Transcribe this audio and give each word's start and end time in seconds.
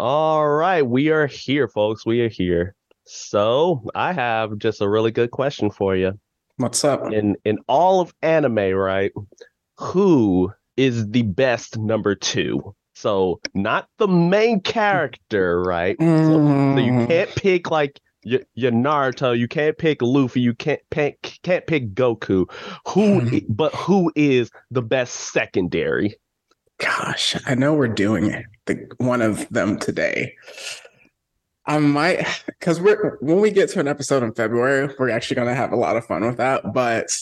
All 0.00 0.48
right, 0.48 0.80
we 0.80 1.10
are 1.10 1.26
here, 1.26 1.68
folks. 1.68 2.06
We 2.06 2.22
are 2.22 2.30
here. 2.30 2.74
So 3.04 3.82
I 3.94 4.14
have 4.14 4.56
just 4.56 4.80
a 4.80 4.88
really 4.88 5.10
good 5.10 5.30
question 5.30 5.70
for 5.70 5.94
you. 5.94 6.18
What's 6.56 6.82
up? 6.86 7.12
In 7.12 7.36
in 7.44 7.58
all 7.68 8.00
of 8.00 8.14
anime, 8.22 8.72
right? 8.72 9.12
Who 9.76 10.54
is 10.78 11.06
the 11.10 11.20
best 11.20 11.76
number 11.76 12.14
two? 12.14 12.74
So 12.94 13.42
not 13.52 13.88
the 13.98 14.08
main 14.08 14.60
character, 14.60 15.60
right? 15.60 15.98
So, 16.00 16.32
so 16.74 16.80
you 16.80 16.92
Mm, 16.92 17.06
can't 17.06 17.36
pick 17.36 17.70
like 17.70 18.00
your, 18.24 18.40
your 18.54 18.72
Naruto. 18.72 19.38
You 19.38 19.48
can't 19.48 19.76
pick 19.76 20.00
Luffy. 20.00 20.40
You 20.40 20.54
can't 20.54 20.80
pick 20.90 21.38
can't 21.42 21.66
pick 21.66 21.92
Goku. 21.92 22.46
Who? 22.88 23.20
i- 23.34 23.42
But 23.50 23.74
who 23.74 24.10
is 24.16 24.50
the 24.70 24.80
best 24.80 25.12
secondary? 25.34 26.16
Gosh, 26.80 27.36
I 27.46 27.54
know 27.54 27.74
we're 27.74 27.88
doing 27.88 28.44
the, 28.66 28.90
one 28.98 29.22
of 29.22 29.48
them 29.50 29.78
today. 29.78 30.34
I 31.66 31.78
might, 31.78 32.26
because 32.46 32.80
we're 32.80 33.16
when 33.20 33.40
we 33.40 33.50
get 33.50 33.68
to 33.70 33.80
an 33.80 33.86
episode 33.86 34.22
in 34.22 34.34
February, 34.34 34.92
we're 34.98 35.10
actually 35.10 35.36
going 35.36 35.48
to 35.48 35.54
have 35.54 35.72
a 35.72 35.76
lot 35.76 35.96
of 35.96 36.06
fun 36.06 36.26
with 36.26 36.38
that. 36.38 36.72
But 36.72 37.16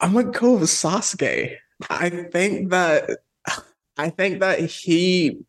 I'm 0.00 0.14
gonna 0.14 0.30
go 0.30 0.54
with 0.54 0.70
Sasuke. 0.70 1.56
I 1.90 2.08
think 2.08 2.70
that 2.70 3.18
I 3.98 4.08
think 4.08 4.40
that 4.40 4.60
he 4.60 5.40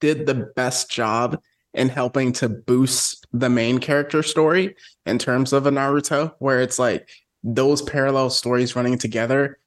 did 0.00 0.26
the 0.26 0.52
best 0.56 0.90
job 0.90 1.40
in 1.72 1.88
helping 1.88 2.32
to 2.32 2.48
boost 2.48 3.26
the 3.32 3.48
main 3.48 3.78
character 3.78 4.22
story 4.22 4.76
in 5.06 5.18
terms 5.18 5.52
of 5.52 5.66
a 5.66 5.70
Naruto, 5.70 6.34
where 6.38 6.60
it's 6.60 6.78
like 6.78 7.08
those 7.42 7.82
parallel 7.82 8.30
stories 8.30 8.76
running 8.76 8.98
together 8.98 9.58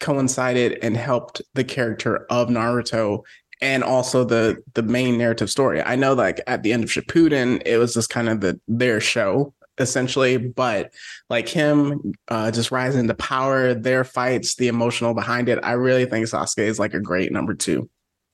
coincided 0.00 0.78
and 0.82 0.96
helped 0.96 1.42
the 1.54 1.64
character 1.64 2.26
of 2.30 2.48
Naruto 2.48 3.22
and 3.60 3.82
also 3.82 4.24
the 4.24 4.62
the 4.74 4.82
main 4.82 5.16
narrative 5.16 5.50
story. 5.50 5.82
I 5.82 5.96
know 5.96 6.14
like 6.14 6.40
at 6.46 6.62
the 6.62 6.72
end 6.72 6.84
of 6.84 6.90
Shippuden, 6.90 7.62
it 7.64 7.78
was 7.78 7.94
just 7.94 8.10
kind 8.10 8.28
of 8.28 8.40
the 8.40 8.60
their 8.68 9.00
show 9.00 9.54
essentially, 9.78 10.36
but 10.36 10.92
like 11.30 11.48
him 11.48 12.12
uh 12.28 12.50
just 12.50 12.70
rising 12.70 13.08
to 13.08 13.14
power, 13.14 13.74
their 13.74 14.04
fights, 14.04 14.56
the 14.56 14.68
emotional 14.68 15.14
behind 15.14 15.48
it, 15.48 15.58
I 15.62 15.72
really 15.72 16.06
think 16.06 16.26
Sasuke 16.26 16.58
is 16.58 16.78
like 16.78 16.94
a 16.94 17.00
great 17.00 17.32
number 17.32 17.54
two. 17.54 17.88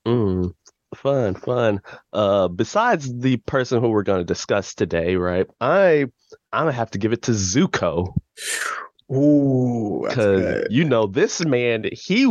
Mm, 0.05 0.53
fun, 0.95 1.35
fun. 1.35 1.79
Uh, 2.11 2.47
besides 2.47 3.17
the 3.19 3.37
person 3.37 3.79
who 3.81 3.89
we're 3.89 4.03
going 4.03 4.19
to 4.19 4.25
discuss 4.25 4.73
today, 4.73 5.15
right? 5.15 5.47
I 5.61 6.07
I'm 6.51 6.63
gonna 6.65 6.71
have 6.73 6.91
to 6.91 6.97
give 6.97 7.13
it 7.13 7.21
to 7.23 7.31
Zuko 7.31 8.13
Ooh, 9.13 10.05
because 10.07 10.67
you 10.69 10.85
know 10.85 11.05
this 11.05 11.43
man, 11.43 11.85
he 11.91 12.25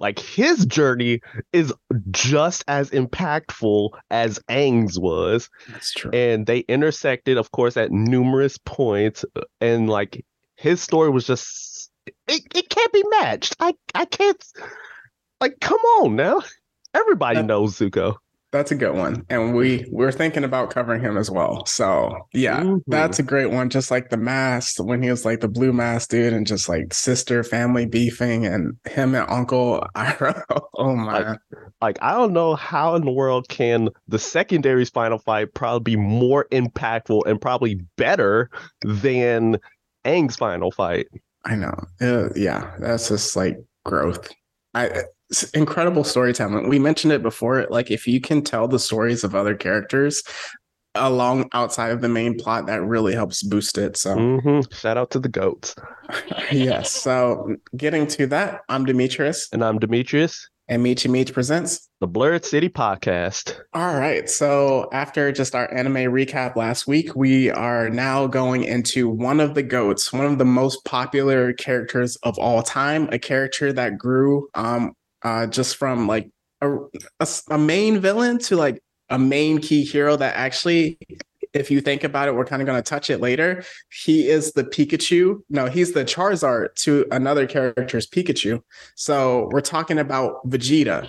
like 0.00 0.18
his 0.18 0.66
journey 0.66 1.20
is 1.52 1.72
just 2.10 2.64
as 2.66 2.90
impactful 2.90 3.90
as 4.10 4.40
Aang's 4.50 4.98
was, 4.98 5.48
That's 5.68 5.92
true. 5.92 6.10
and 6.12 6.46
they 6.46 6.60
intersected, 6.60 7.38
of 7.38 7.52
course, 7.52 7.76
at 7.76 7.92
numerous 7.92 8.58
points, 8.58 9.24
uh, 9.36 9.42
and 9.60 9.88
like 9.88 10.24
his 10.56 10.80
story 10.80 11.10
was 11.10 11.26
just 11.26 11.90
it, 12.26 12.42
it 12.54 12.68
can't 12.68 12.92
be 12.92 13.04
matched. 13.20 13.56
I 13.60 13.74
I 13.94 14.04
can't 14.04 14.44
like 15.40 15.60
come 15.60 15.80
on 16.00 16.16
now. 16.16 16.42
Everybody 16.94 17.42
knows 17.42 17.78
Zuko. 17.78 18.16
That's 18.50 18.70
a 18.70 18.74
good 18.74 18.94
one. 18.96 19.26
And 19.28 19.54
we 19.54 19.86
we're 19.90 20.10
thinking 20.10 20.42
about 20.42 20.70
covering 20.70 21.02
him 21.02 21.18
as 21.18 21.30
well. 21.30 21.66
So 21.66 22.16
yeah, 22.32 22.60
Mhm. 22.62 22.82
that's 22.86 23.18
a 23.18 23.22
great 23.22 23.50
one. 23.50 23.68
Just 23.68 23.90
like 23.90 24.08
the 24.08 24.16
mask 24.16 24.82
when 24.82 25.02
he 25.02 25.10
was 25.10 25.26
like 25.26 25.40
the 25.40 25.48
blue 25.48 25.72
mask 25.72 26.08
dude 26.08 26.32
and 26.32 26.46
just 26.46 26.66
like 26.68 26.94
sister 26.94 27.44
family 27.44 27.84
beefing 27.84 28.46
and 28.46 28.76
him 28.88 29.14
and 29.14 29.28
Uncle 29.28 29.86
Iroh. 29.94 30.42
Oh 30.74 30.96
my. 30.96 31.36
Like 31.82 31.98
I 32.00 32.12
don't 32.12 32.32
know 32.32 32.54
how 32.54 32.94
in 32.94 33.04
the 33.04 33.12
world 33.12 33.48
can 33.50 33.90
the 34.08 34.18
secondary's 34.18 34.88
final 34.88 35.18
fight 35.18 35.52
probably 35.52 35.94
be 35.94 36.00
more 36.00 36.46
impactful 36.50 37.22
and 37.26 37.38
probably 37.40 37.74
better 37.96 38.48
than 38.82 39.58
Aang's 40.06 40.36
final 40.36 40.70
fight. 40.70 41.06
I 41.44 41.54
know. 41.54 41.74
Uh, 42.00 42.30
yeah, 42.34 42.72
that's 42.78 43.08
just 43.08 43.36
like 43.36 43.58
growth. 43.84 44.30
I 44.74 45.02
incredible 45.54 46.04
storytelling. 46.04 46.68
We 46.68 46.78
mentioned 46.78 47.12
it 47.12 47.22
before. 47.22 47.66
Like 47.70 47.90
if 47.90 48.06
you 48.06 48.20
can 48.20 48.42
tell 48.42 48.68
the 48.68 48.78
stories 48.78 49.24
of 49.24 49.34
other 49.34 49.54
characters 49.54 50.22
along 50.94 51.48
outside 51.52 51.90
of 51.90 52.00
the 52.00 52.08
main 52.08 52.36
plot, 52.38 52.66
that 52.66 52.82
really 52.82 53.14
helps 53.14 53.42
boost 53.42 53.78
it. 53.78 53.96
So 53.96 54.14
hmm 54.40 54.60
Shout 54.72 54.96
out 54.96 55.10
to 55.12 55.18
the 55.20 55.28
goats. 55.28 55.74
yes. 56.52 56.90
So 56.90 57.56
getting 57.76 58.06
to 58.08 58.26
that, 58.28 58.60
I'm 58.68 58.84
Demetrius 58.84 59.48
And 59.52 59.62
I'm 59.62 59.78
Demetrius, 59.78 60.48
and 60.66 60.84
Michi 60.84 61.08
Meech 61.10 61.32
presents. 61.32 61.88
the 62.00 62.06
Blurred 62.06 62.44
City 62.44 62.68
Podcast. 62.68 63.58
All 63.74 63.98
right. 63.98 64.28
So 64.30 64.88
after 64.92 65.30
just 65.32 65.54
our 65.54 65.72
anime 65.74 65.94
recap 66.12 66.56
last 66.56 66.86
week, 66.86 67.14
we 67.14 67.50
are 67.50 67.90
now 67.90 68.26
going 68.26 68.64
into 68.64 69.08
one 69.08 69.40
of 69.40 69.54
the 69.54 69.62
goats, 69.62 70.12
one 70.12 70.26
of 70.26 70.38
the 70.38 70.44
most 70.44 70.84
popular 70.84 71.52
characters 71.52 72.16
of 72.22 72.38
all 72.38 72.62
time, 72.62 73.08
a 73.12 73.18
character 73.18 73.72
that 73.72 73.98
grew 73.98 74.48
um 74.54 74.92
uh 75.22 75.46
just 75.46 75.76
from 75.76 76.06
like 76.06 76.30
a 76.60 76.76
a 77.50 77.58
main 77.58 77.98
villain 77.98 78.38
to 78.38 78.56
like 78.56 78.82
a 79.10 79.18
main 79.18 79.58
key 79.58 79.84
hero 79.84 80.16
that 80.16 80.36
actually 80.36 80.98
if 81.54 81.70
you 81.70 81.80
think 81.80 82.04
about 82.04 82.28
it, 82.28 82.34
we're 82.34 82.44
kind 82.44 82.62
of 82.62 82.66
going 82.66 82.82
to 82.82 82.88
touch 82.88 83.10
it 83.10 83.20
later. 83.20 83.64
He 83.90 84.28
is 84.28 84.52
the 84.52 84.64
Pikachu. 84.64 85.40
No, 85.48 85.66
he's 85.66 85.92
the 85.92 86.04
Charizard 86.04 86.74
to 86.76 87.06
another 87.10 87.46
character's 87.46 88.06
Pikachu. 88.06 88.62
So 88.94 89.48
we're 89.52 89.60
talking 89.60 89.98
about 89.98 90.46
Vegeta, 90.48 91.08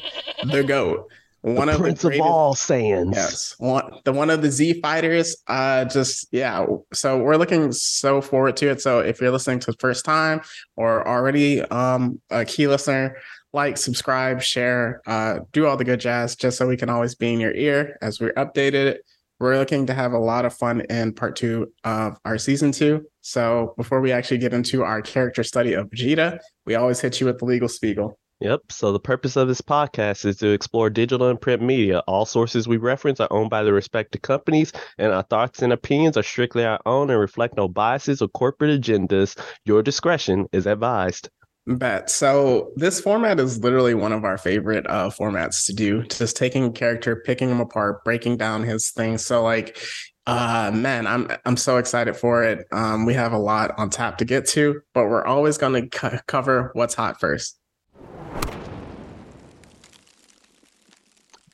the 0.49 0.63
goat. 0.63 1.09
One 1.41 1.67
the 1.67 1.75
of 1.75 1.79
Prince 1.79 2.01
the 2.01 2.15
of 2.15 2.21
all 2.21 2.53
Saiyans. 2.53 3.15
Yes, 3.15 3.55
one 3.59 3.89
the 4.03 4.11
one 4.11 4.29
of 4.29 4.41
the 4.41 4.51
Z 4.51 4.81
fighters. 4.81 5.37
Uh, 5.47 5.85
just 5.85 6.27
yeah. 6.31 6.65
So 6.91 7.17
we're 7.17 7.37
looking 7.37 7.71
so 7.71 8.19
forward 8.19 8.57
to 8.57 8.69
it. 8.69 8.81
So 8.81 8.99
if 8.99 9.21
you're 9.21 9.31
listening 9.31 9.59
to 9.59 9.71
the 9.71 9.77
first 9.79 10.03
time 10.03 10.41
or 10.75 11.07
already 11.07 11.61
um 11.61 12.19
a 12.29 12.43
key 12.43 12.67
listener, 12.67 13.15
like, 13.53 13.77
subscribe, 13.77 14.41
share, 14.41 15.01
uh, 15.07 15.39
do 15.51 15.65
all 15.65 15.77
the 15.77 15.83
good 15.83 15.99
jazz, 15.99 16.35
just 16.35 16.57
so 16.57 16.67
we 16.67 16.77
can 16.77 16.89
always 16.89 17.15
be 17.15 17.33
in 17.33 17.39
your 17.39 17.53
ear 17.53 17.97
as 18.01 18.19
we're 18.19 18.33
updated. 18.33 18.97
We're 19.39 19.57
looking 19.57 19.85
to 19.85 19.93
have 19.93 20.11
a 20.11 20.19
lot 20.19 20.45
of 20.45 20.53
fun 20.53 20.81
in 20.89 21.13
part 21.13 21.37
two 21.37 21.71
of 21.83 22.17
our 22.25 22.37
season 22.37 22.71
two. 22.73 23.05
So 23.21 23.73
before 23.77 24.01
we 24.01 24.11
actually 24.11 24.39
get 24.39 24.53
into 24.53 24.83
our 24.83 25.01
character 25.01 25.43
study 25.43 25.73
of 25.73 25.89
Vegeta, 25.89 26.39
we 26.65 26.75
always 26.75 26.99
hit 26.99 27.21
you 27.21 27.27
with 27.27 27.39
the 27.39 27.45
legal 27.45 27.69
spiegel. 27.69 28.19
Yep. 28.41 28.71
So 28.71 28.93
the 28.93 28.99
purpose 28.99 29.35
of 29.35 29.49
this 29.49 29.59
podcast 29.59 30.25
is 30.25 30.37
to 30.37 30.49
explore 30.49 30.89
digital 30.89 31.27
and 31.27 31.39
print 31.39 31.61
media. 31.61 31.99
All 32.07 32.25
sources 32.25 32.69
we 32.69 32.77
reference 32.77 33.19
are 33.19 33.31
owned 33.31 33.49
by 33.49 33.63
the 33.63 33.73
respective 33.73 34.21
companies, 34.21 34.71
and 34.97 35.11
our 35.11 35.23
thoughts 35.23 35.61
and 35.61 35.73
opinions 35.73 36.15
are 36.15 36.23
strictly 36.23 36.63
our 36.63 36.79
own 36.85 37.09
and 37.09 37.19
reflect 37.19 37.57
no 37.57 37.67
biases 37.67 38.21
or 38.21 38.29
corporate 38.29 38.79
agendas. 38.79 39.37
Your 39.65 39.83
discretion 39.83 40.47
is 40.53 40.67
advised. 40.67 41.29
Bet. 41.77 42.09
So 42.09 42.71
this 42.77 42.99
format 42.99 43.39
is 43.39 43.59
literally 43.59 43.93
one 43.93 44.11
of 44.11 44.25
our 44.25 44.39
favorite 44.39 44.87
uh 44.89 45.09
formats 45.11 45.65
to 45.67 45.73
do. 45.73 46.03
Just 46.03 46.35
taking 46.35 46.65
a 46.65 46.71
character, 46.71 47.21
picking 47.25 47.49
him 47.49 47.59
apart, 47.59 48.03
breaking 48.03 48.37
down 48.37 48.63
his 48.63 48.89
things. 48.89 49.23
So 49.23 49.43
like 49.43 49.77
uh 50.25 50.71
man, 50.73 51.05
I'm 51.05 51.29
I'm 51.45 51.57
so 51.57 51.77
excited 51.77 52.15
for 52.15 52.43
it. 52.43 52.65
Um 52.71 53.05
we 53.05 53.13
have 53.13 53.33
a 53.33 53.37
lot 53.37 53.77
on 53.77 53.91
tap 53.91 54.17
to 54.17 54.25
get 54.25 54.47
to, 54.49 54.81
but 54.95 55.05
we're 55.05 55.25
always 55.25 55.59
going 55.59 55.73
to 55.73 55.89
co- 55.89 56.19
cover 56.27 56.71
what's 56.73 56.95
hot 56.95 57.19
first. 57.19 57.58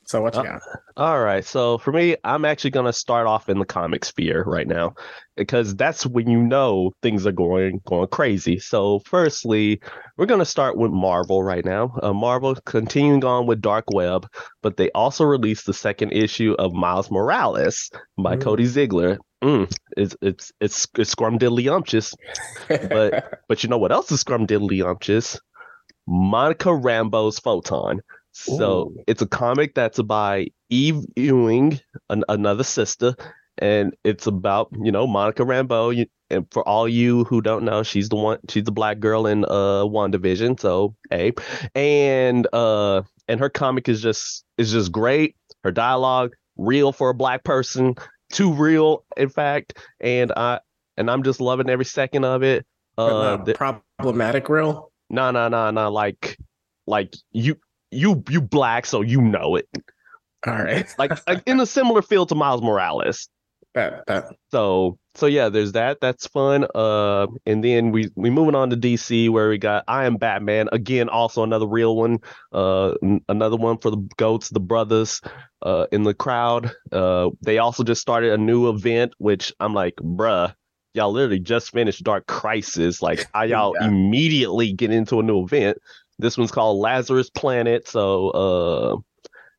So 0.06 0.22
what 0.22 0.34
you 0.34 0.40
Uh, 0.40 0.44
got? 0.44 0.62
All 0.96 1.20
right. 1.20 1.44
So 1.44 1.78
for 1.78 1.92
me, 1.92 2.16
I'm 2.22 2.44
actually 2.44 2.70
going 2.70 2.86
to 2.86 2.92
start 2.92 3.26
off 3.26 3.48
in 3.48 3.58
the 3.58 3.64
comic 3.64 4.04
sphere 4.04 4.44
right 4.46 4.66
now 4.68 4.94
because 5.36 5.74
that's 5.74 6.06
when 6.06 6.30
you 6.30 6.40
know 6.42 6.92
things 7.02 7.26
are 7.26 7.32
going 7.32 7.80
going 7.86 8.06
crazy. 8.08 8.58
So 8.60 9.00
firstly, 9.00 9.80
we're 10.16 10.26
going 10.26 10.38
to 10.40 10.44
start 10.46 10.76
with 10.76 10.92
Marvel 10.92 11.42
right 11.42 11.64
now. 11.64 11.98
Uh, 12.02 12.12
Marvel 12.12 12.54
continuing 12.66 13.24
on 13.24 13.46
with 13.46 13.60
Dark 13.60 13.86
Web, 13.92 14.28
but 14.62 14.76
they 14.76 14.90
also 14.92 15.24
released 15.24 15.66
the 15.66 15.74
second 15.74 16.12
issue 16.12 16.54
of 16.58 16.72
Miles 16.72 17.10
Morales 17.10 17.90
by 18.16 18.36
Mm. 18.36 18.40
Cody 18.42 18.64
Ziegler. 18.66 19.18
Mm, 19.42 19.70
it's 19.96 20.16
it's 20.22 20.52
it's 20.60 20.86
it's 20.96 21.14
scrumdiddlyumptious. 21.14 22.14
but- 22.68 23.40
But 23.48 23.62
you 23.62 23.68
know 23.68 23.78
what 23.78 23.92
else 23.92 24.10
is 24.12 24.22
scrumdiddlyumptious? 24.24 25.38
Monica 26.06 26.68
Rambeau's 26.68 27.38
Photon. 27.40 28.00
So 28.36 28.92
Ooh. 28.92 29.04
it's 29.06 29.22
a 29.22 29.26
comic 29.26 29.74
that's 29.74 30.00
by 30.02 30.48
Eve 30.68 31.04
Ewing, 31.16 31.80
an, 32.10 32.24
another 32.28 32.64
sister, 32.64 33.14
and 33.58 33.96
it's 34.04 34.26
about 34.26 34.68
you 34.78 34.92
know 34.92 35.06
Monica 35.06 35.42
Rambeau. 35.42 35.96
You, 35.96 36.06
and 36.28 36.46
for 36.50 36.66
all 36.68 36.88
you 36.88 37.24
who 37.24 37.40
don't 37.40 37.64
know, 37.64 37.82
she's 37.82 38.08
the 38.08 38.16
one. 38.16 38.38
She's 38.48 38.64
the 38.64 38.72
black 38.72 38.98
girl 38.98 39.26
in 39.26 39.44
uh 39.44 39.84
WandaVision. 39.84 40.60
So 40.60 40.94
hey, 41.10 41.32
and 41.74 42.46
uh 42.52 43.02
and 43.26 43.40
her 43.40 43.48
comic 43.48 43.88
is 43.88 44.02
just 44.02 44.44
is 44.58 44.70
just 44.72 44.92
great. 44.92 45.36
Her 45.64 45.72
dialogue 45.72 46.34
real 46.56 46.92
for 46.92 47.10
a 47.10 47.14
black 47.14 47.42
person, 47.42 47.94
too 48.32 48.52
real 48.52 49.04
in 49.16 49.30
fact, 49.30 49.78
and 50.00 50.32
I 50.36 50.60
and 50.96 51.10
I'm 51.10 51.22
just 51.22 51.40
loving 51.40 51.70
every 51.70 51.84
second 51.84 52.24
of 52.24 52.42
it. 52.42 52.66
Uh, 52.98 53.36
the, 53.44 53.54
problematic 53.98 54.48
real. 54.48 54.90
no, 55.10 55.30
no, 55.30 55.48
no, 55.48 55.70
no. 55.70 55.92
Like, 55.92 56.38
like 56.86 57.14
you, 57.30 57.58
you, 57.90 58.22
you 58.28 58.40
black, 58.40 58.86
so 58.86 59.00
you 59.02 59.20
know 59.20 59.56
it. 59.56 59.68
All 60.46 60.54
right. 60.54 60.86
like, 60.98 61.26
like 61.28 61.42
in 61.46 61.60
a 61.60 61.66
similar 61.66 62.02
field 62.02 62.28
to 62.30 62.34
Miles 62.34 62.62
Morales. 62.62 63.28
So 64.52 64.98
so 65.14 65.26
yeah, 65.26 65.48
there's 65.50 65.72
that. 65.72 65.98
That's 66.00 66.26
fun. 66.26 66.66
Uh, 66.74 67.26
and 67.44 67.62
then 67.62 67.90
we 67.92 68.10
we 68.14 68.30
moving 68.30 68.54
on 68.54 68.70
to 68.70 68.76
DC 68.76 69.28
where 69.28 69.50
we 69.50 69.58
got 69.58 69.84
I 69.86 70.06
am 70.06 70.16
Batman 70.16 70.68
again. 70.72 71.08
Also 71.10 71.42
another 71.42 71.66
real 71.66 71.94
one. 71.96 72.20
Uh, 72.52 72.92
n- 73.02 73.20
another 73.28 73.56
one 73.56 73.76
for 73.78 73.90
the 73.90 73.98
goats, 74.16 74.48
the 74.48 74.60
brothers. 74.60 75.20
Uh, 75.62 75.86
in 75.90 76.04
the 76.04 76.14
crowd. 76.14 76.70
Uh, 76.92 77.30
they 77.42 77.58
also 77.58 77.82
just 77.82 78.00
started 78.00 78.32
a 78.32 78.38
new 78.38 78.68
event, 78.70 79.12
which 79.18 79.52
I'm 79.58 79.74
like, 79.74 79.96
bruh, 79.96 80.54
y'all 80.94 81.10
literally 81.10 81.40
just 81.40 81.72
finished 81.72 82.04
Dark 82.04 82.26
Crisis. 82.26 83.02
Like, 83.02 83.26
how 83.34 83.42
y'all 83.42 83.74
Yeah. 83.80 83.88
immediately 83.88 84.72
get 84.72 84.92
into 84.92 85.18
a 85.18 85.22
new 85.24 85.42
event? 85.44 85.78
This 86.18 86.38
one's 86.38 86.50
called 86.50 86.78
Lazarus 86.78 87.30
Planet. 87.30 87.86
So 87.88 88.30
uh, 88.30 88.96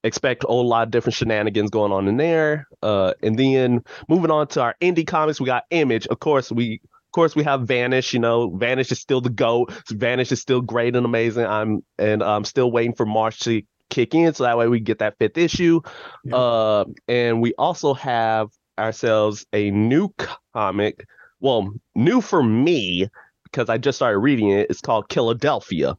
expect 0.04 0.44
a 0.44 0.48
whole 0.48 0.68
lot 0.68 0.88
of 0.88 0.92
different 0.92 1.16
shenanigans 1.16 1.70
going 1.70 1.92
on 1.92 2.08
in 2.08 2.18
there. 2.18 2.68
Uh, 2.82 3.14
and 3.22 3.38
then 3.38 3.84
moving 4.08 4.32
on 4.32 4.48
to 4.48 4.62
our 4.62 4.76
indie 4.82 5.06
comics, 5.06 5.40
we 5.40 5.46
got 5.46 5.64
Image. 5.70 6.08
Of 6.08 6.20
course, 6.20 6.52
we 6.52 6.82
of 6.84 7.12
course 7.12 7.36
we 7.36 7.44
have 7.44 7.68
Vanish. 7.68 8.14
You 8.14 8.20
know, 8.20 8.56
Vanish 8.56 8.92
is 8.92 9.00
still 9.00 9.22
the 9.22 9.30
go. 9.30 9.68
Vanish 9.90 10.32
is 10.32 10.42
still 10.42 10.62
great 10.62 10.96
and 10.96 11.06
amazing. 11.06 11.46
I'm 11.46 11.84
and 11.98 12.24
I'm 12.24 12.44
still 12.44 12.72
waiting 12.72 12.96
for 12.96 13.06
March 13.06 13.40
to 13.42 13.62
kick 13.90 14.14
in, 14.16 14.34
so 14.34 14.44
that 14.44 14.58
way 14.58 14.68
we 14.68 14.80
get 14.80 15.00
that 15.00 15.18
fifth 15.20 15.38
issue. 15.38 15.82
Yeah. 16.26 16.36
Uh, 16.36 16.86
and 17.08 17.42
we 17.42 17.54
also 17.58 17.94
have 17.94 18.50
ourselves 18.78 19.46
a 19.54 19.72
new 19.72 20.14
comic. 20.54 21.06
Well, 21.40 21.72
new 21.96 22.22
for 22.22 22.42
me 22.42 23.10
because 23.44 23.70
I 23.70 23.78
just 23.78 23.98
started 23.98 24.20
reading 24.20 24.50
it. 24.50 24.70
It's 24.70 24.82
called 24.82 25.06
Philadelphia 25.12 25.98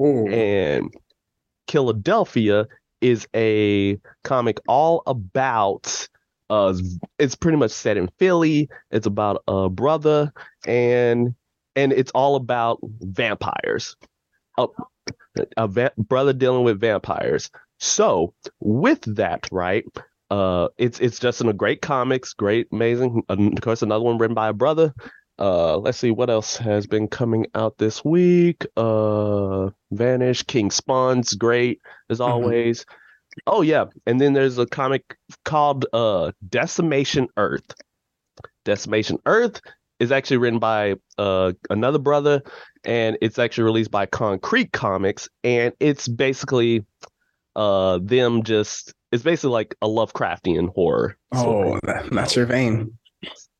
Ooh. 0.00 0.26
and 0.28 0.94
Philadelphia 1.68 2.66
is 3.00 3.26
a 3.34 3.98
comic 4.24 4.60
all 4.68 5.02
about 5.06 6.08
uh 6.50 6.74
it's 7.18 7.34
pretty 7.36 7.58
much 7.58 7.70
set 7.70 7.96
in 7.96 8.08
Philly. 8.18 8.68
It's 8.90 9.06
about 9.06 9.42
a 9.48 9.68
brother 9.70 10.32
and 10.66 11.34
and 11.76 11.92
it's 11.92 12.10
all 12.14 12.36
about 12.36 12.78
vampires. 13.00 13.96
A, 14.58 14.66
a 15.56 15.68
va- 15.68 15.92
brother 15.96 16.32
dealing 16.32 16.64
with 16.64 16.80
vampires. 16.80 17.50
So, 17.78 18.34
with 18.60 19.02
that, 19.16 19.48
right? 19.52 19.84
Uh 20.30 20.68
it's 20.78 21.00
it's 21.00 21.18
just 21.18 21.40
in 21.40 21.48
a 21.48 21.52
great 21.52 21.82
comics, 21.82 22.34
great 22.34 22.68
amazing. 22.72 23.22
Of 23.28 23.38
course 23.62 23.82
another 23.82 24.04
one 24.04 24.18
written 24.18 24.34
by 24.34 24.48
a 24.48 24.52
brother. 24.52 24.94
Uh, 25.40 25.78
let's 25.78 25.98
see 25.98 26.10
what 26.10 26.28
else 26.28 26.56
has 26.58 26.86
been 26.86 27.08
coming 27.08 27.46
out 27.54 27.78
this 27.78 28.04
week. 28.04 28.66
Uh, 28.76 29.70
Vanish, 29.90 30.42
King 30.42 30.70
Spawn's 30.70 31.32
great 31.34 31.80
as 32.10 32.18
Mhm. 32.18 32.26
always. 32.26 32.84
Oh 33.46 33.62
yeah, 33.62 33.86
and 34.06 34.20
then 34.20 34.32
there's 34.34 34.58
a 34.58 34.66
comic 34.66 35.16
called 35.44 35.86
uh 35.92 36.32
Decimation 36.48 37.28
Earth. 37.36 37.74
Decimation 38.64 39.18
Earth 39.24 39.60
is 39.98 40.12
actually 40.12 40.38
written 40.38 40.58
by 40.58 40.96
uh 41.16 41.52
another 41.70 41.98
brother, 41.98 42.42
and 42.84 43.16
it's 43.20 43.38
actually 43.38 43.64
released 43.64 43.90
by 43.90 44.04
Concrete 44.06 44.72
Comics, 44.72 45.28
and 45.44 45.72
it's 45.80 46.06
basically 46.08 46.84
uh 47.56 47.98
them 48.02 48.42
just 48.42 48.92
it's 49.12 49.22
basically 49.22 49.50
like 49.52 49.74
a 49.80 49.86
Lovecraftian 49.88 50.72
horror. 50.74 51.16
Oh, 51.32 51.78
that, 51.84 52.10
that's 52.10 52.36
your 52.36 52.46
vein. 52.46 52.98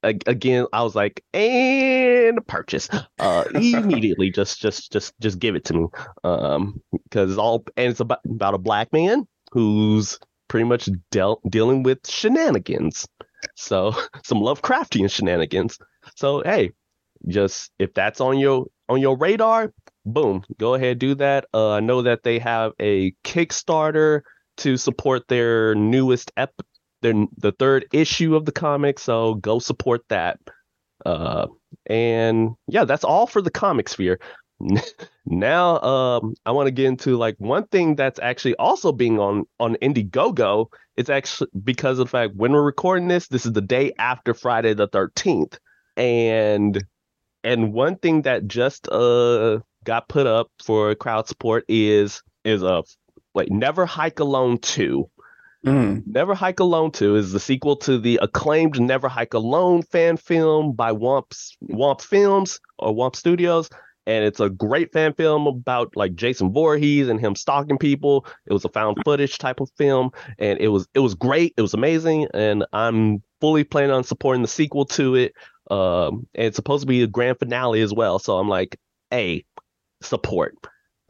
Ag- 0.03 0.25
again 0.27 0.67
i 0.73 0.83
was 0.83 0.95
like 0.95 1.23
and 1.35 2.47
purchase. 2.47 2.89
Uh 3.19 3.45
immediately 3.55 4.31
just 4.31 4.61
just 4.61 4.93
just 4.93 5.15
just 5.21 5.39
give 5.39 5.57
it 5.57 5.65
to 5.67 5.75
me 5.75 5.87
um 6.25 6.81
because 6.93 7.39
all 7.39 7.65
and 7.77 7.91
it's 7.91 8.01
about 8.01 8.21
about 8.25 8.55
a 8.55 8.59
black 8.59 8.93
man 8.93 9.27
who's 9.53 10.19
pretty 10.49 10.65
much 10.65 10.89
dealt 11.11 11.41
dealing 11.51 11.83
with 11.83 11.99
shenanigans. 12.07 13.07
So 13.57 13.93
some 14.25 14.39
lovecraftian 14.39 15.11
shenanigans. 15.11 15.79
So 16.17 16.43
hey 16.45 16.73
just 17.29 17.71
if 17.79 17.93
that's 17.95 18.21
on 18.21 18.39
your 18.39 18.67
on 18.89 19.01
your 19.01 19.17
radar 19.17 19.73
boom 20.07 20.43
go 20.59 20.75
ahead 20.75 20.99
do 20.99 21.15
that. 21.17 21.47
Uh 21.53 21.73
i 21.73 21.81
know 21.81 22.03
that 22.03 22.23
they 22.23 22.39
have 22.39 22.73
a 22.81 23.13
kickstarter 23.25 24.23
to 24.59 24.77
support 24.77 25.27
their 25.29 25.75
newest 25.75 26.33
ep 26.37 26.53
their 27.03 27.15
the 27.37 27.53
third 27.53 27.87
issue 27.93 28.37
of 28.37 28.45
the 28.45 28.53
comic, 28.53 28.99
so 28.99 29.35
go 29.35 29.59
support 29.59 30.03
that. 30.09 30.39
Uh, 31.05 31.47
and 31.87 32.51
yeah, 32.67 32.85
that's 32.85 33.05
all 33.05 33.27
for 33.27 33.43
the 33.43 33.51
comic 33.51 33.89
sphere. 33.89 34.21
now, 35.27 35.81
um, 35.81 36.35
I 36.45 36.53
want 36.53 36.67
to 36.67 36.73
get 36.73 36.87
into 36.87 37.17
like 37.17 37.37
one 37.39 37.67
thing 37.69 37.97
that's 37.97 38.21
actually 38.21 38.57
also 38.57 38.93
being 38.93 39.19
on 39.19 39.47
on 39.59 39.77
Indiegogo. 39.77 40.67
It's 40.97 41.11
actually 41.11 41.51
because 41.65 41.99
of 41.99 42.07
the 42.07 42.11
fact 42.11 42.35
when 42.37 42.53
we're 42.53 42.63
recording 42.63 43.09
this, 43.09 43.29
this 43.29 43.47
is 43.47 43.53
the 43.53 43.63
day 43.63 43.93
after 43.99 44.35
Friday 44.35 44.75
the 44.75 44.89
thirteenth, 44.89 45.59
and 45.97 46.83
and 47.43 47.73
one 47.73 47.97
thing 47.97 48.23
that 48.23 48.47
just 48.47 48.89
uh 48.89 49.61
got 49.85 50.09
put 50.09 50.27
up 50.27 50.51
for 50.63 50.95
crowd 50.95 51.27
support 51.27 51.65
is 51.69 52.23
is 52.45 52.63
a 52.63 52.83
wait 53.35 53.51
Never 53.51 53.87
Hike 53.87 54.21
Alone 54.21 54.59
two. 54.59 55.09
Mm. 55.67 56.03
Never 56.07 56.35
Hike 56.35 56.61
Alone 56.61 56.91
2 56.91 57.17
is 57.17 57.33
the 57.33 57.41
sequel 57.41 57.77
to 57.77 57.99
the 57.99 58.19
acclaimed 58.23 58.81
Never 58.81 59.09
Hike 59.09 59.35
Alone 59.35 59.83
fan 59.83 60.17
film 60.17 60.73
by 60.73 60.93
Womp, 60.93 61.31
Womp 61.71 62.01
Films 62.01 62.61
or 62.79 62.95
Womp 62.95 63.15
Studios. 63.15 63.69
And 64.07 64.25
it's 64.25 64.41
a 64.41 64.49
great 64.49 64.93
fan 64.93 65.13
film 65.13 65.47
about 65.47 65.95
like 65.95 66.15
Jason 66.15 66.53
Voorhees 66.53 67.09
and 67.09 67.21
him 67.21 67.37
stalking 67.37 67.77
people. 67.77 68.27
It 68.47 68.53
was 68.55 68.65
a 68.65 68.71
found 68.71 68.97
footage 69.05 69.37
type 69.37 69.61
of 69.61 69.71
film, 69.77 70.11
and 70.39 70.59
it 70.59 70.69
was 70.69 70.89
it 70.95 71.01
was 71.01 71.15
great. 71.15 71.53
It 71.59 71.63
was 71.63 71.75
amazing, 71.75 72.27
and 72.33 72.65
I'm 72.73 73.23
fully 73.43 73.63
planning 73.63 73.91
on 73.91 74.03
supporting 74.03 74.41
the 74.43 74.49
sequel 74.49 74.87
to 74.87 75.15
it. 75.17 75.35
Um, 75.71 76.27
and 76.35 76.47
it's 76.47 76.57
supposed 76.57 76.81
to 76.81 76.87
be 76.87 77.03
a 77.03 77.07
grand 77.07 77.39
finale 77.39 77.83
as 77.83 77.93
well. 77.93 78.19
So 78.19 78.39
I'm 78.39 78.49
like, 78.49 78.79
hey, 79.11 79.45
support. 80.03 80.55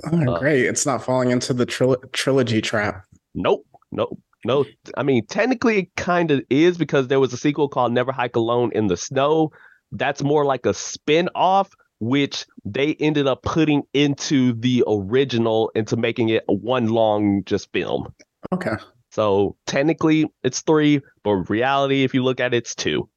Oh, 0.05 0.35
Uh, 0.35 0.39
great. 0.41 0.65
It's 0.67 0.85
not 0.85 1.03
falling 1.03 1.31
into 1.31 1.55
the 1.55 1.65
tril- 1.67 2.13
trilogy 2.13 2.61
trap. 2.61 3.05
Nope, 3.35 3.65
nope, 3.93 4.19
no. 4.45 4.65
I 4.97 5.03
mean, 5.03 5.27
technically, 5.27 5.79
it 5.79 5.97
kind 5.97 6.31
of 6.31 6.43
is 6.51 6.79
because 6.79 7.09
there 7.09 7.21
was 7.21 7.33
a 7.33 7.37
sequel 7.37 7.69
called 7.69 7.93
Never 7.93 8.13
Hike 8.13 8.37
Alone 8.37 8.71
in 8.75 8.87
the 8.87 8.97
Snow. 8.97 9.53
That's 9.93 10.23
more 10.23 10.45
like 10.45 10.67
a 10.67 10.75
spin 10.75 11.29
off, 11.35 11.71
which 11.99 12.47
they 12.65 12.95
ended 12.95 13.27
up 13.27 13.43
putting 13.43 13.83
into 13.93 14.53
the 14.55 14.85
original 14.87 15.71
into 15.75 15.97
making 15.97 16.29
it 16.31 16.45
one 16.47 16.89
long 16.89 17.43
just 17.45 17.73
film. 17.73 18.13
Okay. 18.53 18.77
So 19.11 19.57
technically, 19.67 20.27
it's 20.43 20.63
three, 20.63 21.01
but 21.25 21.51
reality, 21.51 22.05
if 22.05 22.15
you 22.15 22.23
look 22.23 22.41
at 22.41 22.55
it, 22.55 22.59
it's 22.59 22.75
two. 22.75 23.09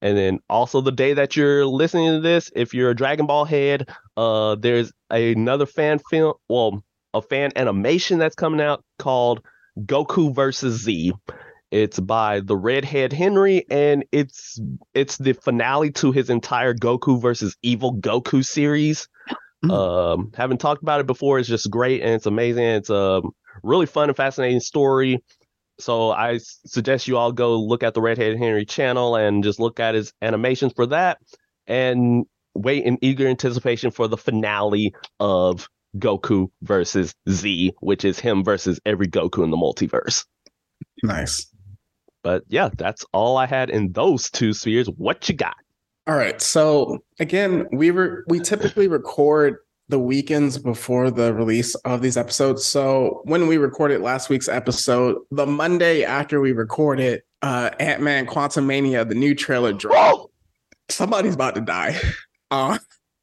And 0.00 0.16
then 0.16 0.38
also 0.48 0.80
the 0.80 0.92
day 0.92 1.14
that 1.14 1.36
you're 1.36 1.66
listening 1.66 2.10
to 2.10 2.20
this, 2.20 2.50
if 2.54 2.72
you're 2.72 2.90
a 2.90 2.96
Dragon 2.96 3.26
Ball 3.26 3.44
head, 3.44 3.88
uh, 4.16 4.54
there's 4.54 4.92
another 5.10 5.66
fan 5.66 5.98
film, 6.10 6.34
well, 6.48 6.82
a 7.14 7.22
fan 7.22 7.50
animation 7.56 8.18
that's 8.18 8.36
coming 8.36 8.60
out 8.60 8.84
called 8.98 9.44
Goku 9.84 10.34
versus 10.34 10.82
Z. 10.82 11.12
It's 11.70 12.00
by 12.00 12.40
the 12.40 12.56
Redhead 12.56 13.12
Henry, 13.12 13.66
and 13.70 14.04
it's 14.10 14.58
it's 14.94 15.18
the 15.18 15.34
finale 15.34 15.90
to 15.92 16.12
his 16.12 16.30
entire 16.30 16.74
Goku 16.74 17.20
versus 17.20 17.56
Evil 17.62 17.94
Goku 17.94 18.44
series. 18.44 19.08
Mm. 19.64 19.70
Um, 19.70 20.32
haven't 20.34 20.58
talked 20.58 20.82
about 20.82 21.00
it 21.00 21.06
before. 21.06 21.38
It's 21.38 21.48
just 21.48 21.70
great 21.70 22.00
and 22.02 22.12
it's 22.12 22.26
amazing. 22.26 22.64
It's 22.64 22.90
a 22.90 23.22
really 23.62 23.86
fun 23.86 24.08
and 24.08 24.16
fascinating 24.16 24.60
story. 24.60 25.22
So 25.80 26.10
I 26.10 26.38
suggest 26.38 27.06
you 27.06 27.16
all 27.16 27.32
go 27.32 27.58
look 27.58 27.82
at 27.82 27.94
the 27.94 28.00
Redhead 28.00 28.38
Henry 28.38 28.64
channel 28.64 29.16
and 29.16 29.44
just 29.44 29.60
look 29.60 29.78
at 29.78 29.94
his 29.94 30.12
animations 30.22 30.72
for 30.74 30.86
that, 30.86 31.18
and 31.66 32.24
wait 32.54 32.84
in 32.84 32.98
eager 33.02 33.28
anticipation 33.28 33.90
for 33.90 34.08
the 34.08 34.16
finale 34.16 34.94
of 35.20 35.68
Goku 35.96 36.50
versus 36.62 37.14
Z, 37.28 37.72
which 37.80 38.04
is 38.04 38.18
him 38.18 38.44
versus 38.44 38.80
every 38.84 39.06
Goku 39.08 39.42
in 39.42 39.50
the 39.50 39.56
multiverse. 39.56 40.24
Nice. 41.02 41.46
But 42.22 42.44
yeah, 42.48 42.68
that's 42.76 43.04
all 43.12 43.36
I 43.36 43.46
had 43.46 43.70
in 43.70 43.92
those 43.92 44.30
two 44.30 44.52
spheres. 44.52 44.88
What 44.96 45.28
you 45.28 45.34
got? 45.34 45.56
All 46.06 46.16
right. 46.16 46.40
So 46.40 46.98
again, 47.20 47.66
we 47.72 47.90
were 47.90 48.24
we 48.28 48.40
typically 48.40 48.88
record 48.88 49.56
the 49.88 49.98
weekends 49.98 50.58
before 50.58 51.10
the 51.10 51.32
release 51.32 51.74
of 51.76 52.02
these 52.02 52.16
episodes. 52.16 52.64
So 52.64 53.22
when 53.24 53.46
we 53.46 53.56
recorded 53.56 54.00
last 54.00 54.28
week's 54.28 54.48
episode, 54.48 55.16
the 55.30 55.46
Monday 55.46 56.04
after 56.04 56.40
we 56.40 56.52
recorded, 56.52 57.22
uh 57.42 57.70
Ant-Man 57.78 58.26
Quantumania, 58.26 59.08
the 59.08 59.14
new 59.14 59.34
trailer 59.34 59.72
dropped. 59.72 60.32
Somebody's 60.90 61.34
about 61.34 61.54
to 61.54 61.60
die. 61.60 61.98
Uh 62.50 62.78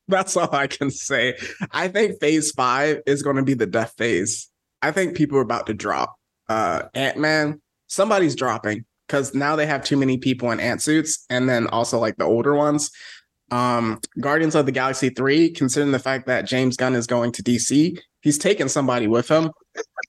that's 0.07 0.37
all 0.37 0.53
I 0.53 0.67
can 0.67 0.91
say. 0.91 1.35
I 1.71 1.87
think 1.87 2.19
phase 2.19 2.51
five 2.51 3.01
is 3.05 3.23
going 3.23 3.37
to 3.37 3.43
be 3.43 3.53
the 3.53 3.65
death 3.65 3.93
phase. 3.97 4.49
I 4.81 4.91
think 4.91 5.15
people 5.15 5.37
are 5.37 5.41
about 5.41 5.67
to 5.67 5.73
drop. 5.73 6.15
Uh 6.47 6.83
Ant-Man, 6.93 7.61
somebody's 7.87 8.35
dropping 8.35 8.85
because 9.07 9.33
now 9.33 9.55
they 9.55 9.65
have 9.65 9.83
too 9.83 9.97
many 9.97 10.17
people 10.17 10.51
in 10.51 10.59
ant 10.59 10.81
suits, 10.81 11.25
and 11.29 11.49
then 11.49 11.67
also 11.67 11.99
like 11.99 12.17
the 12.17 12.25
older 12.25 12.55
ones. 12.55 12.91
Um, 13.51 13.99
Guardians 14.19 14.55
of 14.55 14.65
the 14.65 14.71
Galaxy 14.71 15.09
3, 15.09 15.51
considering 15.51 15.91
the 15.91 15.99
fact 15.99 16.25
that 16.25 16.47
James 16.47 16.77
Gunn 16.77 16.95
is 16.95 17.05
going 17.05 17.31
to 17.33 17.43
DC, 17.43 17.99
he's 18.21 18.37
taking 18.39 18.67
somebody 18.67 19.07
with 19.07 19.29
him. 19.29 19.51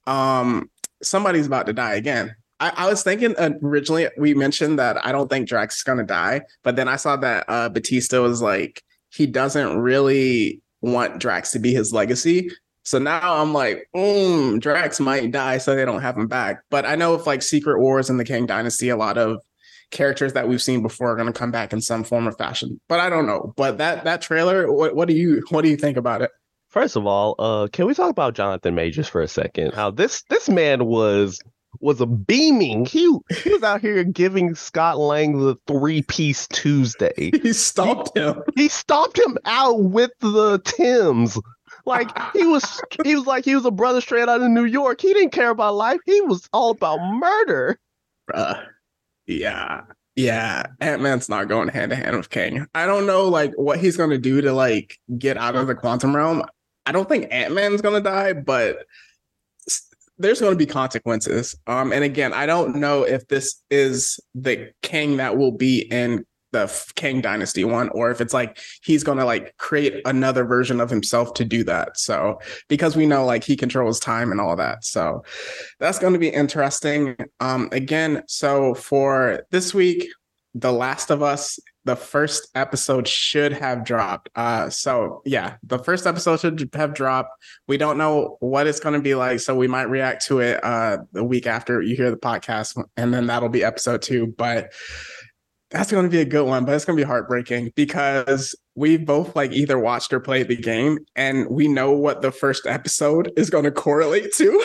Um, 0.07 0.71
somebody's 1.03 1.45
about 1.45 1.67
to 1.67 1.73
die 1.73 1.93
again. 1.95 2.35
I, 2.59 2.73
I 2.75 2.89
was 2.89 3.03
thinking 3.03 3.35
originally 3.61 4.09
we 4.17 4.33
mentioned 4.33 4.79
that 4.79 5.05
I 5.05 5.11
don't 5.11 5.29
think 5.29 5.47
Drax 5.47 5.77
is 5.77 5.83
gonna 5.83 6.03
die, 6.03 6.41
but 6.63 6.75
then 6.75 6.87
I 6.87 6.95
saw 6.95 7.15
that 7.17 7.45
uh 7.47 7.69
Bautista 7.69 8.21
was 8.21 8.41
like 8.41 8.81
he 9.09 9.27
doesn't 9.27 9.77
really 9.77 10.61
want 10.81 11.19
Drax 11.19 11.51
to 11.51 11.59
be 11.59 11.73
his 11.73 11.93
legacy. 11.93 12.49
So 12.83 12.99
now 12.99 13.41
I'm 13.41 13.53
like, 13.53 13.89
mm, 13.95 14.61
Drax 14.61 14.99
might 14.99 15.31
die, 15.31 15.57
so 15.57 15.75
they 15.75 15.83
don't 15.83 16.01
have 16.01 16.17
him 16.17 16.27
back. 16.27 16.63
But 16.69 16.85
I 16.85 16.95
know 16.95 17.15
if 17.15 17.27
like 17.27 17.41
Secret 17.41 17.81
Wars 17.81 18.09
and 18.09 18.19
the 18.19 18.25
Kang 18.25 18.45
Dynasty, 18.45 18.89
a 18.89 18.95
lot 18.95 19.17
of 19.17 19.41
characters 19.91 20.33
that 20.33 20.47
we've 20.47 20.61
seen 20.61 20.81
before 20.81 21.11
are 21.11 21.15
going 21.15 21.31
to 21.31 21.37
come 21.37 21.51
back 21.51 21.73
in 21.73 21.81
some 21.81 22.03
form 22.03 22.27
or 22.27 22.31
fashion. 22.31 22.79
But 22.87 22.99
I 22.99 23.09
don't 23.09 23.25
know. 23.25 23.53
But 23.57 23.77
that 23.79 24.05
that 24.05 24.21
trailer, 24.21 24.71
what, 24.71 24.95
what 24.95 25.07
do 25.07 25.15
you 25.15 25.43
what 25.49 25.63
do 25.63 25.69
you 25.69 25.77
think 25.77 25.97
about 25.97 26.21
it? 26.21 26.31
First 26.69 26.95
of 26.95 27.05
all, 27.05 27.35
uh, 27.39 27.67
can 27.71 27.87
we 27.87 27.93
talk 27.93 28.09
about 28.09 28.35
Jonathan 28.35 28.75
Majors 28.75 29.07
for 29.07 29.21
a 29.21 29.27
second? 29.27 29.73
How 29.73 29.91
this 29.91 30.23
this 30.29 30.47
man 30.47 30.85
was 30.85 31.39
was 31.79 32.01
a 32.01 32.05
beaming. 32.05 32.85
He 32.85 33.03
he 33.29 33.49
was 33.53 33.63
out 33.63 33.81
here 33.81 34.03
giving 34.03 34.55
Scott 34.55 34.97
Lang 34.97 35.39
the 35.39 35.55
three 35.67 36.01
piece 36.03 36.47
Tuesday. 36.47 37.31
He 37.47 37.53
stopped 37.53 38.17
him. 38.17 38.43
He 38.55 38.67
stopped 38.67 39.17
him 39.17 39.37
out 39.45 39.79
with 39.83 40.11
the 40.19 40.59
Tims. 40.65 41.39
Like 41.85 42.09
he 42.33 42.45
was 42.45 42.81
he 43.03 43.15
was 43.15 43.25
like 43.25 43.45
he 43.45 43.55
was 43.55 43.65
a 43.65 43.71
brother 43.71 44.01
straight 44.01 44.27
out 44.27 44.41
of 44.41 44.49
New 44.49 44.65
York. 44.65 45.01
He 45.01 45.13
didn't 45.13 45.31
care 45.31 45.49
about 45.49 45.75
life. 45.75 45.99
He 46.05 46.19
was 46.21 46.47
all 46.51 46.71
about 46.71 46.99
murder. 47.13 47.79
Bruh. 48.29 48.65
Yeah. 49.25 49.81
Yeah. 50.15 50.63
Ant-Man's 50.81 51.29
not 51.29 51.47
going 51.47 51.69
hand 51.69 51.91
to 51.91 51.95
hand 51.95 52.17
with 52.17 52.29
Kang. 52.29 52.65
I 52.75 52.85
don't 52.85 53.05
know 53.05 53.27
like 53.29 53.53
what 53.55 53.79
he's 53.79 53.95
gonna 53.97 54.17
do 54.17 54.41
to 54.41 54.51
like 54.51 54.97
get 55.17 55.37
out 55.37 55.55
of 55.55 55.67
the 55.67 55.75
quantum 55.75 56.15
realm. 56.15 56.43
I 56.85 56.91
don't 56.91 57.07
think 57.07 57.27
Ant-Man's 57.31 57.81
gonna 57.81 58.01
die, 58.01 58.33
but 58.33 58.79
there's 60.17 60.39
going 60.39 60.53
to 60.53 60.57
be 60.57 60.65
consequences. 60.65 61.55
Um, 61.67 61.91
and 61.91 62.03
again, 62.03 62.33
I 62.33 62.45
don't 62.45 62.75
know 62.77 63.03
if 63.03 63.27
this 63.27 63.61
is 63.69 64.19
the 64.33 64.71
Kang 64.81 65.17
that 65.17 65.37
will 65.37 65.51
be 65.51 65.81
in 65.91 66.25
the 66.53 66.91
Kang 66.95 67.21
Dynasty 67.21 67.65
one, 67.65 67.89
or 67.89 68.09
if 68.09 68.21
it's 68.21 68.33
like 68.33 68.57
he's 68.81 69.03
going 69.03 69.17
to 69.17 69.25
like 69.25 69.55
create 69.57 70.01
another 70.05 70.45
version 70.45 70.79
of 70.79 70.89
himself 70.89 71.33
to 71.35 71.45
do 71.45 71.63
that. 71.65 71.99
So 71.99 72.39
because 72.69 72.95
we 72.95 73.05
know 73.05 73.25
like 73.25 73.43
he 73.43 73.55
controls 73.55 73.99
time 73.99 74.31
and 74.31 74.39
all 74.39 74.55
that, 74.55 74.85
so 74.85 75.23
that's 75.79 75.99
going 75.99 76.13
to 76.13 76.19
be 76.19 76.29
interesting. 76.29 77.15
Um, 77.39 77.69
again, 77.71 78.23
so 78.27 78.73
for 78.73 79.43
this 79.51 79.73
week, 79.73 80.07
The 80.55 80.71
Last 80.71 81.11
of 81.11 81.21
Us 81.21 81.59
the 81.87 81.95
first 81.95 82.49
episode 82.53 83.07
should 83.07 83.53
have 83.53 83.85
dropped. 83.85 84.29
Uh, 84.35 84.69
so 84.69 85.21
yeah, 85.25 85.55
the 85.63 85.79
first 85.79 86.05
episode 86.05 86.41
should 86.41 86.69
have 86.73 86.93
dropped. 86.93 87.29
We 87.67 87.77
don't 87.77 87.97
know 87.97 88.35
what 88.41 88.67
it's 88.67 88.81
going 88.81 88.93
to 88.93 89.01
be 89.01 89.15
like, 89.15 89.39
so 89.39 89.55
we 89.55 89.69
might 89.69 89.89
react 89.89 90.25
to 90.25 90.39
it 90.39 90.61
uh, 90.63 90.97
the 91.13 91.23
week 91.23 91.47
after 91.47 91.81
you 91.81 91.95
hear 91.95 92.11
the 92.11 92.17
podcast, 92.17 92.81
and 92.97 93.13
then 93.13 93.27
that'll 93.27 93.47
be 93.47 93.63
episode 93.63 94.01
two. 94.01 94.27
But 94.37 94.73
that's 95.71 95.89
going 95.89 96.03
to 96.03 96.11
be 96.11 96.19
a 96.19 96.25
good 96.25 96.45
one, 96.45 96.65
but 96.65 96.75
it's 96.75 96.83
going 96.83 96.97
to 96.97 97.01
be 97.01 97.07
heartbreaking 97.07 97.71
because 97.75 98.53
we 98.75 98.97
both 98.97 99.33
like 99.33 99.53
either 99.53 99.79
watched 99.79 100.11
or 100.11 100.19
played 100.19 100.49
the 100.49 100.57
game, 100.57 100.99
and 101.15 101.47
we 101.49 101.69
know 101.69 101.93
what 101.93 102.21
the 102.21 102.33
first 102.33 102.67
episode 102.67 103.31
is 103.37 103.49
going 103.49 103.63
to 103.63 103.71
correlate 103.71 104.33
to. 104.33 104.63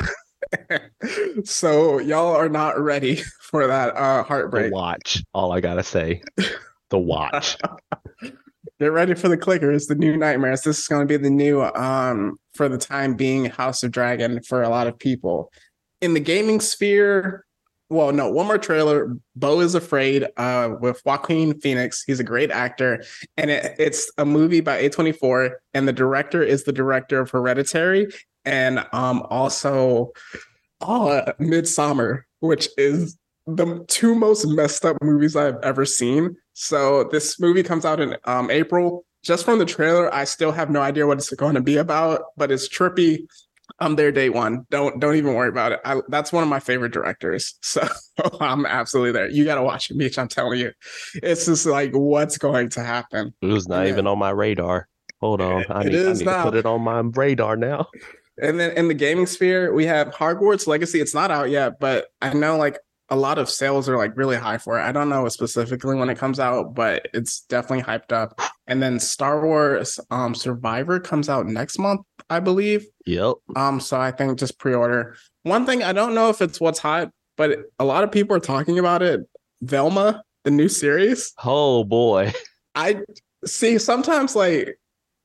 so 1.44 2.00
y'all 2.00 2.34
are 2.34 2.48
not 2.48 2.80
ready 2.80 3.22
for 3.42 3.68
that 3.68 3.96
uh 3.96 4.24
heartbreak. 4.24 4.72
Watch 4.72 5.22
all 5.32 5.52
I 5.52 5.60
gotta 5.60 5.84
say 5.84 6.20
the 6.92 6.98
watch. 6.98 7.56
Get 8.78 8.92
ready 8.92 9.14
for 9.14 9.28
the 9.28 9.36
clickers, 9.36 9.88
the 9.88 9.96
new 9.96 10.16
nightmares. 10.16 10.62
This 10.62 10.78
is 10.78 10.88
going 10.88 11.06
to 11.06 11.06
be 11.06 11.20
the 11.20 11.30
new, 11.30 11.62
um, 11.62 12.38
for 12.54 12.68
the 12.68 12.78
time 12.78 13.14
being, 13.14 13.46
House 13.46 13.82
of 13.82 13.90
Dragon 13.90 14.40
for 14.42 14.62
a 14.62 14.68
lot 14.68 14.86
of 14.86 14.96
people. 14.98 15.50
In 16.00 16.14
the 16.14 16.20
gaming 16.20 16.60
sphere, 16.60 17.44
well, 17.88 18.12
no, 18.12 18.30
one 18.30 18.46
more 18.46 18.58
trailer. 18.58 19.14
Beau 19.36 19.60
is 19.60 19.74
Afraid 19.74 20.26
uh, 20.36 20.74
with 20.80 21.02
Joaquin 21.04 21.60
Phoenix. 21.60 22.02
He's 22.04 22.20
a 22.20 22.24
great 22.24 22.50
actor. 22.50 23.04
And 23.36 23.50
it, 23.50 23.74
it's 23.78 24.10
a 24.18 24.24
movie 24.24 24.60
by 24.60 24.82
A24. 24.82 25.52
And 25.74 25.86
the 25.86 25.92
director 25.92 26.42
is 26.42 26.64
the 26.64 26.72
director 26.72 27.20
of 27.20 27.30
Hereditary 27.30 28.08
and 28.44 28.84
um, 28.92 29.22
also 29.28 30.12
uh, 30.80 31.32
Midsommar, 31.38 32.22
which 32.40 32.68
is 32.78 33.18
the 33.46 33.84
two 33.88 34.14
most 34.14 34.46
messed 34.46 34.84
up 34.84 34.96
movies 35.02 35.36
I've 35.36 35.58
ever 35.62 35.84
seen. 35.84 36.36
So 36.54 37.04
this 37.04 37.40
movie 37.40 37.62
comes 37.62 37.84
out 37.84 38.00
in 38.00 38.16
um, 38.24 38.50
April. 38.50 39.04
Just 39.22 39.44
from 39.44 39.58
the 39.58 39.64
trailer, 39.64 40.12
I 40.12 40.24
still 40.24 40.50
have 40.50 40.68
no 40.68 40.80
idea 40.80 41.06
what 41.06 41.18
it's 41.18 41.32
going 41.34 41.54
to 41.54 41.60
be 41.60 41.76
about, 41.76 42.22
but 42.36 42.50
it's 42.50 42.68
trippy. 42.68 43.26
I'm 43.78 43.96
there 43.96 44.12
day 44.12 44.28
one. 44.28 44.66
Don't 44.70 45.00
don't 45.00 45.14
even 45.14 45.34
worry 45.34 45.48
about 45.48 45.72
it. 45.72 45.80
I, 45.84 46.00
that's 46.08 46.32
one 46.32 46.42
of 46.42 46.48
my 46.48 46.60
favorite 46.60 46.92
directors, 46.92 47.54
so 47.62 47.86
I'm 48.40 48.66
absolutely 48.66 49.12
there. 49.12 49.30
You 49.30 49.44
got 49.44 49.54
to 49.54 49.62
watch 49.62 49.90
it, 49.90 49.96
Mitch. 49.96 50.18
I'm 50.18 50.28
telling 50.28 50.58
you, 50.58 50.72
it's 51.14 51.46
just 51.46 51.66
like 51.66 51.92
what's 51.92 52.36
going 52.36 52.68
to 52.70 52.82
happen. 52.82 53.32
It 53.40 53.46
was 53.46 53.68
not 53.68 53.84
yeah. 53.84 53.92
even 53.92 54.06
on 54.06 54.18
my 54.18 54.30
radar. 54.30 54.88
Hold 55.20 55.40
on, 55.40 55.64
I 55.70 55.84
need, 55.84 55.94
I 55.94 56.12
need 56.12 56.24
to 56.24 56.42
put 56.42 56.54
it 56.54 56.66
on 56.66 56.82
my 56.82 57.00
radar 57.00 57.56
now. 57.56 57.86
And 58.40 58.58
then 58.58 58.72
in 58.72 58.88
the 58.88 58.94
gaming 58.94 59.26
sphere, 59.26 59.72
we 59.72 59.86
have 59.86 60.08
Hogwarts 60.08 60.66
Legacy. 60.66 61.00
It's 61.00 61.14
not 61.14 61.30
out 61.30 61.50
yet, 61.50 61.78
but 61.78 62.06
I 62.20 62.32
know 62.34 62.56
like 62.56 62.78
a 63.12 63.16
lot 63.16 63.36
of 63.36 63.50
sales 63.50 63.90
are 63.90 63.98
like 63.98 64.16
really 64.16 64.36
high 64.36 64.56
for 64.56 64.78
it. 64.78 64.82
I 64.82 64.90
don't 64.90 65.10
know 65.10 65.28
specifically 65.28 65.94
when 65.94 66.08
it 66.08 66.16
comes 66.16 66.40
out, 66.40 66.74
but 66.74 67.08
it's 67.12 67.42
definitely 67.42 67.84
hyped 67.84 68.10
up. 68.10 68.40
And 68.66 68.82
then 68.82 68.98
Star 68.98 69.44
Wars 69.44 70.00
um 70.10 70.34
Survivor 70.34 70.98
comes 70.98 71.28
out 71.28 71.46
next 71.46 71.78
month, 71.78 72.00
I 72.30 72.40
believe. 72.40 72.86
Yep. 73.04 73.34
Um 73.54 73.80
so 73.80 74.00
I 74.00 74.12
think 74.12 74.38
just 74.38 74.58
pre-order. 74.58 75.14
One 75.42 75.66
thing 75.66 75.82
I 75.82 75.92
don't 75.92 76.14
know 76.14 76.30
if 76.30 76.40
it's 76.40 76.58
what's 76.58 76.78
hot, 76.78 77.10
but 77.36 77.58
a 77.78 77.84
lot 77.84 78.02
of 78.02 78.10
people 78.10 78.34
are 78.34 78.40
talking 78.40 78.78
about 78.78 79.02
it. 79.02 79.20
Velma, 79.60 80.24
the 80.44 80.50
new 80.50 80.70
series. 80.70 81.34
Oh 81.44 81.84
boy. 81.84 82.32
I 82.74 83.02
see 83.44 83.76
sometimes 83.76 84.34
like 84.34 84.78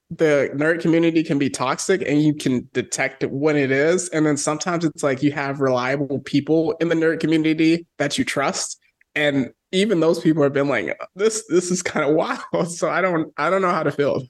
the 0.10 0.50
nerd 0.56 0.82
community 0.82 1.24
can 1.24 1.38
be 1.38 1.50
toxic 1.50 2.02
and 2.08 2.22
you 2.22 2.34
can 2.34 2.70
detect 2.74 3.26
when 3.26 3.58
it 3.58 3.72
is. 3.72 4.08
And 4.10 4.26
then 4.26 4.38
sometimes 4.38 4.86
it's 4.86 5.04
like 5.04 5.22
you 5.22 5.32
have 5.34 5.60
reliable 5.60 6.20
people 6.20 6.74
in 6.80 6.88
the 6.88 6.96
nerd 6.96 7.20
community 7.20 7.86
that 7.98 8.18
you 8.18 8.24
trust. 8.24 8.80
And 9.16 9.52
even 9.72 10.00
those 10.00 10.20
people 10.20 10.44
have 10.44 10.54
been 10.54 10.70
like, 10.70 10.98
this 11.16 11.44
this 11.50 11.72
is 11.72 11.82
kind 11.84 12.10
of 12.10 12.16
wild. 12.16 12.72
So 12.72 12.90
I 12.90 13.02
don't 13.02 13.34
I 13.38 13.50
don't 13.50 13.62
know 13.62 13.72
how 13.72 13.84
to 13.84 13.92
feel. 13.92 14.24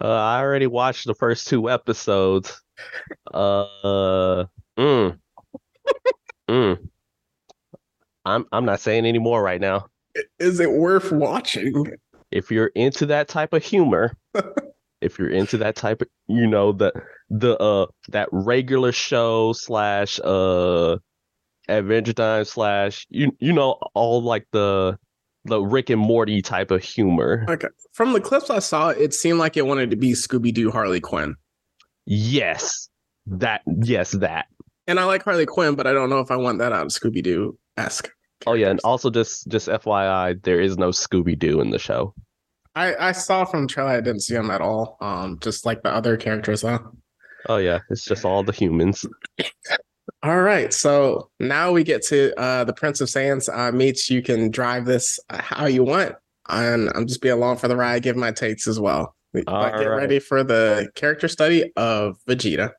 Uh, 0.00 0.08
I 0.08 0.40
already 0.40 0.66
watched 0.66 1.06
the 1.06 1.14
first 1.14 1.46
two 1.46 1.70
episodes. 1.70 2.60
Uh, 3.32 4.44
mm, 4.76 5.18
mm. 6.48 6.88
I'm 8.24 8.46
I'm 8.52 8.64
not 8.64 8.80
saying 8.80 9.06
any 9.06 9.18
more 9.18 9.42
right 9.42 9.60
now. 9.60 9.86
Is 10.38 10.60
it 10.60 10.70
worth 10.70 11.12
watching? 11.12 11.96
If 12.30 12.50
you're 12.50 12.72
into 12.74 13.06
that 13.06 13.28
type 13.28 13.52
of 13.52 13.62
humor, 13.62 14.16
if 15.04 15.18
you're 15.18 15.30
into 15.30 15.58
that 15.58 15.76
type 15.76 16.02
of 16.02 16.08
you 16.26 16.46
know 16.46 16.72
the 16.72 16.92
the 17.30 17.56
uh 17.58 17.86
that 18.08 18.28
regular 18.32 18.92
show 18.92 19.52
slash 19.52 20.18
uh 20.24 20.96
adventure 21.68 22.12
time 22.12 22.44
slash 22.44 23.06
you 23.10 23.32
you 23.38 23.52
know 23.52 23.78
all 23.94 24.22
like 24.22 24.46
the 24.52 24.98
the 25.44 25.60
Rick 25.60 25.90
and 25.90 26.00
Morty 26.00 26.40
type 26.40 26.70
of 26.70 26.82
humor. 26.82 27.44
Okay. 27.48 27.68
From 27.92 28.14
the 28.14 28.20
clips 28.20 28.48
I 28.48 28.60
saw, 28.60 28.88
it 28.88 29.12
seemed 29.12 29.38
like 29.38 29.56
it 29.56 29.66
wanted 29.66 29.90
to 29.90 29.96
be 29.96 30.12
Scooby 30.12 30.52
Doo 30.52 30.70
Harley 30.70 31.00
Quinn. 31.00 31.36
Yes. 32.06 32.88
That 33.26 33.62
yes, 33.82 34.12
that. 34.12 34.46
And 34.86 35.00
I 35.00 35.04
like 35.04 35.22
Harley 35.22 35.46
Quinn, 35.46 35.74
but 35.74 35.86
I 35.86 35.92
don't 35.92 36.10
know 36.10 36.20
if 36.20 36.30
I 36.30 36.36
want 36.36 36.58
that 36.58 36.72
out 36.72 36.86
of 36.86 36.92
Scooby 36.92 37.22
Doo 37.22 37.58
esque. 37.76 38.10
Oh 38.46 38.52
yeah, 38.52 38.68
and 38.68 38.80
also 38.84 39.10
just 39.10 39.48
just 39.48 39.68
FYI, 39.68 40.42
there 40.42 40.60
is 40.60 40.76
no 40.76 40.90
Scooby 40.90 41.38
Doo 41.38 41.60
in 41.60 41.70
the 41.70 41.78
show. 41.78 42.14
I 42.74 43.08
I 43.08 43.12
saw 43.12 43.44
from 43.44 43.68
trailer. 43.68 43.90
I 43.90 44.00
didn't 44.00 44.20
see 44.20 44.34
him 44.34 44.50
at 44.50 44.60
all. 44.60 44.96
Um, 45.00 45.38
just 45.40 45.66
like 45.66 45.82
the 45.82 45.92
other 45.92 46.16
characters, 46.16 46.62
though. 46.62 46.92
Oh 47.48 47.56
yeah, 47.58 47.80
it's 47.90 48.04
just 48.04 48.24
all 48.24 48.42
the 48.42 48.52
humans. 48.52 49.04
all 50.22 50.40
right, 50.40 50.72
so 50.72 51.30
now 51.40 51.72
we 51.72 51.84
get 51.84 52.02
to 52.06 52.38
uh 52.38 52.64
the 52.64 52.72
Prince 52.72 53.00
of 53.00 53.08
Saiyans. 53.08 53.48
Uh, 53.52 53.72
meets 53.72 54.10
you 54.10 54.22
can 54.22 54.50
drive 54.50 54.84
this 54.84 55.18
uh, 55.30 55.40
how 55.40 55.66
you 55.66 55.84
want, 55.84 56.14
and 56.48 56.90
I'm 56.94 57.06
just 57.06 57.20
be 57.20 57.28
along 57.28 57.58
for 57.58 57.68
the 57.68 57.76
ride, 57.76 58.02
give 58.02 58.16
my 58.16 58.32
takes 58.32 58.66
as 58.66 58.80
well. 58.80 59.14
All 59.34 59.42
but 59.46 59.78
get 59.78 59.86
right. 59.86 59.96
ready 59.96 60.18
for 60.20 60.44
the 60.44 60.88
character 60.94 61.26
study 61.26 61.72
of 61.76 62.16
Vegeta. 62.28 62.70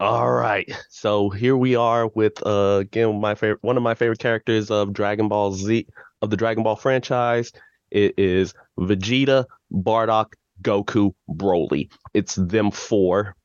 All 0.00 0.32
right. 0.32 0.70
So 0.90 1.30
here 1.30 1.56
we 1.56 1.76
are 1.76 2.08
with 2.08 2.44
uh 2.44 2.78
again 2.80 3.20
my 3.20 3.34
favorite 3.34 3.62
one 3.62 3.76
of 3.76 3.82
my 3.82 3.94
favorite 3.94 4.18
characters 4.18 4.70
of 4.70 4.92
Dragon 4.92 5.28
Ball 5.28 5.52
Z 5.52 5.86
of 6.22 6.30
the 6.30 6.36
Dragon 6.36 6.64
Ball 6.64 6.76
franchise. 6.76 7.52
It 7.90 8.14
is 8.18 8.54
Vegeta, 8.78 9.44
Bardock, 9.72 10.32
Goku, 10.62 11.14
Broly. 11.30 11.90
It's 12.12 12.34
them 12.34 12.70
four. 12.70 13.36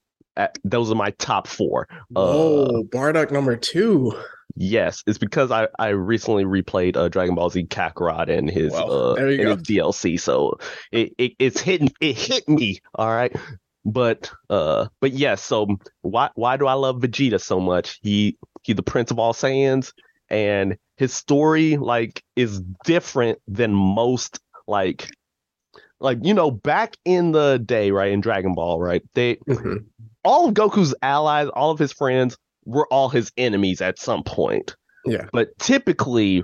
those 0.64 0.92
are 0.92 0.96
my 0.96 1.12
top 1.12 1.48
four. 1.48 1.88
Oh, 2.16 2.66
uh, 2.66 2.82
Bardock 2.84 3.32
number 3.32 3.56
two. 3.56 4.14
Yes, 4.56 5.04
it's 5.06 5.20
because 5.20 5.52
I, 5.52 5.68
I 5.78 5.90
recently 5.90 6.44
replayed 6.44 6.98
uh, 6.98 7.10
Dragon 7.10 7.36
Ball 7.36 7.50
Z 7.50 7.66
Kakarot 7.66 8.30
and 8.30 8.50
his 8.50 8.74
well, 8.74 9.12
uh 9.12 9.16
in 9.16 9.48
his 9.48 9.58
DLC, 9.58 10.20
so 10.20 10.58
it, 10.92 11.14
it 11.18 11.34
it's 11.38 11.62
hitting 11.62 11.92
it 12.02 12.18
hit 12.18 12.50
me. 12.50 12.80
All 12.96 13.08
right, 13.08 13.34
but 13.86 14.32
uh 14.50 14.88
but 15.00 15.12
yes, 15.12 15.20
yeah, 15.20 15.36
so 15.36 15.78
why 16.02 16.30
why 16.36 16.58
do 16.58 16.68
I 16.68 16.74
love 16.74 16.98
Vegeta 16.98 17.42
so 17.42 17.60
much? 17.60 18.00
He 18.02 18.38
he 18.64 18.74
the 18.74 18.84
prince 18.84 19.12
of 19.12 19.20
all 19.20 19.34
Saiyans 19.34 19.94
and 20.30 20.78
his 20.98 21.14
story 21.14 21.78
like 21.78 22.24
is 22.36 22.62
different 22.84 23.40
than 23.48 23.74
most 23.74 24.40
like 24.68 25.10
like 26.00 26.20
you 26.22 26.34
know 26.34 26.52
back 26.52 26.96
in 27.06 27.32
the 27.32 27.58
day 27.58 27.92
right 27.92 28.12
in 28.12 28.22
Dragon 28.22 28.54
Ball 28.54 28.80
right 28.80 29.02
they 29.14 29.36
mm-hmm. 29.36 29.78
all 30.24 30.48
of 30.48 30.54
Goku's 30.54 30.96
allies 31.02 31.48
all 31.50 31.72
of 31.72 31.80
his 31.80 31.94
friends 31.94 32.38
were 32.66 32.88
all 32.92 33.10
his 33.10 33.32
enemies 33.38 33.82
at 33.82 34.00
some 34.00 34.24
point 34.24 34.76
yeah 35.06 35.26
but 35.32 35.58
typically 35.60 36.44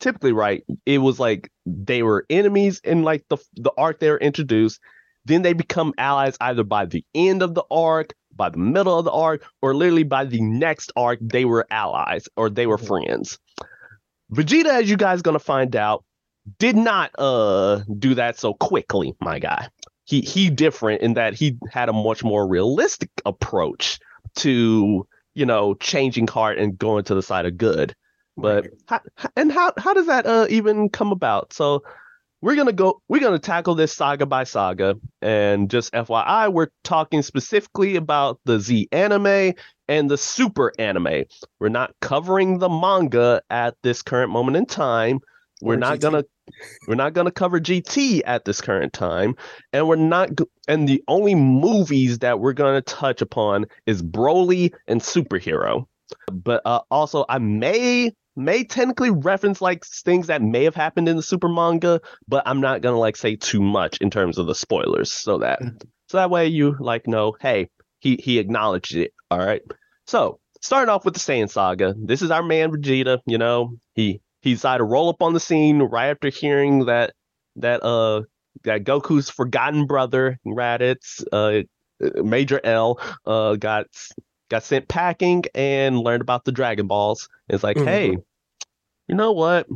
typically 0.00 0.32
right 0.32 0.64
it 0.84 0.98
was 0.98 1.20
like 1.20 1.50
they 1.64 2.02
were 2.02 2.26
enemies 2.28 2.80
in 2.84 3.02
like 3.02 3.24
the 3.28 3.38
the 3.54 3.70
arc 3.78 4.00
they 4.00 4.10
were 4.10 4.18
introduced 4.18 4.80
then 5.24 5.42
they 5.42 5.52
become 5.52 5.94
allies 5.98 6.36
either 6.40 6.64
by 6.64 6.86
the 6.86 7.04
end 7.14 7.42
of 7.42 7.54
the 7.54 7.64
arc 7.70 8.14
by 8.34 8.48
the 8.48 8.58
middle 8.58 8.98
of 8.98 9.04
the 9.04 9.12
arc 9.12 9.44
or 9.60 9.74
literally 9.74 10.02
by 10.02 10.24
the 10.24 10.40
next 10.40 10.92
arc 10.96 11.18
they 11.20 11.44
were 11.44 11.66
allies 11.70 12.28
or 12.36 12.50
they 12.50 12.66
were 12.66 12.76
mm-hmm. 12.76 12.86
friends. 12.86 13.38
Vegeta 14.32 14.82
as 14.82 14.90
you 14.90 14.96
guys 14.96 15.22
gonna 15.22 15.38
find 15.38 15.76
out 15.76 16.04
did 16.58 16.76
not 16.76 17.10
uh 17.18 17.80
do 17.98 18.14
that 18.14 18.38
so 18.38 18.54
quickly 18.54 19.14
my 19.20 19.38
guy. 19.38 19.68
He 20.04 20.20
he 20.20 20.50
different 20.50 21.02
in 21.02 21.14
that 21.14 21.34
he 21.34 21.58
had 21.70 21.88
a 21.88 21.92
much 21.92 22.24
more 22.24 22.46
realistic 22.46 23.10
approach 23.24 24.00
to 24.36 25.06
you 25.34 25.46
know 25.46 25.74
changing 25.74 26.26
heart 26.26 26.58
and 26.58 26.78
going 26.78 27.04
to 27.04 27.14
the 27.14 27.22
side 27.22 27.46
of 27.46 27.56
good. 27.56 27.94
But 28.36 28.68
how, 28.86 29.00
and 29.36 29.52
how 29.52 29.72
how 29.76 29.92
does 29.92 30.06
that 30.06 30.26
uh 30.26 30.46
even 30.48 30.88
come 30.88 31.12
about? 31.12 31.52
So 31.52 31.82
we're 32.42 32.56
gonna 32.56 32.72
go 32.72 33.00
we're 33.08 33.20
gonna 33.20 33.38
tackle 33.38 33.74
this 33.74 33.92
saga 33.92 34.26
by 34.26 34.44
saga. 34.44 34.96
And 35.22 35.70
just 35.70 35.92
fyi 35.92 36.52
we're 36.52 36.68
talking 36.84 37.22
specifically 37.22 37.96
about 37.96 38.40
the 38.44 38.60
z 38.60 38.88
anime 38.92 39.54
and 39.88 40.10
the 40.10 40.18
super 40.18 40.72
anime. 40.78 41.24
We're 41.60 41.68
not 41.68 41.94
covering 42.00 42.58
the 42.58 42.68
manga 42.68 43.42
at 43.48 43.76
this 43.82 44.02
current 44.02 44.32
moment 44.32 44.56
in 44.56 44.66
time. 44.66 45.20
We're 45.62 45.74
or 45.74 45.76
not 45.76 45.98
GT. 45.98 46.02
gonna 46.02 46.24
we're 46.88 46.96
not 46.96 47.12
gonna 47.12 47.30
cover 47.30 47.60
gt 47.60 48.22
at 48.26 48.44
this 48.44 48.60
current 48.60 48.92
time. 48.92 49.36
And 49.72 49.86
we're 49.86 49.96
not 49.96 50.30
and 50.66 50.88
the 50.88 51.02
only 51.06 51.36
movies 51.36 52.18
that 52.18 52.40
we're 52.40 52.54
gonna 52.54 52.82
touch 52.82 53.22
upon 53.22 53.66
is 53.86 54.02
broly 54.02 54.72
and 54.88 55.00
superhero. 55.00 55.86
But 56.30 56.60
uh, 56.64 56.80
also 56.90 57.24
i 57.28 57.38
may 57.38 58.12
may 58.36 58.64
technically 58.64 59.10
reference 59.10 59.60
like 59.60 59.84
things 59.84 60.28
that 60.28 60.42
may 60.42 60.64
have 60.64 60.74
happened 60.74 61.08
in 61.08 61.16
the 61.16 61.22
super 61.22 61.48
manga, 61.48 62.00
but 62.28 62.42
I'm 62.46 62.60
not 62.60 62.80
gonna 62.80 62.98
like 62.98 63.16
say 63.16 63.36
too 63.36 63.60
much 63.60 63.98
in 63.98 64.10
terms 64.10 64.38
of 64.38 64.46
the 64.46 64.54
spoilers, 64.54 65.12
so 65.12 65.38
that 65.38 65.60
mm-hmm. 65.60 65.76
so 66.08 66.18
that 66.18 66.30
way 66.30 66.46
you 66.46 66.76
like 66.80 67.06
know, 67.06 67.36
hey, 67.40 67.68
he 67.98 68.16
he 68.16 68.38
acknowledged 68.38 68.94
it. 68.94 69.12
All 69.30 69.38
right. 69.38 69.62
So 70.06 70.40
starting 70.60 70.88
off 70.88 71.04
with 71.04 71.14
the 71.14 71.20
Saiyan 71.20 71.50
saga, 71.50 71.94
this 71.98 72.22
is 72.22 72.30
our 72.30 72.42
man 72.42 72.70
Vegeta. 72.70 73.18
You 73.26 73.38
know, 73.38 73.76
he 73.94 74.20
he 74.40 74.54
decided 74.54 74.78
to 74.78 74.84
roll 74.84 75.08
up 75.08 75.22
on 75.22 75.34
the 75.34 75.40
scene 75.40 75.80
right 75.80 76.08
after 76.08 76.28
hearing 76.28 76.86
that 76.86 77.14
that 77.56 77.82
uh 77.82 78.22
that 78.64 78.84
Goku's 78.84 79.30
forgotten 79.30 79.86
brother 79.86 80.38
Raditz, 80.46 81.24
uh 81.32 81.62
Major 82.22 82.60
L, 82.64 83.00
uh 83.26 83.56
got 83.56 83.86
got 84.52 84.62
sent 84.62 84.86
packing 84.86 85.44
and 85.54 85.98
learned 85.98 86.20
about 86.20 86.44
the 86.44 86.52
Dragon 86.52 86.86
Balls. 86.86 87.28
It's 87.48 87.64
like, 87.64 87.78
mm-hmm. 87.78 87.88
hey, 87.88 88.18
you 89.08 89.14
know 89.14 89.32
what? 89.32 89.66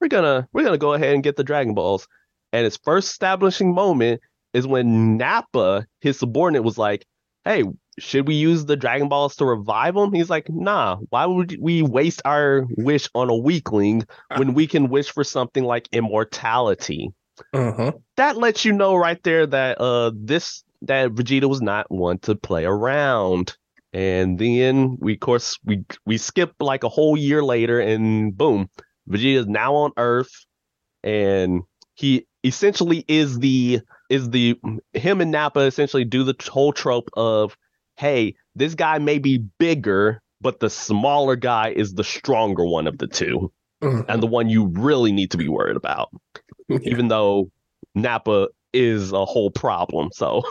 We're 0.00 0.08
gonna 0.08 0.46
we're 0.52 0.64
gonna 0.64 0.78
go 0.78 0.92
ahead 0.92 1.14
and 1.14 1.24
get 1.24 1.36
the 1.36 1.44
Dragon 1.44 1.74
Balls. 1.74 2.06
And 2.52 2.64
his 2.64 2.76
first 2.76 3.10
establishing 3.10 3.74
moment 3.74 4.20
is 4.52 4.66
when 4.66 5.16
Nappa, 5.16 5.86
his 6.00 6.18
subordinate, 6.18 6.62
was 6.62 6.78
like, 6.78 7.04
"Hey, 7.44 7.64
should 7.98 8.28
we 8.28 8.34
use 8.34 8.66
the 8.66 8.76
Dragon 8.76 9.08
Balls 9.08 9.34
to 9.36 9.44
revive 9.44 9.96
him?" 9.96 10.12
He's 10.12 10.30
like, 10.30 10.48
"Nah. 10.48 10.98
Why 11.08 11.26
would 11.26 11.56
we 11.60 11.82
waste 11.82 12.22
our 12.24 12.66
wish 12.76 13.08
on 13.14 13.30
a 13.30 13.36
weakling 13.36 14.04
when 14.36 14.54
we 14.54 14.66
can 14.66 14.88
wish 14.88 15.10
for 15.10 15.24
something 15.24 15.64
like 15.64 15.88
immortality?" 15.90 17.12
Uh-huh. 17.52 17.92
That 18.16 18.36
lets 18.36 18.64
you 18.64 18.72
know 18.72 18.94
right 18.94 19.22
there 19.22 19.46
that 19.46 19.80
uh 19.80 20.12
this 20.14 20.62
that 20.82 21.10
Vegeta 21.10 21.48
was 21.48 21.62
not 21.62 21.90
one 21.90 22.18
to 22.20 22.36
play 22.36 22.64
around. 22.64 23.56
And 23.98 24.38
then 24.38 24.96
we, 25.00 25.14
of 25.14 25.20
course, 25.20 25.58
we 25.64 25.84
we 26.06 26.18
skip 26.18 26.54
like 26.60 26.84
a 26.84 26.88
whole 26.88 27.16
year 27.16 27.42
later, 27.42 27.80
and 27.80 28.36
boom, 28.36 28.70
Vegeta 29.10 29.40
is 29.40 29.46
now 29.48 29.74
on 29.74 29.90
Earth, 29.96 30.46
and 31.02 31.62
he 31.94 32.24
essentially 32.44 33.04
is 33.08 33.40
the 33.40 33.80
is 34.08 34.30
the 34.30 34.56
him 34.92 35.20
and 35.20 35.32
Nappa 35.32 35.62
essentially 35.62 36.04
do 36.04 36.22
the 36.22 36.36
whole 36.48 36.72
trope 36.72 37.10
of, 37.16 37.56
hey, 37.96 38.36
this 38.54 38.76
guy 38.76 38.98
may 38.98 39.18
be 39.18 39.38
bigger, 39.58 40.22
but 40.40 40.60
the 40.60 40.70
smaller 40.70 41.34
guy 41.34 41.70
is 41.70 41.94
the 41.94 42.04
stronger 42.04 42.64
one 42.64 42.86
of 42.86 42.98
the 42.98 43.08
2 43.08 43.50
mm-hmm. 43.82 44.08
and 44.08 44.22
the 44.22 44.28
one 44.28 44.48
you 44.48 44.68
really 44.68 45.10
need 45.10 45.32
to 45.32 45.38
be 45.38 45.48
worried 45.48 45.76
about, 45.76 46.10
yeah. 46.68 46.78
even 46.82 47.08
though 47.08 47.50
Nappa 47.96 48.46
is 48.72 49.10
a 49.10 49.24
whole 49.24 49.50
problem. 49.50 50.10
So 50.12 50.44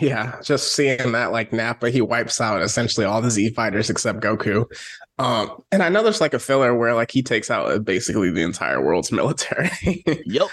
Yeah, 0.00 0.40
just 0.42 0.74
seeing 0.74 1.12
that 1.12 1.32
like 1.32 1.52
Nappa, 1.52 1.90
he 1.90 2.00
wipes 2.00 2.40
out 2.40 2.62
essentially 2.62 3.04
all 3.04 3.20
the 3.20 3.30
Z 3.30 3.50
fighters 3.50 3.90
except 3.90 4.20
Goku. 4.20 4.64
Um, 5.18 5.62
and 5.70 5.82
I 5.82 5.90
know 5.90 6.02
there's 6.02 6.20
like 6.20 6.34
a 6.34 6.38
filler 6.38 6.74
where 6.74 6.94
like 6.94 7.10
he 7.10 7.22
takes 7.22 7.50
out 7.50 7.84
basically 7.84 8.30
the 8.30 8.42
entire 8.42 8.80
world's 8.80 9.12
military. 9.12 9.70
yep. 10.24 10.48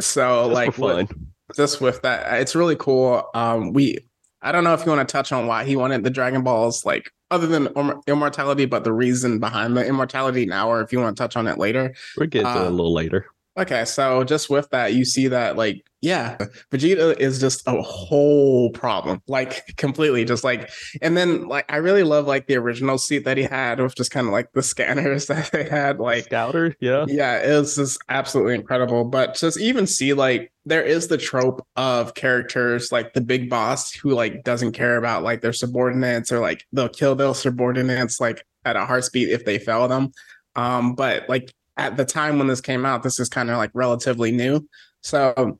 So 0.00 0.48
That's 0.48 0.78
like. 0.78 0.78
With, 0.78 1.12
just 1.56 1.80
with 1.80 2.02
that, 2.02 2.40
it's 2.40 2.54
really 2.54 2.76
cool. 2.76 3.24
Um, 3.34 3.72
we 3.72 3.98
I 4.44 4.52
don't 4.52 4.62
know 4.62 4.74
if 4.74 4.84
you 4.84 4.92
want 4.92 5.08
to 5.08 5.10
touch 5.10 5.32
on 5.32 5.46
why 5.46 5.64
he 5.64 5.74
wanted 5.74 6.04
the 6.04 6.10
Dragon 6.10 6.42
Balls, 6.42 6.84
like 6.84 7.10
other 7.30 7.46
than 7.46 7.68
immortality, 8.06 8.66
but 8.66 8.84
the 8.84 8.92
reason 8.92 9.38
behind 9.38 9.76
the 9.76 9.86
immortality 9.86 10.44
now, 10.44 10.70
or 10.70 10.82
if 10.82 10.92
you 10.92 11.00
want 11.00 11.16
to 11.16 11.22
touch 11.22 11.34
on 11.36 11.46
it 11.46 11.58
later. 11.58 11.94
We'll 12.18 12.28
get 12.28 12.42
to 12.42 12.48
uh, 12.48 12.68
a 12.68 12.70
little 12.70 12.92
later. 12.92 13.26
Okay, 13.56 13.84
so 13.84 14.24
just 14.24 14.50
with 14.50 14.68
that, 14.70 14.94
you 14.94 15.04
see 15.04 15.28
that 15.28 15.56
like 15.56 15.84
yeah, 16.04 16.36
Vegeta 16.70 17.18
is 17.18 17.40
just 17.40 17.62
a 17.66 17.80
whole 17.80 18.70
problem, 18.72 19.22
like 19.26 19.74
completely, 19.78 20.26
just 20.26 20.44
like. 20.44 20.70
And 21.00 21.16
then 21.16 21.48
like 21.48 21.64
I 21.72 21.76
really 21.76 22.02
love 22.02 22.26
like 22.26 22.46
the 22.46 22.56
original 22.56 22.98
seat 22.98 23.24
that 23.24 23.38
he 23.38 23.44
had 23.44 23.80
with 23.80 23.94
just 23.94 24.10
kind 24.10 24.26
of 24.26 24.32
like 24.32 24.52
the 24.52 24.62
scanners 24.62 25.26
that 25.28 25.50
they 25.50 25.64
had, 25.64 26.00
like 26.00 26.24
Scouter, 26.24 26.76
yeah, 26.80 27.06
yeah, 27.08 27.38
it 27.38 27.58
was 27.58 27.76
just 27.76 27.98
absolutely 28.10 28.54
incredible. 28.54 29.06
But 29.06 29.34
just 29.34 29.58
even 29.58 29.86
see 29.86 30.12
like 30.12 30.52
there 30.66 30.82
is 30.82 31.08
the 31.08 31.16
trope 31.16 31.66
of 31.76 32.14
characters 32.14 32.92
like 32.92 33.14
the 33.14 33.20
big 33.22 33.48
boss 33.48 33.92
who 33.92 34.10
like 34.10 34.44
doesn't 34.44 34.72
care 34.72 34.98
about 34.98 35.22
like 35.22 35.40
their 35.40 35.52
subordinates 35.54 36.30
or 36.30 36.40
like 36.40 36.66
they'll 36.72 36.88
kill 36.88 37.14
their 37.14 37.32
subordinates 37.32 38.20
like 38.20 38.44
at 38.66 38.76
a 38.76 38.84
heartbeat 38.84 39.30
if 39.30 39.46
they 39.46 39.58
fail 39.58 39.88
them. 39.88 40.12
Um, 40.54 40.94
but 40.94 41.28
like 41.30 41.50
at 41.76 41.96
the 41.96 42.04
time 42.04 42.38
when 42.38 42.46
this 42.46 42.60
came 42.60 42.86
out, 42.86 43.02
this 43.02 43.18
is 43.18 43.28
kind 43.28 43.50
of 43.50 43.56
like 43.56 43.70
relatively 43.74 44.30
new. 44.30 44.66
So 45.02 45.58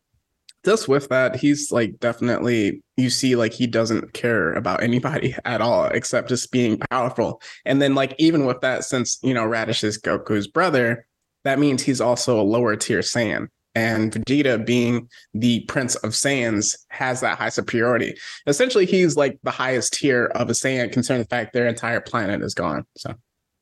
just 0.65 0.89
with 0.89 1.09
that, 1.09 1.37
he's 1.37 1.71
like 1.71 1.99
definitely 2.01 2.83
you 2.97 3.11
see 3.11 3.37
like 3.37 3.53
he 3.53 3.67
doesn't 3.67 4.15
care 4.15 4.55
about 4.55 4.83
anybody 4.83 5.37
at 5.45 5.61
all 5.61 5.87
except 5.87 6.29
just 6.29 6.51
being 6.51 6.79
powerful. 6.91 7.41
And 7.65 7.81
then 7.83 7.95
like 7.95 8.15
even 8.19 8.47
with 8.47 8.61
that, 8.61 8.85
since 8.85 9.19
you 9.23 9.35
know 9.35 9.47
Raditz 9.47 9.85
is 9.85 10.01
Goku's 10.01 10.47
brother, 10.47 11.07
that 11.45 11.59
means 11.59 11.83
he's 11.83 12.01
also 12.01 12.41
a 12.41 12.43
lower 12.43 12.77
tier 12.77 13.01
Saiyan. 13.01 13.49
And 13.77 14.13
Vegeta, 14.13 14.65
being 14.65 15.09
the 15.33 15.61
Prince 15.63 15.97
of 15.97 16.13
Saiyans, 16.13 16.77
has 16.91 17.21
that 17.23 17.39
high 17.39 17.49
superiority. 17.49 18.15
Essentially, 18.47 18.87
he's 18.87 19.17
like 19.17 19.37
the 19.43 19.51
highest 19.51 19.95
tier 19.95 20.27
of 20.27 20.49
a 20.49 20.53
Saiyan, 20.53 20.93
considering 20.93 21.23
the 21.23 21.29
fact 21.29 21.53
their 21.53 21.67
entire 21.67 22.01
planet 22.01 22.41
is 22.41 22.55
gone. 22.55 22.87
So 22.97 23.15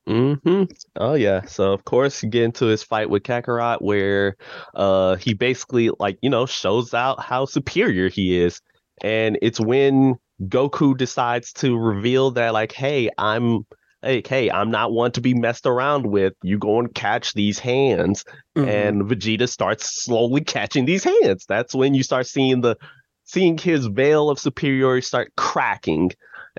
hmm 0.07 0.65
Oh 0.97 1.15
yeah. 1.15 1.43
So 1.43 1.73
of 1.73 1.85
course 1.85 2.23
you 2.23 2.29
get 2.29 2.45
into 2.45 2.67
his 2.67 2.83
fight 2.83 3.09
with 3.09 3.23
Kakarot 3.23 3.81
where 3.81 4.37
uh 4.75 5.17
he 5.17 5.35
basically 5.35 5.91
like, 5.99 6.19
you 6.23 6.31
know, 6.31 6.47
shows 6.47 6.93
out 6.93 7.23
how 7.23 7.45
superior 7.45 8.09
he 8.09 8.41
is. 8.41 8.61
And 9.03 9.39
it's 9.43 9.61
when 9.61 10.17
Goku 10.43 10.97
decides 10.97 11.53
to 11.55 11.77
reveal 11.77 12.33
that 12.33 12.53
like, 12.53 12.73
hey, 12.73 13.11
I'm 13.17 13.65
hey, 14.03 14.23
hey, 14.27 14.51
I'm 14.51 14.71
not 14.71 14.93
one 14.93 15.13
to 15.13 15.21
be 15.21 15.35
messed 15.35 15.67
around 15.67 16.07
with. 16.07 16.35
You 16.43 16.59
go 16.59 16.81
and 16.81 16.93
catch 16.93 17.35
these 17.35 17.61
hands. 17.61 18.25
Mm-hmm. 18.57 18.69
And 18.69 19.03
Vegeta 19.03 19.49
starts 19.49 20.03
slowly 20.05 20.41
catching 20.43 20.85
these 20.85 21.05
hands. 21.05 21.45
That's 21.49 21.75
when 21.75 21.95
you 21.95 22.03
start 22.03 22.27
seeing 22.27 22.61
the 22.61 22.77
seeing 23.25 23.57
his 23.57 23.87
veil 23.87 24.31
of 24.31 24.39
superiority 24.39 25.03
start 25.03 25.33
cracking 25.37 26.11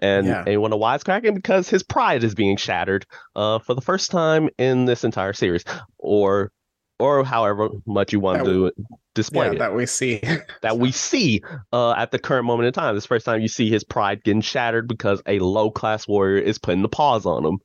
and 0.02 0.28
yeah. 0.28 0.58
want 0.58 0.74
to 0.74 0.78
wisecracking 0.78 1.36
because 1.36 1.70
his 1.70 1.84
pride 1.84 2.24
is 2.24 2.36
being 2.36 2.58
shattered 2.58 3.06
uh, 3.36 3.60
for 3.60 3.74
the 3.74 3.82
first 3.82 4.12
time 4.12 4.50
in 4.58 4.86
this 4.86 5.04
entire 5.04 5.34
series, 5.34 5.64
or 5.98 6.52
or 7.00 7.24
however 7.24 7.70
much 7.86 8.14
you 8.14 8.20
want 8.20 8.40
that 8.40 8.46
to 8.46 8.72
display 9.14 9.48
yeah, 9.48 9.54
it. 9.54 9.60
that 9.60 9.76
we 9.76 9.86
see 9.86 10.22
that 10.62 10.78
we 10.78 10.92
see 10.92 11.42
uh, 11.72 11.92
at 11.94 12.12
the 12.12 12.20
current 12.20 12.46
moment 12.46 12.68
in 12.68 12.74
time. 12.74 12.96
This 12.96 13.06
first 13.06 13.26
time 13.26 13.42
you 13.42 13.48
see 13.48 13.70
his 13.70 13.84
pride 13.84 14.24
getting 14.24 14.42
shattered 14.42 14.88
because 14.88 15.22
a 15.26 15.40
low 15.40 15.70
class 15.72 16.08
warrior 16.08 16.38
is 16.38 16.58
putting 16.58 16.82
the 16.82 16.90
paws 16.90 17.26
on 17.26 17.46
him. 17.46 17.58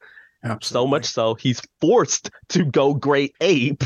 Absolutely. 0.45 0.67
So 0.67 0.87
much 0.87 1.05
so 1.07 1.35
he's 1.35 1.61
forced 1.81 2.31
to 2.51 2.65
go 2.65 2.95
great 2.95 3.35
ape, 3.41 3.85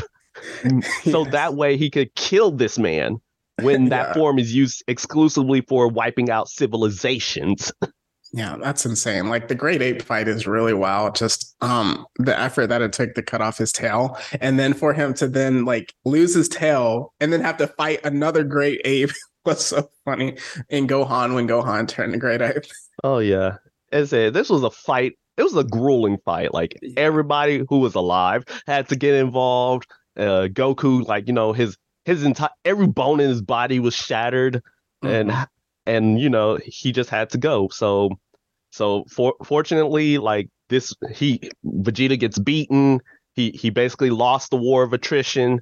so 1.03 1.25
that 1.25 1.55
way 1.55 1.77
he 1.77 1.89
could 1.89 2.13
kill 2.15 2.51
this 2.51 2.77
man 2.77 3.17
when 3.61 3.85
that 3.89 4.09
Yeah. 4.09 4.13
form 4.13 4.39
is 4.39 4.53
used 4.53 4.83
exclusively 4.87 5.61
for 5.61 5.87
wiping 5.87 6.29
out 6.29 6.49
civilizations. 6.49 7.71
Yeah, 8.35 8.55
that's 8.59 8.83
insane. 8.83 9.29
Like 9.29 9.47
the 9.47 9.53
great 9.55 9.81
ape 9.83 10.01
fight 10.01 10.27
is 10.27 10.47
really 10.47 10.73
wild. 10.73 11.15
Just 11.15 11.55
um 11.61 12.05
the 12.17 12.37
effort 12.37 12.67
that 12.67 12.81
it 12.81 12.91
took 12.91 13.13
to 13.13 13.21
cut 13.21 13.41
off 13.41 13.59
his 13.59 13.71
tail 13.71 14.17
and 14.41 14.57
then 14.57 14.73
for 14.73 14.91
him 14.93 15.13
to 15.15 15.27
then 15.27 15.65
like 15.65 15.93
lose 16.03 16.33
his 16.33 16.49
tail 16.49 17.13
and 17.19 17.31
then 17.31 17.41
have 17.41 17.57
to 17.57 17.67
fight 17.67 17.99
another 18.03 18.43
great 18.43 18.81
ape 18.85 19.11
was 19.45 19.63
so 19.67 19.87
funny 20.03 20.37
in 20.69 20.87
Gohan 20.87 21.35
when 21.35 21.47
Gohan 21.47 21.87
turned 21.87 22.13
to 22.13 22.19
great 22.19 22.41
ape. 22.41 22.63
Oh 23.03 23.19
yeah. 23.19 23.57
As 23.91 24.09
said, 24.09 24.33
this 24.33 24.49
was 24.49 24.63
a 24.63 24.71
fight. 24.71 25.13
It 25.37 25.43
was 25.43 25.55
a 25.55 25.63
grueling 25.63 26.17
fight. 26.25 26.55
Like 26.55 26.75
everybody 26.97 27.63
who 27.69 27.79
was 27.79 27.93
alive 27.93 28.45
had 28.65 28.89
to 28.89 28.95
get 28.95 29.13
involved. 29.13 29.85
Uh 30.17 30.47
Goku, 30.51 31.05
like, 31.07 31.27
you 31.27 31.33
know, 31.33 31.53
his 31.53 31.77
his 32.05 32.23
entire 32.23 32.49
every 32.65 32.87
bone 32.87 33.19
in 33.19 33.29
his 33.29 33.43
body 33.43 33.79
was 33.79 33.93
shattered 33.93 34.63
and 35.03 35.29
Mhm. 35.29 35.47
And 35.85 36.19
you 36.19 36.29
know, 36.29 36.57
he 36.65 36.91
just 36.91 37.09
had 37.09 37.29
to 37.31 37.37
go. 37.37 37.69
So 37.69 38.11
so 38.71 39.05
for 39.09 39.35
fortunately, 39.43 40.17
like 40.17 40.49
this 40.69 40.93
he 41.13 41.39
Vegeta 41.65 42.19
gets 42.19 42.39
beaten. 42.39 42.99
He 43.33 43.51
he 43.51 43.69
basically 43.69 44.09
lost 44.09 44.49
the 44.49 44.57
war 44.57 44.83
of 44.83 44.93
attrition 44.93 45.59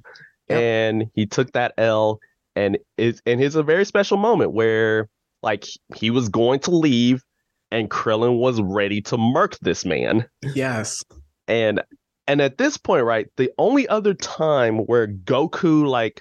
Yep. 0.48 0.60
and 0.60 1.04
he 1.14 1.24
took 1.24 1.52
that 1.52 1.72
L 1.78 2.18
and 2.56 2.76
it's 2.98 3.22
and 3.24 3.40
it's 3.42 3.54
a 3.54 3.62
very 3.62 3.84
special 3.84 4.16
moment 4.16 4.52
where 4.52 5.08
like 5.42 5.64
he 5.94 6.10
was 6.10 6.28
going 6.28 6.60
to 6.60 6.70
leave 6.72 7.22
and 7.70 7.88
Krillin 7.88 8.38
was 8.38 8.60
ready 8.60 9.00
to 9.02 9.16
murk 9.16 9.56
this 9.60 9.84
man. 9.84 10.26
yes. 10.54 11.02
And 11.48 11.82
and 12.26 12.40
at 12.40 12.58
this 12.58 12.76
point, 12.76 13.04
right, 13.04 13.26
the 13.36 13.50
only 13.58 13.88
other 13.88 14.14
time 14.14 14.78
where 14.78 15.08
Goku 15.08 15.86
like 15.86 16.20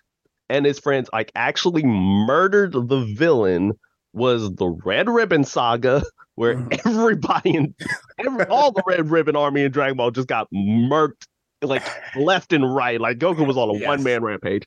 and 0.49 0.65
his 0.65 0.79
friends 0.79 1.09
like 1.13 1.31
actually 1.35 1.83
murdered 1.83 2.73
the 2.73 3.05
villain 3.15 3.73
was 4.13 4.53
the 4.55 4.67
Red 4.67 5.09
Ribbon 5.09 5.43
Saga, 5.43 6.03
where 6.35 6.55
Mhm. 6.55 6.85
everybody 6.85 7.55
in 7.55 7.75
every 8.19 8.45
all 8.47 8.71
the 8.71 8.83
Red 8.85 9.09
Ribbon 9.09 9.35
Army 9.35 9.63
in 9.63 9.71
Dragon 9.71 9.97
Ball 9.97 10.11
just 10.11 10.27
got 10.27 10.47
murked 10.53 11.25
like 11.61 11.83
left 12.15 12.53
and 12.53 12.73
right. 12.73 12.99
Like 12.99 13.17
Goku 13.19 13.45
was 13.45 13.57
on 13.57 13.69
a 13.69 13.77
Yes. 13.77 13.87
one 13.87 14.03
man 14.03 14.23
rampage. 14.23 14.63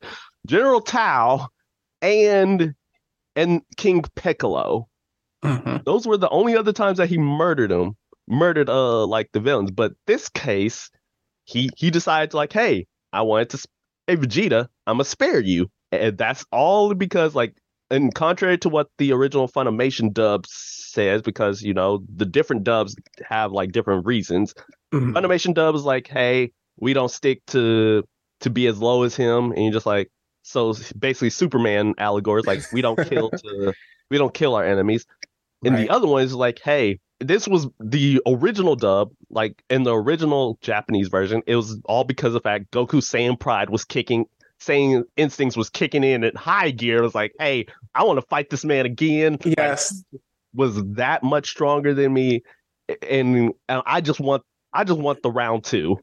General 0.46 0.80
Tao 0.80 1.48
and 2.02 2.74
and 3.36 3.62
King 3.76 4.04
Piccolo 4.14 4.88
Mhm. 5.44 5.84
those 5.84 6.06
were 6.06 6.16
the 6.16 6.28
only 6.30 6.56
other 6.56 6.72
times 6.72 6.98
that 6.98 7.08
he 7.08 7.18
murdered 7.18 7.70
him 7.70 7.96
murdered 8.28 8.70
uh 8.70 9.04
like 9.06 9.28
the 9.32 9.40
villains 9.40 9.70
but 9.70 9.92
this 10.06 10.28
case 10.30 10.90
he 11.44 11.68
he 11.76 11.90
decided 11.90 12.30
to 12.30 12.36
like 12.38 12.52
hey 12.52 12.86
i 13.12 13.20
wanted 13.20 13.50
to 13.50 13.58
sp- 13.60 13.68
hey 14.06 14.16
vegeta 14.16 14.66
i'm 14.86 14.94
gonna 14.94 15.04
spare 15.04 15.40
you 15.40 15.68
and 15.92 16.16
that's 16.16 16.46
all 16.50 16.94
because 16.94 17.34
like 17.34 17.54
and 17.94 18.14
contrary 18.14 18.58
to 18.58 18.68
what 18.68 18.88
the 18.98 19.12
original 19.12 19.48
funimation 19.48 20.12
dub 20.12 20.46
says 20.46 21.22
because 21.22 21.62
you 21.62 21.74
know 21.74 22.04
the 22.14 22.26
different 22.26 22.64
dubs 22.64 22.96
have 23.28 23.52
like 23.52 23.72
different 23.72 24.06
reasons 24.06 24.54
Mhm. 24.92 25.12
Funimation 25.12 25.54
dub 25.54 25.74
is 25.74 25.82
like, 25.82 26.06
hey, 26.06 26.52
we 26.78 26.92
don't 26.92 27.10
stick 27.10 27.44
to 27.48 28.04
to 28.40 28.50
be 28.50 28.66
as 28.68 28.78
low 28.78 29.02
as 29.02 29.16
him, 29.16 29.50
and 29.52 29.64
you're 29.64 29.72
just 29.72 29.86
like, 29.86 30.08
so 30.42 30.72
basically 30.98 31.30
Superman 31.30 31.94
allegories, 31.98 32.46
like 32.46 32.60
we 32.70 32.80
don't 32.80 33.00
kill 33.00 33.30
to 33.42 33.72
we 34.10 34.18
don't 34.18 34.32
kill 34.32 34.54
our 34.54 34.64
enemies. 34.64 35.04
And 35.64 35.74
Right. 35.74 35.88
the 35.88 35.92
other 35.92 36.06
one 36.06 36.22
is 36.22 36.34
like, 36.34 36.60
hey, 36.60 37.00
this 37.20 37.48
was 37.48 37.66
the 37.80 38.20
original 38.26 38.76
dub, 38.76 39.10
like 39.30 39.62
in 39.70 39.82
the 39.82 39.94
original 39.94 40.58
Japanese 40.60 41.08
version, 41.08 41.42
it 41.46 41.56
was 41.56 41.80
all 41.86 42.04
because 42.04 42.28
of 42.28 42.34
the 42.34 42.40
fact 42.40 42.70
Goku 42.70 43.00
Saiyan 43.00 43.38
Pride 43.40 43.70
was 43.70 43.84
kicking 43.84 44.26
Saiyan 44.60 45.04
instincts 45.16 45.56
was 45.56 45.68
kicking 45.70 46.04
in 46.04 46.24
at 46.24 46.36
high 46.36 46.70
gear. 46.70 46.98
It 46.98 47.02
was 47.02 47.14
like, 47.14 47.32
hey, 47.38 47.66
I 47.94 48.04
want 48.04 48.18
to 48.20 48.26
fight 48.26 48.50
this 48.50 48.64
man 48.64 48.86
again. 48.86 49.38
Like, 49.44 49.54
Yes. 49.58 50.02
was 50.54 50.82
that 50.94 51.22
much 51.22 51.50
stronger 51.50 51.92
than 51.94 52.12
me, 52.12 52.42
and, 53.08 53.52
and 53.68 53.82
I 53.86 54.00
just 54.00 54.20
want 54.20 54.42
I 54.72 54.84
just 54.84 54.98
want 55.00 55.22
the 55.22 55.30
round 55.30 55.64
two, 55.64 55.98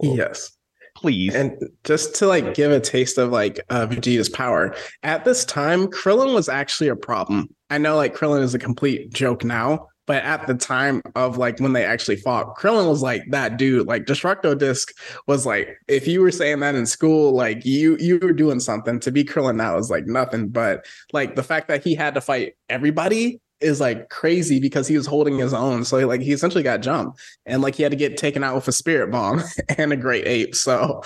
Yes. 0.00 0.56
please. 0.96 1.34
And 1.34 1.56
just 1.84 2.14
to 2.16 2.26
like 2.26 2.54
give 2.54 2.70
a 2.70 2.80
taste 2.80 3.18
of 3.18 3.30
like 3.30 3.58
uh, 3.70 3.86
Vegeta's 3.86 4.28
power, 4.28 4.74
at 5.02 5.24
this 5.24 5.44
time, 5.44 5.86
Krillin 5.88 6.34
was 6.34 6.48
actually 6.48 6.88
a 6.88 6.96
problem. 6.96 7.48
I 7.70 7.78
know 7.78 7.96
like 7.96 8.14
Krillin 8.14 8.42
is 8.42 8.54
a 8.54 8.58
complete 8.58 9.12
joke 9.12 9.44
now, 9.44 9.88
but 10.06 10.22
at 10.24 10.46
the 10.46 10.54
time 10.54 11.02
of 11.14 11.38
like 11.38 11.60
when 11.60 11.72
they 11.72 11.84
actually 11.84 12.16
fought, 12.16 12.56
Krillin 12.56 12.88
was 12.88 13.02
like 13.02 13.22
that 13.30 13.56
dude. 13.56 13.86
Like 13.86 14.04
Destructo 14.04 14.58
Disc 14.58 14.92
was 15.26 15.46
like, 15.46 15.76
if 15.88 16.06
you 16.08 16.20
were 16.20 16.32
saying 16.32 16.60
that 16.60 16.74
in 16.74 16.86
school, 16.86 17.32
like 17.32 17.64
you 17.64 17.96
you 17.98 18.18
were 18.20 18.32
doing 18.32 18.60
something. 18.60 18.98
To 19.00 19.10
be 19.12 19.24
Krillin 19.24 19.56
now 19.56 19.76
is 19.78 19.90
like 19.90 20.06
nothing. 20.06 20.48
But 20.48 20.86
like 21.12 21.36
the 21.36 21.42
fact 21.42 21.68
that 21.68 21.84
he 21.84 21.94
had 21.94 22.14
to 22.14 22.20
fight 22.20 22.54
everybody 22.68 23.40
is 23.60 23.80
like 23.80 24.08
crazy 24.08 24.58
because 24.58 24.88
he 24.88 24.96
was 24.96 25.06
holding 25.06 25.38
his 25.38 25.54
own. 25.54 25.84
So 25.84 25.98
like 26.06 26.20
he 26.20 26.32
essentially 26.32 26.64
got 26.64 26.82
jumped 26.82 27.20
and 27.46 27.62
like 27.62 27.76
he 27.76 27.82
had 27.82 27.92
to 27.92 27.96
get 27.96 28.16
taken 28.16 28.42
out 28.42 28.56
with 28.56 28.68
a 28.68 28.72
spirit 28.72 29.10
bomb 29.10 29.40
and 29.78 29.92
a 29.92 29.96
great 29.96 30.26
ape. 30.26 30.54
So, 30.54 31.02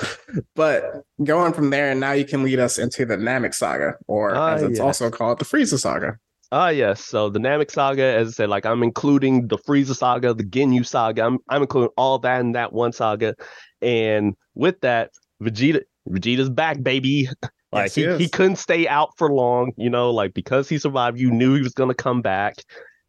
but 0.54 1.02
going 1.22 1.52
from 1.52 1.70
there, 1.70 1.90
and 1.90 2.00
now 2.00 2.12
you 2.12 2.24
can 2.24 2.42
lead 2.42 2.58
us 2.58 2.78
into 2.78 3.04
the 3.04 3.16
Namek 3.16 3.54
saga, 3.54 3.94
or 4.06 4.34
Ah, 4.34 4.54
as 4.54 4.62
it's 4.62 4.80
also 4.80 5.10
called, 5.10 5.38
the 5.38 5.44
Frieza 5.44 5.78
saga. 5.78 6.18
Ah, 6.58 6.70
yes. 6.70 7.04
So 7.04 7.28
the 7.28 7.38
Namek 7.38 7.70
saga, 7.70 8.02
as 8.02 8.28
I 8.28 8.30
said, 8.30 8.48
like 8.48 8.64
I'm 8.64 8.82
including 8.82 9.46
the 9.48 9.58
Frieza 9.58 9.94
saga, 9.94 10.32
the 10.32 10.42
Ginyu 10.42 10.86
saga. 10.86 11.22
I'm 11.22 11.38
I'm 11.50 11.60
including 11.60 11.90
all 11.98 12.18
that 12.20 12.40
in 12.40 12.52
that 12.52 12.72
one 12.72 12.92
saga, 12.92 13.34
and 13.82 14.34
with 14.54 14.80
that, 14.80 15.10
Vegeta 15.42 15.82
Vegeta's 16.08 16.48
back, 16.48 16.82
baby. 16.82 17.28
Like 17.72 17.94
Yes, 17.94 17.94
he 17.96 18.06
he, 18.06 18.16
he 18.24 18.28
couldn't 18.28 18.56
stay 18.56 18.86
out 18.86 19.10
for 19.18 19.30
long, 19.30 19.72
you 19.76 19.90
know, 19.90 20.12
like 20.12 20.32
because 20.32 20.68
he 20.68 20.78
survived, 20.78 21.18
you 21.18 21.30
knew 21.32 21.56
he 21.56 21.62
was 21.62 21.74
gonna 21.74 21.94
come 21.94 22.22
back. 22.22 22.54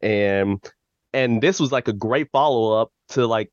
And 0.02 0.62
and 1.14 1.40
this 1.40 1.60
was 1.60 1.70
like 1.70 1.86
a 1.86 1.92
great 1.92 2.28
follow-up 2.32 2.90
to 3.10 3.26
like 3.26 3.50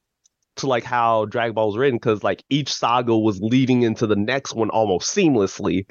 to 0.57 0.67
like 0.67 0.83
how 0.83 1.25
Dragon 1.25 1.53
Ball 1.53 1.67
was 1.67 1.77
written, 1.77 1.97
because 1.97 2.23
like 2.23 2.43
each 2.49 2.73
saga 2.73 3.15
was 3.15 3.39
leading 3.39 3.83
into 3.83 4.07
the 4.07 4.15
next 4.15 4.55
one 4.55 4.71
almost 4.71 5.15
seamlessly 5.15 5.85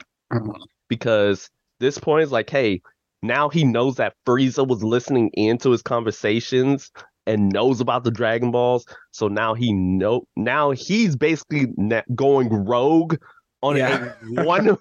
because 0.88 1.48
this 1.78 1.96
point 1.96 2.24
is 2.24 2.32
like, 2.32 2.50
hey, 2.50 2.82
now 3.24 3.48
he 3.48 3.64
knows 3.64 3.96
that 3.96 4.14
Frieza 4.26 4.66
was 4.66 4.84
listening 4.84 5.30
into 5.32 5.70
his 5.70 5.82
conversations 5.82 6.90
and 7.26 7.48
knows 7.50 7.80
about 7.80 8.04
the 8.04 8.10
Dragon 8.10 8.50
Balls. 8.50 8.84
So 9.12 9.28
now 9.28 9.54
he 9.54 9.72
know 9.72 10.26
now 10.36 10.72
he's 10.72 11.16
basically 11.16 11.68
na- 11.76 12.02
going 12.14 12.50
rogue 12.50 13.16
on 13.62 13.76
Yeah. 13.76 14.12
a 14.36 14.44
one. 14.44 14.76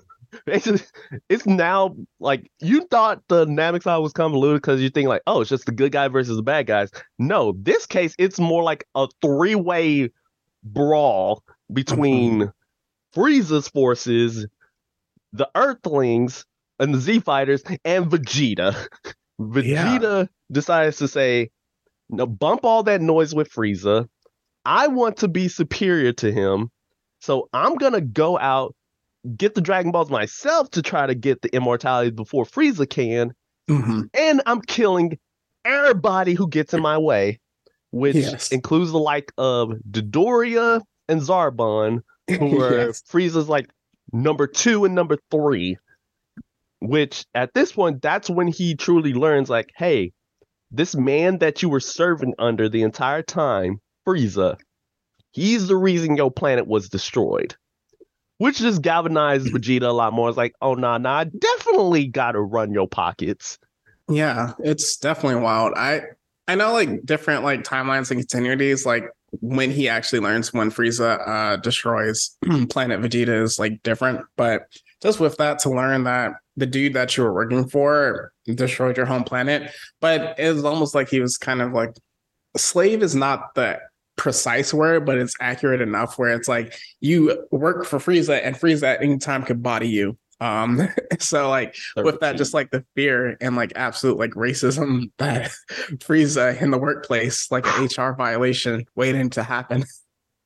It's, 0.47 0.65
just- 0.65 0.91
it's 1.29 1.45
now 1.45 1.95
like 2.19 2.51
you 2.59 2.85
thought 2.91 3.21
the 3.29 3.45
Namek 3.45 3.83
side 3.83 3.99
was 3.99 4.13
convoluted 4.13 4.61
because 4.61 4.81
you 4.81 4.89
think 4.89 5.07
like, 5.07 5.21
oh, 5.25 5.41
it's 5.41 5.49
just 5.49 5.65
the 5.65 5.71
good 5.71 5.91
guy 5.91 6.07
versus 6.09 6.35
the 6.35 6.43
bad 6.43 6.67
guys. 6.67 6.89
No, 7.17 7.53
this 7.57 7.85
case 7.85 8.13
it's 8.19 8.39
more 8.39 8.63
like 8.63 8.85
a 8.95 9.07
three 9.21 9.55
way 9.55 10.09
brawl 10.63 11.43
between 11.71 12.39
mm-hmm. 12.39 13.19
Frieza's 13.19 13.69
forces, 13.69 14.47
the 15.31 15.49
Earthlings, 15.55 16.45
and 16.79 16.93
the 16.93 16.99
Z 16.99 17.19
Fighters, 17.21 17.63
and 17.85 18.05
Vegeta. 18.07 18.75
Vegeta 19.41 20.27
decides 20.51 20.97
to 20.97 21.07
say, 21.07 21.49
no, 22.09 22.25
bump 22.25 22.61
all 22.63 22.83
that 22.83 23.01
noise 23.01 23.33
with 23.33 23.51
Frieza. 23.51 24.07
I 24.65 24.87
want 24.87 25.17
to 25.17 25.27
be 25.27 25.47
superior 25.47 26.13
to 26.13 26.31
him. 26.31 26.69
So 27.19 27.49
I'm 27.53 27.75
gonna 27.75 28.01
go 28.01 28.37
out, 28.37 28.75
get 29.35 29.55
the 29.55 29.61
Dragon 29.61 29.91
Balls 29.91 30.09
myself 30.09 30.69
to 30.71 30.81
try 30.81 31.07
to 31.07 31.15
get 31.15 31.41
the 31.41 31.53
immortality 31.55 32.11
before 32.11 32.45
Frieza 32.45 32.89
can, 32.89 33.33
Mhm. 33.69 34.09
and 34.13 34.41
I'm 34.45 34.61
killing 34.61 35.17
everybody 35.65 36.33
who 36.33 36.47
gets 36.49 36.73
in 36.73 36.81
my 36.81 36.97
way, 36.97 37.39
which 37.91 38.15
Yes. 38.15 38.51
includes 38.51 38.91
the 38.91 38.99
like 38.99 39.31
of 39.37 39.73
Dodoria 39.89 40.81
and 41.07 41.21
Zarbon, 41.21 42.01
who 42.29 42.59
are 42.61 42.77
Yes. 42.87 43.01
Frieza's 43.09 43.47
like 43.49 43.69
number 44.11 44.45
two 44.47 44.83
and 44.85 44.93
number 44.93 45.17
three. 45.31 45.77
Which 46.83 47.25
at 47.33 47.53
this 47.53 47.71
point, 47.71 48.01
that's 48.01 48.29
when 48.29 48.47
he 48.47 48.75
truly 48.75 49.13
learns, 49.13 49.49
like, 49.49 49.71
hey, 49.77 50.11
this 50.69 50.95
man 50.95 51.37
that 51.37 51.61
you 51.61 51.69
were 51.69 51.79
serving 51.79 52.33
under 52.39 52.67
the 52.67 52.81
entire 52.81 53.21
time, 53.21 53.79
Frieza, 54.05 54.57
he's 55.31 55.67
the 55.67 55.77
reason 55.77 56.17
your 56.17 56.29
planet 56.29 56.67
was 56.67 56.89
destroyed. 56.89 57.55
Which 58.39 58.57
just 58.57 58.81
galvanized 58.81 59.47
Vegeta 59.47 59.83
a 59.83 59.93
lot 59.93 60.11
more. 60.11 60.27
It's 60.27 60.37
like, 60.37 60.55
oh 60.61 60.73
nah, 60.73 60.97
nah, 60.97 61.19
I 61.19 61.23
definitely 61.23 62.07
gotta 62.07 62.41
run 62.41 62.73
your 62.73 62.89
pockets. 62.89 63.57
Yeah, 64.09 64.51
it's 64.59 64.97
definitely 64.97 65.41
wild. 65.41 65.73
I 65.77 66.01
I 66.49 66.55
know 66.55 66.73
like 66.73 67.05
different 67.05 67.43
like 67.43 67.63
timelines 67.63 68.11
and 68.11 68.19
continuities, 68.19 68.85
like 68.85 69.05
when 69.39 69.71
he 69.71 69.87
actually 69.87 70.19
learns 70.19 70.51
when 70.51 70.69
Frieza 70.69 71.25
uh 71.25 71.55
destroys 71.57 72.35
planet 72.69 72.99
Vegeta 72.99 73.41
is 73.41 73.57
like 73.57 73.81
different. 73.83 74.25
But 74.35 74.63
just 75.01 75.21
with 75.21 75.37
that 75.37 75.59
to 75.59 75.69
learn 75.69 76.03
that 76.03 76.33
the 76.55 76.65
dude 76.65 76.93
that 76.93 77.15
you 77.17 77.23
were 77.23 77.33
working 77.33 77.67
for 77.67 78.31
destroyed 78.45 78.97
your 78.97 79.05
home 79.05 79.23
planet, 79.23 79.71
but 80.01 80.37
it 80.37 80.53
was 80.53 80.63
almost 80.63 80.93
like 80.93 81.09
he 81.09 81.19
was 81.19 81.37
kind 81.37 81.61
of 81.61 81.73
like 81.73 81.95
slave 82.57 83.01
is 83.01 83.15
not 83.15 83.55
the 83.55 83.79
precise 84.15 84.73
word, 84.73 85.05
but 85.05 85.17
it's 85.17 85.35
accurate 85.41 85.81
enough 85.81 86.17
where 86.19 86.33
it's 86.33 86.47
like 86.47 86.77
you 86.99 87.45
work 87.51 87.85
for 87.85 87.99
Frieza 87.99 88.39
and 88.43 88.55
Frieza 88.55 88.83
at 88.83 89.01
any 89.01 89.17
time 89.17 89.43
could 89.43 89.63
body 89.63 89.87
you 89.87 90.17
Um, 90.39 90.87
so 91.19 91.49
like 91.49 91.75
with 91.95 92.19
that, 92.19 92.37
just 92.37 92.53
like 92.53 92.71
the 92.71 92.85
fear 92.95 93.37
and 93.41 93.55
like 93.55 93.73
absolute 93.75 94.17
like 94.17 94.31
racism 94.31 95.11
that 95.17 95.51
Frieza 95.97 96.61
in 96.61 96.71
the 96.71 96.77
workplace, 96.77 97.51
like 97.51 97.65
an 97.65 97.85
HR 97.85 98.13
violation 98.13 98.85
waiting 98.95 99.29
to 99.31 99.43
happen. 99.43 99.85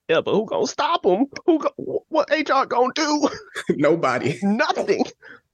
Yeah, 0.09 0.21
but 0.21 0.31
who 0.31 0.45
gonna 0.45 0.65
stop 0.67 1.05
him? 1.05 1.25
Who 1.45 1.59
go- 1.59 2.05
what 2.07 2.29
HR 2.29 2.65
gonna 2.65 2.93
do? 2.95 3.27
Nobody. 3.71 4.39
Nothing. 4.41 5.03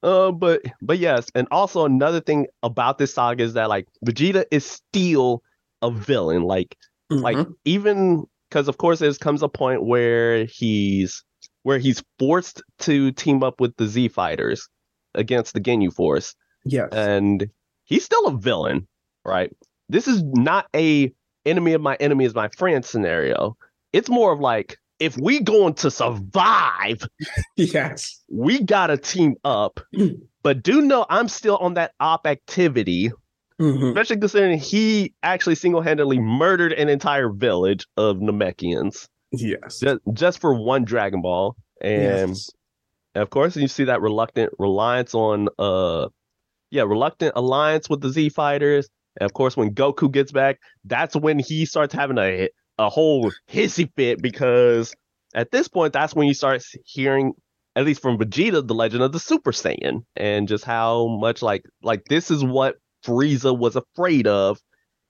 Uh, 0.04 0.30
but 0.30 0.60
but 0.82 0.98
yes, 0.98 1.30
and 1.34 1.48
also 1.50 1.86
another 1.86 2.20
thing 2.20 2.46
about 2.62 2.98
this 2.98 3.14
saga 3.14 3.42
is 3.42 3.54
that 3.54 3.70
like 3.70 3.88
Vegeta 4.06 4.44
is 4.50 4.64
still 4.66 5.42
a 5.80 5.90
villain. 5.90 6.42
Like 6.42 6.76
like 7.10 7.36
Mhm. 7.38 7.54
even 7.64 8.24
because 8.50 8.68
of 8.68 8.76
course 8.76 8.98
there 8.98 9.12
comes 9.14 9.42
a 9.42 9.48
point 9.48 9.84
where 9.84 10.44
he's 10.44 11.24
where 11.62 11.78
he's 11.78 12.02
forced 12.18 12.62
to 12.80 13.12
team 13.12 13.42
up 13.42 13.60
with 13.60 13.74
the 13.76 13.86
Z 13.86 14.08
fighters 14.08 14.68
against 15.14 15.54
the 15.54 15.60
Ginyu 15.60 15.92
Force, 15.92 16.34
yes. 16.66 16.90
and 16.92 17.48
he's 17.84 18.04
still 18.04 18.26
a 18.26 18.36
villain, 18.36 18.86
right? 19.24 19.50
This 19.88 20.06
is 20.06 20.22
not 20.22 20.66
a 20.76 21.10
enemy 21.46 21.72
of 21.72 21.80
my 21.80 21.94
enemy 21.96 22.26
is 22.26 22.34
my 22.34 22.48
friend 22.48 22.84
scenario. 22.84 23.56
It's 23.94 24.10
more 24.10 24.32
of 24.32 24.40
like 24.40 24.76
if 25.04 25.16
we 25.18 25.40
going 25.40 25.74
to 25.74 25.90
survive, 25.90 27.02
yes. 27.56 28.22
we 28.30 28.60
gotta 28.62 28.96
team 28.96 29.34
up. 29.44 29.80
But 30.42 30.62
do 30.62 30.82
know 30.82 31.06
I'm 31.08 31.28
still 31.28 31.56
on 31.56 31.72
that 31.74 31.92
op 32.00 32.26
activity, 32.26 33.10
Mhm. 33.58 33.88
especially 33.88 34.18
considering 34.18 34.58
he 34.58 35.14
actually 35.22 35.54
single-handedly 35.54 36.18
murdered 36.18 36.72
an 36.74 36.88
entire 36.90 37.30
village 37.30 37.86
of 37.96 38.16
Namekians 38.18 39.08
Yes. 39.32 39.80
just, 39.80 40.00
just 40.12 40.40
for 40.40 40.52
one 40.52 40.84
Dragon 40.84 41.22
Ball. 41.22 41.56
And 41.80 42.30
Yes. 42.36 42.50
of 43.14 43.30
course, 43.30 43.56
you 43.56 43.68
see 43.68 43.84
that 43.84 44.02
reluctant 44.02 44.52
reliance 44.58 45.14
on 45.14 45.48
uh 45.58 46.08
yeah, 46.70 46.82
reluctant 46.82 47.32
alliance 47.36 47.88
with 47.88 48.00
the 48.02 48.10
Z 48.10 48.28
fighters. 48.30 48.88
And 49.18 49.24
of 49.24 49.32
course, 49.32 49.56
when 49.56 49.72
Goku 49.74 50.10
gets 50.12 50.32
back, 50.32 50.58
that's 50.84 51.14
when 51.16 51.38
he 51.38 51.64
starts 51.64 51.94
having 51.94 52.18
a 52.18 52.48
a 52.78 52.88
whole 52.88 53.30
hissy 53.50 53.90
fit 53.96 54.20
because 54.20 54.94
at 55.34 55.50
this 55.50 55.68
point, 55.68 55.92
that's 55.92 56.14
when 56.14 56.28
you 56.28 56.34
start 56.34 56.62
hearing, 56.84 57.32
at 57.76 57.84
least 57.84 58.00
from 58.00 58.18
Vegeta, 58.18 58.66
the 58.66 58.74
legend 58.74 59.02
of 59.02 59.12
the 59.12 59.18
Super 59.18 59.52
Saiyan, 59.52 60.04
and 60.16 60.46
just 60.48 60.64
how 60.64 61.08
much 61.20 61.42
like 61.42 61.64
like 61.82 62.04
this 62.08 62.30
is 62.30 62.44
what 62.44 62.76
Frieza 63.04 63.56
was 63.56 63.76
afraid 63.76 64.26
of, 64.26 64.58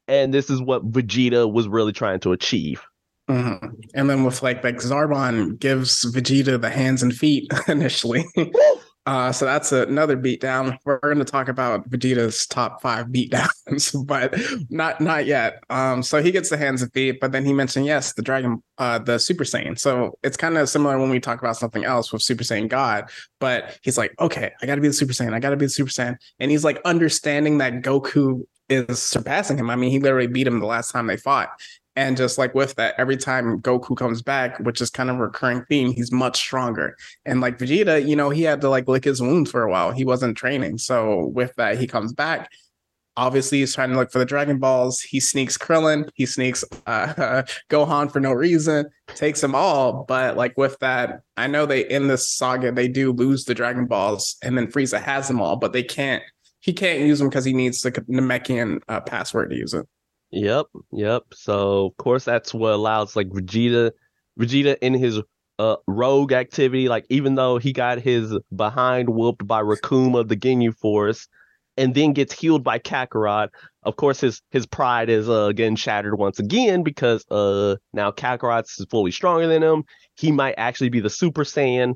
and 0.09 0.33
this 0.33 0.51
is 0.51 0.63
what 0.63 0.91
Vegeta 0.91 1.51
was 1.51 1.69
really 1.69 1.93
trying 1.93 2.21
to 2.21 2.33
achieve. 2.33 2.83
Mhm. 3.29 3.75
And 3.95 4.11
then 4.11 4.25
with 4.25 4.43
like 4.43 4.65
like 4.65 4.77
Zarbon 4.77 5.59
gives 5.59 6.05
Vegeta 6.13 6.61
the 6.61 6.71
hands 6.71 7.03
and 7.03 7.15
feet 7.15 7.51
initially. 7.69 8.25
Uh, 9.07 9.31
so 9.31 9.45
that's 9.45 9.71
another 9.71 10.17
beatdown. 10.17 10.79
We're 10.85 10.99
going 10.99 11.19
to 11.19 11.25
talk 11.25 11.49
about 11.49 11.89
Vegeta's 11.91 12.47
top 12.47 12.81
five 12.81 13.09
beatdowns, 13.09 14.07
but 14.07 14.35
not 14.71 15.01
not 15.01 15.27
yet. 15.27 15.63
Um, 15.69 16.03
so 16.03 16.23
he 16.23 16.33
gets 16.33 16.49
the 16.49 16.57
hands 16.57 16.81
and 16.81 16.93
feet, 16.93 17.21
but 17.21 17.31
then 17.31 17.45
he 17.45 17.53
mentioned 17.53 17.85
yes, 17.85 18.15
the 18.15 18.23
dragon, 18.23 18.63
uh, 18.79 18.99
the 18.99 19.19
Super 19.19 19.45
Saiyan. 19.45 19.79
So 19.79 20.19
it's 20.23 20.39
kind 20.39 20.57
of 20.57 20.69
similar 20.71 20.99
when 20.99 21.11
we 21.11 21.21
talk 21.21 21.39
about 21.39 21.59
something 21.59 21.85
else 21.85 22.13
with 22.13 22.23
Super 22.23 22.45
Saiyan 22.45 22.69
God. 22.69 23.11
But 23.41 23.79
he's 23.83 23.99
like, 23.99 24.15
okay, 24.21 24.53
I 24.63 24.67
got 24.67 24.77
to 24.77 24.81
be 24.81 24.89
the 24.89 24.95
Super 24.95 25.13
Saiyan. 25.13 25.35
I 25.35 25.41
got 25.41 25.51
to 25.51 25.57
be 25.57 25.67
the 25.67 25.71
Super 25.71 25.91
Saiyan, 25.91 26.17
and 26.39 26.51
he's 26.51 26.65
like 26.65 26.81
understanding 26.87 27.59
that 27.59 27.83
Goku 27.83 28.45
is 28.71 29.03
surpassing 29.03 29.59
him. 29.59 29.69
I 29.69 29.77
mean, 29.77 29.91
he 29.91 29.99
literally 29.99 30.29
beat 30.29 30.47
him 30.47 30.61
the 30.61 30.67
last 30.67 30.93
time 30.93 31.07
they 31.07 31.19
fought. 31.19 31.51
And 31.97 32.17
just 32.17 32.39
like 32.39 32.55
with 32.55 32.75
that, 32.75 32.95
every 32.99 33.17
time 33.17 33.61
Goku 33.61 33.97
comes 33.97 34.21
back, 34.21 34.59
which 34.61 34.81
is 34.81 34.91
kind 34.91 35.11
of 35.11 35.17
a 35.17 35.21
recurring 35.21 35.65
theme, 35.67 35.93
he's 35.93 36.11
much 36.11 36.37
stronger. 36.37 36.97
And 37.25 37.41
like 37.41 37.59
Vegeta, 37.59 38.07
you 38.07 38.17
know, 38.17 38.31
he 38.31 38.43
had 38.43 38.61
to 38.63 38.69
like 38.69 38.89
lick 38.89 39.05
his 39.05 39.23
wounds 39.23 39.51
for 39.51 39.63
a 39.63 39.71
while. 39.71 39.93
He 39.93 40.05
wasn't 40.05 40.37
training. 40.37 40.79
So 40.79 41.27
with 41.27 41.55
that, 41.57 41.79
he 41.79 41.87
comes 41.87 42.13
back. 42.13 42.51
Obviously, 43.17 43.61
he's 43.61 43.73
trying 43.73 43.91
to 43.91 43.97
look 43.97 44.11
for 44.11 44.19
the 44.19 44.25
Dragon 44.25 44.59
Balls. 44.59 45.01
He 45.01 45.21
sneaks 45.21 45.57
Krillin. 45.57 46.09
He 46.15 46.27
sneaks 46.27 46.65
uh, 46.87 47.45
Gohan 47.71 48.11
for 48.11 48.19
no 48.19 48.33
reason. 48.33 48.87
Takes 49.15 49.41
them 49.41 49.55
all. 49.55 50.05
But 50.09 50.37
like 50.37 50.59
with 50.59 50.77
that, 50.81 51.21
I 51.37 51.47
know 51.47 51.65
they 51.65 51.89
in 51.89 52.09
this 52.09 52.29
saga 52.29 52.73
they 52.73 52.89
do 52.89 53.13
lose 53.13 53.45
the 53.45 53.55
Dragon 53.55 53.87
Balls, 53.87 54.37
and 54.43 54.59
then 54.59 54.67
Frieza 54.67 55.01
has 55.01 55.29
them 55.29 55.41
all, 55.41 55.55
but 55.55 55.73
they 55.73 55.85
can't. 55.85 56.25
He 56.59 56.73
can't 56.73 57.01
use 57.01 57.21
them 57.21 57.29
because 57.29 57.45
he 57.45 57.53
needs 57.53 57.83
the 57.83 57.93
Namekian 57.93 58.81
uh, 58.89 59.01
password 59.03 59.51
to 59.51 59.57
use 59.57 59.75
it. 59.75 59.87
Yep, 60.35 60.67
yep. 60.93 61.23
So 61.33 61.87
of 61.87 61.97
course 61.97 62.25
that's 62.25 62.53
what 62.53 62.73
allows 62.73 63.15
like 63.15 63.29
Vegeta, 63.29 63.93
Vegeta 64.39 64.77
in 64.83 64.95
his 64.95 65.21
uh 65.61 65.77
rogue 65.87 66.33
activity, 66.33 66.89
like 66.89 67.07
even 67.09 67.37
though 67.37 67.59
he 67.59 67.73
got 67.73 68.01
his 68.01 68.37
behind 68.55 69.09
whooped 69.09 69.47
by 69.47 69.63
Recoome 69.63 70.19
of 70.19 70.29
the 70.29 70.37
Ginyu 70.37 70.77
Force, 70.77 71.29
and 71.77 71.95
then 71.95 72.15
gets 72.15 72.35
healed 72.39 72.65
by 72.65 72.81
Kakarot. 72.81 73.51
Of 73.85 73.95
course, 73.97 74.21
his 74.21 74.43
his 74.51 74.67
pride 74.67 75.09
is 75.09 75.29
uh, 75.29 75.45
again 75.45 75.77
shattered 75.77 76.19
once 76.19 76.41
again 76.41 76.83
because 76.83 77.25
uh 77.31 77.77
now 77.93 78.11
Kakarot's 78.11 78.81
is 78.81 78.87
fully 78.91 79.13
stronger 79.13 79.47
than 79.47 79.63
him. 79.63 79.85
He 80.17 80.33
might 80.33 80.57
actually 80.59 80.91
be 80.91 81.01
the 81.01 81.11
Super 81.11 81.45
Saiyan, 81.45 81.95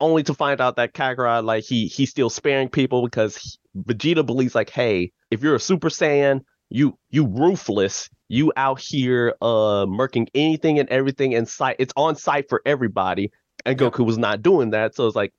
only 0.00 0.22
to 0.22 0.34
find 0.34 0.62
out 0.62 0.76
that 0.76 0.94
Kakarot 0.94 1.44
like 1.44 1.64
he 1.64 1.88
he's 1.88 2.08
still 2.10 2.30
sparing 2.30 2.70
people 2.70 3.04
because 3.04 3.36
he, 3.36 3.50
Vegeta 3.78 4.24
believes 4.24 4.54
like, 4.54 4.70
hey, 4.70 5.12
if 5.30 5.42
you're 5.42 5.54
a 5.56 5.60
Super 5.60 5.90
Saiyan 5.90 6.40
you 6.70 6.98
you 7.10 7.26
ruthless 7.26 8.08
you 8.28 8.52
out 8.56 8.80
here 8.80 9.34
uh 9.40 9.86
murking 9.86 10.26
anything 10.34 10.78
and 10.80 10.88
everything 10.88 11.32
in 11.32 11.46
sight 11.46 11.76
it's 11.78 11.92
on 11.96 12.16
site 12.16 12.48
for 12.48 12.60
everybody. 12.66 13.30
And 13.64 13.78
goku 13.78 14.04
was 14.04 14.18
not 14.18 14.42
doing 14.42 14.70
that. 14.70 14.94
So 14.94 15.06
it's 15.06 15.16
like 15.16 15.32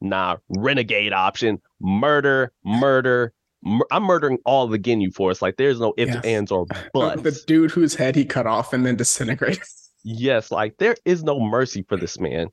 nah 0.00 0.36
renegade 0.48 1.12
option 1.12 1.60
murder 1.80 2.52
murder 2.64 3.32
mur- 3.62 3.86
i'm 3.90 4.02
murdering 4.04 4.38
all 4.44 4.66
the 4.66 4.78
ginyu 4.78 5.12
force. 5.14 5.40
Like 5.42 5.56
there's 5.56 5.80
no 5.80 5.94
ifs 5.96 6.12
Yes. 6.14 6.24
ands 6.24 6.50
or 6.52 6.66
buts. 6.94 7.22
The 7.22 7.38
dude 7.46 7.70
whose 7.70 7.94
head 7.94 8.14
he 8.16 8.24
cut 8.24 8.46
off 8.46 8.72
and 8.72 8.84
then 8.84 8.96
disintegrated. 8.96 9.62
yes 10.04 10.50
like 10.50 10.76
there 10.78 10.96
is 11.04 11.22
no 11.22 11.40
mercy 11.40 11.82
for 11.88 11.96
this 11.96 12.18
man. 12.20 12.48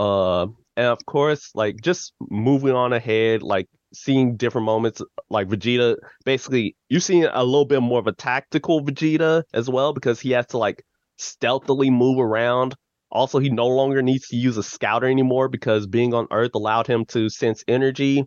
Uh 0.00 0.42
and 0.76 0.86
of 0.86 1.06
course 1.06 1.50
like 1.54 1.76
just 1.80 2.12
moving 2.30 2.72
on 2.72 2.92
ahead 2.92 3.42
like 3.42 3.68
seeing 3.94 4.36
different 4.36 4.64
moments 4.64 5.02
like 5.30 5.48
vegeta 5.48 5.96
basically 6.24 6.76
you're 6.88 7.00
seeing 7.00 7.24
a 7.24 7.44
little 7.44 7.64
bit 7.64 7.80
more 7.80 7.98
of 7.98 8.06
a 8.06 8.12
tactical 8.12 8.82
vegeta 8.82 9.42
as 9.52 9.68
well 9.68 9.92
because 9.92 10.20
he 10.20 10.30
has 10.30 10.46
to 10.46 10.58
like 10.58 10.84
stealthily 11.16 11.90
move 11.90 12.18
around. 12.18 12.74
Also 13.10 13.38
he 13.38 13.48
no 13.48 13.68
longer 13.68 14.02
needs 14.02 14.28
to 14.28 14.36
use 14.36 14.56
a 14.56 14.62
scouter 14.62 15.06
anymore 15.06 15.48
because 15.48 15.86
being 15.86 16.14
on 16.14 16.26
earth 16.32 16.50
allowed 16.54 16.86
him 16.86 17.04
to 17.06 17.28
sense 17.28 17.62
energy. 17.68 18.24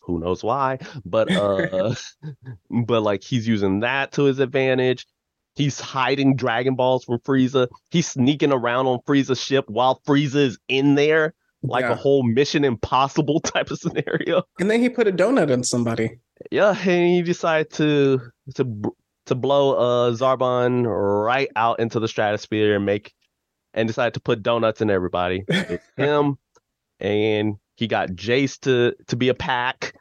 Who 0.00 0.18
knows 0.18 0.42
why 0.42 0.78
but 1.04 1.30
uh 1.30 1.94
but 2.84 3.02
like 3.02 3.22
he's 3.22 3.46
using 3.46 3.80
that 3.80 4.12
to 4.12 4.24
his 4.24 4.38
advantage. 4.40 5.06
He's 5.54 5.80
hiding 5.80 6.36
Dragon 6.36 6.74
Balls 6.74 7.04
from 7.04 7.18
Frieza. 7.18 7.68
He's 7.90 8.06
sneaking 8.08 8.52
around 8.52 8.86
on 8.86 9.00
Frieza's 9.06 9.42
ship 9.42 9.64
while 9.68 10.00
Frieza 10.06 10.36
is 10.36 10.58
in 10.68 10.94
there, 10.94 11.34
like 11.62 11.82
Yeah. 11.82 11.92
a 11.92 11.94
whole 11.94 12.22
Mission 12.22 12.64
Impossible 12.64 13.40
type 13.44 13.70
of 13.70 13.78
scenario. 13.78 14.42
And 14.58 14.70
then 14.70 14.80
he 14.80 14.88
put 14.88 15.06
a 15.08 15.12
donut 15.12 15.50
in 15.50 15.62
somebody. 15.64 16.18
Yeah, 16.50 16.70
and 16.70 17.08
he 17.14 17.22
decided 17.22 17.70
to 17.72 18.20
to 18.54 18.82
to 19.26 19.34
blow 19.34 19.74
uh 19.74 20.12
Zarbon 20.12 20.84
right 20.86 21.48
out 21.54 21.80
into 21.80 22.00
the 22.00 22.08
stratosphere 22.08 22.76
and 22.76 22.86
make 22.86 23.12
and 23.74 23.86
decided 23.86 24.14
to 24.14 24.20
put 24.20 24.42
donuts 24.42 24.80
in 24.80 24.90
everybody. 24.90 25.44
Him, 25.96 26.38
and 26.98 27.56
he 27.76 27.86
got 27.86 28.08
Jeice 28.10 28.58
to 28.60 28.94
to 29.08 29.16
be 29.16 29.28
a 29.28 29.34
pack, 29.34 29.94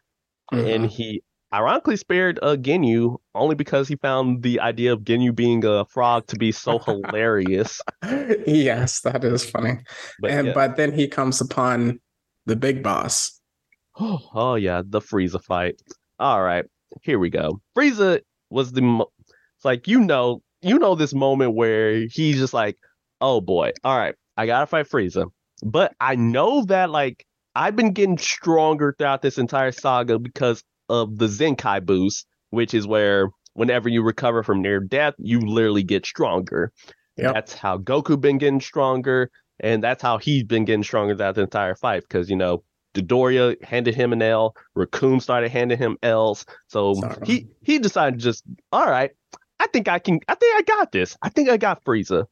and 0.52 0.86
he 0.86 1.22
ironically 1.54 1.96
spared 1.96 2.40
uh, 2.42 2.56
Ginyu 2.56 3.18
only 3.36 3.56
because 3.56 3.88
he 3.88 3.96
found 3.96 4.44
the 4.44 4.60
idea 4.60 4.94
of 4.94 5.02
Ginyu 5.02 5.34
being 5.34 5.66
a 5.66 5.86
frog 5.86 6.28
to 6.28 6.36
be 6.36 6.52
so 6.52 6.80
hilarious. 6.80 7.82
yes, 8.48 9.02
that 9.02 9.24
is 9.24 9.50
funny. 9.50 9.80
But 10.20 10.32
and 10.32 10.48
yeah. 10.48 10.54
but 10.54 10.78
then 10.78 10.94
he 10.94 11.08
comes 11.08 11.42
upon 11.42 12.00
the 12.46 12.56
big 12.56 12.84
boss. 12.84 13.40
oh 14.00 14.56
yeah, 14.56 14.82
the 14.86 15.02
Frieza 15.02 15.44
fight. 15.44 15.82
All 16.20 16.44
right, 16.44 16.66
here 17.02 17.20
we 17.20 17.30
go. 17.30 17.62
Frieza 17.78 18.22
was 18.50 18.72
the 18.74 18.82
mo- 18.82 19.12
it's 19.56 19.66
like 19.66 19.88
you 19.88 20.00
know 20.00 20.42
you 20.62 20.78
know 20.78 20.96
this 20.96 21.14
moment 21.14 21.56
where 21.56 22.08
he's 22.08 22.38
just 22.38 22.54
like, 22.54 22.78
oh 23.22 23.42
boy, 23.42 23.72
all 23.84 23.98
right, 23.98 24.16
I 24.38 24.46
gotta 24.46 24.68
fight 24.68 24.88
Frieza, 24.88 25.28
but 25.64 25.94
I 26.00 26.16
know 26.16 26.66
that 26.66 26.90
like 26.90 27.26
I've 27.56 27.76
been 27.76 27.94
getting 27.94 28.18
stronger 28.18 28.96
throughout 28.98 29.22
this 29.22 29.38
entire 29.38 29.72
saga 29.72 30.20
because 30.20 30.64
of 30.90 31.18
the 31.18 31.28
Zenkai 31.28 31.86
boost, 31.86 32.26
which 32.50 32.74
is 32.74 32.88
where 32.88 33.30
whenever 33.54 33.90
you 33.90 34.04
recover 34.04 34.44
from 34.44 34.62
near 34.62 34.80
death, 34.80 35.14
you 35.18 35.40
literally 35.40 35.84
get 35.84 36.06
stronger. 36.06 36.72
Yep. 37.18 37.34
That's 37.34 37.54
how 37.54 37.78
Goku 37.78 38.20
been 38.20 38.38
getting 38.38 38.62
stronger, 38.62 39.30
and 39.60 39.84
that's 39.84 40.02
how 40.02 40.18
he's 40.18 40.44
been 40.44 40.66
getting 40.66 40.84
stronger 40.84 41.16
throughout 41.16 41.36
the 41.36 41.42
entire 41.42 41.76
fight 41.76 42.04
because 42.04 42.30
you 42.30 42.36
know 42.36 42.64
Dodoria 42.94 43.62
handed 43.64 43.96
him 43.96 44.14
an 44.14 44.22
L, 44.22 44.56
Recoome 44.78 45.22
started 45.22 45.52
handing 45.52 45.78
him 45.78 45.98
L's, 46.02 46.46
so 46.68 46.94
Sorry. 46.96 47.18
he 47.26 47.48
he 47.62 47.80
decided 47.80 48.20
to 48.20 48.24
just 48.24 48.44
all 48.72 48.90
right. 48.90 49.12
I 49.60 49.68
think 49.68 49.90
I 49.90 50.00
can. 50.00 50.22
I 50.30 50.36
think 50.36 50.58
I 50.58 50.62
got 50.62 50.92
this. 50.94 51.18
I 51.22 51.28
think 51.28 51.50
I 51.50 51.58
got 51.58 51.84
Frieza. 51.84 52.26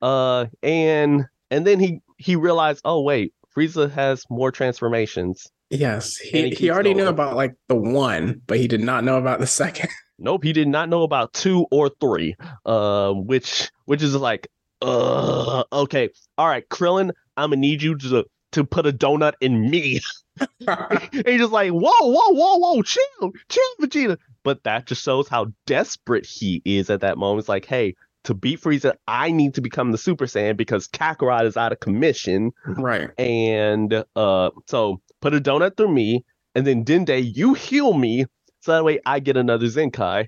Uh, 0.00 0.46
and 0.62 1.26
and 1.50 1.66
then 1.66 1.78
he 1.78 2.00
he 2.16 2.36
realized, 2.36 2.80
oh 2.84 3.02
wait, 3.02 3.34
Frieza 3.56 3.90
has 3.90 4.24
more 4.30 4.52
transformations. 4.52 5.46
Yes, 5.70 6.16
he, 6.16 6.50
he 6.50 6.54
he 6.54 6.70
already 6.70 6.94
knew 6.94 7.06
about 7.06 7.36
like 7.36 7.54
the 7.68 7.76
one, 7.76 8.42
but 8.46 8.58
he 8.58 8.66
did 8.66 8.80
not 8.80 9.04
know 9.04 9.18
about 9.18 9.40
the 9.40 9.46
second. 9.46 9.90
Nope, 10.22 10.44
he 10.44 10.52
did 10.52 10.68
not 10.68 10.90
know 10.90 11.02
about 11.02 11.32
two 11.32 11.66
or 11.70 11.90
three. 11.98 12.36
Uh, 12.66 13.10
which 13.10 13.70
which 13.86 14.02
is 14.02 14.14
like, 14.14 14.48
uh, 14.82 15.64
okay, 15.72 16.10
all 16.36 16.46
right, 16.46 16.68
Krillin, 16.68 17.12
I'm 17.38 17.52
gonna 17.52 17.56
need 17.56 17.80
you 17.80 17.96
to 17.96 18.26
to 18.52 18.64
put 18.64 18.86
a 18.86 18.92
donut 18.92 19.32
in 19.40 19.70
me. 19.70 20.00
and 20.66 21.26
he's 21.26 21.40
just 21.40 21.52
like, 21.52 21.70
whoa, 21.70 21.90
whoa, 22.00 22.34
whoa, 22.34 22.56
whoa, 22.56 22.82
chill, 22.82 23.32
chill, 23.48 23.74
Vegeta. 23.80 24.18
But 24.42 24.62
that 24.64 24.86
just 24.86 25.02
shows 25.02 25.28
how 25.28 25.46
desperate 25.66 26.24
he 26.26 26.62
is 26.64 26.88
at 26.90 27.00
that 27.00 27.18
moment. 27.18 27.40
It's 27.40 27.48
like, 27.48 27.66
hey, 27.66 27.94
to 28.24 28.34
beat 28.34 28.60
Frieza, 28.60 28.94
I 29.06 29.30
need 29.30 29.54
to 29.54 29.60
become 29.60 29.92
the 29.92 29.98
Super 29.98 30.26
Saiyan 30.26 30.56
because 30.56 30.88
Kakarot 30.88 31.44
is 31.46 31.56
out 31.56 31.72
of 31.72 31.80
commission. 31.80 32.52
right. 32.66 33.10
And 33.18 34.04
uh, 34.14 34.50
so 34.66 35.00
put 35.20 35.34
a 35.34 35.40
donut 35.40 35.76
through 35.76 35.92
me, 35.92 36.24
and 36.54 36.66
then 36.66 36.84
Dende, 36.84 37.34
you 37.36 37.54
heal 37.54 37.94
me, 37.94 38.26
so 38.60 38.72
that 38.72 38.84
way 38.84 39.00
I 39.06 39.20
get 39.20 39.36
another 39.36 39.66
Zenkai. 39.66 40.26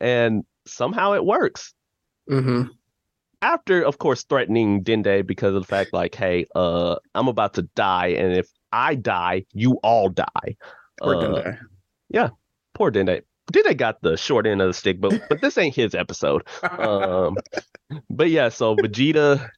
And 0.00 0.44
somehow 0.66 1.14
it 1.14 1.24
works. 1.24 1.74
Mm-hmm. 2.30 2.70
After, 3.42 3.82
of 3.82 3.98
course, 3.98 4.24
threatening 4.24 4.82
Dende 4.82 5.26
because 5.26 5.54
of 5.54 5.62
the 5.62 5.66
fact, 5.66 5.92
like, 5.92 6.14
hey, 6.14 6.46
uh, 6.54 6.96
I'm 7.14 7.28
about 7.28 7.54
to 7.54 7.62
die, 7.74 8.08
and 8.08 8.32
if 8.36 8.48
I 8.72 8.94
die, 8.94 9.44
you 9.52 9.78
all 9.82 10.08
die. 10.08 10.56
Poor 11.00 11.14
Uh, 11.16 11.20
Dende. 11.20 11.58
Poor 12.74 12.90
Dende. 12.90 13.22
Dende 13.52 13.76
got 13.76 14.02
the 14.02 14.16
short 14.16 14.46
end 14.46 14.60
of 14.60 14.68
the 14.68 14.74
stick, 14.74 15.00
but 15.00 15.20
but 15.28 15.40
this 15.40 15.56
ain't 15.56 15.74
his 15.74 15.94
episode. 15.94 16.42
Um, 16.62 17.36
but 18.10 18.30
yeah, 18.30 18.48
so 18.48 18.74
Vegeta 18.76 19.48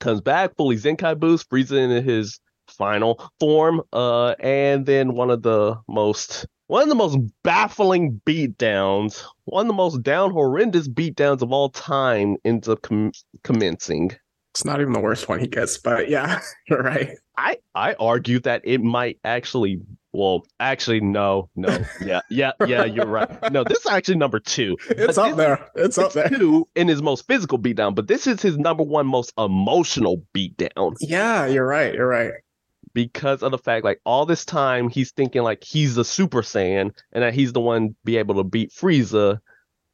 comes 0.00 0.20
back 0.20 0.56
fully 0.56 0.76
Zenkai 0.76 1.18
boost, 1.18 1.50
Frieza 1.50 1.76
in 1.76 2.04
his 2.04 2.38
final 2.68 3.22
form, 3.40 3.82
uh, 3.92 4.34
and 4.40 4.86
then 4.86 5.14
one 5.14 5.30
of 5.30 5.42
the 5.42 5.76
most 5.88 6.46
one 6.66 6.82
of 6.82 6.88
the 6.88 6.94
most 6.94 7.18
baffling 7.42 8.20
beatdowns, 8.24 9.22
one 9.44 9.66
of 9.66 9.68
the 9.68 9.74
most 9.74 10.02
down 10.02 10.30
horrendous 10.30 10.88
beatdowns 10.88 11.42
of 11.42 11.52
all 11.52 11.68
time 11.68 12.36
ends 12.44 12.68
up 12.68 12.82
com- 12.82 13.12
commencing. 13.42 14.12
it's 14.52 14.64
not 14.64 14.80
even 14.80 14.92
the 14.92 15.00
worst 15.00 15.28
one 15.28 15.40
he 15.40 15.46
gets, 15.46 15.76
but 15.76 16.08
yeah, 16.08 16.40
you're 16.68 16.82
right. 16.82 17.18
I 17.36 17.58
I 17.74 17.94
argue 17.94 18.40
that 18.40 18.62
it 18.64 18.80
might 18.80 19.18
actually. 19.24 19.80
Well, 20.14 20.46
actually, 20.60 21.00
no, 21.00 21.50
no, 21.56 21.76
yeah, 22.00 22.20
yeah, 22.30 22.52
yeah. 22.66 22.84
You're 22.84 23.04
right. 23.06 23.28
No, 23.52 23.64
this 23.64 23.78
is 23.80 23.86
actually 23.86 24.16
number 24.16 24.38
two. 24.38 24.76
It's 24.88 25.18
up 25.18 25.36
there. 25.36 25.68
It's 25.74 25.98
up 25.98 26.12
there. 26.12 26.28
two 26.28 26.68
in 26.76 26.86
his 26.88 27.02
most 27.02 27.26
physical 27.26 27.58
beatdown, 27.58 27.94
but 27.96 28.06
this 28.06 28.26
is 28.28 28.40
his 28.40 28.56
number 28.56 28.84
one 28.84 29.06
most 29.08 29.32
emotional 29.36 30.22
beatdown 30.32 30.94
Yeah, 31.00 31.46
you're 31.46 31.66
right. 31.66 31.92
You're 31.92 32.06
right. 32.08 32.30
because 32.92 33.42
of 33.42 33.50
the 33.50 33.58
fact 33.58 33.84
like 33.84 34.00
all 34.04 34.24
this 34.24 34.44
time 34.44 34.88
he's 34.88 35.10
thinking 35.10 35.42
like 35.42 35.64
he's 35.64 35.96
the 35.96 36.04
Super 36.04 36.42
Saiyan 36.42 36.90
and 37.12 37.22
that 37.24 37.34
he's 37.34 37.52
the 37.52 37.60
one 37.60 37.96
be 38.04 38.16
able 38.18 38.36
to 38.36 38.44
beat 38.44 38.70
Frieza 38.72 39.38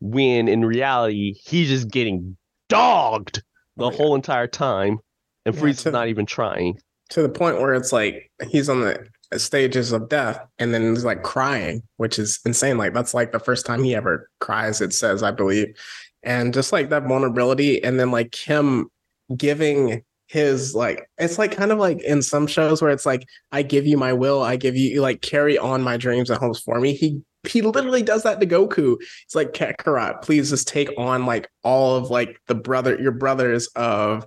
when 0.00 0.48
in 0.48 0.64
reality 0.64 1.32
he's 1.44 1.68
just 1.68 1.88
getting 1.90 2.36
dogged 2.68 3.42
the 3.76 3.86
Oh, 3.86 3.90
yeah. 3.90 3.96
whole 3.96 4.14
entire 4.14 4.46
time 4.46 4.98
and 5.46 5.54
Yeah, 5.54 5.62
Frieza's 5.62 5.82
to- 5.84 5.90
not 5.92 6.08
even 6.08 6.26
trying. 6.26 6.78
To 7.10 7.22
the 7.22 7.28
point 7.30 7.58
where 7.60 7.74
it's 7.74 7.92
like 7.92 8.30
he's 8.50 8.68
on 8.68 8.82
the 8.82 9.06
stages 9.36 9.92
of 9.92 10.08
death 10.08 10.40
and 10.58 10.74
then 10.74 10.90
he's 10.90 11.04
like 11.04 11.22
crying, 11.22 11.82
which 11.96 12.18
is 12.18 12.40
insane. 12.44 12.78
Like 12.78 12.94
that's 12.94 13.14
like 13.14 13.32
the 13.32 13.38
first 13.38 13.66
time 13.66 13.84
he 13.84 13.94
ever 13.94 14.28
cries, 14.40 14.80
it 14.80 14.92
says, 14.92 15.22
I 15.22 15.30
believe. 15.30 15.76
And 16.22 16.52
just 16.52 16.72
like 16.72 16.90
that 16.90 17.04
vulnerability, 17.04 17.82
and 17.82 17.98
then 17.98 18.10
like 18.10 18.34
him 18.34 18.88
giving 19.36 20.02
his 20.26 20.74
like 20.76 21.08
it's 21.18 21.38
like 21.38 21.50
kind 21.50 21.72
of 21.72 21.78
like 21.78 22.00
in 22.02 22.22
some 22.22 22.46
shows 22.46 22.80
where 22.80 22.92
it's 22.92 23.06
like 23.06 23.26
I 23.50 23.62
give 23.62 23.86
you 23.86 23.96
my 23.96 24.12
will, 24.12 24.42
I 24.42 24.56
give 24.56 24.76
you 24.76 25.00
like 25.00 25.22
carry 25.22 25.58
on 25.58 25.82
my 25.82 25.96
dreams 25.96 26.30
and 26.30 26.38
hopes 26.38 26.60
for 26.60 26.78
me. 26.78 26.94
He 26.94 27.22
he 27.48 27.62
literally 27.62 28.02
does 28.02 28.22
that 28.24 28.38
to 28.40 28.46
Goku. 28.46 28.96
It's 29.24 29.34
like 29.34 29.52
Kakarot, 29.52 30.22
please 30.22 30.50
just 30.50 30.68
take 30.68 30.90
on 30.98 31.24
like 31.26 31.48
all 31.64 31.96
of 31.96 32.10
like 32.10 32.38
the 32.48 32.54
brother 32.54 33.00
your 33.00 33.12
brothers 33.12 33.66
of 33.76 34.26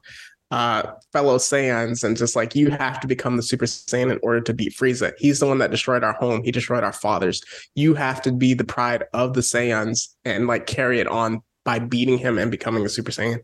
uh 0.52 0.92
fellow 1.12 1.38
Saiyans 1.38 2.04
and 2.04 2.16
just 2.16 2.36
like 2.36 2.56
you 2.56 2.70
have 2.70 3.00
to 3.00 3.08
become 3.08 3.38
the 3.38 3.44
Super 3.44 3.66
Saiyan 3.66 4.12
in 4.12 4.20
order 4.22 4.42
to 4.42 4.54
beat 4.54 4.74
Frieza. 4.74 5.14
He's 5.18 5.40
the 5.40 5.48
one 5.48 5.58
that 5.60 5.72
destroyed 5.72 6.04
our 6.04 6.14
home. 6.14 6.44
He 6.44 6.52
destroyed 6.52 6.84
our 6.84 6.94
fathers. 6.94 7.42
You 7.76 7.96
have 7.96 8.22
to 8.24 8.32
be 8.32 8.54
the 8.54 8.64
pride 8.64 9.06
of 9.14 9.34
the 9.34 9.42
Saiyans 9.42 10.10
and 10.26 10.48
like 10.48 10.68
carry 10.68 11.00
it 11.00 11.08
on 11.08 11.42
by 11.64 11.80
beating 11.80 12.18
him 12.18 12.38
and 12.38 12.52
becoming 12.52 12.86
a 12.86 12.90
Super 12.90 13.12
Saiyan. 13.12 13.40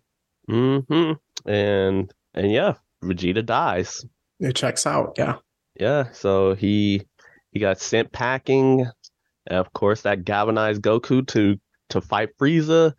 hmm 0.47 1.13
And 1.45 2.13
and 2.33 2.51
yeah, 2.51 2.75
Vegeta 3.03 3.45
dies. 3.45 4.05
It 4.39 4.55
checks 4.55 4.85
out. 4.85 5.15
Yeah. 5.17 5.35
Yeah, 5.79 6.11
so 6.11 6.55
he 6.55 7.03
he 7.51 7.59
got 7.59 7.79
sent 7.79 8.11
packing. 8.11 8.85
And 9.47 9.57
of 9.57 9.71
course, 9.73 10.01
that 10.01 10.25
galvanized 10.25 10.81
Goku 10.81 11.25
to 11.29 11.59
to 11.89 12.01
fight 12.01 12.37
Frieza. 12.37 12.93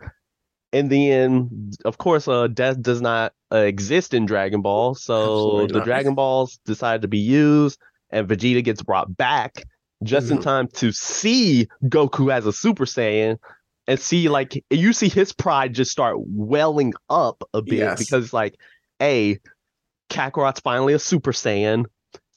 In 0.72 0.88
then 0.88 1.72
of 1.85 1.98
course, 1.98 2.28
uh, 2.28 2.46
death 2.46 2.80
does 2.80 3.00
not 3.00 3.33
uh, 3.52 3.56
exist 3.56 4.14
in 4.14 4.24
Dragon 4.26 4.62
Ball, 4.62 4.94
so 4.94 5.24
Absolutely 5.24 5.66
the 5.72 5.78
not. 5.78 5.85
Dragon 5.85 6.14
Balls 6.14 6.59
decide 6.64 7.02
to 7.02 7.09
be 7.09 7.18
used, 7.18 7.80
and 8.11 8.28
Vegeta 8.28 8.62
gets 8.62 8.83
brought 8.83 9.16
back 9.16 9.64
just 10.04 10.30
in 10.30 10.38
Mhm. 10.38 10.42
time 10.42 10.68
to 10.74 10.92
see 10.92 11.68
Goku 11.85 12.33
as 12.33 12.46
a 12.46 12.52
Super 12.52 12.85
Saiyan, 12.87 13.38
and 13.88 13.98
see 13.98 14.28
like 14.28 14.64
you 14.70 14.92
see 14.92 15.09
his 15.09 15.33
pride 15.33 15.74
just 15.74 15.90
start 15.90 16.16
welling 16.20 16.94
up 17.09 17.42
a 17.52 17.62
bit 17.62 17.78
Yes. 17.80 17.98
because 17.98 18.33
like, 18.33 18.54
a 19.02 19.38
Kakarot's 20.09 20.61
finally 20.61 20.92
a 20.94 20.98
Super 20.98 21.33
Saiyan. 21.33 21.85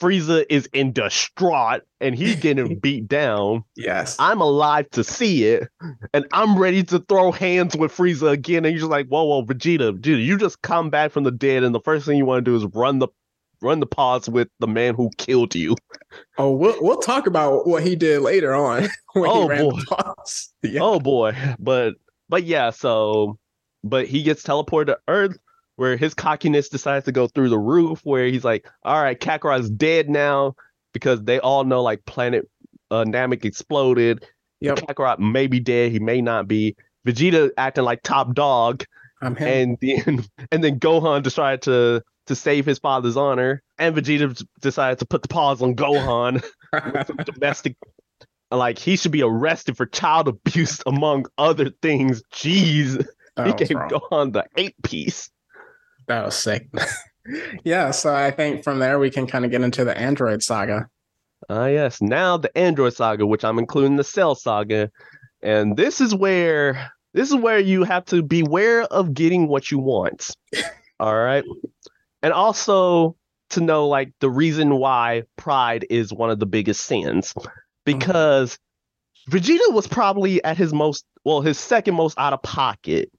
Frieza 0.03 0.45
is 0.49 0.67
in 0.73 0.91
distraught 0.91 1.81
and 2.01 2.13
he's 2.13 2.35
getting 2.35 2.77
beat 2.81 3.07
down. 3.07 3.63
Yes. 3.77 4.17
I'm 4.19 4.41
alive 4.41 4.89
to 4.91 5.03
see 5.03 5.45
it, 5.45 5.69
and 6.13 6.25
I'm 6.33 6.57
ready 6.57 6.83
to 6.83 6.99
throw 6.99 7.31
hands 7.31 7.75
with 7.77 7.95
Frieza 7.95 8.29
again. 8.31 8.65
And 8.65 8.73
you're 8.73 8.81
just 8.81 8.91
like, 8.91 9.07
whoa, 9.07 9.23
whoa, 9.23 9.43
Vegeta, 9.45 9.97
Vegeta, 9.97 10.23
you 10.23 10.37
just 10.37 10.61
come 10.61 10.89
back 10.89 11.11
from 11.11 11.23
the 11.23 11.31
dead, 11.31 11.63
and 11.63 11.73
the 11.73 11.79
first 11.79 12.05
thing 12.05 12.17
you 12.17 12.25
want 12.25 12.43
to 12.43 12.51
do 12.51 12.55
is 12.57 12.65
run 12.75 12.99
the 12.99 13.07
run 13.61 13.79
the 13.79 13.85
pause 13.85 14.27
with 14.27 14.49
the 14.59 14.67
man 14.67 14.93
who 14.93 15.09
killed 15.17 15.55
you. 15.55 15.75
Oh, 16.37 16.51
we'll 16.51 16.75
we'll 16.81 16.97
talk 16.99 17.27
about 17.27 17.65
what 17.65 17.81
he 17.83 17.95
did 17.95 18.21
later 18.21 18.53
on 18.53 18.89
when 19.13 19.29
Oh, 19.29 19.43
he 19.43 19.47
ran 19.47 19.69
boy. 19.69 19.79
Yeah. 20.63 20.81
Oh 20.81 20.99
boy, 20.99 21.33
but 21.59 21.93
but 22.27 22.43
yeah, 22.43 22.71
so 22.71 23.39
but 23.85 24.05
he 24.07 24.21
gets 24.23 24.43
teleported 24.43 24.87
to 24.87 24.99
Earth 25.07 25.37
where 25.75 25.97
his 25.97 26.13
cockiness 26.13 26.69
decides 26.69 27.05
to 27.05 27.11
go 27.11 27.27
through 27.27 27.49
the 27.49 27.59
roof. 27.59 28.01
Where 28.03 28.25
he's 28.27 28.43
like, 28.43 28.67
all 28.83 29.01
right, 29.01 29.19
Kakarot's 29.19 29.69
dead 29.69 30.09
now 30.09 30.55
because 30.93 31.23
they 31.23 31.39
all 31.39 31.63
know 31.63 31.81
like 31.81 32.05
planet 32.05 32.47
uh, 32.91 33.03
Namek 33.05 33.45
exploded. 33.45 34.25
Yep. 34.61 34.77
Kakarot 34.77 35.19
may 35.19 35.47
be 35.47 35.59
dead, 35.59 35.91
he 35.91 35.99
may 35.99 36.21
not 36.21 36.47
be. 36.47 36.75
Vegeta 37.05 37.51
acting 37.57 37.83
like 37.83 38.01
top 38.03 38.33
dog, 38.33 38.85
I'm 39.21 39.35
him. 39.35 39.47
and 39.47 39.77
then 39.81 40.25
and 40.51 40.63
then 40.63 40.79
Gohan 40.79 41.23
decided 41.23 41.63
to 41.63 42.03
to 42.27 42.35
save 42.35 42.65
his 42.65 42.79
father's 42.79 43.17
honor, 43.17 43.61
and 43.77 43.95
Vegeta 43.95 44.41
decided 44.61 44.99
to 44.99 45.05
put 45.05 45.21
the 45.21 45.27
pause 45.27 45.61
on 45.61 45.75
Gohan 45.75 46.41
domestic 47.25 47.75
like 48.51 48.77
he 48.77 48.95
should 48.95 49.11
be 49.11 49.23
arrested 49.23 49.75
for 49.75 49.85
child 49.85 50.27
abuse 50.27 50.81
among 50.85 51.25
other 51.37 51.71
things. 51.81 52.21
Jeez. 52.33 53.05
He 53.43 53.53
gave 53.53 53.71
wrong. 53.71 53.89
Gohan 53.89 54.33
the 54.33 54.45
eight 54.55 54.75
piece. 54.83 55.29
That 56.07 56.25
was 56.25 56.35
sick. 56.35 56.67
yeah, 57.63 57.91
so 57.91 58.13
I 58.13 58.31
think 58.31 58.63
from 58.63 58.79
there 58.79 58.99
we 58.99 59.09
can 59.09 59.27
kind 59.27 59.45
of 59.45 59.51
get 59.51 59.61
into 59.61 59.85
the 59.85 59.97
Android 59.97 60.43
saga. 60.43 60.89
Ah 61.49 61.67
yes. 61.67 62.01
Now 62.01 62.37
the 62.37 62.55
Android 62.57 62.93
saga, 62.93 63.25
which 63.25 63.43
I'm 63.43 63.59
including 63.59 63.97
the 63.97 64.03
Cell 64.03 64.35
saga. 64.35 64.91
And 65.41 65.75
this 65.75 65.99
is 65.99 66.15
where 66.15 66.91
this 67.13 67.29
is 67.29 67.35
where 67.35 67.59
you 67.59 67.83
have 67.83 68.05
to 68.05 68.23
beware 68.23 68.83
of 68.83 69.13
getting 69.13 69.47
what 69.47 69.71
you 69.71 69.79
want. 69.79 70.31
All 70.99 71.15
right. 71.15 71.43
And 72.21 72.33
also 72.33 73.15
to 73.51 73.61
know 73.61 73.87
like 73.87 74.13
the 74.19 74.29
reason 74.29 74.77
why 74.77 75.23
pride 75.37 75.85
is 75.89 76.13
one 76.13 76.29
of 76.29 76.39
the 76.39 76.45
biggest 76.45 76.85
sins. 76.85 77.33
Because 77.85 78.57
Vegeta 79.29 79.73
was 79.73 79.87
probably 79.87 80.43
at 80.43 80.57
his 80.57 80.73
most 80.73 81.05
well, 81.25 81.41
his 81.41 81.57
second 81.57 81.95
most 81.95 82.17
out 82.17 82.33
of 82.33 82.41
pocket. 82.41 83.09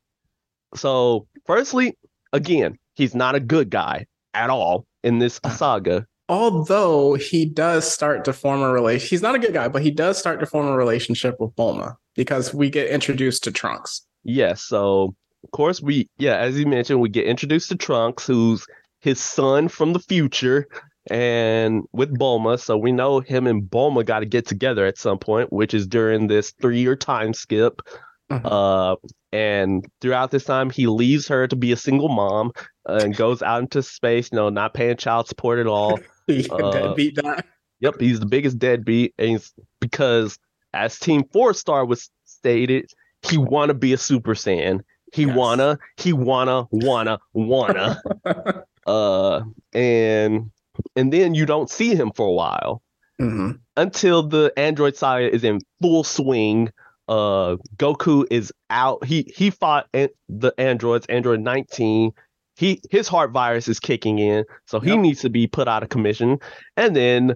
So, 0.75 1.27
firstly, 1.47 1.97
again, 2.33 2.79
he's 2.95 3.15
not 3.15 3.35
a 3.35 3.41
good 3.41 3.71
guy 3.71 4.07
at 4.33 4.51
all 4.51 4.87
in 5.03 5.19
this 5.19 5.41
uh, 5.45 5.51
saga. 5.51 6.07
Although 6.29 7.15
he 7.15 7.45
does 7.45 7.91
start 7.91 8.25
to 8.25 8.33
form 8.33 8.63
a 8.63 8.73
relation, 8.73 9.09
he's 9.09 9.23
not 9.23 9.35
a 9.35 9.39
good 9.39 9.53
guy, 9.53 9.69
but 9.69 9.83
he 9.83 9.91
does 9.91 10.19
start 10.19 10.41
to 10.41 10.47
form 10.47 10.67
a 10.67 10.77
relationship 10.77 11.37
with 11.39 11.55
Bulma 11.55 11.97
because 12.15 12.55
we 12.55 12.71
get 12.71 12.89
introduced 12.89 13.45
to 13.45 13.53
Trunks. 13.53 14.07
Yes, 14.23 14.63
so 14.63 15.15
of 15.43 15.51
course 15.51 15.83
we 15.83 16.09
yeah, 16.17 16.39
as 16.39 16.59
you 16.59 16.67
mentioned, 16.67 17.01
we 17.01 17.11
get 17.11 17.27
introduced 17.27 17.69
to 17.69 17.77
Trunks, 17.77 18.27
who's 18.27 18.67
his 19.01 19.21
son 19.21 19.69
from 19.69 19.93
the 19.93 19.99
future, 19.99 20.67
and 21.11 21.83
with 21.93 22.19
Bulma. 22.19 22.59
So 22.59 22.79
we 22.79 22.91
know 22.91 23.21
him 23.21 23.47
and 23.47 23.63
Bulma 23.63 24.07
got 24.07 24.21
to 24.21 24.27
get 24.27 24.47
together 24.47 24.87
at 24.87 24.97
some 24.97 25.19
point, 25.19 25.53
which 25.53 25.75
is 25.75 25.87
during 25.87 26.27
this 26.27 26.55
three-year 26.63 26.97
time 26.97 27.35
skip. 27.35 27.83
Uh, 28.31 28.97
and 29.33 29.85
throughout 30.01 30.31
this 30.31 30.45
time, 30.45 30.71
he 30.71 30.87
leaves 30.87 31.29
her 31.29 31.47
to 31.47 31.57
be 31.57 31.73
a 31.73 31.77
single 31.77 32.09
mom 32.09 32.53
uh, 32.89 32.95
and 32.95 33.17
goes 33.17 33.43
out 33.43 33.61
into 33.63 33.83
space, 33.83 34.29
you 34.33 34.37
know, 34.37 34.49
not 34.49 34.75
paying 34.75 34.97
child 34.97 35.29
support 35.29 35.59
at 35.59 35.67
all. 35.67 36.01
Uh, 36.51 36.71
deadbeat 36.73 37.17
dad. 37.17 37.45
Yep, 37.81 38.01
he's 38.01 38.19
the 38.19 38.25
biggest 38.25 38.59
deadbeat, 38.59 39.13
and 39.19 39.29
he's, 39.29 39.53
because 39.79 40.39
as 40.73 40.99
Team 40.99 41.25
Four 41.35 41.53
Star 41.53 41.85
was 41.85 42.09
stated, 42.25 42.91
he 43.21 43.37
wanna 43.37 43.75
be 43.75 43.93
a 43.93 43.99
Super 43.99 44.33
Saiyan. 44.35 44.81
He 45.13 45.27
Yes. 45.27 45.37
wanna, 45.37 45.79
he 45.99 46.15
wanna, 46.15 46.67
wanna, 46.71 47.19
wanna. 47.35 47.99
uh, 48.87 49.43
and 49.75 50.51
and 50.97 51.13
then 51.13 51.35
you 51.35 51.45
don't 51.45 51.69
see 51.69 51.95
him 51.95 52.11
for 52.17 52.27
a 52.27 52.33
while 52.33 52.81
Mhm. 53.21 53.59
until 53.77 54.23
the 54.23 54.51
Android 54.57 54.97
Saga 54.97 55.31
is 55.31 55.45
in 55.45 55.61
full 55.83 56.05
swing. 56.05 56.71
Uh, 57.09 57.57
Goku 57.77 58.25
is 58.31 58.53
out. 58.71 59.05
He 59.05 59.31
he 59.35 59.51
fought 59.51 59.87
an- 59.93 60.09
the 60.29 60.53
androids, 60.59 61.07
Android 61.07 61.41
19. 61.41 62.13
He 62.57 62.81
his 62.91 63.09
heart 63.09 63.31
virus 63.33 63.69
is 63.69 63.79
kicking 63.81 64.19
in, 64.19 64.45
so 64.67 64.81
he 64.81 64.91
Yep. 64.91 64.99
needs 65.01 65.21
to 65.23 65.29
be 65.31 65.47
put 65.47 65.69
out 65.69 65.83
of 65.83 65.89
commission. 65.91 66.39
And 66.77 66.95
then 66.97 67.35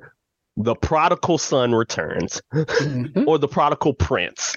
the 0.57 0.75
prodigal 0.75 1.39
son 1.39 1.75
returns, 1.75 2.41
Mhm. 2.55 3.27
or 3.27 3.39
the 3.39 3.49
prodigal 3.49 3.95
prince, 3.95 4.57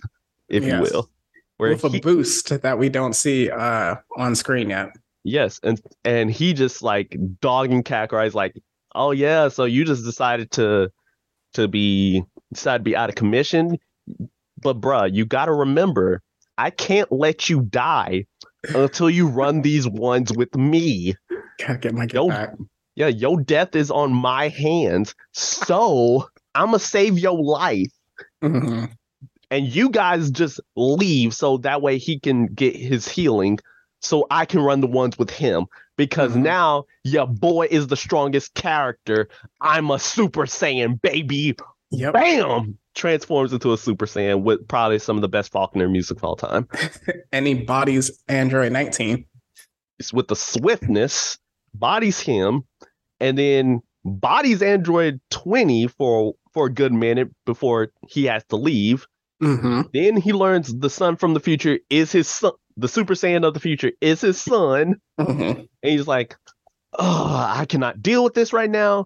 if 0.50 0.64
Yes. 0.64 0.74
you 0.74 0.82
will. 0.82 1.10
Where 1.58 1.72
With 1.72 1.84
a 1.84 2.00
boost 2.00 2.62
that 2.62 2.80
we 2.80 2.90
don't 2.90 3.14
see 3.16 3.50
uh, 3.52 3.96
on 4.18 4.36
screen 4.36 4.70
yet. 4.72 4.90
Yes, 5.24 5.60
and 5.62 5.80
and 6.06 6.32
he 6.32 6.54
just 6.54 6.82
like 6.82 7.16
dogging 7.42 7.84
Kakarot 7.84 8.34
like, 8.34 8.56
oh 8.96 9.12
yeah, 9.12 9.48
so 9.50 9.66
you 9.66 9.84
just 9.86 10.04
decided 10.04 10.50
to 10.52 10.90
to 11.54 11.68
be 11.68 12.24
decided 12.54 12.80
to 12.80 12.84
be 12.84 12.96
out 12.96 13.10
of 13.10 13.16
commission, 13.16 13.78
but 14.62 14.80
bruh, 14.80 15.14
you 15.14 15.26
got 15.26 15.46
to 15.46 15.54
remember, 15.54 16.22
I 16.58 16.70
can't 16.70 17.12
let 17.12 17.50
you 17.50 17.62
die 17.62 18.26
until 18.76 19.10
you 19.10 19.28
run 19.28 19.62
these 19.62 19.88
ones 19.88 20.32
with 20.32 20.56
me. 20.56 21.16
Gotta 21.60 21.78
get 21.78 21.94
my 21.94 22.06
get 22.06 22.14
Yo. 22.16 22.28
back. 22.30 22.54
Yeah, 22.96 23.08
your 23.08 23.40
death 23.42 23.76
is 23.76 23.90
on 23.90 24.14
my 24.14 24.50
hands, 24.50 25.16
so 25.34 26.28
I'ma 26.56 26.78
save 26.78 27.18
your 27.20 27.42
life. 27.42 27.92
Mhm. 28.44 28.92
and 29.50 29.68
you 29.68 29.90
guys 29.90 30.32
just 30.32 30.62
leave 30.78 31.34
so 31.34 31.58
that 31.58 31.82
way 31.82 31.98
he 31.98 32.18
can 32.20 32.48
get 32.48 32.74
his 32.76 33.06
healing 33.08 33.60
so 34.00 34.26
I 34.32 34.46
can 34.46 34.62
run 34.62 34.80
the 34.80 34.88
ones 34.88 35.18
with 35.20 35.30
him 35.30 35.66
because 35.98 36.32
Mhm. 36.32 36.44
now 36.44 36.86
your 37.04 37.28
boy 37.28 37.68
is 37.70 37.88
the 37.88 37.98
strongest 37.98 38.54
character. 38.54 39.28
I'm 39.60 39.92
a 39.92 40.00
Super 40.00 40.46
Saiyan 40.46 41.02
baby. 41.02 41.56
Yep. 41.92 42.14
Bam! 42.14 42.78
Transforms 42.96 43.54
into 43.54 43.74
a 43.74 43.78
Super 43.78 44.06
Saiyan 44.06 44.44
with 44.44 44.68
probably 44.68 45.00
some 45.00 45.18
of 45.18 45.22
the 45.22 45.30
best 45.30 45.52
Faulconer 45.52 45.90
music 45.92 46.18
of 46.18 46.24
all 46.24 46.36
time. 46.36 46.68
and 47.32 47.48
he 47.48 47.54
bodies 47.54 48.12
Android 48.28 48.72
19. 48.72 49.26
It's 50.00 50.12
with 50.14 50.28
the 50.28 50.36
swiftness, 50.36 51.38
bodies 51.74 52.20
him, 52.20 52.64
and 53.20 53.38
then 53.38 53.82
bodies 54.04 54.62
Android 54.62 55.20
20 55.30 55.88
for 55.88 56.34
for 56.54 56.66
a 56.66 56.74
good 56.74 56.92
minute 56.92 57.30
before 57.46 57.92
he 58.10 58.26
has 58.26 58.44
to 58.46 58.56
leave. 58.56 59.06
hmm 59.40 59.82
Then 59.94 60.18
he 60.18 60.34
learns 60.34 60.74
the 60.78 60.90
son 60.90 61.16
from 61.16 61.34
the 61.34 61.40
future 61.40 61.80
is 61.90 62.12
his 62.12 62.28
son. 62.28 62.52
The 62.78 62.88
Super 62.88 63.14
Saiyan 63.14 63.46
of 63.46 63.54
the 63.54 63.60
future 63.60 63.92
is 64.02 64.22
his 64.22 64.42
son. 64.42 64.96
hmm 65.20 65.42
And 65.42 65.68
he's 65.84 66.08
like, 66.08 66.36
oh, 66.98 67.54
I 67.56 67.66
cannot 67.66 68.02
deal 68.02 68.24
with 68.24 68.34
this 68.34 68.54
right 68.54 68.70
now. 68.70 69.06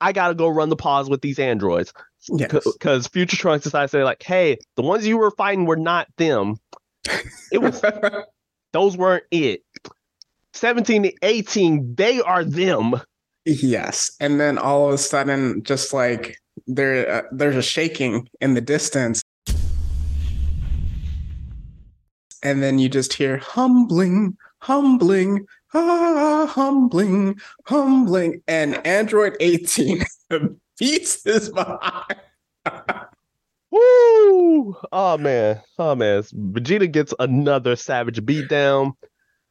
I 0.00 0.12
got 0.12 0.28
to 0.28 0.34
go 0.34 0.48
run 0.48 0.68
the 0.68 0.76
pause 0.76 1.08
with 1.08 1.22
these 1.22 1.38
androids. 1.38 1.92
Yes. 2.28 2.64
Because 2.64 3.06
Future 3.06 3.36
Trunks 3.36 3.64
decided 3.64 3.88
to 3.88 3.90
say, 3.98 4.04
like, 4.04 4.22
hey, 4.22 4.58
the 4.76 4.82
ones 4.82 5.06
you 5.06 5.18
were 5.18 5.30
fighting 5.32 5.66
were 5.66 5.76
not 5.76 6.08
them. 6.16 6.56
It 7.52 7.58
was, 7.58 7.82
those 8.72 8.96
weren't 8.96 9.24
it. 9.30 9.62
17 10.54 11.02
to 11.04 11.12
18, 11.22 11.94
they 11.96 12.20
are 12.20 12.44
them. 12.44 13.00
yes. 13.44 14.12
And 14.20 14.40
then 14.40 14.56
all 14.56 14.88
of 14.88 14.94
a 14.94 14.98
sudden, 14.98 15.62
just 15.64 15.92
like 15.92 16.38
there, 16.66 17.10
uh, 17.10 17.22
there's 17.32 17.56
a 17.56 17.62
shaking 17.62 18.28
in 18.40 18.54
the 18.54 18.60
distance. 18.60 19.22
And 22.42 22.62
then 22.62 22.78
you 22.78 22.88
just 22.88 23.14
hear 23.14 23.38
humbling, 23.38 24.36
humbling, 24.58 25.46
ah, 25.72 26.46
humbling, 26.46 27.40
humbling. 27.66 28.42
And 28.46 28.86
Android 28.86 29.36
18 29.40 30.04
beats 30.78 31.22
his 31.24 31.50
behind. 31.50 32.16
Woo! 33.70 34.76
Oh 34.92 35.18
man, 35.18 35.60
oh 35.78 35.94
man. 35.94 36.22
Vegeta 36.22 36.90
gets 36.90 37.12
another 37.18 37.76
savage 37.76 38.20
beatdown, 38.24 38.92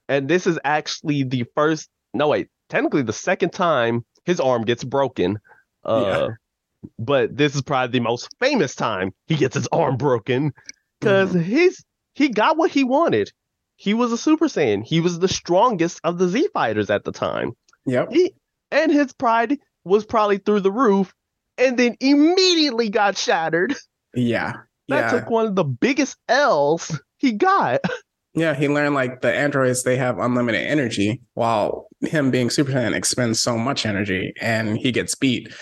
and 0.08 0.30
this 0.30 0.48
is 0.48 0.58
actually 0.64 1.24
the 1.24 1.46
first. 1.56 1.90
No 2.14 2.30
wait, 2.30 2.50
technically 2.70 3.02
the 3.02 3.14
second 3.14 3.52
time 3.52 4.06
his 4.26 4.40
arm 4.40 4.64
gets 4.64 4.84
broken. 4.84 5.40
Uh, 5.84 6.30
but 6.98 7.36
this 7.36 7.56
is 7.56 7.62
probably 7.62 8.00
the 8.00 8.04
most 8.04 8.30
famous 8.40 8.76
time 8.76 9.14
he 9.28 9.36
gets 9.36 9.56
his 9.56 9.68
arm 9.72 9.98
broken 9.98 10.54
because 11.00 11.34
he's 11.34 11.84
he 12.14 12.30
got 12.30 12.58
what 12.58 12.72
he 12.72 12.84
wanted. 12.84 13.32
He 13.76 13.94
was 13.94 14.12
a 14.12 14.18
Super 14.18 14.46
Saiyan. 14.46 14.84
He 14.84 15.02
was 15.02 15.20
the 15.20 15.28
strongest 15.28 16.00
of 16.04 16.18
the 16.18 16.28
Z 16.28 16.50
fighters 16.54 16.90
at 16.90 17.04
the 17.04 17.12
time. 17.12 17.54
Yep. 17.86 18.12
He 18.12 18.34
and 18.72 18.92
his 18.92 19.12
pride 19.14 19.58
was 19.86 20.06
probably 20.06 20.38
through 20.38 20.62
the 20.62 20.72
roof, 20.72 21.14
and 21.58 21.78
then 21.78 21.96
immediately 22.00 22.90
got 22.90 23.18
shattered. 23.18 23.76
Yeah. 24.16 24.54
That 24.90 25.12
yeah. 25.12 25.20
took 25.20 25.30
one 25.30 25.46
of 25.46 25.56
the 25.56 25.64
biggest 25.64 26.18
L's 26.28 27.00
he 27.18 27.32
got. 27.32 27.82
Yeah, 28.36 28.56
he 28.56 28.68
learned 28.68 28.96
like 28.96 29.22
the 29.22 29.34
androids 29.34 29.84
they 29.84 29.96
have 29.96 30.18
unlimited 30.18 30.66
energy, 30.66 31.22
while 31.36 31.88
him 32.02 32.32
being 32.32 32.50
Super 32.50 32.72
Saiyan 32.72 32.96
expends 32.96 33.40
so 33.40 33.58
much 33.58 33.86
energy, 33.86 34.34
and 34.42 34.78
he 34.78 34.92
gets 34.92 35.14
beat 35.16 35.54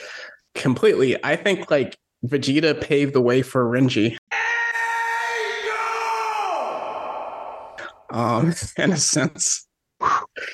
completely. 0.56 1.22
I 1.24 1.36
think 1.36 1.70
like 1.70 1.98
Vegeta 2.26 2.80
paved 2.80 3.14
the 3.14 3.22
way 3.22 3.42
for 3.42 3.66
Renji. 3.66 4.16
Um, 8.10 8.54
in 8.78 8.92
a 8.92 8.98
sense, 8.98 9.68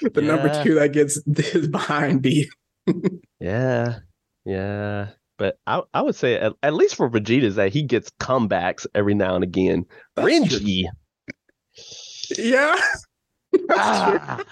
the 0.01 0.21
number 0.21 0.63
two 0.63 0.75
that 0.75 0.93
gets 0.93 1.21
his 1.37 1.67
behind 1.69 2.21
beat. 2.21 2.49
Yeah, 3.39 3.99
yeah. 4.45 5.09
But 5.37 5.59
I 5.67 5.83
I 5.93 6.01
would 6.01 6.15
say 6.15 6.35
at, 6.39 6.53
at 6.63 6.73
least 6.73 6.95
for 6.95 7.09
Vegeta 7.09 7.43
is 7.43 7.55
that 7.55 7.71
he 7.71 7.83
gets 7.83 8.09
comebacks 8.19 8.87
every 8.95 9.13
now 9.13 9.35
and 9.35 9.43
again. 9.43 9.85
That's 10.15 10.27
true. 10.47 10.83
Yeah, 12.37 12.75
Ah. 13.71 14.43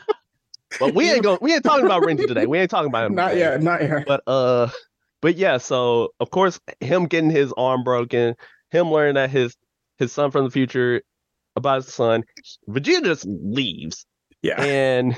But 0.79 0.93
we 0.93 1.09
ain't 1.11 1.23
going 1.23 1.39
we 1.41 1.53
ain't 1.53 1.63
talking 1.63 1.85
about 1.85 2.03
Renji 2.03 2.27
today. 2.27 2.45
We 2.45 2.59
ain't 2.59 2.69
talking 2.69 2.89
about 2.89 3.05
him. 3.07 3.15
not 3.15 3.29
today. 3.29 3.39
yet, 3.41 3.63
not 3.63 3.81
yet. 3.81 4.05
But 4.05 4.21
uh 4.27 4.69
but 5.21 5.37
yeah, 5.37 5.57
so 5.57 6.09
of 6.19 6.29
course 6.31 6.59
him 6.81 7.05
getting 7.05 7.29
his 7.29 7.53
arm 7.57 7.83
broken, 7.83 8.35
him 8.71 8.91
learning 8.91 9.15
that 9.15 9.29
his 9.29 9.55
his 9.97 10.11
son 10.11 10.31
from 10.31 10.45
the 10.45 10.51
future 10.51 11.01
about 11.55 11.83
his 11.83 11.93
son, 11.93 12.23
Vegeta 12.69 13.03
just 13.05 13.25
leaves. 13.25 14.05
Yeah, 14.41 14.61
and 14.61 15.17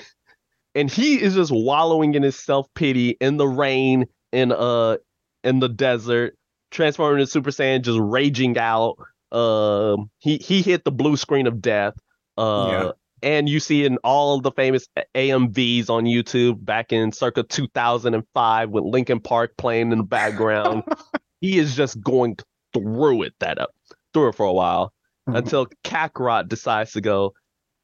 and 0.78 0.90
he 0.92 1.22
is 1.22 1.34
just 1.36 1.52
wallowing 1.52 2.14
in 2.14 2.24
his 2.24 2.38
self-pity 2.40 3.18
in 3.20 3.38
the 3.38 3.48
rain 3.48 4.06
in 4.32 4.52
uh 4.52 4.98
in 5.44 5.60
the 5.60 5.70
desert 5.70 6.36
transforming 6.72 7.20
into 7.20 7.32
super 7.32 7.50
saiyan 7.52 7.82
just 7.82 8.00
raging 8.02 8.58
out 8.58 8.96
um 9.32 10.10
he 10.20 10.38
he 10.38 10.62
hit 10.62 10.84
the 10.86 10.92
blue 10.92 11.18
screen 11.18 11.48
of 11.48 11.62
death 11.62 11.96
uh 12.38 12.68
Yeah. 12.70 12.92
and 13.24 13.50
you 13.50 13.60
see 13.60 13.86
in 13.86 13.98
all 14.04 14.38
of 14.38 14.44
the 14.44 14.52
famous 14.52 14.88
amvs 15.16 15.90
on 15.90 16.06
youtube 16.06 16.64
back 16.64 16.94
in 16.94 17.12
circa 17.12 17.44
2005 17.44 18.70
with 18.70 18.84
linkin 18.84 19.20
park 19.20 19.52
playing 19.58 19.92
in 19.92 19.98
the 19.98 20.04
background 20.04 20.84
he 21.42 21.58
is 21.58 21.76
just 21.76 22.00
going 22.02 22.38
through 22.74 23.24
it 23.24 23.34
that 23.40 23.60
up 23.60 23.72
through 24.14 24.30
it 24.30 24.36
for 24.36 24.46
a 24.46 24.54
while 24.54 24.94
Mhm. 25.28 25.38
until 25.40 25.68
Kakarot 25.84 26.48
decides 26.48 26.94
to 26.94 27.02
go. 27.02 27.34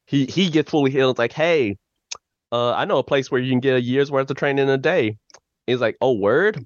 He 0.08 0.26
he 0.28 0.50
gets 0.50 0.72
fully 0.72 0.92
healed. 0.92 1.18
Like, 1.18 1.34
hey, 1.34 1.76
uh, 2.54 2.74
I 2.74 2.86
know 2.86 3.00
a 3.00 3.04
place 3.04 3.32
where 3.32 3.42
you 3.42 3.52
can 3.52 3.60
get 3.60 3.76
a 3.76 3.82
year's 3.82 4.12
worth 4.12 4.30
of 4.30 4.38
training 4.38 4.64
in 4.64 4.70
a 4.70 4.78
day. 4.78 5.18
He's 5.68 5.82
like, 5.82 5.98
oh, 6.02 6.14
word, 6.14 6.66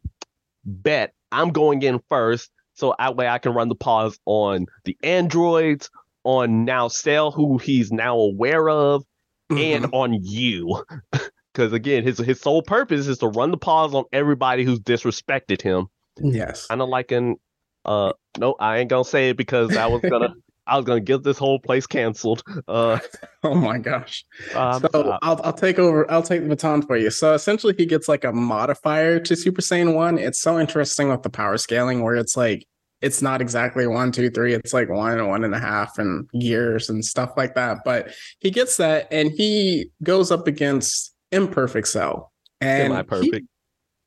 bet 0.65 1.13
I'm 1.31 1.51
going 1.51 1.81
in 1.81 1.99
first, 2.09 2.51
so 2.73 2.93
that 2.99 3.15
way 3.15 3.27
I 3.27 3.39
can 3.39 3.53
run 3.53 3.69
the 3.69 3.75
pause 3.75 4.19
on 4.25 4.65
the 4.85 4.97
androids, 5.01 5.89
on 6.23 6.65
now 6.65 6.89
Cell, 6.89 7.31
who 7.31 7.57
he's 7.57 7.91
now 7.91 8.17
aware 8.19 8.69
of, 8.69 9.03
and 9.49 9.85
Mhm. 9.85 9.89
on 9.93 10.13
you. 10.21 10.83
Because 11.53 11.73
again, 11.73 12.03
his 12.03 12.19
his 12.19 12.39
sole 12.39 12.61
purpose 12.61 13.07
is 13.07 13.17
to 13.17 13.27
run 13.27 13.49
the 13.49 13.57
pause 13.57 13.95
on 13.95 14.03
everybody 14.13 14.63
who's 14.63 14.79
disrespected 14.79 15.59
him. 15.59 15.87
yes, 16.21 16.67
Kind 16.67 16.83
of 16.83 16.89
like 16.89 17.11
an, 17.11 17.37
uh, 17.83 18.13
no, 18.37 18.55
I 18.59 18.77
ain't 18.77 18.91
gonna 18.91 19.03
say 19.03 19.29
it 19.31 19.37
because 19.37 19.75
I 19.75 19.87
was 19.87 20.03
gonna. 20.07 20.35
I 20.67 20.75
was 20.75 20.85
gonna 20.85 20.99
get 20.99 21.23
this 21.23 21.37
whole 21.37 21.59
place 21.59 21.87
canceled. 21.87 22.43
Uh, 22.67 22.99
oh 23.43 23.55
my 23.55 23.77
gosh. 23.77 24.23
um, 24.55 24.81
so 24.81 25.01
uh, 25.03 25.17
I'll 25.21 25.39
I'll 25.43 25.53
take 25.53 25.79
over. 25.79 26.09
I'll 26.11 26.23
take 26.23 26.41
the 26.43 26.49
baton 26.49 26.81
for 26.81 26.97
you. 26.97 27.09
So 27.09 27.33
essentially, 27.33 27.73
he 27.77 27.85
gets 27.85 28.07
like 28.07 28.23
a 28.23 28.33
modifier 28.33 29.19
to 29.19 29.35
Super 29.35 29.61
Saiyan 29.61 29.95
One. 29.95 30.17
It's 30.17 30.41
so 30.41 30.59
interesting 30.59 31.09
with 31.09 31.23
the 31.23 31.29
power 31.29 31.57
scaling, 31.57 32.01
where 32.01 32.15
it's 32.15 32.35
like 32.35 32.65
it's 33.01 33.21
not 33.21 33.41
exactly 33.41 33.87
one, 33.87 34.11
two, 34.11 34.29
three. 34.29 34.53
It's 34.53 34.73
like 34.73 34.89
one 34.89 35.17
and 35.17 35.27
one 35.27 35.43
and 35.43 35.55
a 35.55 35.59
half, 35.59 35.97
and 35.97 36.27
years 36.33 36.89
and 36.89 37.03
stuff 37.03 37.31
like 37.37 37.55
that. 37.55 37.79
But 37.85 38.11
he 38.39 38.51
gets 38.51 38.77
that, 38.77 39.07
and 39.11 39.31
he 39.31 39.91
goes 40.03 40.31
up 40.31 40.47
against 40.47 41.13
Imperfect 41.31 41.87
Cell, 41.87 42.31
and 42.61 42.93
he- 42.93 42.97
semi-perfect. 42.97 43.47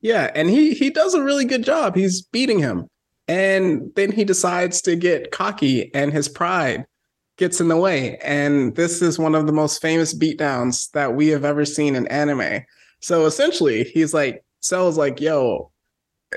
Yeah, 0.01 0.31
and 0.33 0.49
he 0.49 0.73
he 0.73 0.89
does 0.89 1.13
a 1.13 1.23
really 1.23 1.45
good 1.45 1.63
job. 1.63 1.95
He's 1.95 2.23
beating 2.23 2.59
him. 2.59 2.87
And 3.31 3.93
then 3.95 4.11
he 4.11 4.25
decides 4.25 4.81
to 4.81 4.97
get 4.97 5.31
cocky 5.31 5.89
and 5.93 6.11
his 6.11 6.27
pride 6.27 6.85
gets 7.37 7.61
in 7.61 7.69
the 7.69 7.77
way. 7.77 8.17
And 8.17 8.75
this 8.75 9.01
is 9.01 9.17
one 9.17 9.35
of 9.35 9.47
the 9.47 9.53
most 9.53 9.81
famous 9.81 10.13
beatdowns 10.13 10.91
that 10.91 11.15
we 11.15 11.29
have 11.29 11.45
ever 11.45 11.63
seen 11.63 11.95
in 11.95 12.07
anime. 12.07 12.65
So 12.99 13.25
essentially, 13.25 13.85
he's 13.85 14.13
like, 14.13 14.43
Cell's 14.59 14.97
like, 14.97 15.21
yo, 15.21 15.71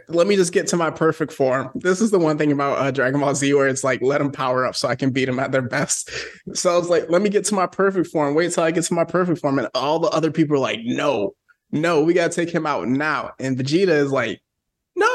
let 0.07 0.29
me 0.29 0.37
just 0.37 0.53
get 0.53 0.69
to 0.69 0.77
my 0.77 0.89
perfect 0.89 1.33
form. 1.33 1.73
This 1.75 2.01
is 2.01 2.13
the 2.13 2.21
one 2.21 2.39
thing 2.39 2.53
about 2.53 2.79
uh, 2.79 2.93
Dragon 2.93 3.21
Ball 3.21 3.35
Z 3.35 3.53
where 3.55 3.67
it's 3.67 3.83
like, 3.83 4.01
let 4.01 4.19
them 4.19 4.31
power 4.31 4.65
up 4.65 4.77
so 4.77 4.87
I 4.87 4.95
can 4.95 5.11
beat 5.11 5.25
them 5.25 5.41
at 5.41 5.51
their 5.51 5.63
best. 5.63 6.13
Was 6.47 6.65
like, 6.65 7.11
let 7.11 7.23
me 7.23 7.29
get 7.29 7.45
to 7.47 7.57
my 7.57 7.67
perfect 7.67 8.07
form. 8.07 8.37
Wait 8.37 8.53
till 8.53 8.63
I 8.63 8.71
get 8.71 8.85
to 8.85 8.95
my 8.95 9.05
perfect 9.05 9.41
form. 9.41 9.59
And 9.59 9.69
all 9.75 9.99
the 9.99 10.11
other 10.11 10.31
people 10.31 10.55
are 10.55 10.61
like, 10.61 10.79
no, 10.85 11.35
no, 11.73 12.05
we 12.05 12.15
got 12.15 12.31
to 12.31 12.37
take 12.37 12.55
him 12.55 12.67
out 12.67 12.87
now. 12.87 13.33
And 13.41 13.59
Vegeta 13.59 13.89
is 13.89 14.13
like, 14.13 14.41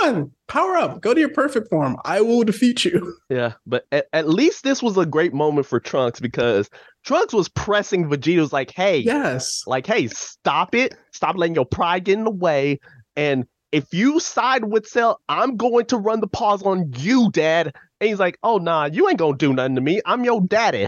none, 0.01 0.31
power 0.47 0.75
up, 0.77 1.01
go 1.01 1.13
to 1.13 1.19
your 1.19 1.29
perfect 1.29 1.69
form. 1.69 1.97
I 2.05 2.21
will 2.21 2.43
defeat 2.43 2.85
you. 2.85 3.15
Yeah, 3.29 3.53
but 3.67 3.85
at, 3.91 4.07
at 4.11 4.27
least 4.27 4.63
this 4.63 4.81
was 4.81 4.97
a 4.97 5.05
great 5.05 5.33
moment 5.33 5.67
for 5.67 5.79
Trunks 5.79 6.19
because 6.19 6.69
Trunks 7.05 7.33
was 7.33 7.47
pressing 7.49 8.05
Vegeta, 8.09 8.39
was 8.39 8.51
like, 8.53 8.71
hey, 8.71 8.97
Yes. 8.99 9.63
like, 9.67 9.85
hey, 9.85 10.07
stop 10.07 10.73
it. 10.73 10.95
Stop 11.11 11.35
letting 11.37 11.53
your 11.55 11.65
pride 11.65 12.05
get 12.05 12.17
in 12.17 12.23
the 12.23 12.31
way. 12.31 12.79
And 13.15 13.45
if 13.71 13.93
you 13.93 14.19
side 14.19 14.65
with 14.65 14.87
Cell, 14.87 15.21
I'm 15.29 15.57
going 15.57 15.85
to 15.87 15.97
run 15.97 16.21
the 16.21 16.27
pause 16.27 16.63
on 16.63 16.91
you, 16.97 17.29
Dad. 17.31 17.73
And 18.01 18.09
he's 18.09 18.19
like, 18.19 18.39
oh, 18.41 18.57
nah, 18.57 18.85
you 18.91 19.07
ain't 19.07 19.19
going 19.19 19.37
to 19.37 19.45
do 19.47 19.53
nothing 19.53 19.75
to 19.75 19.81
me. 19.81 20.01
I'm 20.05 20.23
your 20.23 20.41
daddy. 20.41 20.87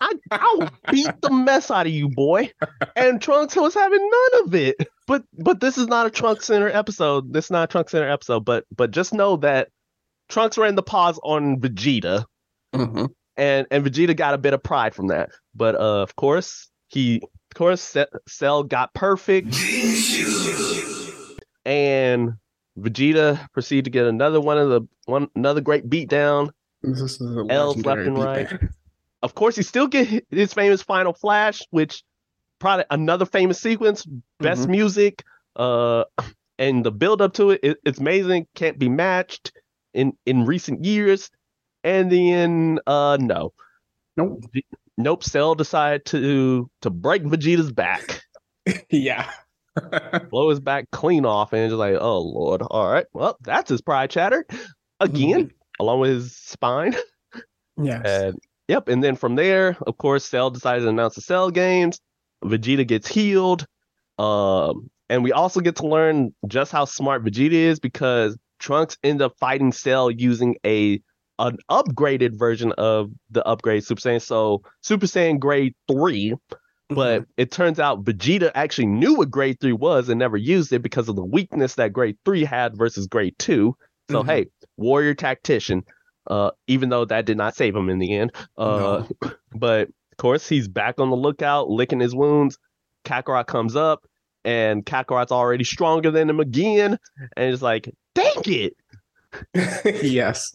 I, 0.00 0.12
I'll 0.32 0.68
beat 0.92 1.08
the 1.22 1.30
mess 1.30 1.70
out 1.70 1.86
of 1.86 1.92
you, 1.92 2.08
boy. 2.10 2.50
And 2.94 3.22
Trunks 3.22 3.56
was 3.56 3.72
having 3.72 4.00
none 4.32 4.44
of 4.44 4.54
it. 4.54 4.76
But 5.10 5.24
but 5.36 5.58
this 5.58 5.76
is 5.76 5.88
not 5.88 6.06
a 6.06 6.10
Trunks 6.10 6.46
Center 6.46 6.68
episode. 6.68 7.32
This 7.32 7.46
is 7.46 7.50
not 7.50 7.64
a 7.64 7.66
Trunks 7.66 7.90
Center 7.90 8.08
episode. 8.08 8.44
But 8.44 8.64
but 8.76 8.92
just 8.92 9.12
know 9.12 9.34
that 9.38 9.70
Trunks 10.28 10.56
ran 10.56 10.76
the 10.76 10.84
pause 10.84 11.18
on 11.24 11.58
Vegeta, 11.60 12.26
Mhm. 12.72 13.08
and 13.36 13.66
and 13.72 13.84
Vegeta 13.84 14.14
got 14.16 14.34
a 14.34 14.38
bit 14.38 14.54
of 14.54 14.62
pride 14.62 14.94
from 14.94 15.08
that. 15.08 15.30
But 15.52 15.74
uh, 15.74 16.02
of 16.02 16.14
course 16.14 16.70
he, 16.86 17.16
of 17.16 17.56
course, 17.56 17.80
Ce- 17.80 18.06
Cell 18.28 18.62
got 18.62 18.94
perfect, 18.94 19.48
and 21.64 22.34
Vegeta 22.78 23.48
proceeded 23.52 23.86
to 23.86 23.90
get 23.90 24.06
another 24.06 24.40
one 24.40 24.58
of 24.58 24.68
the 24.68 24.82
one 25.06 25.26
another 25.34 25.60
great 25.60 25.90
beatdown. 25.90 26.50
This 26.82 27.00
is 27.00 27.20
a 27.20 27.46
L's 27.50 27.84
left 27.84 28.02
and 28.02 28.16
right. 28.16 28.46
beatdown. 28.46 28.68
Of 29.24 29.34
course, 29.34 29.56
he 29.56 29.62
still 29.64 29.88
get 29.88 30.24
his 30.30 30.54
famous 30.54 30.82
final 30.82 31.12
flash, 31.12 31.62
which 31.70 32.04
probably 32.60 32.84
another 32.90 33.26
famous 33.26 33.60
sequence, 33.60 34.06
best 34.38 34.68
Mhm. 34.68 34.70
music, 34.70 35.24
uh, 35.56 36.04
and 36.58 36.84
the 36.84 36.92
build 36.92 37.20
up 37.22 37.32
to 37.34 37.50
it, 37.50 37.60
it, 37.62 37.78
it's 37.84 37.98
amazing, 37.98 38.46
can't 38.54 38.78
be 38.78 38.88
matched 38.88 39.52
in 39.94 40.12
in 40.26 40.46
recent 40.46 40.84
years. 40.84 41.30
And 41.82 42.12
then, 42.12 42.78
uh, 42.86 43.16
no, 43.20 43.52
Nope. 44.16 44.44
nope, 44.98 45.24
Cell 45.24 45.54
decided 45.54 46.04
to 46.06 46.70
to 46.82 46.90
break 46.90 47.22
Vegeta's 47.24 47.72
back, 47.72 48.22
yeah. 48.90 49.30
blow 50.30 50.50
his 50.50 50.60
back 50.60 50.90
clean 50.90 51.24
off, 51.24 51.52
and 51.54 51.70
just 51.70 51.78
like, 51.78 51.96
oh 51.98 52.20
lord, 52.20 52.60
all 52.62 52.90
right, 52.92 53.06
well, 53.14 53.36
that's 53.40 53.70
his 53.70 53.80
pride 53.80 54.10
chatter 54.10 54.44
again, 55.00 55.50
along 55.80 56.00
with 56.00 56.10
his 56.10 56.36
spine. 56.36 56.94
yes. 57.82 58.02
And 58.04 58.38
yep, 58.68 58.88
and 58.88 59.02
then 59.02 59.16
from 59.16 59.36
there, 59.36 59.76
of 59.86 59.96
course, 59.96 60.26
Cell 60.26 60.50
decides 60.50 60.84
to 60.84 60.88
announce 60.90 61.14
the 61.14 61.22
Cell 61.22 61.50
games. 61.50 61.98
Vegeta 62.44 62.86
gets 62.86 63.08
healed. 63.08 63.66
Um, 64.18 64.90
and 65.08 65.24
we 65.24 65.32
also 65.32 65.60
get 65.60 65.76
to 65.76 65.86
learn 65.86 66.34
just 66.46 66.72
how 66.72 66.84
smart 66.84 67.24
Vegeta 67.24 67.52
is 67.52 67.80
because 67.80 68.38
Trunks 68.58 68.96
end 69.02 69.22
up 69.22 69.32
fighting 69.40 69.72
Cell 69.72 70.10
using 70.10 70.56
a 70.64 71.00
an 71.38 71.56
upgraded 71.70 72.38
version 72.38 72.72
of 72.72 73.10
the 73.30 73.42
upgrade 73.46 73.82
Super 73.82 74.00
Saiyan. 74.00 74.20
So 74.20 74.62
Super 74.82 75.06
Saiyan 75.06 75.38
Grade 75.38 75.74
3, 75.90 76.34
but 76.90 77.24
it 77.38 77.50
turns 77.50 77.80
out 77.80 78.04
Vegeta 78.04 78.50
actually 78.54 78.88
knew 78.88 79.14
what 79.14 79.30
Grade 79.30 79.58
3 79.58 79.72
was 79.72 80.10
and 80.10 80.18
never 80.18 80.36
used 80.36 80.70
it 80.74 80.82
because 80.82 81.08
of 81.08 81.16
the 81.16 81.24
weakness 81.24 81.76
that 81.76 81.94
Grade 81.94 82.18
3 82.26 82.44
had 82.44 82.76
versus 82.76 83.06
Grade 83.06 83.34
2. 83.38 83.74
So 84.10 84.22
Mhm. 84.22 84.26
hey, 84.26 84.46
warrior 84.76 85.14
tactician. 85.14 85.82
Uh, 86.26 86.50
even 86.66 86.90
though 86.90 87.06
that 87.06 87.24
did 87.24 87.38
not 87.38 87.56
save 87.56 87.74
him 87.74 87.88
in 87.88 87.98
the 87.98 88.14
end. 88.14 88.32
Uh, 88.58 89.02
but 89.54 89.88
of 89.88 89.94
course 90.20 90.48
he's 90.48 90.68
back 90.68 91.00
on 91.00 91.10
the 91.10 91.16
lookout, 91.16 91.70
licking 91.70 92.00
his 92.00 92.14
wounds. 92.14 92.58
Kakarot 93.04 93.46
comes 93.46 93.74
up, 93.74 94.06
and 94.44 94.84
Kakarot's 94.84 95.32
already 95.32 95.64
stronger 95.64 96.10
than 96.10 96.28
him 96.28 96.40
again, 96.40 96.98
and 97.36 97.52
it's 97.52 97.62
like, 97.62 97.92
dang 98.14 98.42
it! 98.44 98.76
yes. 100.02 100.54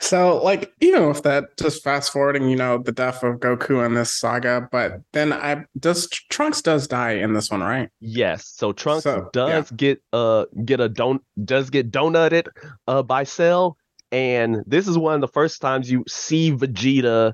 So, 0.00 0.42
like, 0.42 0.72
even 0.80 1.08
with 1.08 1.22
that, 1.22 1.56
just 1.58 1.82
fast 1.82 2.12
forwarding, 2.12 2.48
you 2.48 2.56
know, 2.56 2.78
the 2.78 2.92
death 2.92 3.22
of 3.22 3.36
Goku 3.36 3.84
in 3.84 3.94
this 3.94 4.14
saga, 4.14 4.68
but 4.70 5.00
then 5.12 5.32
I 5.32 5.64
does 5.78 6.08
Trunks 6.30 6.62
does 6.62 6.86
die 6.86 7.12
in 7.12 7.32
this 7.32 7.50
one, 7.50 7.62
right? 7.62 7.88
Yes, 8.00 8.46
so 8.46 8.72
Trunks 8.72 9.04
So, 9.04 9.28
does 9.32 9.70
get 9.72 10.02
uh 10.12 10.44
get 10.64 10.80
a 10.80 10.88
don 10.88 11.20
does 11.44 11.70
get 11.70 11.90
donutted 11.90 12.48
uh 12.86 13.02
by 13.02 13.24
Cell, 13.24 13.76
and 14.12 14.62
this 14.66 14.86
is 14.86 14.98
one 14.98 15.14
of 15.14 15.20
the 15.22 15.28
first 15.28 15.60
times 15.60 15.90
you 15.90 16.04
see 16.06 16.52
Vegeta 16.52 17.32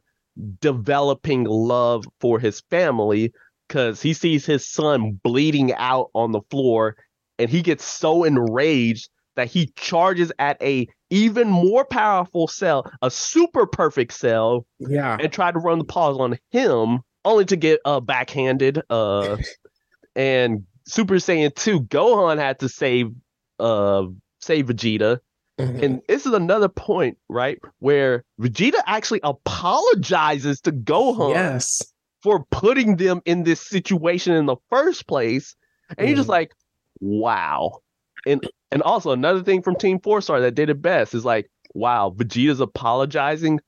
developing 0.60 1.44
love 1.44 2.04
for 2.20 2.38
his 2.38 2.60
family 2.70 3.32
because 3.68 4.02
he 4.02 4.12
sees 4.12 4.44
his 4.46 4.66
son 4.66 5.18
bleeding 5.22 5.72
out 5.74 6.10
on 6.14 6.32
the 6.32 6.40
floor, 6.50 6.96
and 7.38 7.48
he 7.48 7.62
gets 7.62 7.84
so 7.84 8.24
enraged 8.24 9.08
that 9.36 9.48
he 9.48 9.72
charges 9.76 10.30
at 10.38 10.62
a 10.62 10.86
even 11.10 11.48
more 11.48 11.84
powerful 11.84 12.48
Cell, 12.48 12.90
a 13.00 13.10
super 13.10 13.66
perfect 13.66 14.12
Cell, 14.12 14.66
Yeah. 14.78 15.16
and 15.20 15.32
tried 15.32 15.52
to 15.52 15.58
run 15.58 15.78
the 15.78 15.84
pause 15.84 16.18
on 16.18 16.38
him, 16.50 17.00
only 17.24 17.44
to 17.46 17.56
get 17.56 17.80
uh 17.84 18.00
backhanded. 18.00 18.82
Uh, 18.90 19.36
and 20.16 20.64
Super 20.86 21.14
Saiyan 21.14 21.54
2, 21.54 21.82
Gohan 21.82 22.38
had 22.38 22.58
to 22.60 22.68
save 22.68 23.10
uh 23.58 24.04
save 24.40 24.66
Vegeta. 24.66 25.20
Mm-hmm. 25.58 25.84
And 25.84 26.02
this 26.08 26.26
is 26.26 26.32
another 26.32 26.68
point, 26.68 27.18
right, 27.28 27.58
where 27.78 28.24
Vegeta 28.40 28.80
actually 28.86 29.20
apologizes 29.22 30.60
to 30.62 30.72
Gohan 30.72 31.34
yes. 31.34 31.82
for 32.22 32.44
putting 32.50 32.96
them 32.96 33.20
in 33.24 33.44
this 33.44 33.60
situation 33.60 34.34
in 34.34 34.46
the 34.46 34.56
first 34.70 35.06
place. 35.06 35.54
And 35.96 36.08
you're 36.08 36.16
just 36.16 36.24
mm-hmm. 36.24 36.32
like, 36.32 36.52
wow. 37.00 37.78
And 38.26 38.46
and 38.70 38.82
also 38.82 39.10
another 39.10 39.42
thing 39.42 39.62
from 39.62 39.76
Team 39.76 40.00
Four 40.00 40.22
Star 40.22 40.40
that 40.40 40.54
did 40.54 40.70
it 40.70 40.80
best 40.80 41.14
is 41.14 41.24
like, 41.24 41.50
wow, 41.74 42.14
Vegeta's 42.16 42.60
apologizing. 42.60 43.60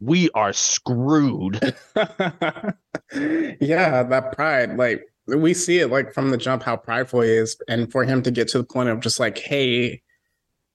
We 0.00 0.30
are 0.30 0.52
screwed. 0.52 1.74
yeah, 1.96 4.02
that 4.04 4.32
pride, 4.36 4.76
like 4.76 5.02
we 5.26 5.54
see 5.54 5.80
it 5.80 5.88
like 5.88 6.14
from 6.14 6.30
the 6.30 6.36
jump 6.36 6.62
how 6.62 6.76
prideful 6.76 7.22
he 7.22 7.30
is, 7.30 7.56
and 7.66 7.90
for 7.90 8.04
him 8.04 8.22
to 8.22 8.30
get 8.30 8.46
to 8.48 8.58
the 8.58 8.64
point 8.64 8.90
of 8.90 9.00
just 9.00 9.18
like, 9.18 9.38
hey, 9.38 10.02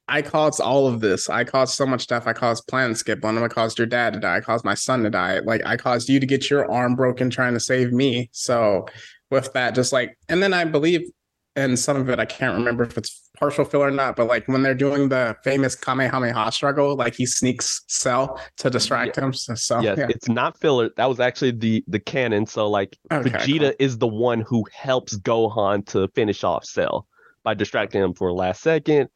I 0.08 0.22
caused 0.22 0.60
all 0.60 0.88
of 0.88 1.00
this. 1.00 1.30
I 1.30 1.44
caused 1.44 1.76
so 1.76 1.86
much 1.86 2.02
stuff. 2.02 2.28
I 2.28 2.34
caused 2.34 2.68
plan 2.68 2.94
skip 2.96 3.24
on 3.24 3.38
him. 3.38 3.44
I 3.44 3.48
caused 3.48 3.78
your 3.78 3.88
dad 3.88 4.14
to 4.14 4.20
die. 4.20 4.38
I 4.38 4.42
caused 4.42 4.66
my 4.66 4.74
son 4.74 5.04
to 5.04 5.10
die. 5.10 5.40
Like 5.40 5.66
I 5.66 5.78
caused 5.78 6.10
you 6.10 6.20
to 6.20 6.26
get 6.26 6.50
your 6.50 6.70
arm 6.70 6.96
broken 6.96 7.30
trying 7.30 7.54
to 7.54 7.60
save 7.60 7.94
me. 7.94 8.30
So 8.34 8.86
with 9.32 9.54
that, 9.54 9.76
just 9.76 9.94
like, 9.94 10.18
and 10.28 10.44
then 10.44 10.54
I 10.54 10.66
believe 10.66 11.10
in 11.56 11.78
some 11.78 11.98
of 11.98 12.10
it, 12.10 12.20
I 12.20 12.26
can't 12.26 12.58
remember 12.58 12.84
if 12.84 12.98
it's 12.98 13.30
partial 13.40 13.64
fill 13.64 13.84
or 13.84 13.92
not, 13.92 14.16
but 14.16 14.28
like 14.28 14.48
when 14.48 14.62
they're 14.62 14.76
doing 14.76 15.10
the 15.10 15.36
famous 15.44 15.76
Kamehameha 15.76 16.52
struggle, 16.52 16.96
like 16.96 17.16
he 17.16 17.26
sneaks 17.26 17.82
Cell 17.88 18.40
to 18.58 18.70
distract 18.70 19.18
him. 19.18 19.34
So, 19.34 19.56
so 19.56 19.80
yes, 19.80 19.98
yeah. 19.98 20.08
it's 20.10 20.28
not 20.28 20.60
filler. 20.60 20.90
That 20.98 21.08
was 21.08 21.20
actually 21.20 21.52
the 21.52 21.84
the 21.88 22.00
canon. 22.00 22.46
So 22.46 22.70
like 22.70 22.98
Okay, 23.12 23.30
Vegeta 23.30 23.60
cool. 23.60 23.74
is 23.80 23.98
the 23.98 24.08
one 24.08 24.42
who 24.42 24.66
helps 24.74 25.18
Gohan 25.18 25.86
to 25.88 26.08
finish 26.10 26.44
off 26.44 26.66
Cell 26.66 27.08
by 27.44 27.54
distracting 27.54 28.02
him 28.02 28.14
for 28.14 28.30
a 28.30 28.34
last 28.34 28.62
second. 28.62 29.10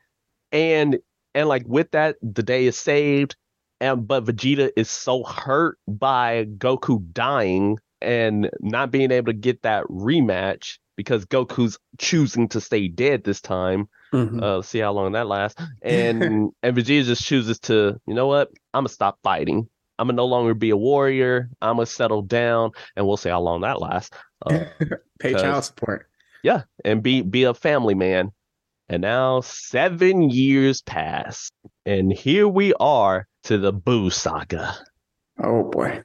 And 0.51 0.99
and 1.33 1.47
like 1.47 1.63
with 1.67 1.91
that, 1.91 2.15
the 2.21 2.43
day 2.43 2.65
is 2.65 2.77
saved. 2.77 3.35
And 3.79 4.07
but 4.07 4.25
Vegeta 4.25 4.71
is 4.75 4.89
so 4.89 5.23
hurt 5.23 5.77
by 5.87 6.45
Goku 6.57 6.99
dying 7.13 7.77
and 8.01 8.49
not 8.59 8.91
being 8.91 9.11
able 9.11 9.27
to 9.31 9.37
get 9.37 9.61
that 9.63 9.83
rematch 9.85 10.77
because 10.95 11.25
Goku's 11.25 11.77
choosing 11.99 12.47
to 12.49 12.61
stay 12.61 12.87
dead 12.87 13.23
this 13.23 13.39
time. 13.41 13.87
Mhm. 14.13 14.41
Uh, 14.41 14.61
see 14.63 14.79
how 14.79 14.93
long 14.93 15.11
that 15.11 15.27
lasts. 15.27 15.61
And 15.83 16.23
and 16.63 16.75
Vegeta 16.75 17.03
just 17.05 17.23
chooses 17.23 17.59
to, 17.61 17.99
you 18.07 18.13
know 18.15 18.27
what? 18.27 18.49
I'm 18.73 18.79
gonna 18.81 18.89
stop 18.89 19.19
fighting. 19.23 19.67
I'm 19.99 20.07
gonna 20.07 20.15
no 20.17 20.25
longer 20.25 20.53
be 20.53 20.69
a 20.71 20.77
warrior. 20.77 21.49
I'm 21.61 21.75
gonna 21.75 21.85
settle 21.87 22.21
down, 22.21 22.71
and 22.95 23.05
we'll 23.07 23.17
see 23.17 23.29
how 23.29 23.41
long 23.41 23.61
that 23.61 23.79
lasts. 23.81 24.15
Uh, 24.45 24.65
Pay 25.19 25.33
child 25.33 25.63
support. 25.65 26.07
yeah, 26.43 26.63
and 26.85 27.03
be 27.03 27.21
be 27.21 27.43
a 27.43 27.53
family 27.53 27.95
man. 27.95 28.31
And 28.89 29.01
now 29.01 29.41
seven 29.41 30.29
years 30.29 30.81
pass, 30.81 31.49
and 31.85 32.11
here 32.11 32.47
we 32.47 32.73
are 32.79 33.27
to 33.43 33.57
the 33.57 33.73
Boo 33.73 34.09
saga. 34.09 34.77
Oh 35.43 35.69
boy. 35.69 36.03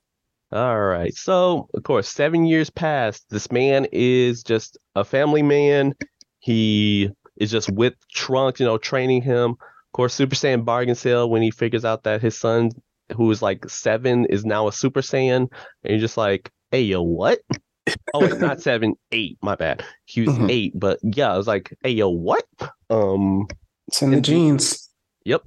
All 0.51 0.81
right. 0.81 1.15
So, 1.15 1.69
of 1.75 1.83
course, 1.83 2.09
seven 2.09 2.45
years 2.45 2.71
passed. 2.71 3.25
This 3.31 3.51
man 3.51 3.87
is 3.91 4.43
just 4.43 4.77
a 4.95 5.05
family 5.05 5.43
man. 5.43 5.95
He 6.41 7.09
is 7.37 7.51
just 7.51 7.71
with 7.71 7.95
Trunks, 8.13 8.61
you 8.61 8.67
know, 8.67 8.79
training 8.79 9.23
him. 9.23 9.53
Of 9.53 9.93
course, 9.93 10.13
Super 10.13 10.35
Saiyan 10.35 10.65
bargain 10.65 10.95
sale 10.95 11.31
when 11.31 11.41
he 11.41 11.51
figures 11.51 11.85
out 11.85 12.03
that 12.03 12.21
his 12.21 12.37
son, 12.37 12.71
who 13.17 13.31
is 13.31 13.41
like 13.41 13.69
seven, 13.71 14.27
is 14.27 14.45
now 14.45 14.69
a 14.69 14.73
Super 14.73 15.01
Saiyan, 15.01 15.37
and 15.43 15.51
you're 15.85 15.99
just 15.99 16.17
like, 16.17 16.51
hey, 16.71 16.83
yo, 16.83 17.01
what? 17.03 17.41
oh 18.15 18.21
wait, 18.21 18.39
not 18.41 18.61
seven, 18.61 18.95
eight. 19.13 19.39
My 19.43 19.55
bad. 19.55 19.85
He 20.05 20.23
was 20.23 20.31
Mhm. 20.31 20.51
eight, 20.51 20.73
but 20.79 20.99
yeah, 21.03 21.33
I 21.33 21.37
was 21.37 21.47
like, 21.47 21.77
hey, 21.83 21.91
yo, 21.91 22.09
what? 22.09 22.45
Um, 22.91 23.47
It's 23.89 24.03
in 24.03 24.11
the 24.11 24.21
genes. 24.21 24.89
yep, 25.25 25.43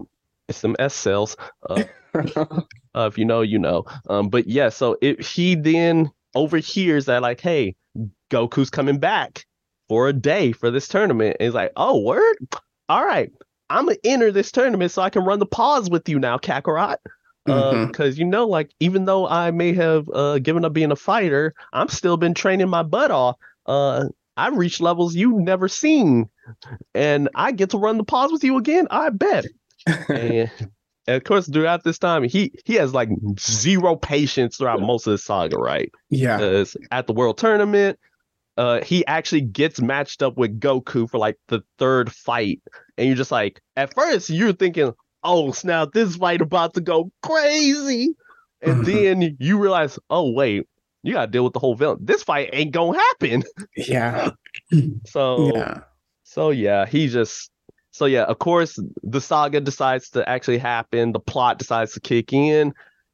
it's 0.47 0.57
some 0.59 0.75
S 0.79 0.93
cells. 0.93 1.37
Uh, 1.69 1.83
uh, 2.15 3.07
if 3.07 3.17
you 3.17 3.25
know, 3.25 3.41
you 3.41 3.59
know. 3.59 3.85
Um, 4.09 4.29
but 4.29 4.47
yeah, 4.47 4.69
so 4.69 4.97
it, 5.01 5.21
he 5.21 5.55
then 5.55 6.11
overhears 6.33 7.05
that 7.05 7.21
like, 7.21 7.41
hey, 7.41 7.75
Goku's 8.29 8.69
coming 8.69 8.99
back 8.99 9.45
for 9.87 10.07
a 10.09 10.13
day 10.13 10.51
for 10.51 10.71
this 10.71 10.87
tournament. 10.87 11.37
And 11.39 11.45
he's 11.47 11.53
like, 11.53 11.71
oh, 11.77 11.99
word? 12.01 12.37
All 12.89 13.05
right, 13.05 13.31
I'm 13.69 13.85
gonna 13.85 13.97
enter 14.03 14.31
this 14.31 14.51
tournament 14.51 14.91
so 14.91 15.01
I 15.01 15.09
can 15.09 15.23
run 15.23 15.39
the 15.39 15.45
pause 15.45 15.89
with 15.89 16.07
you 16.09 16.19
now, 16.19 16.37
Kakarot. 16.37 16.97
Uh, 17.47 17.73
Mhm. 17.73 17.87
because 17.87 18.17
you 18.17 18.25
know, 18.25 18.47
like 18.47 18.71
even 18.79 19.05
though 19.05 19.27
I 19.27 19.51
may 19.51 19.73
have 19.73 20.07
uh 20.13 20.39
given 20.39 20.65
up 20.65 20.73
being 20.73 20.91
a 20.91 20.95
fighter, 20.95 21.53
I'm 21.73 21.87
still 21.89 22.17
been 22.17 22.33
training 22.33 22.69
my 22.69 22.83
butt 22.83 23.11
off. 23.11 23.35
Uh, 23.65 24.05
I've 24.37 24.57
reached 24.57 24.81
levels 24.81 25.15
you've 25.15 25.39
never 25.41 25.67
seen, 25.67 26.29
and 26.93 27.29
I 27.35 27.51
get 27.51 27.69
to 27.71 27.77
run 27.77 27.97
the 27.97 28.03
pause 28.03 28.31
with 28.31 28.43
you 28.43 28.57
again. 28.57 28.87
I 28.89 29.09
bet 29.09 29.45
and, 30.09 30.49
and 31.07 31.15
of 31.17 31.23
course 31.23 31.47
throughout 31.47 31.83
this 31.83 31.99
time 31.99 32.23
he 32.23 32.51
he 32.65 32.73
has 32.75 32.93
like 32.93 33.09
zero 33.39 33.95
patience 33.95 34.57
throughout 34.57 34.81
most 34.81 35.05
of 35.07 35.11
the 35.11 35.17
saga 35.19 35.57
right 35.57 35.91
yeah. 36.09 36.37
because 36.37 36.75
at 36.91 37.05
the 37.05 37.13
world 37.13 37.37
tournament 37.37 37.99
uh 38.57 38.81
he 38.81 39.05
actually 39.05 39.41
gets 39.41 39.79
matched 39.79 40.23
up 40.23 40.35
with 40.37 40.59
goku 40.59 41.07
for 41.07 41.19
like 41.19 41.37
the 41.49 41.61
third 41.77 42.11
fight 42.11 42.61
and 42.97 43.05
you're 43.07 43.15
just 43.15 43.31
like 43.31 43.61
at 43.75 43.93
first 43.93 44.29
you're 44.31 44.53
thinking 44.53 44.91
oh 45.25 45.51
snap 45.51 45.89
this 45.93 46.15
fight 46.15 46.41
about 46.41 46.73
to 46.75 46.81
go 46.81 47.11
crazy 47.21 48.15
and 48.61 48.85
then 48.89 49.35
you 49.39 49.57
realize 49.59 49.99
oh 50.09 50.31
wait 50.31 50.67
you 51.03 51.13
gotta 51.13 51.31
deal 51.31 51.43
with 51.43 51.53
the 51.53 51.59
whole 51.59 51.75
villain 51.75 51.97
this 52.01 52.23
fight 52.23 52.49
ain't 52.53 52.71
gonna 52.71 52.97
happen 52.97 53.43
Yeah. 53.75 54.31
so 55.05 55.53
Yeah. 55.55 55.79
so 56.23 56.49
yeah, 56.51 56.85
he 56.85 57.07
just 57.07 57.51
so 57.91 58.05
yeah, 58.05 58.23
of 58.23 58.39
course 58.39 58.77
the 59.03 59.21
saga 59.21 59.61
decides 59.61 60.09
to 60.11 60.27
actually 60.27 60.57
happen, 60.57 61.11
the 61.13 61.19
plot 61.19 61.59
decides 61.59 61.93
to 61.93 61.99
kick 62.01 62.33
in. 62.33 62.73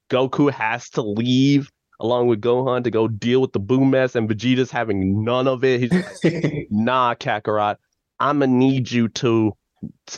Goku 0.10 0.52
has 0.52 0.90
to 0.92 1.02
leave 1.04 1.70
along 2.00 2.28
with 2.28 2.42
Gohan 2.42 2.84
to 2.86 2.90
go 2.92 3.08
deal 3.08 3.42
with 3.42 3.54
the 3.54 3.60
Boo 3.60 3.86
mess 3.86 4.16
and 4.16 4.28
Vegeta's 4.28 4.72
having 4.72 5.24
none 5.24 5.48
of 5.48 5.64
it. 5.64 5.82
He's 5.82 5.92
like, 5.92 6.68
nah, 6.72 7.14
Kakarot, 7.14 7.76
I'ma 8.20 8.48
need 8.48 8.90
you 8.92 9.08
to 9.10 9.56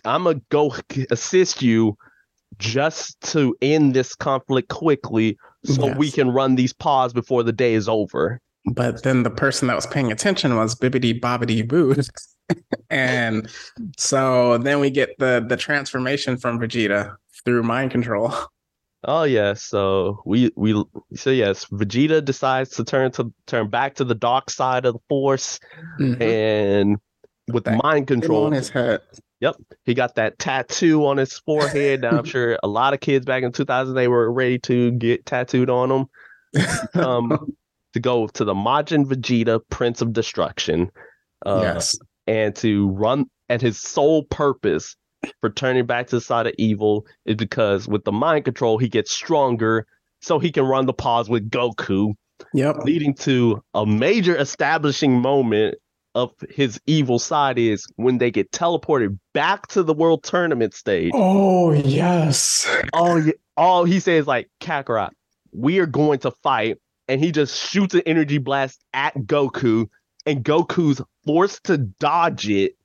I'ma 0.05 0.35
go 0.49 0.75
assist 1.11 1.61
you 1.61 1.97
just 2.57 3.19
to 3.31 3.55
end 3.61 3.93
this 3.93 4.15
conflict 4.15 4.69
quickly 4.69 5.37
so 5.65 5.93
we 5.95 6.11
can 6.11 6.29
run 6.29 6.55
these 6.55 6.73
pause 6.73 7.13
before 7.13 7.43
the 7.43 7.53
day 7.53 7.73
is 7.73 7.87
over. 7.87 8.39
But 8.65 9.03
then 9.03 9.23
the 9.23 9.29
person 9.29 9.67
that 9.67 9.75
was 9.75 9.87
paying 9.87 10.11
attention 10.11 10.55
was 10.55 10.75
Bibbidi 10.75 11.19
Bobbidi 11.19 11.67
Boo. 11.67 11.95
and 12.89 13.49
so 13.97 14.57
then 14.57 14.79
we 14.79 14.89
get 14.89 15.17
the 15.19 15.45
the 15.47 15.57
transformation 15.57 16.37
from 16.37 16.59
Vegeta 16.59 17.15
through 17.43 17.63
mind 17.63 17.91
control. 17.91 18.33
Oh 19.05 19.23
yeah, 19.23 19.53
so 19.53 20.21
we 20.25 20.51
we 20.55 20.81
so 21.13 21.29
yes, 21.29 21.65
Vegeta 21.65 22.23
decides 22.23 22.69
to 22.71 22.85
turn 22.85 23.11
to 23.13 23.33
turn 23.47 23.69
back 23.69 23.95
to 23.95 24.05
the 24.05 24.15
dark 24.15 24.49
side 24.49 24.85
of 24.85 24.93
the 24.93 24.99
Force, 25.09 25.59
mm-hmm. 25.99 26.21
and 26.21 26.97
with 27.51 27.65
That 27.65 27.81
mind 27.83 28.07
control, 28.07 28.45
on 28.45 28.51
his 28.53 28.69
head. 28.69 29.01
Yep. 29.41 29.55
He 29.85 29.93
got 29.93 30.15
that 30.15 30.39
tattoo 30.39 31.05
on 31.05 31.17
his 31.17 31.37
forehead. 31.39 32.01
Now 32.01 32.17
I'm 32.19 32.23
sure 32.23 32.57
a 32.63 32.67
lot 32.67 32.93
of 32.93 33.01
kids 33.01 33.25
back 33.25 33.43
in 33.43 33.51
2000 33.51 33.93
they 33.93 34.07
were 34.07 34.31
ready 34.31 34.59
to 34.59 34.91
get 34.91 35.25
tattooed 35.25 35.69
on 35.69 35.89
them. 35.89 36.05
Um, 36.93 37.55
to 37.93 37.99
go 37.99 38.27
to 38.27 38.45
the 38.45 38.53
Majin 38.53 39.05
Vegeta, 39.05 39.59
Prince 39.69 40.01
of 40.01 40.13
Destruction, 40.13 40.91
uh, 41.45 41.59
yes. 41.61 41.97
and 42.27 42.55
to 42.57 42.89
run. 42.89 43.25
And 43.49 43.61
his 43.61 43.79
sole 43.79 44.23
purpose 44.23 44.95
for 45.41 45.49
turning 45.49 45.85
back 45.85 46.07
to 46.07 46.17
the 46.17 46.21
side 46.21 46.47
of 46.47 46.53
evil 46.57 47.05
is 47.25 47.35
because 47.35 47.87
with 47.87 48.03
the 48.03 48.11
mind 48.11 48.45
control 48.45 48.77
he 48.77 48.89
gets 48.89 49.11
stronger, 49.11 49.85
so 50.21 50.39
he 50.39 50.51
can 50.51 50.63
run 50.65 50.85
the 50.85 50.93
pause 50.93 51.29
with 51.29 51.49
Goku. 51.49 52.13
Yep. 52.55 52.77
leading 52.83 53.13
to 53.13 53.63
a 53.73 53.85
major 53.85 54.35
establishing 54.35 55.21
moment 55.21 55.75
of 56.15 56.31
his 56.49 56.79
evil 56.85 57.17
side 57.19 57.57
is 57.57 57.87
when 57.95 58.19
they 58.19 58.29
get 58.29 58.51
teleported 58.51 59.17
back 59.33 59.67
to 59.67 59.83
the 59.83 59.93
world 59.93 60.23
tournament 60.23 60.73
stage. 60.73 61.11
Oh 61.13 61.71
yes. 61.71 62.67
Oh, 62.93 63.17
yeah, 63.17 63.33
all 63.57 63.83
he 63.83 63.99
says 63.99 64.27
like 64.27 64.49
Kakarot, 64.61 65.11
we 65.51 65.79
are 65.79 65.85
going 65.85 66.19
to 66.19 66.31
fight, 66.31 66.77
and 67.07 67.19
he 67.23 67.31
just 67.31 67.59
shoots 67.69 67.95
an 67.95 68.03
energy 68.05 68.37
blast 68.37 68.83
at 68.93 69.15
Goku, 69.15 69.87
and 70.25 70.43
Goku's 70.43 71.01
forced 71.25 71.63
to 71.65 71.77
dodge 71.77 72.47
it, 72.49 72.75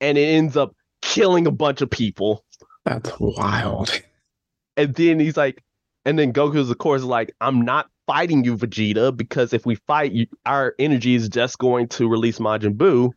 and 0.00 0.18
it 0.18 0.26
ends 0.26 0.56
up 0.56 0.74
killing 1.00 1.46
a 1.46 1.52
bunch 1.52 1.80
of 1.80 1.90
people. 1.90 2.44
That's 2.84 3.12
wild. 3.18 3.90
And 4.76 4.94
then 4.94 5.18
he's 5.20 5.36
like, 5.36 5.62
and 6.04 6.18
then 6.18 6.32
Goku's 6.32 6.70
of 6.70 6.78
course 6.78 7.02
like, 7.02 7.34
I'm 7.40 7.62
not 7.62 7.90
fighting 8.08 8.42
you, 8.42 8.56
Vegeta, 8.56 9.14
because 9.14 9.52
if 9.52 9.66
we 9.66 9.76
fight, 9.86 10.12
you, 10.12 10.26
our 10.46 10.74
energy 10.78 11.14
is 11.14 11.28
just 11.28 11.58
going 11.58 11.86
to 11.88 12.08
release 12.08 12.38
Majin 12.38 12.74
Buu. 12.74 13.10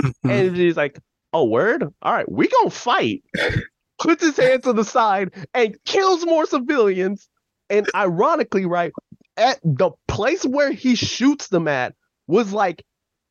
Mm-hmm. 0.00 0.30
And 0.30 0.56
he's 0.56 0.76
like, 0.76 1.00
oh, 1.32 1.44
word? 1.44 1.82
All 2.02 2.12
right, 2.12 2.30
we 2.30 2.46
gonna 2.46 2.70
fight. 2.70 3.24
Puts 3.98 4.22
his 4.22 4.36
hand 4.36 4.64
to 4.64 4.72
the 4.72 4.84
side 4.84 5.30
and 5.54 5.76
kills 5.84 6.26
more 6.26 6.46
civilians. 6.46 7.28
And 7.70 7.88
ironically, 7.94 8.66
right, 8.66 8.92
at 9.36 9.58
the 9.64 9.90
place 10.08 10.44
where 10.44 10.70
he 10.72 10.94
shoots 10.94 11.48
them 11.48 11.66
at 11.66 11.94
was 12.26 12.52
like 12.52 12.84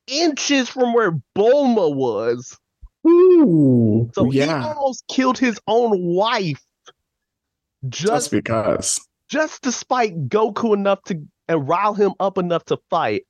inches 0.07 0.69
from 0.69 0.93
where 0.93 1.11
Bulma 1.37 1.93
was. 1.93 2.57
Ooh. 3.07 4.09
So 4.15 4.29
he 4.29 4.41
almost 4.43 5.03
killed 5.07 5.37
his 5.37 5.59
own 5.67 5.91
wife. 6.01 6.63
Just 7.87 8.07
Just 8.07 8.31
because. 8.31 8.99
Just 9.29 9.63
to 9.63 9.71
spite 9.71 10.29
Goku 10.29 10.73
enough 10.73 11.01
to 11.03 11.21
and 11.47 11.67
rile 11.67 11.93
him 11.93 12.13
up 12.19 12.37
enough 12.37 12.65
to 12.65 12.77
fight. 12.89 13.25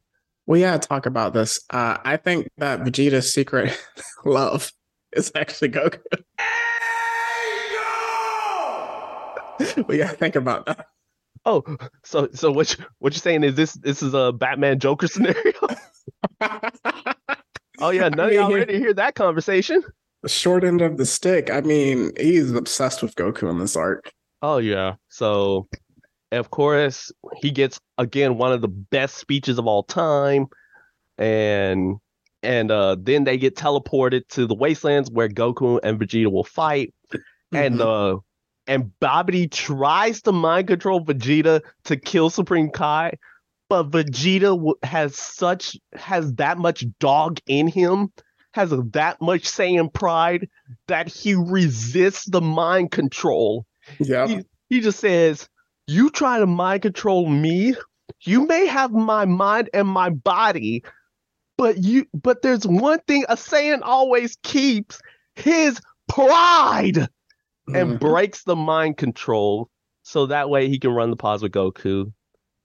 We 0.45 0.61
gotta 0.61 0.85
talk 0.85 1.05
about 1.05 1.33
this. 1.33 1.59
Uh, 1.69 1.97
I 2.03 2.17
think 2.17 2.49
that 2.57 2.81
Vegeta's 2.81 3.33
secret 3.33 3.77
love 4.25 4.71
is 5.13 5.31
actually 5.35 5.69
Goku. 5.69 5.99
we 9.87 9.97
gotta 9.97 10.17
think 10.17 10.35
about 10.35 10.65
that. 10.65 10.87
Oh, 11.45 11.63
so 12.03 12.29
so 12.33 12.51
what 12.51 12.77
you, 12.77 12.85
what 12.99 13.13
you're 13.13 13.19
saying 13.19 13.43
is 13.43 13.55
this 13.55 13.73
this 13.73 14.01
is 14.01 14.13
a 14.13 14.31
Batman 14.31 14.79
Joker 14.79 15.07
scenario? 15.07 15.53
Oh 17.79 17.89
yeah, 17.89 18.07
none 18.09 18.27
of 18.27 18.33
y'all 18.33 18.53
ready 18.53 18.73
to 18.73 18.79
hear 18.79 18.93
that 18.93 19.15
conversation. 19.15 19.83
the 20.21 20.29
short 20.29 20.63
end 20.63 20.81
of 20.81 20.97
the 20.97 21.05
stick. 21.05 21.49
I 21.49 21.61
mean, 21.61 22.11
he's 22.17 22.51
obsessed 22.53 23.01
with 23.01 23.15
Goku 23.15 23.49
in 23.49 23.59
this 23.59 23.75
arc. 23.75 24.11
Oh 24.41 24.57
yeah. 24.57 24.95
So 25.09 25.67
of 26.39 26.49
course 26.51 27.11
he 27.37 27.51
gets 27.51 27.79
again 27.97 28.37
one 28.37 28.51
of 28.51 28.61
the 28.61 28.67
best 28.67 29.17
speeches 29.17 29.57
of 29.57 29.67
all 29.67 29.83
time. 29.83 30.47
And 31.17 31.97
and 32.41 32.71
uh 32.71 32.97
then 32.99 33.23
they 33.23 33.37
get 33.37 33.55
teleported 33.55 34.27
to 34.29 34.47
the 34.47 34.55
wastelands 34.55 35.09
where 35.11 35.29
Goku 35.29 35.79
and 35.83 35.99
Vegeta 35.99 36.31
will 36.31 36.43
fight. 36.43 36.93
And 37.51 37.75
Mhm. 37.79 38.15
uh 38.15 38.19
and 38.65 38.91
Babidi 39.01 39.51
tries 39.51 40.21
to 40.23 40.31
mind 40.31 40.67
control 40.67 41.03
Vegeta 41.03 41.61
to 41.83 41.97
kill 41.97 42.29
Supreme 42.29 42.69
Kai, 42.69 43.13
but 43.69 43.91
Vegeta 43.91 44.73
has 44.83 45.15
such 45.17 45.77
has 45.93 46.33
that 46.35 46.57
much 46.57 46.85
dog 46.99 47.39
in 47.45 47.67
him, 47.67 48.11
has 48.53 48.71
that 48.93 49.21
much 49.21 49.43
Saiyan 49.43 49.93
pride 49.93 50.47
that 50.87 51.07
he 51.07 51.35
resists 51.35 52.25
the 52.25 52.41
mind 52.41 52.91
control. 52.91 53.65
Yeah, 53.99 54.27
he- 54.27 54.45
He 54.69 54.79
just 54.81 54.99
says, 54.99 55.47
"You 55.87 56.09
try 56.09 56.39
to 56.39 56.47
mind 56.47 56.81
control 56.81 57.29
me, 57.29 57.75
you 58.21 58.45
may 58.47 58.65
have 58.67 58.91
my 58.91 59.25
mind 59.25 59.69
and 59.73 59.87
my 59.87 60.09
body, 60.09 60.83
but 61.57 61.77
you 61.77 62.05
but 62.13 62.41
there's 62.41 62.65
one 62.65 62.99
thing 63.07 63.25
a 63.29 63.35
Saiyan 63.35 63.81
always 63.83 64.37
keeps, 64.43 64.99
his 65.35 65.79
pride." 66.07 67.07
and 67.73 67.91
Mhm. 67.91 67.99
breaks 68.01 68.43
the 68.43 68.57
mind 68.57 68.97
control 68.97 69.69
so 70.01 70.25
that 70.25 70.49
way 70.49 70.67
he 70.67 70.77
can 70.77 70.91
run 70.91 71.09
the 71.09 71.15
pause 71.15 71.41
with 71.41 71.53
Goku. 71.53 72.11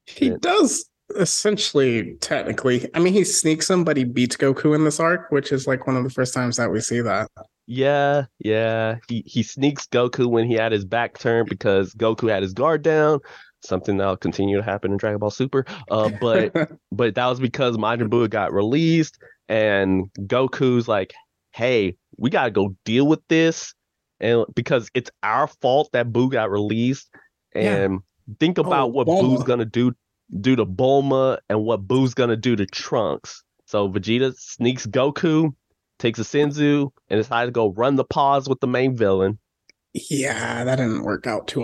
He 0.06 0.30
does 0.30 0.90
essentially, 1.16 2.16
technically. 2.20 2.88
I 2.94 2.98
mean, 2.98 3.12
he 3.12 3.22
sneaks 3.22 3.70
him, 3.70 3.84
but 3.84 3.96
he 3.96 4.02
beats 4.02 4.36
Goku 4.36 4.74
in 4.74 4.84
this 4.84 4.98
arc, 4.98 5.30
which 5.30 5.52
is 5.52 5.68
like 5.68 5.86
one 5.86 5.96
of 5.96 6.02
the 6.02 6.10
first 6.10 6.34
times 6.34 6.56
that 6.56 6.72
we 6.72 6.80
see 6.80 7.00
that. 7.00 7.30
Yeah, 7.70 8.24
yeah. 8.38 8.96
He 9.08 9.22
he 9.26 9.42
sneaks 9.42 9.86
Goku 9.86 10.26
when 10.26 10.46
he 10.46 10.54
had 10.54 10.72
his 10.72 10.86
back 10.86 11.18
turned 11.18 11.50
because 11.50 11.92
Goku 11.94 12.30
had 12.30 12.42
his 12.42 12.54
guard 12.54 12.80
down. 12.80 13.20
Something 13.62 13.98
that'll 13.98 14.16
continue 14.16 14.56
to 14.56 14.62
happen 14.62 14.90
in 14.90 14.96
Dragon 14.96 15.18
Ball 15.18 15.30
Super. 15.30 15.66
Uh, 15.90 16.10
but 16.18 16.54
but 16.92 17.14
that 17.14 17.26
was 17.26 17.40
because 17.40 17.76
Majin 17.76 18.08
Buu 18.08 18.28
got 18.30 18.54
released 18.54 19.18
and 19.50 20.10
Goku's 20.18 20.88
like, 20.88 21.12
hey, 21.52 21.94
we 22.16 22.30
gotta 22.30 22.50
go 22.50 22.74
deal 22.86 23.06
with 23.06 23.20
this, 23.28 23.74
and 24.18 24.46
because 24.54 24.90
it's 24.94 25.10
our 25.22 25.46
fault 25.46 25.90
that 25.92 26.10
Boo 26.10 26.30
got 26.30 26.50
released, 26.50 27.10
and 27.54 27.92
yeah. 27.92 28.34
think 28.40 28.56
about 28.56 28.84
oh, 28.84 28.92
what 28.92 29.06
Bulma. 29.06 29.20
Boo's 29.20 29.42
gonna 29.42 29.66
do 29.66 29.92
do 30.40 30.56
to 30.56 30.64
Bulma 30.64 31.36
and 31.50 31.64
what 31.64 31.86
Boo's 31.86 32.14
gonna 32.14 32.36
do 32.36 32.56
to 32.56 32.64
Trunks. 32.64 33.44
So 33.66 33.90
Vegeta 33.90 34.34
sneaks 34.38 34.86
Goku, 34.86 35.52
takes 35.98 36.18
a 36.18 36.22
Senzu, 36.22 36.90
and 37.08 37.20
decides 37.20 37.48
to 37.48 37.52
go 37.52 37.72
run 37.72 37.96
the 37.96 38.04
pause 38.04 38.48
with 38.48 38.60
the 38.60 38.66
main 38.66 38.96
villain. 38.96 39.38
Yeah, 39.94 40.64
that 40.64 40.76
didn't 40.76 41.02
work 41.02 41.26
out 41.26 41.48
too 41.48 41.60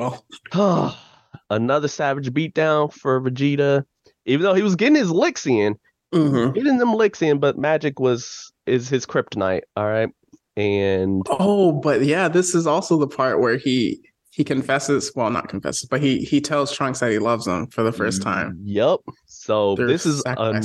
well. 0.53 0.97
Another 1.51 1.89
savage 1.89 2.32
beatdown 2.32 2.93
for 2.93 3.20
Vegeta. 3.20 3.85
Even 4.26 4.45
though 4.45 4.55
he 4.55 4.62
was 4.62 4.76
getting 4.76 4.95
his 4.95 5.11
licks 5.11 5.47
in, 5.47 5.76
mm-hmm. 6.14 6.53
getting 6.53 6.78
them 6.78 6.95
licks 6.95 7.20
in, 7.20 7.39
but 7.39 7.59
magic 7.59 8.01
was 8.01 8.53
is 8.66 8.89
his 8.89 9.05
kryptonite. 9.05 9.62
All 9.76 9.87
right. 9.87 10.09
And 10.57 11.22
oh, 11.28 11.72
but 11.72 12.03
yeah, 12.05 12.28
this 12.28 12.55
is 12.55 12.66
also 12.66 12.97
the 12.97 13.09
part 13.09 13.41
where 13.41 13.57
he 13.57 14.01
he 14.35 14.43
confesses 14.43 15.12
well 15.14 15.30
not 15.30 15.49
confesses 15.49 15.89
but 15.89 16.01
he 16.01 16.24
he 16.24 16.41
tells 16.41 16.72
trunks 16.72 16.99
that 16.99 17.12
he 17.12 17.20
loves 17.20 17.47
him 17.47 17.68
for 17.68 17.85
the 17.85 17.93
first 17.93 18.20
time 18.20 18.59
yep 18.64 18.99
so 19.26 19.76
this 19.76 20.05
is 20.05 20.24
a, 20.26 20.61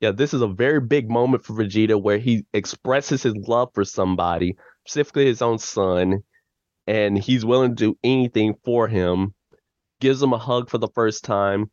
yeah 0.00 0.10
this 0.10 0.34
is 0.34 0.42
a 0.42 0.48
very 0.48 0.80
big 0.80 1.10
moment 1.10 1.44
for 1.44 1.54
vegeta 1.54 2.00
where 2.00 2.18
he 2.18 2.44
expresses 2.52 3.22
his 3.22 3.34
love 3.46 3.68
for 3.74 3.84
somebody 3.84 4.56
specifically 4.86 5.26
his 5.26 5.42
own 5.42 5.58
son 5.58 6.22
and 6.86 7.18
he's 7.18 7.44
willing 7.44 7.74
to 7.74 7.92
do 7.92 7.98
anything 8.02 8.54
for 8.64 8.88
him 8.88 9.34
gives 10.00 10.22
him 10.22 10.32
a 10.32 10.38
hug 10.38 10.68
for 10.70 10.78
the 10.78 10.88
first 10.94 11.24
time 11.24 11.70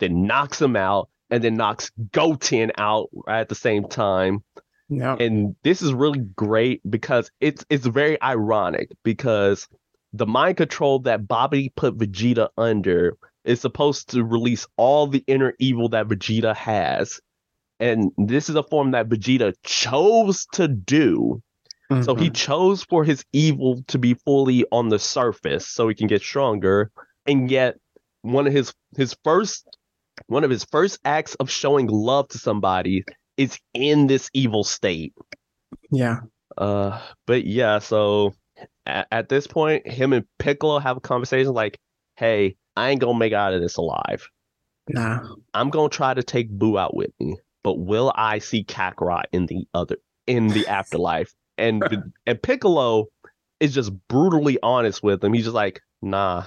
then 0.00 0.26
knocks 0.26 0.60
him 0.60 0.76
out 0.76 1.08
and 1.30 1.44
then 1.44 1.54
knocks 1.54 1.90
goten 2.12 2.72
out 2.78 3.08
at 3.28 3.48
the 3.48 3.54
same 3.54 3.88
time 3.88 4.42
yeah. 4.88 5.16
And 5.20 5.54
this 5.62 5.82
is 5.82 5.92
really 5.92 6.20
great 6.20 6.80
because 6.88 7.30
it's 7.40 7.64
it's 7.68 7.86
very 7.86 8.20
ironic 8.22 8.90
because 9.04 9.68
the 10.12 10.26
mind 10.26 10.56
control 10.56 11.00
that 11.00 11.28
Bobby 11.28 11.72
put 11.76 11.98
Vegeta 11.98 12.48
under 12.56 13.16
is 13.44 13.60
supposed 13.60 14.10
to 14.10 14.24
release 14.24 14.66
all 14.76 15.06
the 15.06 15.22
inner 15.26 15.54
evil 15.58 15.90
that 15.90 16.08
Vegeta 16.08 16.56
has. 16.56 17.20
And 17.80 18.10
this 18.18 18.48
is 18.48 18.56
a 18.56 18.62
form 18.62 18.90
that 18.92 19.08
Vegeta 19.08 19.54
chose 19.62 20.46
to 20.52 20.68
do. 20.68 21.42
Mm-hmm. 21.90 22.02
So 22.02 22.14
he 22.14 22.26
mm-hmm. 22.26 22.34
chose 22.34 22.84
for 22.84 23.04
his 23.04 23.24
evil 23.32 23.82
to 23.88 23.98
be 23.98 24.14
fully 24.14 24.64
on 24.72 24.88
the 24.88 24.98
surface 24.98 25.66
so 25.66 25.88
he 25.88 25.94
can 25.94 26.06
get 26.06 26.22
stronger. 26.22 26.90
And 27.26 27.50
yet 27.50 27.76
one 28.22 28.46
of 28.46 28.52
his 28.52 28.74
his 28.96 29.16
first 29.24 29.66
one 30.26 30.44
of 30.44 30.50
his 30.50 30.64
first 30.64 30.98
acts 31.04 31.34
of 31.36 31.50
showing 31.50 31.86
love 31.86 32.28
to 32.28 32.38
somebody 32.38 33.04
is 33.36 33.58
in 33.72 34.06
this 34.06 34.28
evil 34.34 34.64
state. 34.64 35.14
Yeah. 35.90 36.20
Uh 36.56 37.00
but 37.26 37.44
yeah, 37.44 37.78
so 37.78 38.34
at, 38.84 39.06
at 39.12 39.28
this 39.28 39.46
point, 39.46 39.86
him 39.86 40.12
and 40.12 40.26
Piccolo 40.38 40.78
have 40.80 40.96
a 40.96 41.00
conversation 41.00 41.52
like, 41.52 41.78
"Hey, 42.16 42.56
I 42.78 42.90
ain't 42.90 43.00
gonna 43.00 43.18
make 43.18 43.32
out 43.32 43.54
of 43.54 43.60
this 43.60 43.76
alive. 43.76 44.28
Nah, 44.88 45.20
I'm 45.52 45.70
gonna 45.70 45.88
try 45.88 46.14
to 46.14 46.22
take 46.22 46.48
Boo 46.48 46.78
out 46.78 46.94
with 46.94 47.10
me, 47.20 47.36
but 47.68 47.78
will 47.78 48.12
I 48.14 48.38
see 48.38 48.64
Kakarot 48.64 49.24
in 49.32 49.46
the 49.46 49.66
other 49.74 49.96
in 50.26 50.48
the 50.48 50.66
afterlife?" 50.78 51.34
And 51.56 51.82
and 52.26 52.42
Piccolo 52.42 53.06
is 53.60 53.74
just 53.74 53.92
brutally 54.08 54.58
honest 54.62 55.02
with 55.02 55.22
him. 55.22 55.32
He's 55.32 55.44
just 55.44 55.54
like, 55.54 55.80
"Nah, 56.02 56.46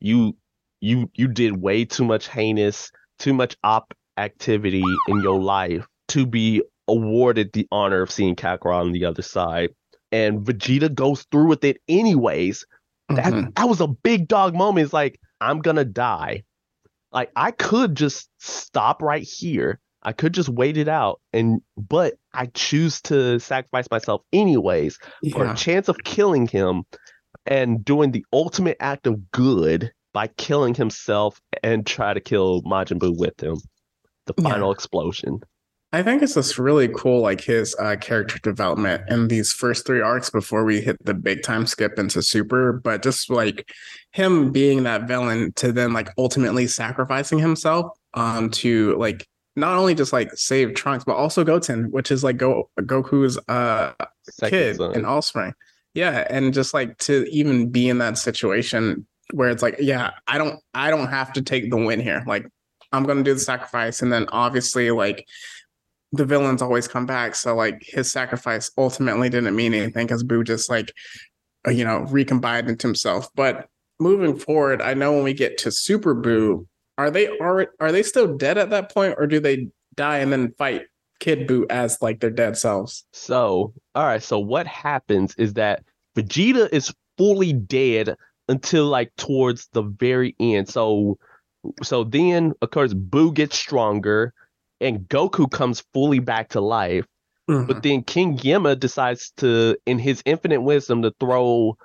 you 0.00 0.36
you 0.80 1.10
you 1.14 1.28
did 1.28 1.60
way 1.60 1.84
too 1.84 2.04
much 2.04 2.28
heinous, 2.28 2.92
too 3.18 3.34
much 3.34 3.56
op 3.64 3.94
activity 4.16 4.84
in 5.08 5.20
your 5.22 5.40
life 5.40 5.86
to 6.08 6.26
be 6.26 6.62
awarded 6.86 7.52
the 7.52 7.66
honor 7.72 8.02
of 8.02 8.10
seeing 8.10 8.36
Kakarot 8.36 8.80
on 8.80 8.92
the 8.92 9.06
other 9.06 9.22
side 9.22 9.70
and 10.14 10.46
Vegeta 10.46 10.94
goes 10.94 11.26
through 11.32 11.48
with 11.48 11.64
it 11.64 11.78
anyways. 11.88 12.64
That 13.08 13.32
mm-hmm. 13.32 13.50
that 13.56 13.68
was 13.68 13.80
a 13.80 13.88
big 13.88 14.28
dog 14.28 14.54
moment. 14.54 14.84
It's 14.84 14.92
like 14.92 15.18
I'm 15.40 15.60
gonna 15.60 15.84
die. 15.84 16.44
Like 17.10 17.32
I 17.34 17.50
could 17.50 17.96
just 17.96 18.28
stop 18.38 19.02
right 19.02 19.22
here. 19.22 19.80
I 20.04 20.12
could 20.12 20.34
just 20.34 20.48
wait 20.48 20.76
it 20.76 20.88
out, 20.88 21.20
and 21.32 21.60
but 21.76 22.14
I 22.32 22.46
choose 22.46 23.00
to 23.02 23.38
sacrifice 23.38 23.90
myself 23.90 24.22
anyways 24.32 24.98
yeah. 25.22 25.34
for 25.34 25.50
a 25.50 25.54
chance 25.54 25.88
of 25.88 25.96
killing 26.04 26.46
him 26.46 26.84
and 27.46 27.84
doing 27.84 28.12
the 28.12 28.24
ultimate 28.32 28.76
act 28.80 29.06
of 29.06 29.30
good 29.30 29.92
by 30.12 30.28
killing 30.28 30.74
himself 30.74 31.40
and 31.62 31.86
try 31.86 32.14
to 32.14 32.20
kill 32.20 32.62
Majin 32.62 32.98
Buu 32.98 33.18
with 33.18 33.42
him. 33.42 33.56
The 34.26 34.34
final 34.42 34.68
yeah. 34.70 34.74
explosion. 34.74 35.40
I 35.92 36.02
think 36.02 36.22
it's 36.22 36.34
just 36.34 36.58
really 36.58 36.88
cool, 36.88 37.20
like 37.20 37.40
his 37.40 37.76
uh, 37.78 37.94
character 38.00 38.40
development 38.42 39.04
in 39.08 39.28
these 39.28 39.52
first 39.52 39.86
three 39.86 40.00
arcs 40.00 40.28
before 40.28 40.64
we 40.64 40.80
hit 40.80 40.96
the 41.04 41.14
big 41.14 41.42
time 41.44 41.66
skip 41.66 42.00
into 42.00 42.20
Super. 42.20 42.72
But 42.72 43.02
just 43.02 43.30
like 43.30 43.70
him 44.10 44.50
being 44.50 44.82
that 44.84 45.06
villain 45.06 45.52
to 45.52 45.70
then 45.70 45.92
like 45.92 46.10
ultimately 46.18 46.66
sacrificing 46.66 47.38
himself 47.38 47.92
um 48.14 48.50
to 48.50 48.96
like 48.96 49.26
not 49.56 49.78
only 49.78 49.94
just 49.94 50.12
like 50.12 50.32
save 50.34 50.74
Trunks, 50.74 51.04
but 51.04 51.16
also 51.16 51.44
Goten, 51.44 51.90
which 51.90 52.10
is 52.10 52.24
like 52.24 52.36
Go 52.36 52.70
Goku's 52.80 53.38
uh 53.48 53.92
Second 54.22 54.50
kid 54.50 54.76
son. 54.76 54.94
and 54.94 55.06
offspring. 55.06 55.54
Yeah, 55.94 56.26
and 56.28 56.52
just 56.52 56.74
like 56.74 56.98
to 56.98 57.24
even 57.30 57.70
be 57.70 57.88
in 57.88 57.98
that 57.98 58.18
situation 58.18 59.06
where 59.32 59.48
it's 59.48 59.62
like, 59.62 59.76
yeah, 59.78 60.10
I 60.26 60.38
don't 60.38 60.60
I 60.74 60.90
don't 60.90 61.08
have 61.08 61.32
to 61.34 61.42
take 61.42 61.70
the 61.70 61.76
win 61.76 62.00
here. 62.00 62.24
Like 62.26 62.46
I'm 62.92 63.04
gonna 63.04 63.22
do 63.22 63.34
the 63.34 63.40
sacrifice, 63.40 64.02
and 64.02 64.12
then 64.12 64.26
obviously 64.32 64.90
like 64.90 65.26
the 66.12 66.24
villains 66.24 66.62
always 66.62 66.88
come 66.88 67.06
back. 67.06 67.34
So 67.34 67.54
like 67.54 67.82
his 67.86 68.10
sacrifice 68.10 68.70
ultimately 68.76 69.28
didn't 69.28 69.54
mean 69.56 69.74
anything 69.74 70.06
because 70.06 70.22
Boo 70.22 70.44
just 70.44 70.68
like 70.68 70.92
uh, 71.66 71.70
you 71.70 71.84
know 71.84 72.00
recombined 72.10 72.68
into 72.68 72.86
himself. 72.88 73.28
But 73.34 73.68
moving 74.00 74.36
forward, 74.36 74.82
I 74.82 74.94
know 74.94 75.12
when 75.12 75.24
we 75.24 75.34
get 75.34 75.58
to 75.58 75.70
Super 75.70 76.14
Boo, 76.14 76.66
are 76.98 77.10
they 77.10 77.28
are 77.38 77.68
are 77.80 77.92
they 77.92 78.02
still 78.02 78.36
dead 78.36 78.58
at 78.58 78.70
that 78.70 78.92
point, 78.92 79.14
or 79.18 79.26
do 79.26 79.40
they 79.40 79.68
die 79.96 80.18
and 80.18 80.32
then 80.32 80.52
fight 80.58 80.82
Kid 81.20 81.46
Boo 81.46 81.66
as 81.70 82.00
like 82.00 82.20
their 82.20 82.30
dead 82.30 82.56
selves? 82.56 83.04
So 83.12 83.72
all 83.94 84.04
right, 84.04 84.22
so 84.22 84.38
what 84.38 84.66
happens 84.66 85.34
is 85.36 85.54
that 85.54 85.82
Vegeta 86.16 86.68
is 86.72 86.94
fully 87.18 87.52
dead 87.52 88.16
until 88.48 88.86
like 88.86 89.14
towards 89.16 89.68
the 89.72 89.82
very 89.82 90.34
end. 90.38 90.68
So 90.68 91.18
so 91.82 92.04
then 92.04 92.52
of 92.62 92.70
course 92.70 92.94
Boo 92.94 93.32
gets 93.32 93.58
stronger 93.58 94.32
and 94.80 95.08
Goku 95.08 95.50
comes 95.50 95.82
fully 95.92 96.18
back 96.18 96.50
to 96.50 96.60
life. 96.60 97.06
Mm-hmm. 97.48 97.66
But 97.66 97.82
then 97.82 98.02
King 98.02 98.38
Yemma 98.38 98.78
decides 98.78 99.32
to, 99.38 99.76
in 99.86 99.98
his 99.98 100.22
infinite 100.24 100.62
wisdom, 100.62 101.02
to 101.02 101.12
throw 101.20 101.76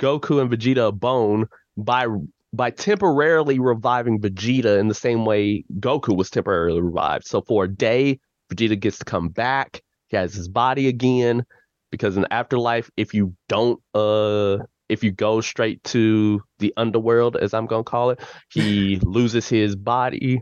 Goku 0.00 0.40
and 0.40 0.50
Vegeta 0.50 0.88
a 0.88 0.92
bone 0.92 1.48
by 1.76 2.06
by 2.52 2.70
temporarily 2.70 3.58
reviving 3.58 4.20
Vegeta 4.20 4.78
in 4.78 4.88
the 4.88 4.94
same 4.94 5.24
way 5.24 5.64
Goku 5.80 6.16
was 6.16 6.30
temporarily 6.30 6.80
revived. 6.80 7.26
So 7.26 7.40
for 7.40 7.64
a 7.64 7.68
day, 7.68 8.20
Vegeta 8.52 8.78
gets 8.78 8.98
to 8.98 9.04
come 9.04 9.28
back. 9.28 9.82
He 10.08 10.16
has 10.16 10.34
his 10.34 10.48
body 10.48 10.88
again. 10.88 11.44
Because 11.90 12.16
in 12.16 12.22
the 12.22 12.32
afterlife, 12.32 12.90
if 12.96 13.12
you 13.12 13.34
don't 13.48 13.80
uh 13.94 14.58
if 14.88 15.02
you 15.04 15.10
go 15.10 15.40
straight 15.40 15.82
to 15.84 16.42
the 16.58 16.72
underworld, 16.76 17.36
as 17.36 17.54
I'm 17.54 17.66
gonna 17.66 17.84
call 17.84 18.10
it, 18.10 18.20
he 18.50 18.96
loses 19.02 19.48
his 19.48 19.76
body. 19.76 20.40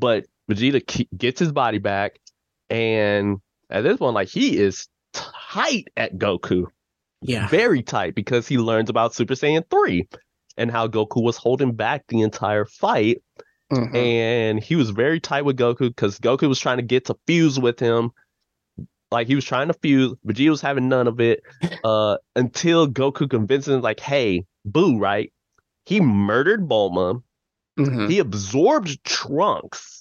But 0.00 0.26
Vegeta 0.50 1.06
gets 1.16 1.38
his 1.38 1.52
body 1.52 1.78
back, 1.78 2.18
and 2.68 3.38
at 3.70 3.82
this 3.82 3.98
point, 3.98 4.14
like 4.14 4.28
he 4.28 4.56
is 4.58 4.88
tight 5.12 5.88
at 5.96 6.16
Goku. 6.16 6.66
Yeah. 7.22 7.48
Very 7.48 7.82
tight 7.82 8.14
because 8.14 8.46
he 8.46 8.58
learns 8.58 8.90
about 8.90 9.14
Super 9.14 9.34
Saiyan 9.34 9.68
3 9.70 10.08
and 10.58 10.70
how 10.70 10.86
Goku 10.88 11.22
was 11.22 11.38
holding 11.38 11.72
back 11.72 12.04
the 12.08 12.20
entire 12.20 12.66
fight. 12.66 13.22
Mm-hmm. 13.72 13.96
And 13.96 14.62
he 14.62 14.76
was 14.76 14.90
very 14.90 15.20
tight 15.20 15.46
with 15.46 15.56
Goku 15.56 15.88
because 15.88 16.18
Goku 16.18 16.48
was 16.48 16.60
trying 16.60 16.78
to 16.78 16.82
get 16.82 17.06
to 17.06 17.16
fuse 17.26 17.58
with 17.58 17.78
him. 17.78 18.10
Like 19.10 19.26
he 19.26 19.34
was 19.34 19.44
trying 19.44 19.68
to 19.68 19.74
fuse, 19.74 20.14
Vegeta 20.26 20.50
was 20.50 20.60
having 20.60 20.88
none 20.88 21.08
of 21.08 21.20
it. 21.20 21.40
Uh, 21.82 22.18
until 22.36 22.88
Goku 22.88 23.30
convinces 23.30 23.74
him, 23.74 23.80
like, 23.80 24.00
hey, 24.00 24.44
Boo, 24.66 24.98
right? 24.98 25.32
He 25.86 26.00
murdered 26.00 26.68
Bulma. 26.68 27.22
Mm-hmm. 27.78 28.08
He 28.08 28.18
absorbed 28.18 29.02
Trunks 29.04 29.98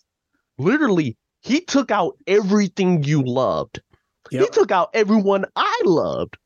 literally 0.58 1.18
he 1.42 1.62
took 1.62 1.92
out 1.92 2.18
everything 2.26 3.04
you 3.04 3.22
loved. 3.24 3.82
Yep. 4.32 4.42
He 4.42 4.50
took 4.50 4.72
out 4.72 4.90
everyone 4.94 5.46
I 5.56 5.82
loved. 5.86 6.38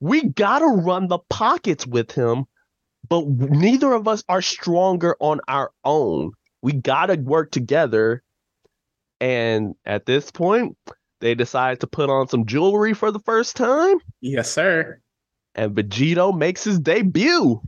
We 0.00 0.24
gotta 0.24 0.66
run 0.66 1.08
the 1.08 1.18
pockets 1.30 1.86
with 1.86 2.12
him, 2.12 2.46
but 3.08 3.26
neither 3.26 3.92
of 3.92 4.08
us 4.08 4.22
are 4.28 4.42
stronger 4.42 5.16
on 5.20 5.40
our 5.48 5.70
own. 5.84 6.32
We 6.62 6.72
gotta 6.72 7.14
work 7.14 7.50
together. 7.50 8.22
And 9.20 9.74
at 9.84 10.06
this 10.06 10.30
point, 10.30 10.76
they 11.20 11.34
decide 11.34 11.80
to 11.80 11.86
put 11.86 12.10
on 12.10 12.28
some 12.28 12.46
jewelry 12.46 12.94
for 12.94 13.10
the 13.10 13.18
first 13.20 13.56
time. 13.56 13.98
Yes, 14.20 14.50
sir. 14.50 15.00
And 15.54 15.74
Vegito 15.74 16.36
makes 16.36 16.62
his 16.64 16.78
debut. 16.78 17.60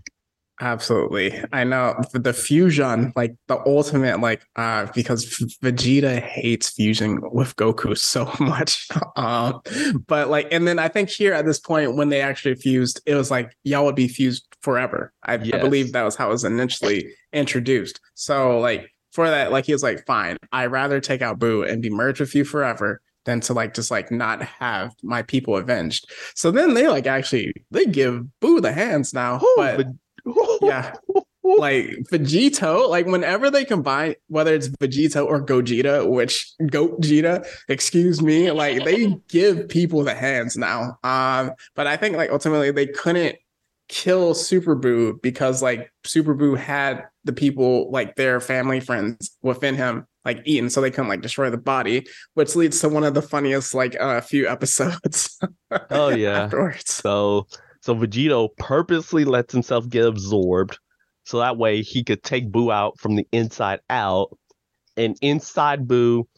Absolutely. 0.61 1.42
I 1.52 1.64
know 1.64 1.98
the 2.12 2.34
fusion, 2.34 3.12
like 3.16 3.34
the 3.48 3.58
ultimate, 3.66 4.20
like, 4.20 4.42
uh, 4.56 4.86
because 4.94 5.26
Vegeta 5.62 6.20
hates 6.20 6.70
fusing 6.70 7.20
with 7.32 7.56
Goku 7.56 7.96
so 7.96 8.30
much. 8.40 8.86
um, 9.16 9.61
but 10.06 10.28
like, 10.28 10.48
and 10.52 10.68
then 10.68 10.78
I 10.78 10.88
think 10.88 11.08
here 11.08 11.32
at 11.32 11.46
this 11.46 11.58
point, 11.58 11.96
when 11.96 12.11
they 12.11 12.20
actually 12.20 12.56
fused, 12.56 13.00
it 13.06 13.14
was 13.14 13.30
like, 13.30 13.56
y'all 13.64 13.86
would 13.86 13.94
be 13.94 14.08
fused 14.08 14.46
forever. 14.61 15.12
I, 15.24 15.36
yes. 15.36 15.54
I 15.54 15.58
believe 15.58 15.92
that 15.92 16.02
was 16.02 16.16
how 16.16 16.28
it 16.28 16.32
was 16.32 16.44
initially 16.44 17.06
introduced. 17.32 17.98
So, 18.14 18.58
like, 18.58 18.90
for 19.12 19.28
that, 19.28 19.52
like, 19.52 19.64
he 19.64 19.72
was 19.72 19.82
like, 19.82 20.04
fine, 20.06 20.36
I'd 20.52 20.66
rather 20.66 21.00
take 21.00 21.22
out 21.22 21.38
Boo 21.38 21.62
and 21.62 21.82
be 21.82 21.90
merged 21.90 22.20
with 22.20 22.34
you 22.34 22.44
forever 22.44 23.00
than 23.26 23.40
to 23.40 23.52
like 23.52 23.74
just 23.74 23.90
like 23.90 24.11
not 24.11 24.42
have 24.42 24.92
my 25.02 25.22
people 25.22 25.56
avenged. 25.56 26.11
So 26.34 26.50
then 26.50 26.72
they 26.72 26.88
like 26.88 27.06
actually 27.06 27.52
they 27.70 27.84
give 27.84 28.22
Boo 28.40 28.62
the 28.62 28.72
hands 28.72 29.12
now, 29.12 29.38
Ooh, 29.42 29.54
but 29.56 29.86
yeah. 30.62 30.93
like 31.43 31.87
Vegito, 32.11 32.89
like 32.89 33.07
whenever 33.07 33.51
they 33.51 33.64
combine, 33.64 34.14
whether 34.29 34.55
it's 34.55 34.68
Vegito 34.68 35.27
or 35.27 35.45
Gogeta, 35.45 36.09
which 36.09 36.53
Gogeta, 36.62 37.47
excuse 37.68 38.23
me, 38.23 38.51
like 38.51 38.85
they 38.85 39.07
give 39.29 39.68
people 39.68 40.05
the 40.05 40.14
hands 40.14 40.57
now. 40.57 40.99
Um, 41.03 41.53
but 41.75 41.87
I 41.87 41.97
think 41.97 42.16
like 42.16 42.31
ultimately 42.31 42.71
they 42.71 42.87
couldn't 42.87 43.37
kill 43.89 44.35
Super 44.35 44.75
Boo 44.75 45.18
because 45.23 45.62
like 45.62 45.93
Super 46.05 46.35
Boo 46.35 46.55
had 46.55 47.05
the 47.25 47.33
people 47.33 47.91
like 47.91 48.16
their 48.16 48.41
family 48.41 48.81
friends 48.81 49.37
within 49.43 49.75
him 49.75 50.07
like 50.25 50.43
eaten, 50.45 50.71
so 50.71 50.81
they 50.81 50.91
couldn't 50.91 51.09
like 51.09 51.23
destroy 51.23 51.51
the 51.51 51.59
body, 51.59 52.07
which 52.35 52.55
leads 52.55 52.81
to 52.81 52.89
one 52.89 53.05
of 53.05 53.14
the 53.14 53.23
funniest 53.23 53.75
like 53.75 53.95
a 53.95 54.03
uh, 54.03 54.21
few 54.21 54.49
episodes. 54.49 55.39
oh 55.91 56.11
yeah. 56.11 56.43
Afterwards. 56.43 56.93
So 56.93 57.47
so 57.81 57.95
Vegito 57.95 58.49
purposely 58.59 59.24
lets 59.24 59.53
himself 59.53 59.89
get 59.89 60.07
absorbed 60.07 60.78
so 61.24 61.39
that 61.39 61.57
way 61.57 61.83
he 61.83 62.05
could 62.05 62.22
take 62.22 62.51
Boo 62.51 62.70
out 62.70 62.99
from 62.99 63.16
the 63.16 63.26
inside 63.33 63.81
out. 63.89 64.37
And 64.97 65.16
inside 65.22 65.87
Boo, 65.87 66.28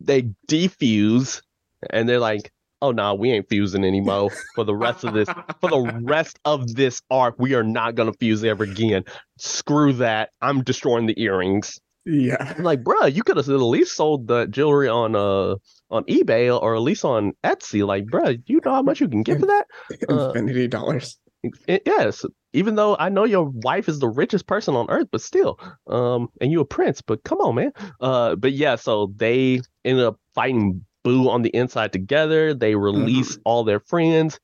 they 0.00 0.30
defuse 0.48 1.42
and 1.90 2.08
they're 2.08 2.18
like, 2.18 2.50
oh 2.82 2.90
no, 2.90 3.02
nah, 3.02 3.14
we 3.14 3.30
ain't 3.30 3.48
fusing 3.48 3.84
anymore 3.84 4.30
for 4.54 4.64
the 4.64 4.74
rest 4.74 5.04
of 5.04 5.14
this 5.14 5.28
for 5.60 5.70
the 5.70 6.00
rest 6.02 6.38
of 6.44 6.74
this 6.74 7.02
arc. 7.10 7.36
We 7.38 7.54
are 7.54 7.62
not 7.62 7.94
gonna 7.94 8.14
fuse 8.14 8.42
ever 8.42 8.64
again. 8.64 9.04
Screw 9.38 9.92
that. 9.94 10.30
I'm 10.40 10.62
destroying 10.62 11.06
the 11.06 11.20
earrings. 11.20 11.78
Yeah. 12.04 12.54
I'm 12.56 12.64
like, 12.64 12.82
bruh, 12.82 13.14
you 13.14 13.22
could 13.22 13.36
have 13.36 13.48
at 13.48 13.54
least 13.54 13.94
sold 13.94 14.26
the 14.26 14.46
jewelry 14.46 14.88
on 14.88 15.14
uh 15.14 15.56
on 15.90 16.04
eBay 16.04 16.60
or 16.60 16.74
at 16.74 16.82
least 16.82 17.04
on 17.04 17.32
Etsy. 17.44 17.86
Like, 17.86 18.06
bruh, 18.06 18.40
you 18.46 18.60
know 18.64 18.72
how 18.72 18.82
much 18.82 19.00
you 19.00 19.08
can 19.08 19.22
get 19.22 19.40
for 19.40 19.46
that? 19.46 19.66
Infinity 20.08 20.64
uh, 20.64 20.68
dollars. 20.68 21.18
It, 21.66 21.82
yes, 21.86 22.24
even 22.52 22.74
though 22.74 22.96
I 22.98 23.08
know 23.08 23.24
your 23.24 23.44
wife 23.44 23.88
is 23.88 23.98
the 23.98 24.08
richest 24.08 24.46
person 24.46 24.74
on 24.74 24.90
earth, 24.90 25.08
but 25.10 25.22
still, 25.22 25.58
um, 25.86 26.28
and 26.40 26.52
you 26.52 26.60
a 26.60 26.66
prince, 26.66 27.00
but 27.00 27.24
come 27.24 27.38
on, 27.38 27.54
man. 27.54 27.72
Uh, 28.00 28.36
but 28.36 28.52
yeah, 28.52 28.76
so 28.76 29.12
they 29.16 29.62
ended 29.84 30.04
up 30.04 30.18
fighting 30.34 30.84
Boo 31.02 31.30
on 31.30 31.40
the 31.40 31.48
inside 31.50 31.94
together. 31.94 32.52
They 32.52 32.74
release 32.74 33.32
mm-hmm. 33.32 33.42
all 33.46 33.64
their 33.64 33.80
friends, 33.80 34.38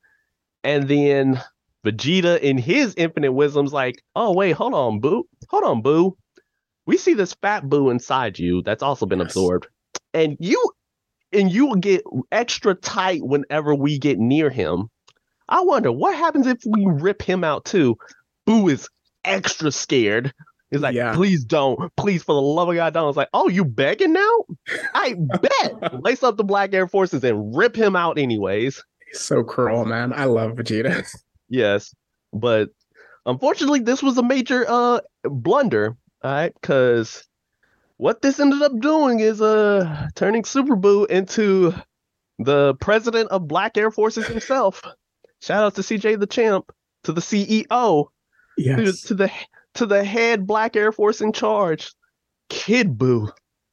and 0.65 0.89
then 0.89 1.43
Vegeta, 1.85 2.41
in 2.41 2.57
his 2.57 2.95
infinite 2.97 3.33
wisdom's 3.33 3.75
like, 3.75 4.03
"Oh 4.15 4.33
wait, 4.33 4.53
hold 4.53 4.73
on, 4.73 5.01
Boo, 5.01 5.29
hold 5.51 5.65
on, 5.65 5.83
Boo. 5.83 6.17
We 6.87 6.97
see 6.97 7.15
this 7.15 7.35
fat 7.43 7.69
Boo 7.69 7.91
inside 7.91 8.39
you 8.39 8.63
that's 8.63 8.83
also 8.83 9.07
been 9.07 9.19
yes. 9.19 9.29
absorbed, 9.29 9.67
and 10.15 10.37
you, 10.41 10.73
and 11.33 11.51
you 11.51 11.67
will 11.67 11.77
get 11.77 12.03
extra 12.33 12.75
tight 12.75 13.23
whenever 13.23 13.75
we 13.75 13.99
get 13.99 14.19
near 14.19 14.51
him." 14.51 14.89
I 15.49 15.61
wonder 15.61 15.93
what 15.93 16.17
happens 16.17 16.47
if 16.47 16.59
we 16.67 16.87
rip 16.87 17.23
him 17.23 17.45
out 17.45 17.65
too. 17.65 17.97
Boo 18.47 18.69
is 18.69 18.89
extra 19.25 19.71
scared. 19.71 20.33
He's 20.71 20.81
like, 20.81 20.95
yeah. 20.95 21.15
please 21.15 21.45
don't. 21.45 21.95
Please, 21.97 22.23
for 22.25 22.35
the 22.35 22.41
love 22.41 22.69
of 22.69 22.75
God, 22.75 22.93
don't. 22.93 23.09
It's 23.09 23.17
like, 23.17 23.29
oh, 23.33 23.49
you 23.49 23.65
begging 23.65 24.13
now? 24.13 24.45
I 24.95 25.15
bet. 25.15 26.03
Lace 26.03 26.23
up 26.25 26.37
the 26.37 26.45
Black 26.45 26.75
Air 26.75 26.89
Forces 26.89 27.23
and 27.23 27.57
rip 27.57 27.77
him 27.77 27.95
out 27.95 28.19
anyways. 28.19 28.83
He's 29.07 29.21
so 29.21 29.45
cruel, 29.45 29.85
man. 29.85 30.13
I 30.13 30.25
love 30.25 30.53
Vegeta. 30.53 31.07
yes. 31.49 31.95
But 32.33 32.71
unfortunately, 33.25 33.81
this 33.81 34.03
was 34.03 34.19
a 34.19 34.23
major 34.23 34.65
uh 34.69 35.01
blunder. 35.23 35.97
All 36.27 36.33
right, 36.33 36.53
because 36.61 37.25
what 37.99 38.21
this 38.21 38.41
ended 38.41 38.61
up 38.61 38.77
doing 38.81 39.21
is 39.21 39.41
uh 39.41 40.09
turning 40.17 40.43
Super 40.43 40.75
Boo 40.75 41.05
into 41.05 41.73
the 42.41 42.75
president 42.81 43.31
of 43.31 43.47
Black 43.47 43.77
Air 43.77 43.93
Forces 43.93 44.27
himself. 44.27 44.83
Shout 45.41 45.63
out 45.63 45.77
to 45.77 45.83
CJ 45.83 46.19
the 46.19 46.27
Champ, 46.27 46.73
to 47.05 47.13
the 47.13 47.21
CEO, 47.21 48.07
yes. 48.59 49.03
to, 49.03 49.07
to 49.07 49.15
the 49.15 49.33
to 49.75 49.87
the 49.87 50.03
head 50.03 50.49
Black 50.49 50.75
Air 50.75 50.91
Force 50.91 51.21
in 51.21 51.33
charge, 51.33 51.93
Kid 52.49 52.99
Boo. 52.99 53.31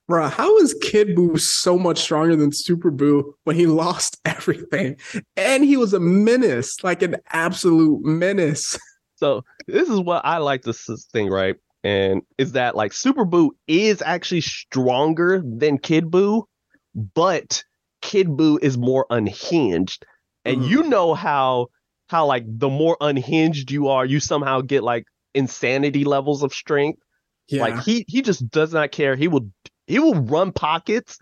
Bruh, 0.07 0.29
how 0.29 0.55
is 0.57 0.75
Kid 0.79 1.15
Boo 1.15 1.39
so 1.39 1.79
much 1.79 1.97
stronger 1.97 2.35
than 2.35 2.51
Super 2.51 2.91
Boo 2.91 3.33
when 3.45 3.55
he 3.55 3.65
lost 3.83 4.21
everything? 4.25 4.97
And 5.35 5.63
he 5.63 5.75
was 5.75 5.95
a 5.95 5.99
menace, 5.99 6.83
like 6.83 7.01
an 7.01 7.15
absolute 7.31 8.05
menace. 8.05 8.77
So 9.15 9.43
this 9.67 9.89
is 9.89 9.99
what 9.99 10.25
I 10.25 10.37
like 10.37 10.63
this 10.63 10.85
thing, 11.11 11.29
right? 11.29 11.55
And 11.83 12.21
is 12.37 12.53
that 12.53 12.75
like 12.75 12.93
Super 12.93 13.25
Boo 13.25 13.55
is 13.67 14.01
actually 14.01 14.41
stronger 14.41 15.43
than 15.45 15.77
Kid 15.77 16.09
Boo, 16.09 16.47
but 16.95 17.63
Kid 18.01 18.35
Boo 18.35 18.57
is 18.61 18.77
more 18.77 19.05
unhinged 19.09 20.05
and 20.45 20.61
mm-hmm. 20.61 20.69
you 20.69 20.83
know 20.83 21.13
how 21.13 21.67
how 22.07 22.25
like 22.25 22.43
the 22.47 22.69
more 22.69 22.97
unhinged 23.01 23.71
you 23.71 23.87
are, 23.87 24.05
you 24.05 24.19
somehow 24.19 24.61
get 24.61 24.83
like 24.83 25.05
insanity 25.33 26.03
levels 26.03 26.43
of 26.43 26.53
strength. 26.53 27.01
Yeah. 27.47 27.61
Like 27.61 27.83
he 27.83 28.05
he 28.07 28.21
just 28.21 28.49
does 28.49 28.73
not 28.73 28.91
care. 28.91 29.15
He 29.15 29.27
will 29.27 29.49
he 29.87 29.99
will 29.99 30.15
run 30.15 30.51
pockets 30.51 31.19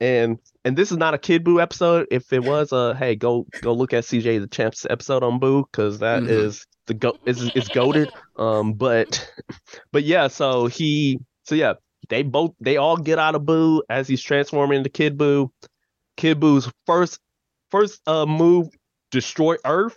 and 0.00 0.38
and 0.64 0.76
this 0.76 0.92
is 0.92 0.98
not 0.98 1.14
a 1.14 1.18
kid 1.18 1.44
boo 1.44 1.60
episode. 1.60 2.06
If 2.10 2.32
it 2.32 2.42
was, 2.42 2.72
uh, 2.72 2.94
hey, 2.94 3.16
go 3.16 3.46
go 3.62 3.72
look 3.72 3.92
at 3.92 4.04
CJ 4.04 4.40
the 4.40 4.46
Champs 4.46 4.86
episode 4.88 5.22
on 5.22 5.38
Boo 5.38 5.64
because 5.64 6.00
that 6.00 6.22
mm-hmm. 6.22 6.30
is 6.30 6.66
the 6.88 6.94
go 6.94 7.16
is 7.24 7.54
is 7.54 7.68
goaded. 7.68 8.10
Um, 8.36 8.72
but 8.72 9.30
but 9.92 10.02
yeah, 10.02 10.26
so 10.26 10.66
he 10.66 11.20
so 11.44 11.54
yeah, 11.54 11.74
they 12.08 12.22
both 12.22 12.54
they 12.60 12.76
all 12.76 12.96
get 12.96 13.18
out 13.18 13.36
of 13.36 13.46
Boo 13.46 13.82
as 13.88 14.08
he's 14.08 14.22
transforming 14.22 14.78
into 14.78 14.90
Kid 14.90 15.16
Boo. 15.16 15.52
Kid 16.16 16.40
Boo's 16.40 16.68
first 16.86 17.20
first 17.70 18.00
uh 18.08 18.26
move 18.26 18.68
destroy 19.10 19.56
Earth. 19.64 19.96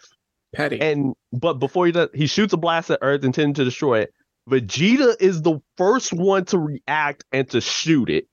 Petty. 0.53 0.79
And 0.81 1.15
but 1.31 1.53
before 1.53 1.85
he 1.85 1.91
does, 1.91 2.09
he 2.13 2.27
shoots 2.27 2.53
a 2.53 2.57
blast 2.57 2.91
at 2.91 2.99
Earth 3.01 3.23
intending 3.23 3.55
to 3.55 3.63
destroy 3.63 4.01
it. 4.01 4.13
Vegeta 4.49 5.15
is 5.19 5.41
the 5.41 5.59
first 5.77 6.13
one 6.13 6.45
to 6.45 6.59
react 6.59 7.23
and 7.31 7.49
to 7.51 7.61
shoot 7.61 8.09
it. 8.09 8.27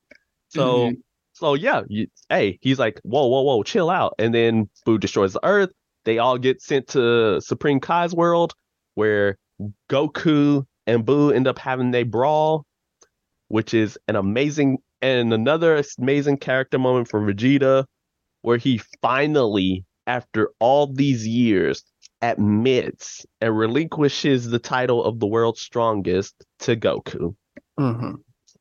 So 0.49 0.89
mm-hmm. 0.89 0.95
so 1.33 1.53
yeah, 1.53 1.83
you, 1.87 2.07
hey, 2.29 2.59
he's 2.61 2.77
like, 2.77 2.99
whoa, 3.03 3.27
whoa, 3.27 3.41
whoa, 3.41 3.63
chill 3.63 3.89
out. 3.89 4.15
And 4.19 4.33
then 4.33 4.69
Boo 4.85 4.97
destroys 4.97 5.33
the 5.33 5.45
Earth. 5.45 5.71
They 6.05 6.17
all 6.17 6.37
get 6.37 6.61
sent 6.61 6.87
to 6.89 7.41
Supreme 7.41 7.79
Kai's 7.79 8.13
world, 8.13 8.53
where 8.95 9.37
Goku 9.89 10.65
and 10.87 11.05
Boo 11.05 11.31
end 11.31 11.47
up 11.47 11.59
having 11.59 11.93
a 11.93 12.03
brawl, 12.03 12.65
which 13.47 13.73
is 13.73 13.97
an 14.07 14.15
amazing 14.15 14.79
and 15.01 15.33
another 15.33 15.81
amazing 15.97 16.37
character 16.37 16.77
moment 16.77 17.07
for 17.07 17.21
Vegeta 17.21 17.85
where 18.41 18.57
he 18.57 18.81
finally, 19.01 19.85
after 20.07 20.49
all 20.59 20.87
these 20.87 21.27
years, 21.27 21.83
admits 22.21 23.25
and 23.41 23.57
relinquishes 23.57 24.49
the 24.49 24.59
title 24.59 25.03
of 25.03 25.19
the 25.19 25.27
world's 25.27 25.61
strongest 25.61 26.35
to 26.59 26.75
Goku. 26.75 27.35
Mm-hmm. 27.79 28.15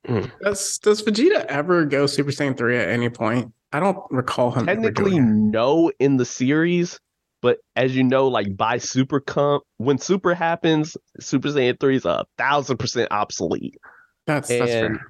Mm. 0.07 0.31
Does 0.43 0.79
Does 0.79 1.03
Vegeta 1.03 1.45
ever 1.47 1.85
go 1.85 2.07
Super 2.07 2.31
Saiyan 2.31 2.57
three 2.57 2.77
at 2.79 2.89
any 2.89 3.09
point? 3.09 3.53
I 3.73 3.81
don't 3.81 3.99
recall 4.11 4.53
him. 4.53 4.65
Technically, 4.65 5.19
no, 5.19 5.93
in 5.99 6.17
the 6.17 6.25
series, 6.25 6.99
but 7.41 7.59
as 7.77 7.95
you 7.95 8.03
know, 8.03 8.29
like 8.29 8.57
by 8.57 8.79
Super 8.79 9.21
Comp, 9.21 9.63
when 9.77 9.99
Super 9.99 10.35
happens, 10.35 10.97
Super 11.21 11.49
Saiyan 11.49 11.79
three 11.79 11.97
is 11.97 12.05
a 12.05 12.25
thousand 12.37 12.79
percent 12.79 13.09
obsolete. 13.11 13.79
That's 14.27 14.51
and 14.51 14.61
that's 14.61 14.71
fair. 14.71 15.07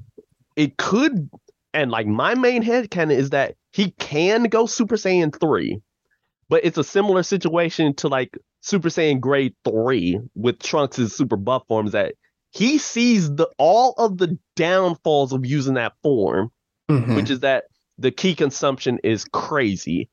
It 0.57 0.77
could, 0.77 1.31
and 1.73 1.91
like 1.91 2.07
my 2.07 2.35
main 2.35 2.63
head 2.63 2.91
canon 2.91 3.17
is 3.17 3.31
that 3.31 3.55
he 3.73 3.93
can 3.93 4.45
go 4.45 4.67
Super 4.67 4.97
Saiyan 4.97 5.39
3, 5.39 5.81
but 6.49 6.65
it's 6.65 6.79
a 6.79 6.85
similar 6.85 7.23
situation 7.23 7.95
to 7.97 8.09
like 8.09 8.37
Super 8.61 8.89
Saiyan 8.89 9.21
Grade 9.21 9.55
3 9.65 10.21
with 10.35 10.59
Trunks' 10.59 11.13
super 11.13 11.37
buff 11.37 11.63
forms 11.69 11.93
that 11.93 12.15
he 12.51 12.79
sees 12.79 13.33
the 13.35 13.49
all 13.59 13.93
of 13.99 14.19
the 14.19 14.39
downfalls 14.57 15.33
of 15.33 15.45
using 15.45 15.75
that 15.75 15.93
form, 16.03 16.51
mm-hmm. 16.91 17.15
which 17.15 17.31
is 17.31 17.41
that 17.41 17.65
the 17.99 18.11
ki 18.11 18.35
consumption 18.35 18.99
is 19.05 19.25
crazy. 19.25 20.09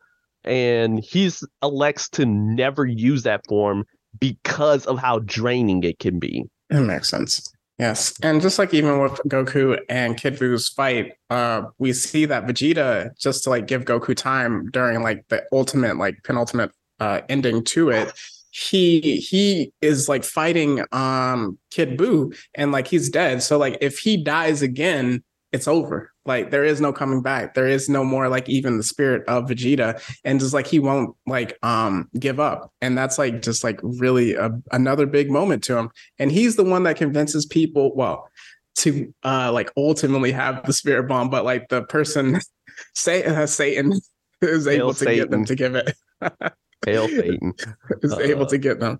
And 0.46 1.04
he 1.04 1.32
elects 1.62 2.10
to 2.10 2.26
never 2.26 2.86
use 2.86 3.24
that 3.24 3.42
form 3.48 3.86
because 4.20 4.86
of 4.86 4.98
how 4.98 5.20
draining 5.20 5.84
it 5.84 6.00
can 6.00 6.20
be. 6.20 6.46
It 6.70 6.82
makes 6.82 7.10
sense. 7.10 7.52
Yes, 7.78 8.14
and 8.24 8.42
just 8.42 8.58
like 8.58 8.74
even 8.74 9.00
with 9.02 9.20
Goku 9.28 9.78
and 9.90 10.16
Kid 10.16 10.40
Boo's 10.40 10.70
fight, 10.70 11.12
uh, 11.30 11.64
we 11.78 11.92
see 11.92 12.24
that 12.26 12.46
Vegeta 12.46 13.10
just 13.20 13.44
to 13.44 13.50
like 13.50 13.68
give 13.68 13.84
Goku 13.84 14.16
time 14.16 14.70
during 14.72 15.04
like 15.04 15.26
the 15.28 15.44
ultimate, 15.52 15.98
like 15.98 16.16
penultimate 16.24 16.72
uh, 17.02 17.22
ending 17.28 17.66
to 17.66 17.90
it, 17.90 18.14
he 18.52 19.18
he 19.18 19.74
is 19.82 20.08
like 20.08 20.24
fighting 20.24 20.84
um 20.94 21.60
Kid 21.72 21.98
Buu 21.98 22.34
and 22.56 22.72
like 22.72 22.88
he's 22.88 23.10
dead. 23.10 23.44
So 23.44 23.58
like 23.58 23.78
if 23.82 24.00
he 24.00 24.24
dies 24.24 24.62
again, 24.62 25.24
it's 25.52 25.68
over. 25.68 26.14
Like 26.26 26.50
there 26.52 26.64
is 26.64 26.82
no 26.82 26.92
coming 26.92 27.22
back. 27.22 27.54
There 27.54 27.68
is 27.68 27.88
no 27.88 28.04
more 28.04 28.30
like 28.30 28.50
even 28.50 28.78
the 28.78 28.84
spirit 28.84 29.24
of 29.28 29.46
Vegeta, 29.46 30.02
and 30.24 30.40
just 30.40 30.54
like 30.54 30.68
he 30.68 30.80
won't 30.80 31.16
like 31.28 31.58
um 31.64 32.10
give 32.20 32.40
up. 32.40 32.72
And 32.82 32.98
that's 32.98 33.18
like 33.18 33.42
just 33.42 33.64
like 33.64 33.80
really 33.84 34.34
a, 34.34 34.52
another 34.72 35.06
big 35.06 35.30
moment 35.30 35.64
to 35.66 35.78
him. 35.78 35.90
And 36.18 36.32
he's 36.32 36.56
the 36.56 36.64
one 36.64 36.84
that 36.84 36.98
convinces 36.98 37.46
people. 37.46 37.96
Well, 37.96 38.30
to 38.78 39.14
uh 39.24 39.52
like 39.52 39.72
ultimately 39.78 40.32
have 40.32 40.66
the 40.66 40.74
spirit 40.74 41.08
bomb, 41.08 41.30
but 41.30 41.46
like 41.46 41.70
the 41.70 41.84
person 41.84 42.40
say 42.96 43.24
uh, 43.24 43.46
Satan 43.46 43.94
is 44.42 44.66
Hail 44.66 44.76
able 44.76 44.94
to 44.96 45.06
get 45.06 45.30
them 45.30 45.46
to 45.46 45.56
give 45.56 45.76
it. 45.76 45.96
Hail 46.86 47.08
Satan. 47.08 47.54
is 48.02 48.14
Uh, 48.14 48.20
able 48.20 48.46
to 48.48 48.58
get 48.58 48.80
them. 48.80 49.00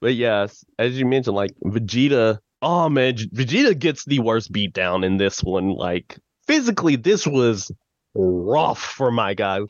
But 0.00 0.14
yes, 0.14 0.64
as 0.78 0.98
you 0.98 1.04
mentioned, 1.04 1.36
like 1.36 1.52
Vegeta, 1.64 2.38
oh 2.62 2.88
man, 2.88 3.16
Vegeta 3.16 3.78
gets 3.78 4.04
the 4.04 4.20
worst 4.20 4.50
beat 4.50 4.72
down 4.72 5.04
in 5.04 5.18
this 5.18 5.42
one. 5.42 5.70
Like 5.70 6.18
physically, 6.50 6.96
this 6.96 7.26
was 7.26 7.70
rough 8.14 8.82
for 8.82 9.12
my 9.12 9.34
guy, 9.34 9.60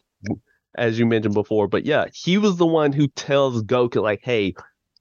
as 0.76 0.98
you 0.98 1.04
mentioned 1.04 1.34
before. 1.34 1.68
But 1.68 1.84
yeah, 1.84 2.06
he 2.12 2.38
was 2.38 2.56
the 2.56 2.66
one 2.66 2.92
who 2.92 3.08
tells 3.08 3.62
Goku, 3.62 4.02
like, 4.02 4.20
hey, 4.22 4.54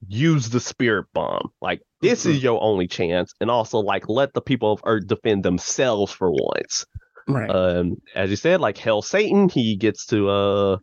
use 0.06 0.50
the 0.50 0.60
spirit 0.60 1.06
bomb. 1.14 1.50
Like, 1.62 1.80
this 2.02 2.26
is 2.26 2.42
your 2.42 2.62
only 2.62 2.86
chance. 2.86 3.34
And 3.40 3.50
also, 3.50 3.78
like, 3.78 4.08
let 4.08 4.34
the 4.34 4.42
people 4.42 4.72
of 4.72 4.80
Earth 4.84 5.06
defend 5.06 5.42
themselves 5.42 6.12
for 6.12 6.30
once. 6.30 6.84
Right. 7.26 7.50
Um, 7.50 7.96
as 8.14 8.28
you 8.28 8.36
said, 8.36 8.60
like 8.60 8.76
Hell 8.76 9.02
Satan, 9.02 9.48
he 9.48 9.76
gets 9.76 10.06
to 10.06 10.28
uh 10.28 10.76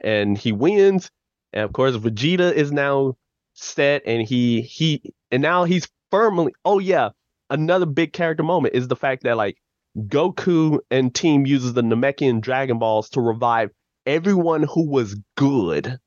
and 0.00 0.36
he 0.36 0.52
wins. 0.52 1.10
And 1.52 1.64
of 1.64 1.72
course, 1.72 1.96
Vegeta 1.96 2.52
is 2.52 2.72
now 2.72 3.16
set 3.52 4.02
and 4.06 4.26
he 4.26 4.62
he 4.62 5.12
and 5.30 5.42
now 5.42 5.64
he's 5.64 5.86
firmly 6.10 6.54
oh 6.64 6.78
yeah, 6.78 7.10
another 7.50 7.86
big 7.86 8.12
character 8.12 8.42
moment 8.42 8.74
is 8.74 8.88
the 8.88 8.96
fact 8.96 9.24
that 9.24 9.36
like 9.36 9.56
Goku 9.96 10.78
and 10.90 11.14
team 11.14 11.46
uses 11.46 11.74
the 11.74 11.82
Namekian 11.82 12.40
Dragon 12.40 12.78
Balls 12.78 13.08
to 13.10 13.20
revive 13.20 13.70
everyone 14.06 14.64
who 14.64 14.88
was 14.88 15.16
good, 15.36 15.98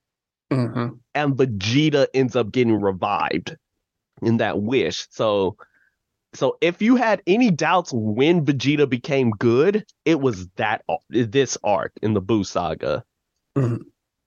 Mhm. 0.52 1.00
and 1.16 1.36
Vegeta 1.36 2.08
ends 2.14 2.36
up 2.36 2.52
getting 2.52 2.80
revived 2.82 3.56
in 4.22 4.38
that 4.38 4.62
wish. 4.62 5.08
So 5.10 5.58
so 6.34 6.58
if 6.62 6.82
you 6.82 6.98
had 6.98 7.22
any 7.26 7.50
doubts 7.50 7.92
when 7.94 8.46
Vegeta 8.46 8.88
became 8.88 9.32
good, 9.32 9.86
it 10.06 10.20
was 10.20 10.48
that 10.58 10.84
this 11.10 11.58
arc 11.64 11.94
in 12.02 12.14
the 12.14 12.22
Buu 12.22 12.46
saga. 12.46 13.04
Mhm. 13.58 13.86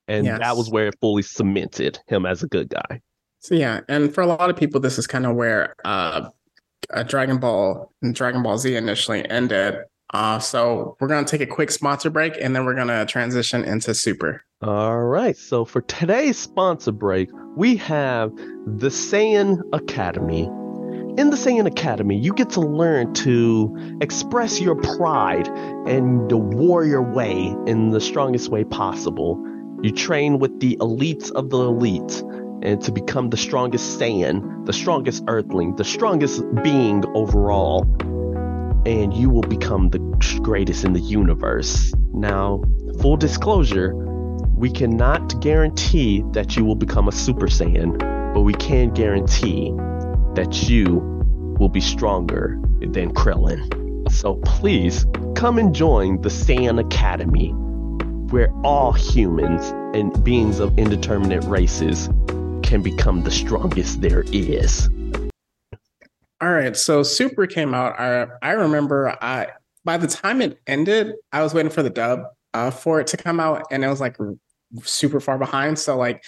And 0.08 0.26
that 0.26 0.56
was 0.56 0.70
where 0.70 0.88
it 0.88 0.96
fully 1.00 1.22
cemented 1.22 2.00
him 2.08 2.26
as 2.26 2.42
a 2.42 2.48
good 2.48 2.68
guy. 2.68 3.00
So 3.40 3.54
yeah, 3.54 3.80
and 3.88 4.12
for 4.12 4.22
a 4.22 4.26
lot 4.26 4.50
of 4.50 4.56
people, 4.56 4.80
this 4.80 4.98
is 4.98 5.06
kind 5.06 5.24
of 5.24 5.36
where 5.36 5.74
uh, 5.84 6.30
uh 6.92 7.02
Dragon 7.02 7.38
Ball 7.38 7.92
and 8.02 8.14
Dragon 8.14 8.42
Ball 8.42 8.58
Z 8.58 8.74
initially 8.74 9.28
ended. 9.30 9.76
Uh, 10.12 10.38
so 10.40 10.96
we're 11.00 11.08
gonna 11.08 11.26
take 11.26 11.40
a 11.40 11.46
quick 11.46 11.70
sponsor 11.70 12.10
break, 12.10 12.36
and 12.40 12.54
then 12.54 12.64
we're 12.64 12.74
gonna 12.74 13.06
transition 13.06 13.64
into 13.64 13.94
Super. 13.94 14.44
All 14.62 15.04
right. 15.04 15.36
So 15.36 15.64
for 15.64 15.80
today's 15.82 16.38
sponsor 16.38 16.92
break, 16.92 17.30
we 17.56 17.76
have 17.76 18.30
the 18.66 18.88
Saiyan 18.88 19.60
Academy. 19.72 20.50
In 21.16 21.30
the 21.30 21.36
Saiyan 21.36 21.66
Academy, 21.66 22.18
you 22.18 22.32
get 22.34 22.50
to 22.50 22.60
learn 22.60 23.12
to 23.14 23.74
express 24.00 24.60
your 24.60 24.76
pride 24.76 25.48
and 25.86 26.30
the 26.30 26.36
warrior 26.36 27.02
way 27.02 27.54
in 27.66 27.90
the 27.90 28.00
strongest 28.00 28.50
way 28.50 28.64
possible. 28.64 29.42
You 29.82 29.92
train 29.92 30.38
with 30.38 30.60
the 30.60 30.76
elites 30.80 31.30
of 31.32 31.50
the 31.50 31.58
elites 31.58 32.20
and 32.62 32.80
to 32.82 32.92
become 32.92 33.30
the 33.30 33.36
strongest 33.36 33.98
Saiyan, 33.98 34.66
the 34.66 34.72
strongest 34.72 35.24
Earthling, 35.26 35.76
the 35.76 35.84
strongest 35.84 36.42
being 36.62 37.04
overall. 37.14 37.82
And 38.86 39.12
you 39.12 39.30
will 39.30 39.42
become 39.42 39.90
the 39.90 39.98
greatest 40.42 40.84
in 40.84 40.92
the 40.92 41.00
universe. 41.00 41.92
Now, 42.12 42.62
full 43.00 43.16
disclosure, 43.16 43.94
we 44.56 44.70
cannot 44.70 45.40
guarantee 45.40 46.22
that 46.32 46.56
you 46.56 46.64
will 46.64 46.74
become 46.74 47.08
a 47.08 47.12
Super 47.12 47.46
Saiyan, 47.46 47.98
but 48.34 48.42
we 48.42 48.54
can 48.54 48.90
guarantee 48.92 49.72
that 50.34 50.68
you 50.68 51.00
will 51.58 51.68
be 51.68 51.80
stronger 51.80 52.58
than 52.80 53.12
Krillin. 53.14 54.10
So 54.10 54.36
please 54.36 55.06
come 55.34 55.58
and 55.58 55.74
join 55.74 56.20
the 56.20 56.28
Saiyan 56.28 56.80
Academy, 56.80 57.50
where 58.30 58.50
all 58.64 58.92
humans 58.92 59.72
and 59.94 60.24
beings 60.24 60.58
of 60.58 60.78
indeterminate 60.78 61.44
races 61.44 62.08
can 62.70 62.82
become 62.82 63.24
the 63.24 63.32
strongest 63.32 64.00
there 64.00 64.22
is. 64.32 64.88
All 66.40 66.52
right, 66.52 66.76
so 66.76 67.02
Super 67.02 67.48
came 67.48 67.74
out. 67.74 67.98
I 67.98 68.28
I 68.42 68.52
remember 68.52 69.08
I 69.20 69.48
by 69.84 69.96
the 69.96 70.06
time 70.06 70.40
it 70.40 70.60
ended, 70.68 71.16
I 71.32 71.42
was 71.42 71.52
waiting 71.52 71.72
for 71.72 71.82
the 71.82 71.90
dub 71.90 72.22
uh, 72.54 72.70
for 72.70 73.00
it 73.00 73.08
to 73.08 73.16
come 73.16 73.40
out, 73.40 73.64
and 73.72 73.84
it 73.84 73.88
was 73.88 74.00
like 74.00 74.16
super 74.84 75.18
far 75.18 75.36
behind. 75.36 75.80
So 75.80 75.98
like, 75.98 76.22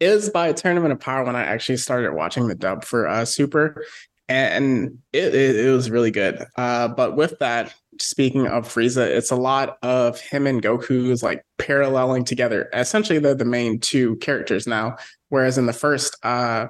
was 0.00 0.30
by 0.30 0.52
Tournament 0.52 0.92
of 0.92 0.98
Power 0.98 1.22
when 1.22 1.36
I 1.36 1.42
actually 1.44 1.76
started 1.76 2.12
watching 2.12 2.48
the 2.48 2.56
dub 2.56 2.84
for 2.84 3.06
uh, 3.06 3.24
Super, 3.24 3.86
and 4.28 4.98
it, 5.12 5.32
it 5.32 5.56
it 5.64 5.70
was 5.70 5.92
really 5.92 6.10
good. 6.10 6.44
Uh, 6.56 6.88
but 6.88 7.16
with 7.16 7.38
that, 7.38 7.72
speaking 8.00 8.46
of 8.46 8.68
Frieza, 8.68 9.06
it's 9.06 9.30
a 9.30 9.36
lot 9.36 9.78
of 9.82 10.20
him 10.20 10.46
and 10.46 10.62
Goku's 10.62 11.22
like 11.22 11.44
paralleling 11.58 12.24
together. 12.24 12.68
Essentially, 12.72 13.18
they're 13.18 13.34
the 13.34 13.44
main 13.44 13.80
two 13.80 14.16
characters 14.16 14.66
now. 14.66 14.96
Whereas 15.28 15.58
in 15.58 15.66
the 15.66 15.72
first, 15.72 16.16
uh, 16.24 16.66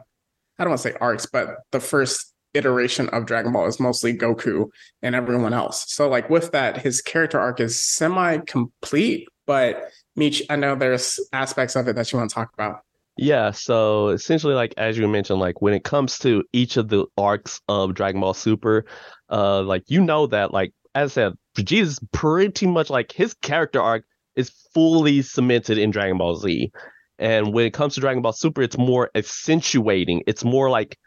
I 0.59 0.65
don't 0.65 0.71
want 0.71 0.83
to 0.83 0.91
say 0.91 0.97
arcs, 1.01 1.27
but 1.27 1.57
the 1.73 1.81
first 1.81 2.33
iteration 2.55 3.09
of 3.11 3.27
Dragon 3.27 3.53
Ball 3.53 3.67
is 3.67 3.81
mostly 3.81 4.17
Goku 4.17 4.69
and 5.03 5.15
everyone 5.15 5.53
else. 5.53 5.85
So 5.93 6.09
like 6.09 6.31
with 6.31 6.53
that, 6.53 6.79
his 6.79 7.03
character 7.03 7.39
arc 7.39 7.61
is 7.61 7.81
semi 7.81 8.39
complete. 8.39 9.29
But 9.47 9.91
Meech, 10.17 10.43
I 10.49 10.57
know 10.57 10.75
there's 10.75 11.21
aspects 11.33 11.77
of 11.77 11.89
it 11.89 11.97
that 11.97 12.13
you 12.13 12.19
want 12.19 12.31
to 12.31 12.35
talk 12.35 12.51
about. 12.55 12.81
Yeah, 13.17 13.53
so 13.53 14.09
essentially, 14.09 14.55
like 14.55 14.75
as 14.77 14.99
you 14.99 15.07
mentioned, 15.07 15.39
like 15.39 15.63
when 15.63 15.75
it 15.75 15.85
comes 15.85 16.19
to 16.21 16.43
each 16.53 16.77
of 16.77 16.89
the 16.89 17.07
arcs 17.17 17.61
of 17.69 17.95
Dragon 17.95 18.21
Ball 18.21 18.35
Super, 18.35 18.87
uh, 19.31 19.63
like 19.63 19.85
you 19.87 20.01
know 20.01 20.27
that, 20.27 20.53
like 20.53 20.73
as 20.95 21.13
I 21.13 21.15
said, 21.15 21.33
Vegeta's 21.57 22.01
pretty 22.13 22.67
much 22.67 22.91
like 22.91 23.13
his 23.13 23.35
character 23.35 23.81
arc 23.81 24.05
is 24.37 24.51
fully 24.73 25.23
cemented 25.23 25.79
in 25.79 25.91
Dragon 25.91 26.19
Ball 26.19 26.37
Z, 26.37 26.71
and 27.19 27.53
when 27.53 27.67
it 27.67 27.73
comes 27.73 27.95
to 27.95 28.01
Dragon 28.01 28.23
Ball 28.23 28.33
Super, 28.33 28.63
it's 28.63 28.79
more 28.79 29.11
accentuating. 29.15 30.23
It's 30.27 30.45
more 30.45 30.71
like, 30.71 30.99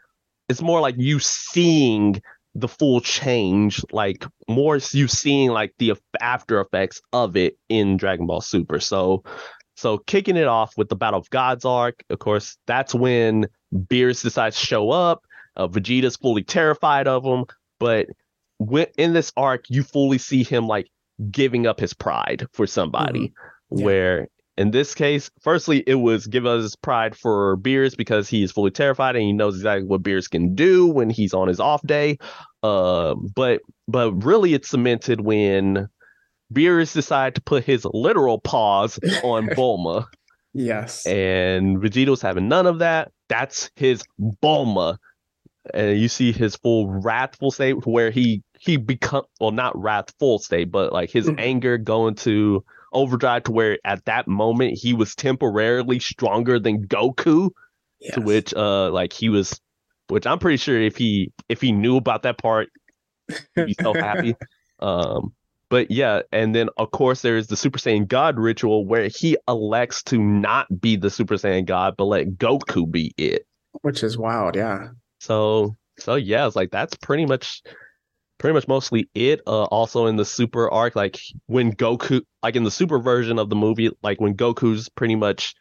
it's 0.48 0.62
more 0.62 0.80
like 0.80 0.94
you 0.98 1.18
seeing 1.18 2.20
the 2.54 2.68
full 2.68 3.00
change, 3.00 3.84
like 3.92 4.24
more 4.48 4.78
you 4.92 5.08
seeing 5.08 5.50
like 5.50 5.74
the 5.78 5.94
after 6.20 6.60
effects 6.60 7.00
of 7.12 7.36
it 7.36 7.58
in 7.68 7.96
Dragon 7.96 8.26
Ball 8.26 8.40
Super. 8.40 8.80
So. 8.80 9.24
So 9.76 9.98
kicking 9.98 10.36
it 10.36 10.48
off 10.48 10.76
with 10.76 10.88
the 10.88 10.96
Battle 10.96 11.20
of 11.20 11.30
Gods 11.30 11.64
arc, 11.64 12.02
of 12.10 12.18
course, 12.18 12.56
that's 12.66 12.92
when 12.92 13.46
Beerus 13.72 14.24
decides 14.24 14.58
to 14.58 14.66
show 14.66 14.90
up. 14.90 15.22
Uh, 15.56 15.68
Vegeta's 15.68 16.16
fully 16.16 16.42
terrified 16.42 17.06
of 17.06 17.24
him, 17.24 17.44
but 17.78 18.08
in 18.96 19.12
this 19.12 19.32
arc, 19.36 19.64
you 19.68 19.82
fully 19.82 20.18
see 20.18 20.42
him 20.44 20.66
like 20.66 20.88
giving 21.30 21.66
up 21.66 21.80
his 21.80 21.94
pride 21.94 22.46
for 22.52 22.66
somebody. 22.66 23.32
Yeah. 23.70 23.84
Where 23.84 24.28
in 24.56 24.70
this 24.72 24.94
case, 24.94 25.30
firstly, 25.40 25.84
it 25.86 25.94
was 25.96 26.26
give 26.26 26.44
us 26.46 26.62
his 26.62 26.76
pride 26.76 27.16
for 27.16 27.56
Beerus 27.58 27.96
because 27.96 28.28
he 28.28 28.42
is 28.42 28.50
fully 28.50 28.70
terrified 28.72 29.14
and 29.14 29.24
he 29.24 29.32
knows 29.32 29.54
exactly 29.56 29.86
what 29.86 30.02
Beerus 30.02 30.28
can 30.28 30.54
do 30.54 30.86
when 30.88 31.10
he's 31.10 31.32
on 31.34 31.48
his 31.48 31.60
off 31.60 31.82
day. 31.86 32.18
Uh, 32.62 33.14
but 33.36 33.60
but 33.86 34.12
really, 34.24 34.54
it's 34.54 34.68
cemented 34.68 35.20
when 35.20 35.88
Beerus 36.52 36.92
decided 36.92 37.36
to 37.36 37.42
put 37.42 37.62
his 37.64 37.84
literal 37.84 38.40
paws 38.40 38.98
on 39.22 39.46
Bulma, 39.50 40.06
Yes. 40.54 41.06
and 41.06 41.76
Vegeta 41.78 42.08
was 42.08 42.22
having 42.22 42.48
none 42.48 42.66
of 42.66 42.80
that. 42.80 43.12
That's 43.28 43.70
his 43.76 44.02
Bulma, 44.42 44.96
and 45.72 46.00
you 46.00 46.08
see 46.08 46.32
his 46.32 46.56
full 46.56 46.88
wrathful 47.00 47.50
state 47.50 47.86
where 47.86 48.10
he 48.10 48.42
he 48.60 48.76
become 48.76 49.24
well 49.40 49.50
not 49.50 49.78
wrathful 49.80 50.38
state, 50.38 50.70
but 50.70 50.92
like 50.92 51.10
his 51.10 51.26
Mhm. 51.28 51.38
anger 51.40 51.78
going 51.78 52.14
to 52.16 52.64
overdrive 52.92 53.44
to 53.44 53.52
where 53.52 53.78
at 53.84 54.04
that 54.06 54.26
moment 54.28 54.78
he 54.78 54.94
was 54.94 55.14
temporarily 55.14 55.98
stronger 55.98 56.58
than 56.58 56.86
Goku, 56.86 57.50
yes. 58.00 58.14
to 58.14 58.20
which 58.20 58.54
uh 58.54 58.90
like 58.90 59.12
he 59.12 59.28
was, 59.28 59.60
which 60.08 60.26
I'm 60.26 60.38
pretty 60.38 60.56
sure 60.56 60.80
if 60.80 60.96
he 60.96 61.32
if 61.48 61.60
he 61.60 61.72
knew 61.72 61.96
about 61.96 62.22
that 62.22 62.38
part, 62.38 62.68
he'd 63.54 63.66
be 63.66 63.74
so 63.80 63.92
happy. 63.94 64.34
Um, 64.80 65.32
but 65.70 65.90
yeah, 65.90 66.22
and 66.30 66.54
then 66.54 66.68
of 66.76 66.92
course 66.92 67.22
there 67.22 67.36
is 67.36 67.48
the 67.48 67.56
Super 67.56 67.80
Saiyan 67.80 68.06
God 68.06 68.38
ritual 68.38 68.86
where 68.86 69.08
he 69.08 69.36
elects 69.48 70.04
to 70.04 70.16
not 70.16 70.80
be 70.80 70.94
the 70.94 71.10
Super 71.10 71.34
Saiyan 71.34 71.66
God, 71.66 71.94
but 71.98 72.04
let 72.04 72.28
Goku 72.38 72.88
be 72.88 73.12
it. 73.18 73.44
Which 73.82 74.04
is 74.04 74.16
wild, 74.16 74.54
yeah. 74.54 74.90
So 75.18 75.76
so 75.98 76.14
yeah, 76.14 76.46
it's 76.46 76.54
like 76.54 76.70
that's 76.70 76.94
pretty 76.94 77.26
much 77.26 77.62
pretty 78.38 78.54
much 78.54 78.68
mostly 78.68 79.08
it. 79.14 79.40
Uh 79.46 79.64
also 79.64 80.06
in 80.06 80.16
the 80.16 80.24
super 80.24 80.70
arc, 80.70 80.96
like 80.96 81.18
when 81.46 81.72
Goku 81.74 82.22
like 82.42 82.56
in 82.56 82.64
the 82.64 82.70
super 82.70 82.98
version 82.98 83.38
of 83.38 83.50
the 83.50 83.56
movie, 83.56 83.90
like 84.02 84.20
when 84.20 84.34
Goku's 84.36 84.88
pretty 84.88 85.16
much 85.16 85.54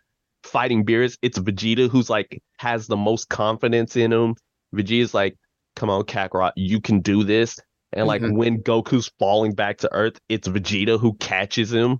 fighting 0.43 0.85
Beerus, 0.85 1.17
it's 1.21 1.39
Vegeta 1.39 1.89
who's 1.89 2.09
like 2.09 2.41
has 2.59 2.87
the 2.87 2.97
most 2.97 3.29
confidence 3.29 3.95
in 3.95 4.11
him. 4.13 4.35
Vegeta's 4.75 5.13
like, 5.13 5.35
"Come 5.75 5.89
on, 5.89 6.03
Kakarot, 6.03 6.51
you 6.55 6.79
can 6.79 6.99
do 7.01 7.23
this." 7.23 7.57
And 7.93 8.05
like 8.07 8.21
Mhm. 8.21 8.35
when 8.37 8.61
Goku's 8.63 9.11
falling 9.19 9.53
back 9.53 9.77
to 9.79 9.93
Earth, 9.93 10.19
it's 10.29 10.47
Vegeta 10.47 10.99
who 10.99 11.13
catches 11.15 11.71
him. 11.73 11.99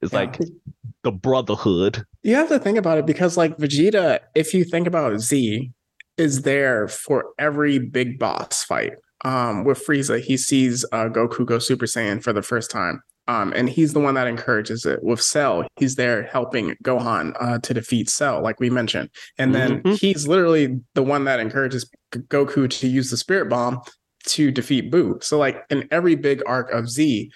It's 0.00 0.12
Yeah. 0.12 0.20
like 0.20 0.38
the 1.02 1.10
brotherhood. 1.12 2.04
You 2.22 2.34
have 2.36 2.48
to 2.48 2.58
think 2.58 2.78
about 2.78 2.98
it 2.98 3.06
because, 3.06 3.36
like, 3.36 3.56
Vegeta, 3.58 4.20
if 4.34 4.54
you 4.54 4.64
think 4.64 4.86
about 4.86 5.18
Z, 5.20 5.70
is 6.16 6.42
there 6.42 6.86
for 6.88 7.26
every 7.38 7.78
big 7.78 8.18
boss 8.18 8.62
fight. 8.64 8.92
Um, 9.24 9.64
with 9.64 9.84
Frieza, 9.84 10.20
he 10.20 10.36
sees 10.36 10.84
uh, 10.92 11.08
Goku 11.08 11.44
go 11.44 11.58
Super 11.58 11.86
Saiyan 11.86 12.22
for 12.22 12.32
the 12.32 12.42
first 12.42 12.70
time. 12.70 13.00
Um, 13.26 13.52
and 13.54 13.68
he's 13.68 13.92
the 13.92 14.00
one 14.00 14.14
that 14.14 14.26
encourages 14.26 14.86
it. 14.86 15.02
With 15.02 15.20
Cell, 15.20 15.66
he's 15.76 15.96
there 15.96 16.22
helping 16.22 16.74
Gohan 16.82 17.34
uh, 17.38 17.58
to 17.58 17.74
defeat 17.74 18.08
Cell, 18.08 18.42
like 18.42 18.58
we 18.58 18.70
mentioned. 18.70 19.10
And 19.36 19.54
then 19.54 19.82
Mhm. 19.82 19.98
he's 19.98 20.26
literally 20.26 20.80
the 20.94 21.02
one 21.02 21.24
that 21.24 21.38
encourages 21.38 21.90
Goku 22.12 22.70
to 22.70 22.86
use 22.88 23.10
the 23.10 23.18
Spirit 23.18 23.50
Bomb 23.50 23.80
to 24.28 24.50
defeat 24.50 24.90
Buu. 24.90 25.22
So, 25.22 25.36
like, 25.36 25.62
in 25.68 25.86
every 25.90 26.14
big 26.14 26.42
arc 26.46 26.70
of 26.70 26.88
Z, 26.88 27.30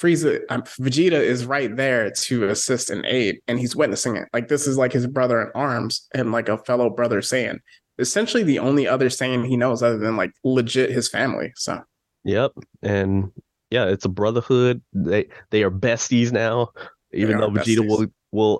Frieza, 0.00 0.40
um, 0.50 0.62
Vegeta 0.62 1.12
is 1.20 1.46
right 1.46 1.74
there 1.74 2.10
to 2.10 2.48
assist 2.48 2.90
and 2.90 3.06
aid, 3.06 3.38
and 3.46 3.58
he's 3.58 3.74
witnessing 3.76 4.16
it. 4.16 4.28
Like 4.34 4.48
this 4.48 4.66
is 4.66 4.76
like 4.76 4.92
his 4.92 5.06
brother 5.06 5.40
in 5.40 5.48
arms 5.54 6.06
and 6.14 6.32
like 6.32 6.48
a 6.50 6.58
fellow 6.58 6.90
brother 6.90 7.20
Saiyan. 7.20 7.58
Essentially, 7.98 8.42
the 8.42 8.58
only 8.58 8.86
other 8.86 9.08
Saiyan 9.08 9.46
he 9.46 9.56
knows 9.56 9.82
other 9.82 9.98
than 9.98 10.16
like 10.16 10.32
legit 10.44 10.90
his 10.90 11.08
family. 11.08 11.52
So 11.56 11.80
Yep. 12.24 12.52
And 12.82 13.30
yeah, 13.70 13.86
it's 13.86 14.04
a 14.04 14.08
brotherhood. 14.08 14.82
They 14.92 15.28
they 15.50 15.62
are 15.62 15.70
besties 15.70 16.32
now. 16.32 16.70
Even 17.12 17.38
though 17.38 17.50
Vegeta 17.50 17.78
besties. 17.78 17.88
will 17.88 18.06
will 18.32 18.58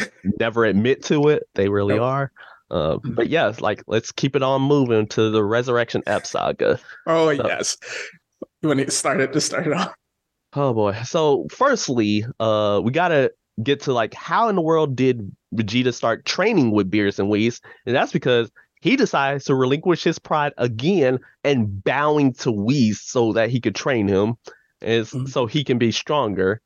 uh 0.00 0.04
never 0.40 0.64
admit 0.64 1.02
to 1.04 1.28
it, 1.28 1.44
they 1.54 1.68
really 1.68 1.94
Nope. 1.94 2.02
are. 2.04 2.32
Uh, 2.70 2.98
but 3.04 3.28
yeah, 3.28 3.48
it's 3.48 3.60
like 3.60 3.84
let's 3.86 4.10
keep 4.10 4.34
it 4.34 4.42
on 4.42 4.60
moving 4.62 5.06
to 5.08 5.30
the 5.30 5.44
Resurrection 5.44 6.02
F 6.06 6.26
saga. 6.26 6.78
oh 7.06 7.34
So- 7.36 7.46
yes, 7.46 7.76
when 8.62 8.80
it 8.80 8.92
started 8.92 9.32
to 9.32 9.40
start 9.40 9.66
it 9.66 9.72
off. 9.72 9.94
Oh 10.54 10.72
boy. 10.74 10.94
So 11.04 11.46
firstly, 11.50 12.24
uh 12.40 12.80
we 12.84 12.90
gotta 12.92 13.32
get 13.62 13.80
to 13.82 13.92
like 13.92 14.12
how 14.14 14.48
in 14.48 14.56
the 14.56 14.62
world 14.62 14.96
did 14.96 15.30
Vegeta 15.54 15.94
start 15.94 16.24
training 16.24 16.72
with 16.72 16.90
Beerus 16.90 17.18
and 17.18 17.28
Whis? 17.28 17.60
And 17.86 17.94
that's 17.94 18.12
because 18.12 18.50
he 18.84 18.96
decides 18.96 19.44
to 19.44 19.54
relinquish 19.54 20.04
his 20.04 20.18
pride 20.18 20.52
again 20.58 21.18
and 21.42 21.82
bowing 21.82 22.34
to 22.34 22.52
Whis 22.52 23.00
so 23.00 23.32
that 23.32 23.48
he 23.48 23.58
could 23.58 23.74
train 23.74 24.06
him 24.06 24.34
and 24.82 25.06
Mhm. 25.06 25.28
so 25.30 25.46
he 25.46 25.64
can 25.64 25.78
be 25.78 25.90
stronger. 25.90 26.60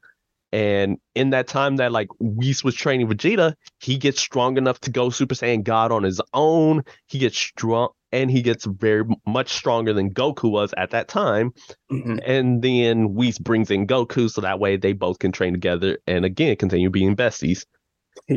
And 0.50 0.98
in 1.14 1.30
that 1.30 1.46
time 1.46 1.76
that 1.76 1.92
like 1.92 2.08
Whis 2.18 2.64
was 2.64 2.74
training 2.74 3.06
Vegeta, 3.08 3.54
he 3.80 3.96
gets 3.98 4.20
strong 4.20 4.56
enough 4.56 4.80
to 4.80 4.90
go 4.90 5.10
Super 5.10 5.36
Saiyan 5.36 5.62
God 5.62 5.92
on 5.92 6.02
his 6.02 6.20
own. 6.34 6.82
He 7.06 7.20
gets 7.20 7.38
strong 7.38 7.90
and 8.10 8.32
he 8.32 8.42
gets 8.42 8.64
very 8.64 9.04
much 9.24 9.52
stronger 9.52 9.92
than 9.92 10.12
Goku 10.12 10.50
was 10.50 10.74
at 10.76 10.90
that 10.90 11.06
time. 11.06 11.52
Mhm. 11.92 12.18
And 12.26 12.62
then 12.62 13.14
Whis 13.14 13.38
brings 13.38 13.70
in 13.70 13.86
Goku 13.86 14.28
so 14.28 14.40
that 14.40 14.58
way 14.58 14.76
they 14.76 14.92
both 14.92 15.20
can 15.20 15.30
train 15.30 15.52
together 15.52 15.98
and 16.08 16.24
again 16.24 16.56
continue 16.56 16.90
being 16.90 17.14
besties. 17.14 17.64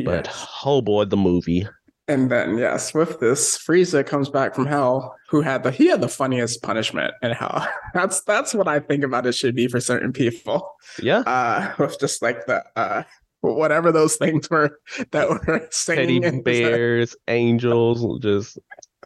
But 0.04 0.30
oh 0.64 0.82
boy, 0.82 1.06
the 1.06 1.16
movie. 1.16 1.66
And 2.08 2.30
then 2.30 2.58
yes, 2.58 2.92
with 2.92 3.20
this, 3.20 3.56
Frieza 3.56 4.04
comes 4.04 4.28
back 4.28 4.54
from 4.54 4.66
hell, 4.66 5.14
who 5.28 5.40
had 5.40 5.62
the 5.62 5.70
he 5.70 5.86
had 5.86 6.00
the 6.00 6.08
funniest 6.08 6.62
punishment 6.62 7.14
in 7.22 7.30
hell. 7.30 7.66
That's 7.94 8.22
that's 8.22 8.54
what 8.54 8.66
I 8.66 8.80
think 8.80 9.04
about 9.04 9.26
it 9.26 9.34
should 9.34 9.54
be 9.54 9.68
for 9.68 9.80
certain 9.80 10.12
people. 10.12 10.68
Yeah. 11.00 11.20
Uh 11.20 11.74
with 11.78 11.98
just 12.00 12.20
like 12.20 12.46
the 12.46 12.64
uh 12.76 13.04
whatever 13.40 13.92
those 13.92 14.16
things 14.16 14.50
were 14.50 14.78
that 15.12 15.28
were 15.28 15.38
Teddy 15.46 15.66
singing 15.70 16.24
in 16.24 16.34
his- 16.34 16.42
bears, 16.42 17.16
angels, 17.28 18.20
just 18.20 18.58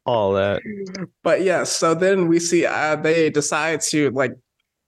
all 0.07 0.33
that. 0.35 0.63
But 1.23 1.43
yeah, 1.43 1.65
so 1.65 1.95
then 1.95 2.29
we 2.29 2.39
see 2.39 2.65
uh 2.65 2.97
they 2.97 3.29
decide 3.29 3.83
to 3.83 4.11
like 4.11 4.33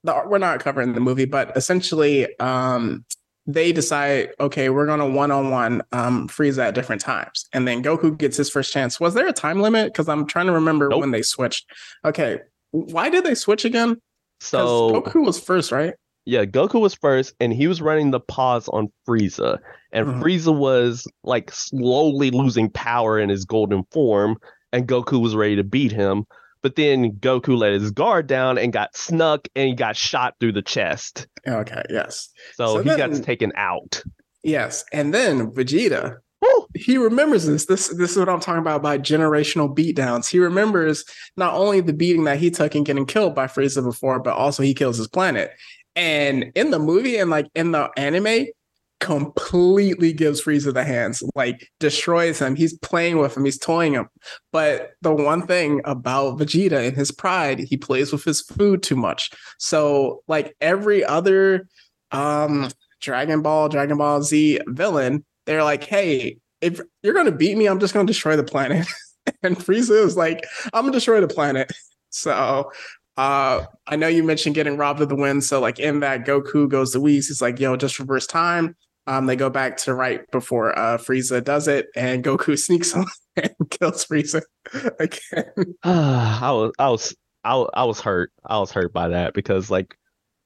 the, 0.05 0.23
we're 0.27 0.39
not 0.39 0.61
covering 0.61 0.95
the 0.95 1.01
movie, 1.01 1.27
but 1.27 1.55
essentially 1.57 2.27
um 2.39 3.05
they 3.49 3.73
decide, 3.73 4.29
okay, 4.39 4.69
we're 4.69 4.87
gonna 4.87 5.09
one-on-one 5.09 5.83
um 5.93 6.29
Frieza 6.29 6.67
at 6.69 6.75
different 6.75 7.01
times. 7.01 7.47
And 7.53 7.67
then 7.67 7.83
Goku 7.83 8.17
gets 8.17 8.37
his 8.37 8.51
first 8.51 8.73
chance. 8.73 9.01
Was 9.01 9.15
there 9.15 9.27
a 9.27 9.33
time 9.33 9.61
limit? 9.63 9.87
Because 9.93 10.09
I'm 10.09 10.27
trying 10.27 10.47
to 10.47 10.53
remember 10.53 10.89
Nope. 10.91 11.01
when 11.01 11.11
they 11.11 11.23
switched. 11.23 11.67
Okay. 12.05 12.41
Why 12.73 13.09
did 13.09 13.25
they 13.25 13.35
switch 13.35 13.65
again? 13.65 13.97
So 14.41 14.91
Goku 14.93 15.25
was 15.25 15.41
first, 15.41 15.73
right? 15.73 15.95
yeah, 16.27 16.45
Goku 16.45 16.79
was 16.79 16.93
first 16.95 17.33
and 17.41 17.55
he 17.55 17.67
was 17.67 17.81
running 17.81 18.11
the 18.11 18.21
pause 18.21 18.69
on 18.69 18.93
Frieza. 19.09 19.57
And 19.93 20.07
Mhm. 20.07 20.23
Frieza 20.23 20.55
was 20.55 21.09
like 21.25 21.51
slowly 21.51 22.31
losing 22.31 22.69
power 22.69 23.19
in 23.19 23.31
his 23.31 23.47
golden 23.47 23.83
form, 23.93 24.37
and 24.71 24.87
Goku 24.87 25.19
was 25.23 25.35
ready 25.35 25.57
to 25.57 25.65
beat 25.65 25.91
him. 25.91 26.27
But 26.63 26.77
then 26.77 27.13
Goku 27.13 27.57
let 27.57 27.73
his 27.73 27.91
guard 27.91 28.27
down 28.27 28.59
and 28.59 28.73
got 28.73 28.97
snuck 28.97 29.49
and 29.55 29.69
he 29.69 29.75
got 29.75 29.97
shot 29.97 30.35
through 30.41 30.53
the 30.53 30.63
chest. 30.63 31.27
Okay, 31.47 31.83
yes. 31.89 32.29
So, 32.55 32.77
So 32.77 32.83
he 32.83 32.97
got 32.97 33.15
taken 33.23 33.53
out. 33.57 34.03
Yes. 34.43 34.85
And 34.93 35.15
then 35.15 35.51
Vegeta, 35.53 36.19
Woo! 36.41 36.67
he 36.75 36.99
remembers 36.99 37.47
this. 37.47 37.67
This 37.67 37.89
this 37.89 38.13
is 38.13 38.17
what 38.17 38.29
I'm 38.29 38.41
talking 38.41 38.61
about 38.61 38.83
by 38.83 38.99
generational 38.99 39.75
beatdowns. 39.75 40.29
He 40.29 40.39
remembers 40.39 41.05
not 41.37 41.55
only 41.55 41.81
the 41.81 41.93
beating 41.93 42.25
that 42.25 42.39
he 42.39 42.51
took 42.51 42.75
and 42.75 42.87
getting 42.87 43.07
killed 43.07 43.35
by 43.35 43.47
Frieza 43.47 43.83
before, 43.83 44.21
but 44.21 44.35
also 44.35 44.63
he 44.63 44.75
kills 44.75 44.97
his 44.99 45.09
planet. 45.09 45.51
And 45.97 46.53
in 46.55 46.71
the 46.71 46.79
movie 46.79 47.17
and 47.17 47.29
like 47.29 47.49
in 47.57 47.73
the 47.73 47.91
anime, 47.97 48.47
completely 49.01 50.13
gives 50.13 50.43
Frieza 50.43 50.75
the 50.75 50.85
hands, 50.85 51.23
like 51.35 51.71
destroys 51.79 52.41
him. 52.41 52.57
He's 52.57 52.77
playing 52.79 53.19
with 53.19 53.37
him, 53.37 53.45
he's 53.45 53.59
toying 53.59 53.95
him. 53.95 54.09
But 54.53 54.93
the 55.03 55.13
one 55.13 55.47
thing 55.47 55.81
about 55.85 56.39
Vegeta 56.39 56.87
and 56.87 56.97
his 56.97 57.11
pride, 57.11 57.61
he 57.61 57.77
plays 57.77 58.13
with 58.13 58.25
his 58.25 58.41
food 58.41 58.83
too 58.83 58.97
much. 58.97 59.31
So 59.59 60.23
like 60.27 60.55
every 60.61 61.05
other 61.05 61.69
um 62.11 62.71
Dragon 63.01 63.43
Ball, 63.43 63.69
Dragon 63.69 63.99
Ball 63.99 64.23
Z 64.23 64.61
villain, 64.69 65.25
they're 65.47 65.65
like, 65.65 65.85
hey, 65.85 66.39
if 66.61 66.81
you're 67.03 67.15
gonna 67.15 67.33
beat 67.33 67.57
me, 67.57 67.67
I'm 67.67 67.79
just 67.81 67.95
gonna 67.95 68.07
destroy 68.07 68.37
the 68.37 68.45
planet. 68.45 68.87
and 69.43 69.57
Frieza 69.57 70.05
is 70.05 70.17
like, 70.17 70.45
I'm 70.73 70.83
gonna 70.83 70.93
destroy 70.93 71.21
the 71.21 71.29
planet. 71.29 71.73
So 72.11 72.73
uh 73.19 73.67
I 73.87 73.97
know 73.97 74.09
you 74.09 74.23
mentioned 74.23 74.55
getting 74.55 74.79
robbed 74.79 75.03
of 75.03 75.11
the 75.11 75.15
win. 75.15 75.43
So 75.43 75.61
like 75.61 75.79
in 75.79 76.01
that 76.01 76.25
Goku 76.25 76.67
goes 76.67 76.93
to 76.93 77.01
Whis, 77.01 77.29
he's 77.29 77.43
like, 77.43 77.61
yo, 77.61 77.77
just 77.77 77.99
reverse 77.99 78.27
time. 78.27 78.75
Um, 79.09 79.27
they 79.27 79.37
go 79.37 79.49
back 79.51 79.79
to 79.79 79.95
right 79.95 80.21
before 80.31 80.79
uh 80.79 80.99
Frieza 80.99 81.43
does 81.43 81.67
it, 81.67 81.87
and 81.97 82.23
Goku 82.23 82.59
sneaks 82.65 82.95
on 82.95 83.07
and 83.37 83.53
kills 83.71 84.05
Frieza 84.07 84.43
again. 85.01 85.75
I 85.83 86.53
was 86.53 86.73
I 86.79 86.89
was 86.91 87.17
I, 87.45 87.55
I 87.75 87.85
was 87.85 88.01
hurt. 88.01 88.31
I 88.45 88.59
was 88.59 88.71
hurt 88.71 88.93
by 88.93 89.09
that 89.09 89.33
because 89.35 89.71
like 89.71 89.97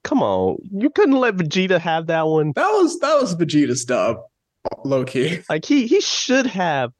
come 0.03 0.21
on, 0.23 0.57
you 0.71 0.89
couldn't 0.89 1.15
let 1.17 1.35
Vegeta 1.35 1.79
have 1.79 2.07
that 2.07 2.27
one. 2.27 2.53
That 2.55 2.69
was 2.71 2.99
that 2.99 3.19
was 3.21 3.35
Vegeta's 3.35 3.83
dub, 3.85 4.17
low 4.85 5.03
key. 5.03 5.39
Like 5.49 5.65
he 5.65 5.85
he 5.87 5.99
should 6.01 6.45
have 6.47 6.91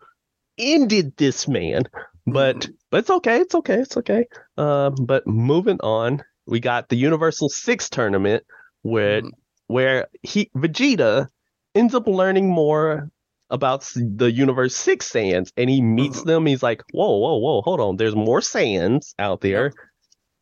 ended 0.57 1.15
this 1.17 1.47
man. 1.47 1.83
But 2.25 2.69
but 2.91 2.99
it's 2.99 3.09
okay, 3.09 3.39
it's 3.39 3.55
okay, 3.55 3.75
it's 3.79 3.97
okay. 3.97 4.25
Um 4.57 4.95
but 5.01 5.25
moving 5.27 5.79
on, 5.81 6.23
we 6.45 6.59
got 6.59 6.89
the 6.89 6.95
Universal 6.97 7.49
6 7.49 7.89
tournament 7.89 8.43
where 8.81 9.21
Mhm. 9.21 9.29
where 9.67 10.07
he 10.23 10.49
Vegeta 10.55 11.27
ends 11.75 11.95
up 11.95 12.07
learning 12.07 12.49
more 12.49 13.09
about 13.49 13.89
the 13.95 14.31
universe 14.31 14.75
6 14.75 15.11
Saiyans 15.11 15.51
and 15.57 15.69
he 15.69 15.81
meets 15.81 16.21
Mhm. 16.21 16.25
them. 16.25 16.45
He's 16.45 16.63
like, 16.63 16.81
"Whoa, 16.91 17.17
whoa, 17.17 17.37
whoa, 17.37 17.61
hold 17.61 17.79
on. 17.79 17.97
There's 17.97 18.15
more 18.15 18.39
Saiyans 18.41 19.13
out 19.19 19.41
there." 19.41 19.73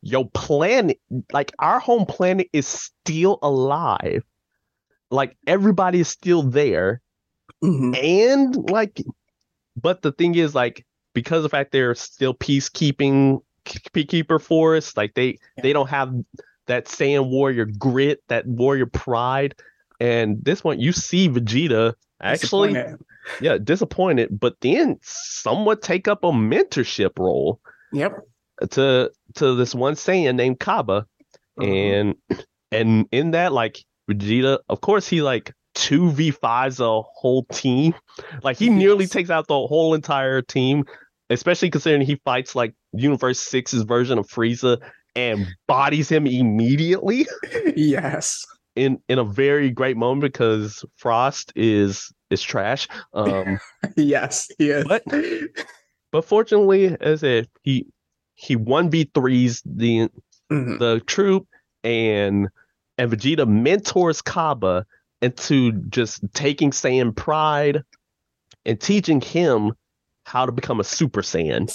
Your 0.02 0.28
planet, 0.30 0.98
like 1.32 1.52
our 1.58 1.80
home 1.80 2.06
planet, 2.06 2.48
is 2.52 2.66
still 2.66 3.38
alive. 3.42 4.24
Like 5.10 5.36
everybody 5.46 6.00
is 6.00 6.08
still 6.08 6.42
there, 6.42 7.00
Mhm. 7.64 7.96
and 8.02 8.70
like, 8.70 9.02
but 9.76 10.02
the 10.02 10.12
thing 10.12 10.34
is, 10.36 10.54
like, 10.54 10.86
because 11.14 11.38
of 11.38 11.42
the 11.44 11.48
fact 11.50 11.72
they're 11.72 11.94
still 11.94 12.34
peacekeeping, 12.34 13.40
peacekeeper 13.66 14.40
force, 14.40 14.96
like 14.96 15.14
they 15.14 15.38
they 15.62 15.72
don't 15.72 15.88
have 15.90 16.12
that 16.66 16.86
Saiyan 16.86 17.30
warrior 17.30 17.66
grit, 17.66 18.22
that 18.28 18.46
warrior 18.46 18.86
pride, 18.86 19.54
and 20.02 20.44
this 20.44 20.64
one 20.64 20.80
you 20.80 20.92
see 20.92 21.28
Vegeta 21.28 21.94
actually, 22.22 22.72
Disappointed. 22.74 22.98
yeah, 23.40 23.58
disappointed, 23.58 24.28
but 24.40 24.54
then 24.60 24.98
somewhat 25.02 25.82
take 25.82 26.08
up 26.08 26.24
a 26.24 26.30
mentorship 26.32 27.18
role 27.18 27.60
Yep. 27.92 28.12
to 28.70 29.10
to 29.34 29.54
this 29.54 29.74
one 29.74 29.94
Saiyan 29.94 30.34
named 30.36 30.58
Cabba, 30.60 31.06
Mhm. 31.58 31.66
and 32.30 32.38
and 32.70 33.06
in 33.12 33.30
that 33.32 33.52
like 33.52 33.84
Vegeta, 34.10 34.58
of 34.68 34.80
course 34.80 35.06
he 35.08 35.22
like 35.22 35.52
two 35.74 36.10
v 36.10 36.30
fives 36.30 36.80
a 36.80 37.00
whole 37.02 37.44
team, 37.52 37.94
like 38.42 38.56
he 38.58 38.68
nearly 38.68 39.06
takes 39.06 39.30
out 39.30 39.46
the 39.48 39.54
whole 39.66 39.94
entire 39.94 40.42
team, 40.42 40.84
especially 41.30 41.70
considering 41.70 42.02
he 42.02 42.16
fights 42.24 42.54
like 42.54 42.74
Universe 42.92 43.40
6's 43.40 43.82
version 43.84 44.18
of 44.18 44.26
Frieza 44.26 44.78
and 45.16 45.46
bodies 45.66 46.08
him 46.10 46.26
immediately 46.26 47.26
yes. 47.76 48.44
In 48.74 49.00
in 49.08 49.18
a 49.18 49.24
very 49.24 49.70
great 49.70 49.96
moment 49.96 50.22
because 50.22 50.84
Frost 50.96 51.52
is 51.54 52.10
is 52.30 52.42
trash. 52.42 52.88
Um, 53.12 53.58
yes, 53.96 54.50
he 54.58 54.70
is. 54.70 54.84
But 54.84 55.04
but 56.10 56.24
fortunately, 56.24 56.96
as 57.00 57.22
I 57.22 57.26
said, 57.26 57.48
he 57.62 57.86
he 58.34 58.56
one 58.56 58.90
v 58.90 59.10
threes 59.14 59.62
the 59.66 60.08
Mhm. 60.50 60.78
the 60.78 61.00
troop 61.06 61.46
and 61.84 62.48
and 62.98 63.10
Vegeta 63.10 63.46
mentors 63.48 64.20
Cabba 64.20 64.84
into 65.22 65.72
just 65.88 66.22
taking 66.34 66.70
Saiyan 66.70 67.14
pride 67.16 67.82
and 68.66 68.80
teaching 68.80 69.20
him 69.20 69.72
how 70.24 70.44
to 70.46 70.52
become 70.52 70.78
a 70.80 70.84
Super 70.84 71.22
Saiyan. 71.22 71.72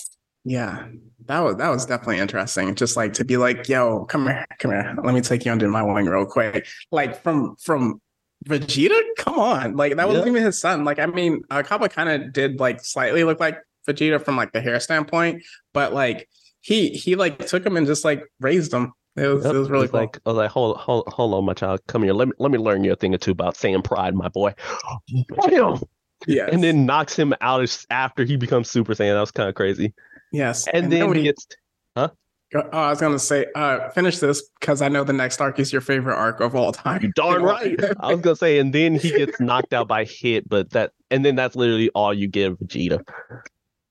Yeah, 0.50 0.88
that 1.26 1.40
was 1.42 1.58
that 1.58 1.70
was 1.70 1.86
definitely 1.86 2.20
interesting. 2.20 2.74
Just 2.76 2.96
like 2.96 3.14
to 3.14 3.26
be 3.26 3.36
like, 3.38 3.68
"Yo, 3.68 4.06
come 4.06 4.26
here, 4.28 4.46
come 4.60 4.72
here. 4.72 4.96
Let 5.04 5.14
me 5.14 5.22
take 5.22 5.44
you 5.46 5.52
under 5.52 5.68
my 5.68 5.84
wing 5.84 6.06
real 6.06 6.26
quick." 6.26 6.66
Like 6.92 7.22
from 7.22 7.56
from 7.58 8.02
Vegeta, 8.48 9.00
come 9.18 9.38
on, 9.40 9.76
like 9.76 9.96
that 9.98 10.08
wasn't 10.08 10.26
Yeah. 10.26 10.32
even 10.32 10.44
his 10.44 10.60
son. 10.60 10.86
Like 10.86 11.00
I 11.00 11.06
mean, 11.08 11.42
Cabba 11.50 11.90
kind 11.90 12.10
of 12.10 12.32
did 12.34 12.60
like 12.60 12.80
slightly 12.82 13.24
look 13.26 13.40
like 13.40 13.58
Vegeta 13.88 14.24
from 14.24 14.38
like 14.38 14.54
the 14.54 14.62
hair 14.62 14.80
standpoint, 14.80 15.44
but 15.74 15.94
like 15.94 16.30
he 16.62 16.90
he 16.92 17.16
like 17.16 17.46
took 17.48 17.66
him 17.66 17.76
and 17.76 17.86
just 17.88 18.06
like 18.06 18.24
raised 18.40 18.74
him. 18.74 18.94
It 19.18 19.28
was 19.28 19.44
Yep, 19.46 19.54
it 19.56 19.58
was 19.58 19.70
really 19.70 19.88
cool. 19.90 20.00
like 20.00 20.18
I 20.26 20.30
was 20.30 20.38
like, 20.38 20.52
hold 20.52 20.78
hold 20.78 21.08
hold 21.10 21.34
on, 21.34 21.44
my 21.44 21.54
child, 21.56 21.82
come 21.88 22.04
here. 22.04 22.14
Let 22.14 22.30
me 22.30 22.34
let 22.40 22.52
me 22.52 22.58
learn 22.58 22.84
you 22.86 22.94
a 22.94 22.96
thing 22.96 23.14
or 23.14 23.18
two 23.18 23.32
about 23.32 23.56
Saiyan 23.56 23.84
pride, 23.84 24.16
my 24.16 24.30
boy. 24.30 24.54
Yes, 26.26 26.50
And 26.52 26.64
then 26.64 26.86
knocks 26.88 27.16
him 27.18 27.36
out 27.42 27.86
after 27.92 28.24
he 28.24 28.38
becomes 28.38 28.70
Super 28.72 28.94
Saiyan. 28.94 29.14
That 29.14 29.20
was 29.20 29.30
kind 29.32 29.48
of 29.50 29.54
crazy. 29.56 29.94
Yes, 30.32 30.68
And, 30.74 30.92
then, 30.92 31.10
we 31.10 31.18
he 31.20 31.24
gets 31.24 31.48
Go- 31.96 32.70
Oh, 32.72 32.78
I 32.80 32.90
was 32.92 33.02
gonna 33.02 33.20
say, 33.20 33.46
uh, 33.56 33.90
finish 33.90 34.20
this 34.20 34.42
because 34.62 34.82
I 34.82 34.88
know 34.88 35.04
the 35.04 35.12
next 35.12 35.42
arc 35.42 35.60
is 35.60 35.74
your 35.74 35.82
favorite 35.82 36.16
arc 36.16 36.40
of 36.40 36.56
all 36.56 36.72
time. 36.72 37.04
You 37.04 37.12
darn 37.14 37.44
right. 37.44 37.78
I 38.00 38.14
was 38.14 38.22
gonna 38.22 38.38
say, 38.38 38.60
and 38.60 38.72
then 38.72 38.96
he 38.96 39.10
gets 39.12 39.38
knocked 39.42 39.74
out 39.74 39.90
by 39.90 40.06
Hit, 40.06 40.48
but 40.48 40.70
that, 40.70 40.92
and 41.12 41.26
then 41.26 41.36
that's 41.36 41.58
literally 41.58 41.90
all 41.90 42.14
you 42.14 42.28
get 42.30 42.52
of 42.54 42.58
Vegeta. 42.60 43.02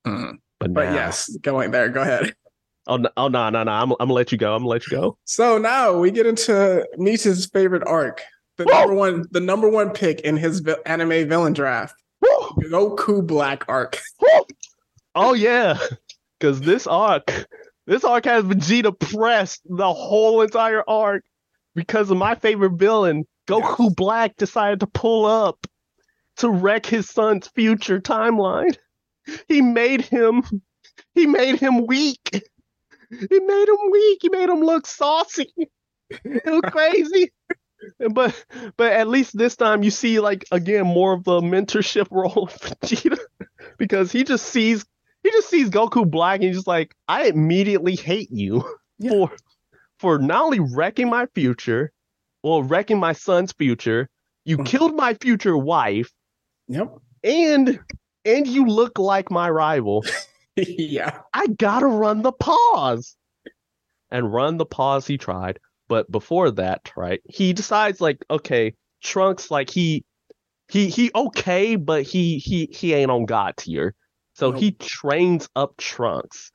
Mhm. 0.07 0.39
But, 0.59 0.73
But 0.73 0.85
now- 0.89 0.95
yes, 0.95 1.29
going 1.43 1.71
there. 1.71 1.91
Go 1.91 2.01
ahead. 2.01 2.35
oh 2.87 2.97
no, 2.97 3.11
oh 3.19 3.29
no, 3.29 3.51
no, 3.51 3.63
no, 3.63 3.71
I'm, 3.73 3.91
I'm 3.93 3.97
gonna 3.99 4.15
let 4.15 4.33
you 4.33 4.39
go. 4.39 4.55
I'm 4.55 4.61
gonna 4.61 4.71
let 4.71 4.87
you 4.87 4.97
go. 4.97 5.19
So 5.27 5.59
now 5.59 5.99
we 5.99 6.11
get 6.11 6.25
into 6.25 6.87
Misha's 6.97 7.45
favorite 7.45 7.83
arc, 7.87 8.23
the 8.57 8.65
Whoa! 8.65 8.73
number 8.81 8.95
one, 8.95 9.25
the 9.33 9.41
number 9.41 9.69
one 9.69 9.91
pick 9.91 10.21
in 10.23 10.39
his 10.39 10.61
vi- 10.61 10.77
anime 10.87 11.29
villain 11.29 11.53
draft, 11.53 11.95
Woo! 12.23 12.49
Goku 12.71 13.27
Black 13.27 13.67
arc. 13.69 14.01
Oh 15.15 15.35
yeah, 15.35 15.79
because 16.39 16.61
this 16.61 16.87
arc, 16.87 17.47
this 17.87 18.05
arc 18.05 18.25
has 18.25 18.45
Vegeta 18.45 18.99
pressed 18.99 19.63
the 19.65 19.93
whole 19.93 20.43
entire 20.43 20.83
arc 20.89 21.25
because 21.75 22.11
of 22.11 22.17
my 22.17 22.35
favorite 22.35 22.73
villain, 22.73 23.25
Goku 23.47 23.95
Black, 23.95 24.37
decided 24.37 24.81
to 24.81 24.87
pull 24.87 25.27
up 25.27 25.67
to 26.37 26.51
wreck 26.51 26.87
his 26.87 27.09
son's 27.09 27.49
future 27.49 28.01
timeline. 28.01 28.77
He 29.49 29.61
made 29.61 30.03
him, 30.03 30.43
he 31.15 31.27
made 31.27 31.59
him 31.59 31.87
weak. 31.87 32.31
He 33.11 33.41
made 33.41 33.69
him 33.69 33.91
weak. 33.91 34.19
He 34.23 34.29
made 34.29 34.49
him 34.49 34.61
look 34.61 34.87
saucy. 34.87 35.53
It 36.25 36.45
was 36.47 36.63
crazy. 36.71 37.33
But 38.13 38.45
but 38.77 38.93
at 38.93 39.09
least 39.09 39.37
this 39.37 39.57
time 39.57 39.83
you 39.83 39.91
see 39.91 40.21
like 40.21 40.45
again 40.53 40.87
more 40.87 41.15
of 41.15 41.25
the 41.25 41.41
mentorship 41.41 42.07
role 42.13 42.45
of 42.45 42.53
Vegeta 42.61 43.19
because 43.77 44.13
he 44.13 44.23
just 44.23 44.47
sees 44.47 44.85
he 45.27 45.33
just 45.33 45.49
sees 45.51 45.71
Goku 45.71 46.09
Black 46.11 46.37
and 46.37 46.45
he's 46.45 46.57
just 46.57 46.67
like 46.67 46.95
I 47.09 47.25
immediately 47.27 47.97
hate 47.97 48.31
you 48.31 48.63
Yeah. 48.99 49.11
for 49.11 49.31
for 49.99 50.19
not 50.19 50.45
only 50.45 50.61
wrecking 50.61 51.09
my 51.09 51.27
future, 51.35 51.93
well 52.43 52.63
wrecking 52.63 52.99
my 52.99 53.13
son's 53.13 53.53
future, 53.53 54.09
you 54.45 54.59
Mhm. 54.59 54.67
killed 54.67 54.95
my 54.97 55.15
future 55.15 55.57
wife 55.57 56.11
Yep. 56.69 56.95
and 57.25 57.81
and 58.25 58.47
you 58.47 58.67
look 58.67 58.99
like 58.99 59.31
my 59.31 59.49
rival. 59.51 60.05
yeah. 60.57 61.21
I 61.35 61.47
gotta 61.49 61.87
run 61.87 62.23
the 62.23 62.33
pause. 62.33 63.17
And 64.11 64.33
run 64.33 64.57
the 64.57 64.67
pause 64.67 65.07
he 65.07 65.19
tried. 65.19 65.59
But 65.89 66.11
before 66.11 66.51
that, 66.53 66.93
right, 66.97 67.21
he 67.25 67.53
decides 67.53 68.01
like, 68.01 68.25
okay, 68.31 68.75
Trunks, 69.03 69.51
like 69.51 69.69
he 69.71 70.05
he 70.69 70.89
he 70.89 71.11
okay, 71.15 71.77
but 71.77 72.03
he 72.03 72.39
he 72.39 72.67
he 72.73 72.95
ain't 72.95 73.11
on 73.11 73.25
God 73.27 73.57
tier. 73.57 73.95
So 74.37 74.51
Nope. 74.51 74.61
he 74.61 74.73
trains 74.73 75.49
up 75.57 75.79
Trunks. 75.79 76.53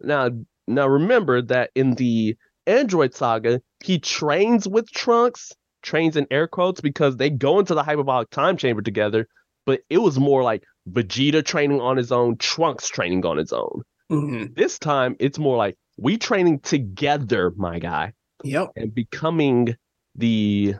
Now 0.00 0.30
now 0.66 0.88
remember 0.88 1.40
that 1.42 1.70
in 1.76 1.94
the 1.94 2.36
Android 2.66 3.14
saga, 3.14 3.62
he 3.84 4.00
trains 4.00 4.66
with 4.66 4.90
Trunks, 4.90 5.52
trains 5.82 6.16
in 6.16 6.26
air 6.32 6.48
quotes 6.48 6.80
because 6.80 7.16
they 7.16 7.30
go 7.30 7.60
into 7.60 7.74
the 7.74 7.84
hyperbolic 7.84 8.30
time 8.30 8.56
chamber 8.56 8.82
together, 8.82 9.28
but 9.64 9.80
it 9.88 9.98
was 9.98 10.18
more 10.18 10.42
like 10.42 10.64
Vegeta 10.90 11.44
training 11.44 11.80
on 11.80 11.96
his 11.96 12.10
own, 12.10 12.36
Trunks 12.36 12.88
training 12.88 13.24
on 13.24 13.36
his 13.36 13.52
own. 13.52 13.82
Mhm. 14.10 14.56
This 14.56 14.80
time 14.80 15.14
it's 15.20 15.38
more 15.38 15.56
like 15.56 15.76
we 15.98 16.18
training 16.18 16.58
together, 16.60 17.52
my 17.56 17.78
guy, 17.78 18.12
Yep. 18.42 18.70
and 18.74 18.92
becoming 18.92 19.76
the 20.16 20.74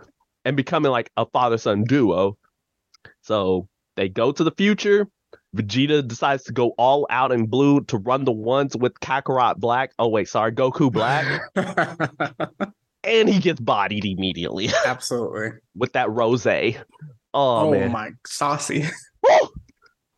and 0.45 0.57
becoming 0.57 0.91
like 0.91 1.11
a 1.17 1.27
father 1.27 1.59
son 1.59 1.85
duo. 1.85 2.37
So 3.23 3.69
they 3.95 4.09
go 4.09 4.33
to 4.33 4.43
the 4.43 4.51
future. 4.51 5.07
Vegeta 5.57 6.07
decides 6.07 6.45
to 6.45 6.53
go 6.53 6.71
all 6.79 7.07
out 7.11 7.33
in 7.33 7.47
blue 7.47 7.81
to 7.83 7.99
run 7.99 8.25
the 8.25 8.33
ones 8.33 8.77
with 8.77 8.95
Kakarot 9.01 9.57
Black. 9.57 9.93
Oh 9.99 10.09
wait, 10.09 10.29
sorry, 10.29 10.53
Goku 10.53 10.93
Black, 10.93 11.43
and 13.05 13.29
he 13.29 13.39
gets 13.41 13.61
bodied 13.61 14.05
immediately 14.05 14.69
Absolutely. 14.87 15.59
with 15.75 15.93
that 15.95 16.11
rose. 16.11 16.47
Oh, 16.47 16.73
Oh, 17.33 17.71
man, 17.71 17.93
my 17.93 18.11
saucy. 18.27 18.85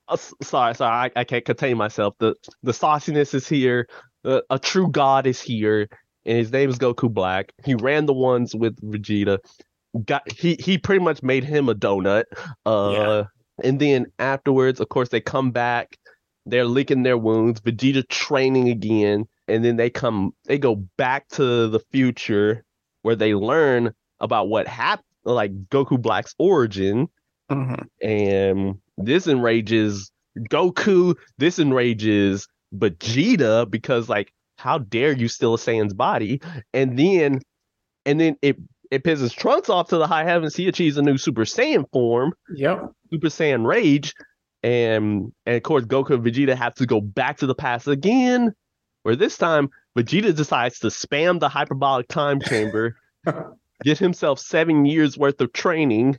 Uh, 0.09 0.17
sorry, 0.43 0.75
sorry, 0.75 1.11
I, 1.17 1.21
I 1.21 1.25
can't 1.25 1.45
contain 1.45 1.77
myself. 1.77 2.15
The 2.19 2.35
the 2.63 2.73
sauciness 2.73 3.35
is 3.35 3.49
here. 3.49 3.89
Uh, 4.25 4.41
a 4.51 4.59
true 4.59 4.89
god 4.91 5.27
is 5.27 5.41
here, 5.41 5.89
and 6.27 6.37
his 6.39 6.53
name 6.53 6.69
is 6.71 6.79
Goku 6.79 7.11
Black. 7.13 7.53
He 7.65 7.75
ran 7.75 8.07
the 8.07 8.13
ones 8.13 8.55
with 8.55 8.77
Vegeta. 8.83 9.39
Got 10.07 10.31
he 10.31 10.57
he 10.61 10.77
pretty 10.79 11.03
much 11.05 11.23
made 11.23 11.45
him 11.45 11.69
a 11.69 11.75
donut. 11.75 12.25
Uh, 12.67 12.91
Yeah. 12.93 13.25
And 13.63 13.81
then 13.81 14.07
afterwards, 14.19 14.81
of 14.81 14.89
course, 14.89 15.09
they 15.11 15.21
come 15.21 15.51
back. 15.51 15.99
They're 16.47 16.65
licking 16.65 17.03
their 17.03 17.19
wounds. 17.19 17.61
Vegeta 17.61 18.07
training 18.09 18.69
again, 18.69 19.27
and 19.49 19.65
then 19.65 19.77
they 19.77 19.91
come. 19.91 20.33
They 20.45 20.59
go 20.59 20.77
back 20.97 21.29
to 21.31 21.69
the 21.69 21.81
future 21.93 22.65
where 23.03 23.17
they 23.17 23.35
learn 23.35 23.93
about 24.21 24.49
what 24.49 24.67
happened, 24.69 25.07
like 25.25 25.53
Goku 25.69 26.01
Black's 26.01 26.35
origin 26.39 27.09
Mhm. 27.51 27.87
and 28.03 28.79
this 28.99 29.27
enrages 29.27 30.11
Goku. 30.51 31.15
This 31.39 31.59
enrages 31.59 32.49
Vegeta 32.75 33.69
because, 33.71 34.09
like, 34.09 34.33
how 34.57 34.79
dare 34.79 35.13
you 35.13 35.29
steal 35.29 35.55
a 35.55 35.59
Saiyan's 35.59 35.95
body? 35.95 36.41
And 36.73 36.99
then, 36.99 37.41
and 38.07 38.21
then 38.21 38.37
it 38.43 38.57
it 38.93 39.03
pisses 39.05 39.35
Trunks 39.35 39.69
off 39.71 39.89
to 39.89 39.97
the 39.97 40.07
high 40.07 40.25
heavens. 40.25 40.55
He 40.55 40.69
achieves 40.69 40.97
a 40.99 41.03
new 41.03 41.17
Super 41.19 41.43
Saiyan 41.45 41.85
form, 41.93 42.33
Yep. 42.55 42.93
Super 43.11 43.29
Saiyan 43.29 43.67
Rage, 43.67 44.13
and 44.63 45.33
and 45.47 45.57
of 45.57 45.63
course 45.63 45.85
Goku 45.85 46.11
and 46.15 46.25
Vegeta 46.25 46.55
have 46.55 46.75
to 46.77 46.87
go 46.87 47.01
back 47.01 47.39
to 47.39 47.47
the 47.47 47.55
past 47.55 47.89
again. 47.89 48.53
Where 49.03 49.17
this 49.17 49.37
time 49.39 49.69
Vegeta 49.99 50.35
decides 50.35 50.79
to 50.81 50.89
spam 50.89 51.41
the 51.41 51.49
hyperbolic 51.49 52.09
time 52.09 52.41
chamber, 52.49 52.97
get 53.85 53.99
himself 53.99 54.39
seven 54.39 54.85
years 54.85 55.19
worth 55.19 55.41
of 55.41 55.53
training, 55.53 56.19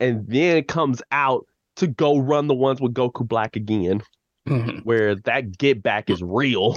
and 0.00 0.26
then 0.28 0.64
comes 0.64 1.02
out 1.12 1.46
to 1.76 1.86
go 1.88 2.16
run 2.18 2.46
the 2.46 2.54
ones 2.54 2.80
with 2.80 2.94
Goku 2.94 3.26
Black 3.26 3.56
again, 3.56 4.00
Mhm. 4.48 4.84
where 4.84 5.16
that 5.16 5.58
get 5.58 5.82
back 5.82 6.08
is 6.10 6.22
real. 6.22 6.76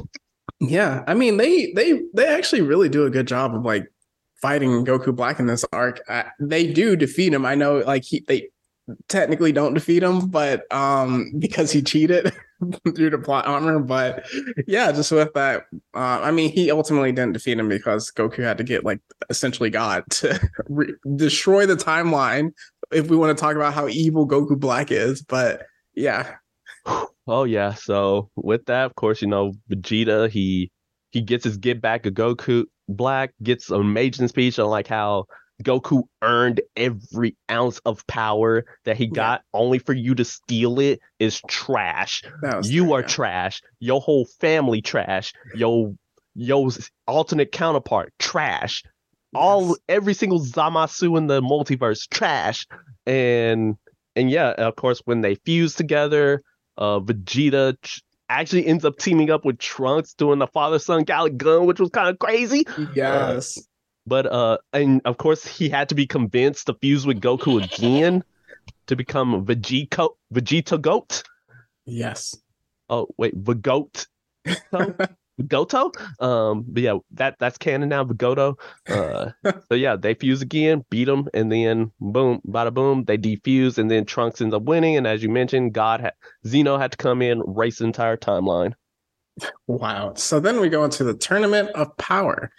Yeah, 0.59 1.03
I 1.07 1.13
mean 1.13 1.37
they 1.37 1.71
they 1.73 2.01
they 2.15 2.27
actually 2.27 2.61
really 2.61 2.89
do 2.89 3.05
a 3.05 3.09
good 3.11 3.27
job 3.27 3.53
of 3.55 3.63
like 3.63 3.85
fighting 4.41 4.85
Goku 4.85 5.15
Black 5.15 5.39
in 5.39 5.47
this 5.47 5.65
arc. 5.71 6.01
Uh, 6.07 6.23
they 6.39 6.71
do 6.71 6.95
defeat 6.95 7.33
him. 7.33 7.45
I 7.45 7.55
know 7.55 7.79
like 7.79 8.03
he 8.03 8.23
they 8.27 8.49
technically 9.07 9.51
don't 9.51 9.73
defeat 9.73 10.03
him, 10.03 10.27
but 10.27 10.71
um 10.73 11.31
because 11.39 11.71
he 11.71 11.81
cheated 11.81 12.33
through 12.95 13.09
the 13.09 13.17
plot 13.17 13.47
armor. 13.47 13.79
But 13.79 14.27
yeah, 14.67 14.91
just 14.91 15.11
with 15.11 15.33
that, 15.33 15.63
uh, 15.93 16.19
I 16.21 16.31
mean 16.31 16.51
he 16.51 16.71
ultimately 16.71 17.11
didn't 17.11 17.33
defeat 17.33 17.59
him 17.59 17.69
because 17.69 18.11
Goku 18.11 18.43
had 18.43 18.57
to 18.57 18.63
get 18.63 18.85
like 18.85 18.99
essentially 19.29 19.69
God 19.69 20.03
to 20.11 20.39
re- 20.69 20.93
destroy 21.15 21.65
the 21.65 21.75
timeline. 21.75 22.51
If 22.91 23.09
we 23.09 23.17
want 23.17 23.37
to 23.37 23.41
talk 23.41 23.55
about 23.55 23.73
how 23.73 23.87
evil 23.87 24.27
Goku 24.27 24.57
Black 24.57 24.91
is, 24.91 25.21
but 25.21 25.63
yeah, 25.93 26.35
Oh 27.29 27.43
yeah, 27.43 27.73
so 27.73 28.29
with 28.37 28.65
that, 28.67 28.85
of 28.85 28.95
course, 28.95 29.21
you 29.21 29.27
know, 29.27 29.51
Vegeta, 29.69 30.29
he 30.29 30.71
he 31.11 31.21
gets 31.21 31.43
his 31.43 31.57
get 31.57 31.81
back 31.81 32.05
of 32.05 32.13
Goku 32.13 32.63
Black, 32.87 33.33
gets 33.43 33.69
an 33.69 33.81
amazing 33.81 34.27
speech 34.27 34.59
on 34.59 34.67
like 34.69 34.87
how 34.87 35.25
Goku 35.63 36.03
earned 36.21 36.61
every 36.75 37.35
ounce 37.49 37.79
of 37.79 38.05
power 38.07 38.65
that 38.85 38.95
he 38.97 39.05
Yeah. 39.05 39.09
got 39.13 39.41
only 39.53 39.79
for 39.79 39.93
you 39.93 40.13
to 40.15 40.23
steal 40.25 40.79
it 40.79 40.99
is 41.19 41.41
trash. 41.47 42.23
You 42.63 42.93
are 42.93 43.01
yeah. 43.01 43.07
trash. 43.07 43.61
Your 43.79 43.99
whole 44.01 44.25
family 44.39 44.81
trash. 44.81 45.33
Your 45.55 45.93
your 46.35 46.69
alternate 47.07 47.51
counterpart 47.51 48.13
trash. 48.19 48.83
All 49.33 49.69
Yes. 49.69 49.77
every 49.89 50.13
single 50.13 50.39
Zamasu 50.39 51.17
in 51.17 51.25
the 51.27 51.41
multiverse 51.41 52.07
trash. 52.09 52.67
And 53.07 53.75
and 54.15 54.29
yeah, 54.29 54.51
of 54.51 54.75
course, 54.75 55.01
when 55.05 55.21
they 55.21 55.35
fuse 55.35 55.73
together, 55.75 56.41
uh, 56.77 56.99
Vegeta 56.99 57.75
ch- 57.81 58.01
actually 58.29 58.65
ends 58.67 58.85
up 58.85 58.97
teaming 58.97 59.29
up 59.29 59.45
with 59.45 59.57
Trunks 59.57 60.13
doing 60.13 60.39
the 60.39 60.47
father 60.47 60.79
son 60.79 61.05
Galick 61.05 61.37
Gun, 61.37 61.65
which 61.65 61.79
was 61.79 61.89
kind 61.89 62.09
of 62.09 62.19
crazy. 62.19 62.65
Yes. 62.93 63.57
But 64.05 64.25
uh, 64.25 64.57
and 64.73 65.01
of 65.05 65.17
course, 65.17 65.45
he 65.45 65.69
had 65.69 65.89
to 65.89 65.95
be 65.95 66.07
convinced 66.07 66.67
to 66.67 66.73
fuse 66.75 67.05
with 67.05 67.19
Goku 67.19 67.63
again 67.63 68.23
to 68.87 68.95
become 68.95 69.45
Vegito 69.45 70.15
Vegeta 70.33 70.81
Goat. 70.81 71.23
yes. 71.85 72.35
Oh 72.89 73.07
wait, 73.17 73.35
Vagoat. 73.35 74.07
Goto. 75.45 75.91
Um, 76.19 76.65
but 76.67 76.83
yeah, 76.83 76.97
that 77.11 77.35
that's 77.39 77.57
canon 77.57 77.89
now. 77.89 78.03
Vigoto. 78.03 78.55
Uh, 78.89 79.31
so 79.69 79.75
yeah, 79.75 79.95
they 79.95 80.13
fuse 80.13 80.41
again, 80.41 80.83
beat 80.89 81.05
them, 81.05 81.27
and 81.33 81.51
then 81.51 81.91
boom, 81.99 82.41
bada 82.47 82.73
boom, 82.73 83.03
they 83.03 83.17
defuse, 83.17 83.77
and 83.77 83.91
then 83.91 84.05
Trunks 84.05 84.41
ends 84.41 84.55
up 84.55 84.63
winning. 84.63 84.97
And 84.97 85.05
as 85.05 85.21
you 85.21 85.29
mentioned, 85.29 85.73
God 85.73 86.01
had 86.01 86.13
Zeno 86.45 86.77
had 86.77 86.91
to 86.91 86.97
come 86.97 87.21
in, 87.21 87.41
race 87.45 87.79
the 87.79 87.85
entire 87.85 88.17
timeline. 88.17 88.73
Wow. 89.67 90.15
So 90.15 90.39
then 90.39 90.59
we 90.59 90.69
go 90.69 90.83
into 90.83 91.03
the 91.03 91.13
Tournament 91.13 91.69
of 91.75 91.95
Power. 91.97 92.51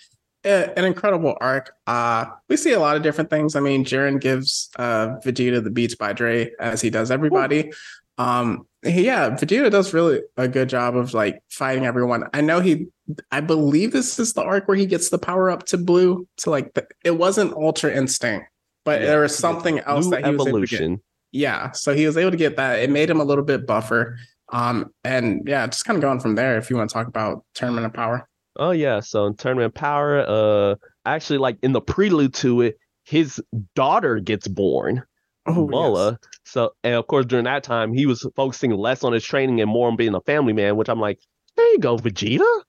A- 0.45 0.79
An 0.79 0.85
incredible 0.85 1.37
arc. 1.41 1.73
Uh, 1.89 2.27
we 2.49 2.57
see 2.57 2.73
a 2.73 2.79
lot 2.79 2.97
of 2.97 3.03
different 3.03 3.29
things. 3.29 3.57
I 3.57 3.61
mean, 3.61 3.85
Jiren 3.85 4.21
gives 4.21 4.71
uh, 4.77 5.17
Vegeta 5.25 5.63
the 5.63 5.71
Beats 5.71 5.97
by 5.97 6.13
Dre, 6.13 6.53
as 6.61 6.81
he 6.81 6.91
does 6.91 7.11
everybody. 7.11 7.73
Um, 8.19 8.68
yeah, 8.83 9.31
Vegeta 9.31 9.71
does 9.71 9.93
really 9.93 10.21
a 10.37 10.47
good 10.49 10.69
job 10.69 10.97
of 10.97 11.15
like 11.15 11.43
fighting 11.51 11.85
everyone. 11.85 12.25
I 12.33 12.41
know 12.41 12.61
he, 12.61 12.87
I 13.31 13.41
believe 13.41 13.93
this 13.93 14.19
is 14.19 14.35
the 14.35 14.43
arc 14.43 14.69
where 14.69 14.77
he 14.77 14.87
gets 14.87 15.11
the 15.11 15.19
power 15.19 15.51
up 15.51 15.65
to 15.67 15.79
Blue. 15.79 16.27
To 16.39 16.51
like, 16.51 16.75
the, 16.75 16.87
it 17.05 17.19
wasn't 17.19 17.55
Ultra 17.55 17.93
Instinct, 17.93 18.47
but 18.85 19.01
Yeah, 19.01 19.07
there 19.09 19.21
was 19.21 19.37
something 19.37 19.81
else 19.81 20.07
Blue 20.07 20.17
that 20.17 20.25
he 20.25 20.31
was 20.31 20.47
able 20.47 20.61
to 20.61 20.67
get. 20.67 20.77
evolution. 20.77 21.03
Yeah, 21.33 21.73
so 21.73 21.95
he 21.95 22.07
was 22.07 22.17
able 22.17 22.31
to 22.31 22.37
get 22.37 22.57
that. 22.57 22.79
It 22.79 22.91
made 22.91 23.11
him 23.11 23.21
a 23.21 23.25
little 23.25 23.45
bit 23.45 23.67
buffer. 23.67 24.17
Um, 24.51 24.93
and 25.05 25.43
yeah, 25.47 25.67
just 25.67 25.85
kind 25.85 25.97
of 25.97 26.03
going 26.03 26.21
from 26.21 26.37
there. 26.37 26.57
If 26.57 26.71
you 26.71 26.77
want 26.77 26.89
to 26.89 26.95
talk 26.95 27.07
about 27.07 27.45
Tournament 27.55 27.87
of 27.87 27.93
Power. 27.93 28.29
Oh 28.57 28.71
yeah, 28.71 29.01
so 29.01 29.27
in 29.27 29.37
Tournament 29.37 29.67
of 29.67 29.75
Power, 29.75 30.25
uh, 30.27 30.77
actually, 31.05 31.39
like 31.39 31.59
in 31.63 31.73
the 31.73 31.81
prelude 31.81 32.35
to 32.35 32.63
it, 32.63 32.79
his 33.05 33.43
daughter 33.75 34.21
gets 34.21 34.49
born. 34.49 35.03
Oh, 35.49 35.66
Mola. 35.66 36.19
So, 36.45 36.73
and 36.85 36.95
of 36.95 37.07
course, 37.07 37.27
during 37.27 37.47
that 37.47 37.65
time, 37.65 37.93
he 37.93 38.07
was 38.07 38.27
focusing 38.37 38.70
less 38.73 39.03
on 39.05 39.12
his 39.12 39.25
training 39.25 39.61
and 39.61 39.70
more 39.70 39.89
on 39.89 39.97
being 39.97 40.15
a 40.15 40.20
family 40.20 40.53
man. 40.53 40.77
Which 40.77 40.89
I'm 40.89 41.01
like, 41.01 41.20
there 41.57 41.70
you 41.73 41.79
go, 41.79 41.97
Vegeta, 41.97 42.62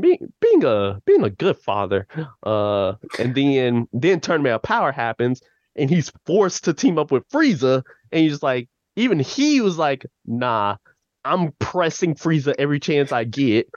being 0.00 0.32
being 0.40 0.64
a 0.64 1.00
being 1.06 1.24
a 1.24 1.30
good 1.30 1.58
father. 1.58 2.06
Uh, 2.44 2.94
and 3.18 3.34
then 3.34 3.88
then 3.92 4.20
Tournament 4.20 4.54
of 4.54 4.62
Power 4.62 4.92
happens, 4.92 5.40
and 5.76 5.90
he's 5.90 6.12
forced 6.26 6.64
to 6.64 6.74
team 6.74 6.98
up 6.98 7.10
with 7.10 7.28
Frieza, 7.30 7.82
and 8.12 8.22
he's 8.22 8.42
like, 8.42 8.68
even 8.96 9.18
he 9.18 9.60
was 9.60 9.78
like, 9.78 10.06
nah, 10.24 10.76
I'm 11.24 11.52
pressing 11.58 12.14
Frieza 12.14 12.54
every 12.58 12.80
chance 12.80 13.12
I 13.12 13.24
get, 13.24 13.68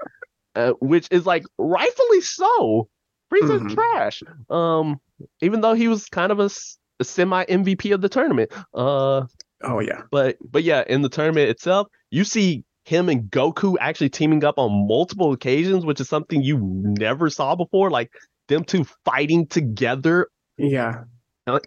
uh, 0.55 0.73
which 0.79 1.07
is 1.11 1.25
like 1.25 1.43
rightfully 1.57 2.21
so. 2.21 2.89
Frieza's 3.31 3.63
Mhm. 3.63 3.75
trash. 3.75 4.23
Um, 4.49 4.99
even 5.41 5.61
though 5.61 5.73
he 5.73 5.87
was 5.87 6.05
kind 6.05 6.31
of 6.31 6.39
a, 6.39 6.49
a 6.99 7.03
semi 7.03 7.43
MVP 7.45 7.93
of 7.93 8.01
the 8.01 8.09
tournament. 8.09 8.51
Uh, 8.73 9.23
Oh 9.65 9.79
yeah. 9.79 10.01
but 10.11 10.37
but 10.51 10.63
yeah, 10.63 10.83
in 10.87 11.01
the 11.03 11.09
tournament 11.09 11.49
itself, 11.49 11.87
you 12.11 12.23
see 12.25 12.63
him 12.85 13.07
and 13.07 13.31
Goku 13.31 13.75
actually 13.79 14.09
teaming 14.09 14.43
up 14.43 14.57
on 14.57 14.87
multiple 14.89 15.31
occasions, 15.31 15.85
which 15.85 16.01
is 16.01 16.09
something 16.09 16.41
you 16.43 16.59
never 16.61 17.29
saw 17.29 17.55
before. 17.55 17.89
Like 17.89 18.11
them 18.49 18.65
two 18.65 18.85
fighting 19.05 19.47
together 19.47 20.27
Yeah. 20.57 21.03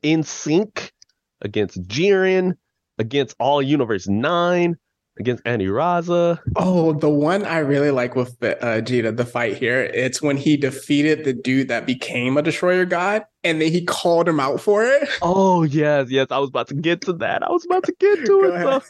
in 0.02 0.22
sync 0.24 0.92
against 1.40 1.82
Jiren, 1.88 2.52
against 2.98 3.34
all 3.40 3.62
Universe 3.62 4.06
Nine, 4.08 4.76
against 5.18 5.42
Anilaza. 5.44 6.38
Oh, 6.56 6.92
the 6.92 7.08
one 7.08 7.46
I 7.46 7.58
really 7.60 7.90
like 7.90 8.14
with 8.14 8.38
the 8.40 8.62
uh 8.62 8.80
the 8.82 9.24
fight 9.24 9.56
here, 9.56 9.80
it's 9.82 10.20
when 10.20 10.36
he 10.36 10.58
defeated 10.58 11.24
the 11.24 11.32
dude 11.32 11.68
that 11.68 11.86
became 11.86 12.36
a 12.36 12.42
destroyer 12.42 12.84
god 12.84 13.24
and 13.46 13.60
then 13.62 13.72
he 13.72 13.84
called 13.84 14.28
him 14.28 14.40
out 14.40 14.60
for 14.60 14.84
it. 14.84 15.08
Oh 15.22 15.64
yes, 15.64 16.10
yes. 16.10 16.28
I 16.30 16.38
was 16.38 16.50
about 16.50 16.68
to 16.68 16.74
get 16.74 17.02
to 17.02 17.14
that. 17.14 17.42
I 17.42 17.50
was 17.50 17.64
about 17.64 17.84
to 17.86 17.94
get 17.98 18.24
to 18.26 18.44
it. 18.46 18.54
So, 18.62 18.82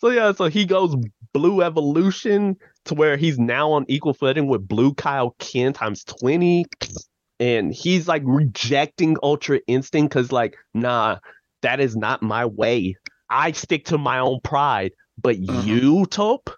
so 0.00 0.10
yeah, 0.10 0.32
so 0.32 0.46
he 0.46 0.66
goes 0.66 0.96
blue 1.34 1.62
evolution 1.62 2.56
to 2.86 2.94
where 2.94 3.16
he's 3.16 3.38
now 3.38 3.72
on 3.72 3.86
equal 3.88 4.14
footing 4.14 4.48
with 4.48 4.66
blue 4.68 4.94
Kaio-ken 4.94 5.72
times 5.74 6.04
20. 6.04 6.66
And 7.40 7.72
he's 7.74 8.08
like 8.08 8.22
rejecting 8.24 9.16
Ultra 9.22 9.60
Instinct 9.66 10.14
because, 10.14 10.32
like, 10.32 10.56
nah, 10.74 11.18
that 11.62 11.80
is 11.80 11.96
not 11.96 12.22
my 12.22 12.46
way. 12.46 12.96
I 13.30 13.52
stick 13.52 13.86
to 13.86 13.98
my 13.98 14.18
own 14.20 14.40
pride. 14.42 14.92
But 15.20 15.36
Mhm. 15.38 15.66
you, 15.66 16.06
Top, 16.06 16.50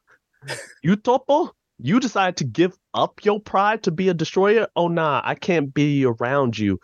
you 0.83 0.97
Toppo, 0.97 1.51
you 1.79 2.01
decide 2.01 2.39
to 2.39 2.45
give 2.45 2.77
up 2.95 3.25
your 3.25 3.41
pride 3.41 3.85
to 3.85 3.91
be 3.93 4.09
a 4.09 4.15
destroyer. 4.15 4.69
Oh 4.77 4.89
nah, 4.89 5.23
I 5.25 5.35
can't 5.37 5.75
be 5.75 6.07
around 6.07 6.59
you. 6.59 6.79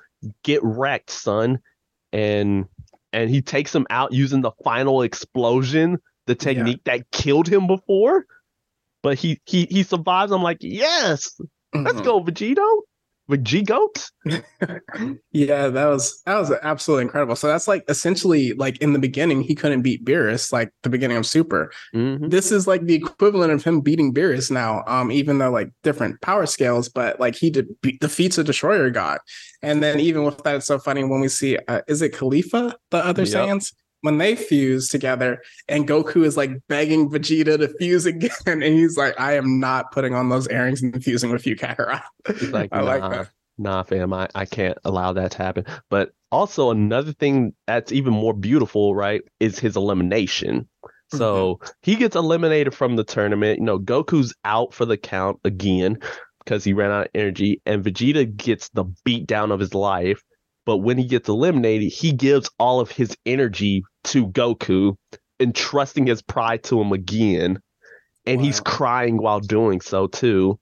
Get 0.45 0.63
wrecked, 0.63 1.11
son. 1.11 1.61
And 2.13 2.67
and 3.13 3.31
he 3.31 3.43
takes 3.43 3.75
him 3.75 3.87
out 3.91 4.13
using 4.13 4.41
the 4.41 4.53
final 4.65 5.03
explosion, 5.03 5.99
the 6.27 6.35
technique 6.35 6.83
that 6.85 7.11
killed 7.11 7.49
him 7.49 7.67
before. 7.67 8.27
But 9.03 9.19
he 9.19 9.41
he 9.47 9.67
he 9.71 9.83
survives. 9.83 10.33
I'm 10.33 10.43
like, 10.43 10.59
yes, 10.61 11.41
let's 11.75 12.01
Mhm. 12.01 12.05
go, 12.05 12.21
Vegito. 12.23 12.83
Vegigoat. 13.31 14.11
Yeah, 15.33 15.69
that 15.69 15.87
was 15.87 16.21
that 16.27 16.37
was 16.39 16.53
absolutely 16.63 17.03
incredible. 17.05 17.37
So 17.37 17.47
that's 17.47 17.69
like 17.69 17.85
essentially 17.89 18.53
like 18.55 18.77
in 18.79 18.93
the 18.93 18.99
beginning 18.99 19.43
he 19.43 19.55
couldn't 19.55 19.83
beat 19.83 20.05
Beerus, 20.05 20.53
like 20.53 20.71
the 20.83 20.89
beginning 20.91 21.17
of 21.17 21.25
Super. 21.27 21.71
Mhm. 21.95 22.31
This 22.31 22.51
is 22.53 22.67
like 22.67 22.83
the 22.85 22.95
equivalent 22.95 23.53
of 23.53 23.63
him 23.65 23.81
beating 23.81 24.13
Beerus 24.13 24.51
now, 24.51 24.83
um, 24.87 25.11
even 25.13 25.39
though 25.39 25.51
like 25.51 25.71
different 25.83 26.21
power 26.21 26.47
scales, 26.47 26.89
but 26.89 27.19
like 27.21 27.37
he 27.37 27.51
de- 27.51 27.65
be- 27.83 27.99
defeats 27.99 28.39
a 28.39 28.45
destroyer 28.45 28.91
god. 28.91 29.19
And 29.63 29.83
then 29.83 30.01
even 30.01 30.25
with 30.25 30.43
that, 30.43 30.57
it's 30.57 30.67
so 30.67 30.79
funny 30.79 31.05
when 31.05 31.21
we 31.21 31.29
see 31.29 31.57
uh, 31.69 31.81
is 31.89 32.03
it 32.03 32.13
Caulifla, 32.13 32.75
the 32.91 32.99
other 32.99 33.23
Yep. 33.23 33.33
Saiyans? 33.33 33.73
When 34.03 34.19
they 34.19 34.35
fuse 34.35 34.89
together 34.89 35.43
and 35.69 35.87
Goku 35.87 36.25
is 36.25 36.37
like 36.37 36.51
begging 36.69 37.11
Vegeta 37.11 37.59
to 37.59 37.69
fuse 37.79 38.07
again, 38.07 38.31
and 38.47 38.63
he's 38.63 38.97
like, 38.97 39.19
I 39.21 39.35
am 39.35 39.61
not 39.61 39.93
putting 39.93 40.15
on 40.15 40.29
those 40.29 40.49
earrings 40.49 40.83
and 40.83 41.03
fusing 41.03 41.31
with 41.31 41.47
you, 41.47 41.57
Kakarot. 41.57 42.03
He's 42.27 42.51
like, 42.51 42.71
I 42.73 42.81
nah, 42.81 42.87
like 42.87 43.13
that. 43.13 43.31
nah, 43.59 43.83
fam, 43.83 44.13
I, 44.13 44.29
I 44.35 44.47
can't 44.47 44.79
allow 44.85 45.13
that 45.13 45.33
to 45.33 45.39
happen. 45.39 45.65
But 45.91 46.13
also 46.33 46.71
another 46.71 47.13
thing 47.13 47.55
that's 47.67 47.93
even 47.93 48.13
more 48.13 48.33
beautiful, 48.33 48.95
right, 48.95 49.23
is 49.39 49.59
his 49.59 49.77
elimination. 49.77 50.69
Mm-hmm. 50.85 51.19
So 51.19 51.61
he 51.83 51.97
gets 51.97 52.17
eliminated 52.17 52.75
from 52.75 52.97
the 52.97 53.05
tournament. 53.05 53.59
You 53.59 53.65
know, 53.65 53.79
Goku's 53.79 54.35
out 54.45 54.73
for 54.73 54.85
the 54.85 54.97
count 54.97 55.41
again 55.45 55.99
because 56.45 56.65
he 56.65 56.73
ran 56.73 56.91
out 56.91 57.07
of 57.07 57.11
energy, 57.15 57.61
and 57.67 57.85
Vegeta 57.85 58.35
gets 58.37 58.69
the 58.71 58.85
beat 59.05 59.27
down 59.27 59.53
of 59.53 59.61
his 59.61 59.75
life. 59.75 60.23
But 60.71 60.85
when 60.85 60.99
he 60.99 61.05
gets 61.05 61.29
eliminated, 61.29 61.91
he 61.91 62.13
gives 62.13 62.49
all 62.57 62.79
of 62.79 62.93
his 62.93 63.17
energy 63.27 63.83
to 64.05 64.29
Goku, 64.29 64.95
entrusting 65.41 66.07
his 66.07 66.23
pride 66.23 66.63
to 66.63 66.81
him 66.81 66.93
again. 66.93 67.59
And 68.25 68.41
he's 68.41 68.61
crying 68.61 69.17
while 69.17 69.41
doing 69.41 69.81
so 69.81 70.07
too, 70.07 70.61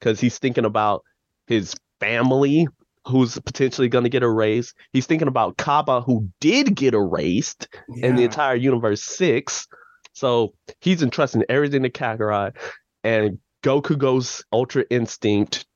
because 0.00 0.18
he's 0.18 0.38
thinking 0.38 0.64
about 0.64 1.02
his 1.48 1.74
family 2.00 2.66
who's 3.06 3.38
potentially 3.40 3.90
going 3.90 4.04
to 4.04 4.08
get 4.08 4.22
erased. 4.22 4.74
He's 4.94 5.04
thinking 5.04 5.28
about 5.28 5.58
Cabba 5.58 6.00
who 6.00 6.30
did 6.40 6.74
get 6.74 6.94
erased 6.94 7.68
in 7.94 8.16
the 8.16 8.24
entire 8.24 8.54
universe 8.54 9.02
six. 9.02 9.68
So 10.14 10.54
he's 10.80 11.02
entrusting 11.02 11.44
everything 11.50 11.82
to 11.82 11.90
Kakarot, 11.90 12.56
and 13.04 13.36
Goku 13.62 13.98
goes 13.98 14.42
Ultra 14.50 14.86
Instinct. 14.88 15.66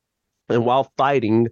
And 0.48 0.65
while 0.65 0.90
fighting, 0.97 1.48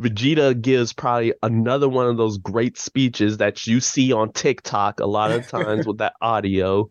Vegeta 0.00 0.60
gives 0.60 0.92
probably 0.92 1.34
another 1.42 1.88
one 1.88 2.06
of 2.06 2.16
those 2.16 2.38
great 2.38 2.78
speeches 2.78 3.38
that 3.38 3.66
you 3.66 3.80
see 3.80 4.12
on 4.12 4.32
TikTok 4.32 5.00
a 5.00 5.06
lot 5.06 5.32
of 5.32 5.48
times 5.48 5.86
with 5.86 5.98
that 5.98 6.14
audio, 6.22 6.88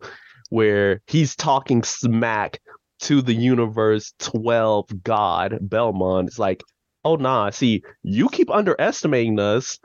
where 0.50 1.00
he's 1.06 1.34
talking 1.34 1.82
smack 1.82 2.60
to 3.00 3.22
the 3.22 3.34
universe 3.34 4.12
12 4.18 5.02
god 5.02 5.58
Belmod. 5.62 6.26
It's 6.26 6.38
like, 6.38 6.62
oh 7.04 7.16
nah, 7.16 7.50
see, 7.50 7.82
you 8.02 8.28
keep 8.28 8.50
underestimating 8.50 9.38
us. 9.38 9.78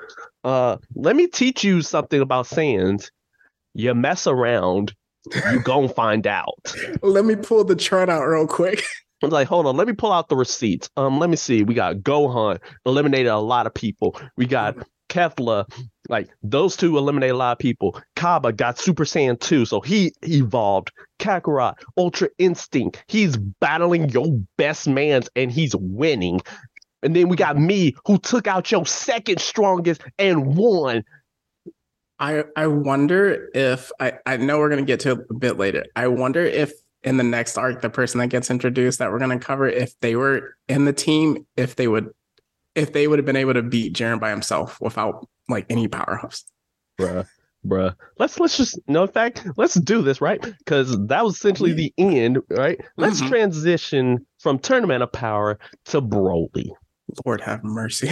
Uh, 0.44 0.78
let 0.96 1.16
me 1.16 1.28
teach 1.28 1.64
you 1.64 1.82
something 1.82 2.20
about 2.20 2.48
Saiyans. 2.48 3.10
You 3.74 3.94
mess 3.96 4.28
around, 4.28 4.94
you 5.52 5.60
gon' 5.64 5.90
find 5.90 6.28
out. 6.28 6.76
Let 7.02 7.26
me 7.26 7.36
pull 7.36 7.64
the 7.64 7.76
chart 7.76 8.10
out 8.10 8.26
real 8.26 8.48
quick. 8.48 8.84
I 9.24 9.28
was 9.28 9.34
like, 9.34 9.48
hold 9.48 9.66
on, 9.68 9.78
let 9.78 9.88
me 9.88 9.94
pull 9.94 10.12
out 10.12 10.28
the 10.28 10.36
receipts. 10.36 10.90
Um, 10.98 11.18
let 11.18 11.30
me 11.30 11.38
see. 11.38 11.64
We 11.64 11.74
got 11.74 11.98
Gohan 11.98 12.60
eliminated 12.86 13.32
a 13.32 13.38
lot 13.38 13.66
of 13.66 13.74
people. 13.74 14.20
We 14.36 14.46
got 14.46 14.76
Kefla, 15.10 15.66
like 16.10 16.30
those 16.42 16.76
two 16.76 16.98
eliminated 16.98 17.36
a 17.36 17.38
lot 17.38 17.54
of 17.54 17.60
people. 17.60 18.00
Cabba 18.18 18.52
got 18.52 18.78
Super 18.78 19.06
Saiyan 19.06 19.40
2, 19.40 19.66
so 19.66 19.80
he 19.80 20.12
evolved. 20.24 20.92
Kakarot, 21.20 21.76
Ultra 21.98 22.28
Instinct, 22.38 23.04
he's 23.08 23.38
battling 23.38 24.10
your 24.10 24.28
best 24.58 24.90
mans 24.90 25.30
and 25.38 25.52
he's 25.52 25.74
winning. 25.74 26.42
And 27.02 27.16
then 27.16 27.30
we 27.30 27.38
got 27.38 27.58
me 27.58 27.96
who 28.06 28.18
took 28.18 28.48
out 28.48 28.72
your 28.72 28.86
second 28.86 29.40
strongest 29.40 30.02
and 30.18 30.58
won. 30.58 31.04
I 32.20 32.44
I 32.56 32.68
wonder 32.68 33.50
if 33.54 33.92
I 34.00 34.14
I 34.26 34.38
know 34.38 34.60
we're 34.60 34.70
gonna 34.70 34.84
get 34.84 35.02
to 35.02 35.12
it 35.12 35.20
a 35.30 35.34
bit 35.34 35.58
later. 35.58 35.86
I 35.96 36.08
wonder 36.08 36.44
if 36.44 36.72
in 37.04 37.18
the 37.18 37.24
next 37.24 37.58
arc, 37.58 37.82
the 37.82 37.90
person 37.90 38.20
that 38.20 38.28
gets 38.28 38.50
introduced 38.50 39.00
that 39.00 39.12
we're 39.12 39.20
gonna 39.20 39.40
cover, 39.40 39.68
if 39.68 40.00
they 40.00 40.16
were 40.16 40.56
in 40.68 40.86
the 40.86 40.94
team, 40.94 41.46
if 41.58 41.76
they 41.76 41.88
would 41.88 42.10
if 42.76 42.92
they 42.94 43.08
would 43.08 43.20
have 43.20 43.26
been 43.26 43.36
able 43.36 43.54
to 43.54 43.62
beat 43.62 43.94
Jiren 43.94 44.20
by 44.20 44.30
himself 44.32 44.82
without 44.82 45.28
like 45.48 45.66
any 45.70 45.88
power 45.88 46.20
ups. 46.24 46.44
Bruh. 47.00 47.28
Bruh. 47.66 47.96
Let's 48.20 48.40
let's 48.40 48.58
just 48.58 48.80
no 48.88 49.04
in 49.04 49.10
fact, 49.10 49.46
let's 49.58 49.76
do 49.76 50.02
this, 50.02 50.20
right? 50.22 50.42
Because 50.42 50.98
that 51.08 51.24
was 51.24 51.36
essentially 51.36 51.72
the 51.74 51.94
end, 51.98 52.40
right? 52.50 52.80
Let's 52.98 53.22
Mhm. 53.22 53.30
transition 53.30 54.26
from 54.40 54.60
Tournament 54.60 55.04
of 55.04 55.12
Power 55.12 55.60
to 55.86 56.02
Broly. 56.02 56.72
Lord 57.26 57.42
have 57.42 57.64
mercy. 57.64 58.10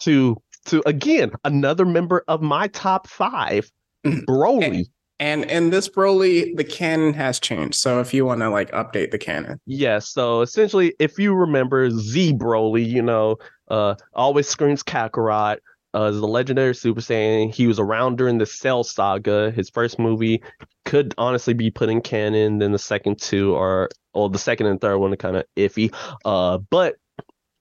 To 0.00 0.36
to 0.66 0.82
again 0.86 1.30
another 1.44 1.84
member 1.86 2.24
of 2.28 2.42
my 2.42 2.68
top 2.68 3.06
five, 3.06 3.70
Mhm. 4.04 4.24
Broly. 4.24 4.64
And 4.64 4.86
in 5.20 5.70
this 5.70 5.88
Broly, 5.88 6.56
the 6.56 6.64
canon 6.64 7.12
has 7.14 7.38
changed. 7.38 7.74
So 7.74 8.00
if 8.00 8.14
you 8.14 8.24
want 8.24 8.40
to 8.40 8.48
like 8.48 8.70
update 8.72 9.10
the 9.10 9.18
canon, 9.18 9.60
Yes, 9.66 10.08
so 10.08 10.40
essentially, 10.40 10.94
if 10.98 11.18
you 11.18 11.34
remember 11.34 11.90
Z 11.90 12.32
Broly, 12.34 12.88
you 12.88 13.02
know, 13.02 13.36
uh, 13.68 13.94
always 14.14 14.48
screams 14.48 14.82
Kakarot, 14.82 15.58
uh, 15.94 16.04
is 16.04 16.20
the 16.20 16.26
legendary 16.26 16.74
Super 16.74 17.00
Saiyan. 17.00 17.52
He 17.52 17.66
was 17.66 17.78
around 17.78 18.16
during 18.16 18.38
the 18.38 18.46
Cell 18.46 18.84
Saga. 18.84 19.50
His 19.50 19.68
first 19.70 19.98
movie 19.98 20.42
could 20.84 21.14
honestly 21.18 21.52
be 21.52 21.70
put 21.70 21.88
in 21.88 22.00
canon. 22.00 22.58
Then 22.58 22.72
the 22.72 22.78
second 22.78 23.20
two 23.20 23.54
are, 23.56 23.88
or 24.14 24.30
the 24.30 24.38
second 24.38 24.66
and 24.66 24.80
third 24.80 24.98
one 24.98 25.12
are 25.12 25.16
kind 25.16 25.36
of 25.36 25.44
iffy. 25.56 25.92
Uh, 26.24 26.58
but 26.70 26.96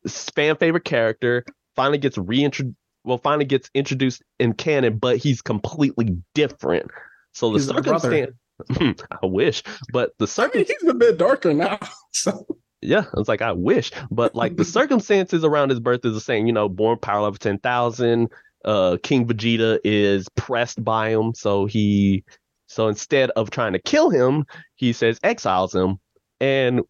fan 0.07 0.55
favorite 0.57 0.85
character 0.85 1.43
finally 1.75 1.97
gets 1.97 2.17
reintroduced. 2.17 2.75
Well, 3.05 3.17
finally 3.17 3.45
gets 3.45 3.69
introduced 3.73 4.21
in 4.39 4.53
canon, 4.53 4.97
but 4.97 5.17
he's 5.17 5.41
completely 5.41 6.17
different. 6.35 6.91
So 7.39 7.53
the 7.53 7.59
circumstance. 7.61 8.35
I 9.11 9.25
wish, 9.25 9.63
but 9.93 10.11
the 10.17 10.27
I 10.37 10.53
mean, 10.53 10.65
he's 10.65 10.89
a 10.89 10.93
bit 10.93 11.17
darker 11.17 11.53
now. 11.53 11.79
So 12.11 12.45
yeah, 12.81 13.05
I 13.13 13.19
was 13.19 13.27
like, 13.29 13.41
I 13.41 13.51
wish, 13.53 13.91
but 14.11 14.35
like 14.35 14.57
the 14.57 14.65
circumstances 14.65 15.45
around 15.45 15.69
his 15.69 15.79
birth 15.79 16.03
is 16.03 16.13
the 16.13 16.19
same. 16.19 16.47
You 16.47 16.53
know, 16.53 16.67
born 16.67 16.97
power 16.97 17.21
level 17.21 17.37
ten 17.37 17.59
thousand. 17.59 18.29
Uh, 18.65 18.97
King 19.01 19.25
Vegeta 19.25 19.79
is 19.85 20.27
pressed 20.35 20.83
by 20.83 21.11
him, 21.11 21.33
so 21.33 21.65
he, 21.65 22.25
so 22.67 22.89
instead 22.89 23.29
of 23.31 23.51
trying 23.51 23.71
to 23.71 23.79
kill 23.79 24.09
him, 24.09 24.43
he 24.75 24.91
says 24.91 25.17
exiles 25.23 25.73
him, 25.73 25.97
and 26.41 26.81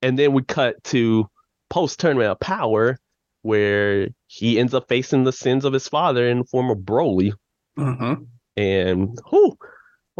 and 0.00 0.18
then 0.18 0.32
we 0.32 0.42
cut 0.42 0.82
to 0.84 1.28
post 1.68 2.00
tournament 2.00 2.30
of 2.30 2.40
power, 2.40 2.96
where 3.42 4.08
he 4.28 4.58
ends 4.58 4.72
up 4.72 4.88
facing 4.88 5.24
the 5.24 5.32
sins 5.32 5.66
of 5.66 5.74
his 5.74 5.88
father 5.88 6.26
in 6.26 6.38
the 6.38 6.44
form 6.44 6.70
of 6.70 6.78
Broly, 6.78 7.32
Mhm. 7.76 8.26
and 8.56 9.18
oh, 9.30 9.56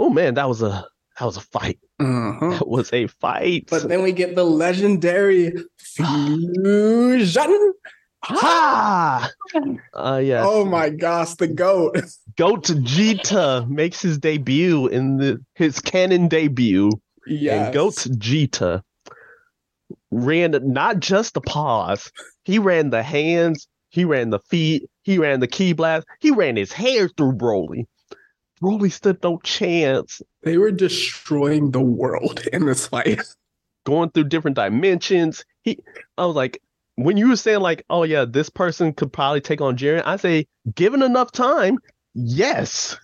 oh 0.01 0.11
man, 0.11 0.35
that 0.35 0.49
was 0.49 0.63
a 0.63 0.87
that 1.19 1.27
was 1.27 1.37
a 1.37 1.41
fight. 1.41 1.79
Mhm. 2.01 2.59
That 2.59 2.67
was 2.67 2.93
a 2.93 3.07
fight. 3.07 3.67
But 3.71 3.89
then 3.89 4.03
we 4.03 4.13
get 4.13 4.35
the 4.35 4.45
legendary 4.45 5.53
fusion. 5.79 7.73
Ha! 8.23 9.31
Uh, 9.95 10.21
yes. 10.23 10.45
Oh 10.47 10.65
my 10.65 10.91
gosh, 10.91 11.35
the 11.35 11.47
goat. 11.49 11.97
Goat 12.37 12.65
Jita 12.65 13.69
makes 13.69 14.01
his 14.01 14.19
debut 14.19 14.87
in 14.89 15.17
the 15.19 15.45
his 15.55 15.81
canon 15.81 16.29
debut. 16.29 16.91
Yes. 17.27 17.67
And 17.67 17.75
Goat 17.75 17.95
Jita 18.19 18.83
ran 20.11 20.57
not 20.73 21.01
just 21.01 21.35
the 21.35 21.41
paws, 21.41 22.11
he 22.45 22.59
ran 22.59 22.91
the 22.91 23.03
hands, 23.03 23.69
he 23.91 24.05
ran 24.05 24.31
the 24.31 24.39
feet, 24.39 24.89
he 25.03 25.19
ran 25.19 25.41
the 25.41 25.47
key 25.47 25.73
blast, 25.73 26.07
he 26.21 26.31
ran 26.31 26.57
his 26.57 26.73
hair 26.73 27.09
through 27.09 27.33
Broly. 27.33 27.85
Broly 28.63 28.93
stood 28.93 29.23
no 29.23 29.39
chance 29.39 30.21
They 30.43 30.59
were 30.59 30.71
destroying 30.71 31.71
the 31.71 31.81
world 31.81 32.47
in 32.53 32.67
this 32.67 32.87
fight. 32.87 33.21
going 33.85 34.11
through 34.11 34.25
different 34.25 34.57
dimensions. 34.57 35.45
He 35.63 35.79
I 36.19 36.27
was 36.27 36.37
like, 36.37 36.61
when 36.97 37.17
you 37.17 37.29
were 37.29 37.37
saying 37.37 37.61
like, 37.61 37.85
oh 37.91 38.03
yeah, 38.03 38.25
this 38.25 38.51
person 38.51 38.93
could 38.93 39.13
probably 39.13 39.41
take 39.41 39.61
on 39.61 39.77
Jiren, 39.77 40.03
I 40.05 40.17
say, 40.17 40.47
given 40.75 41.03
enough 41.03 41.33
time, 41.33 41.79
yes. 42.15 42.97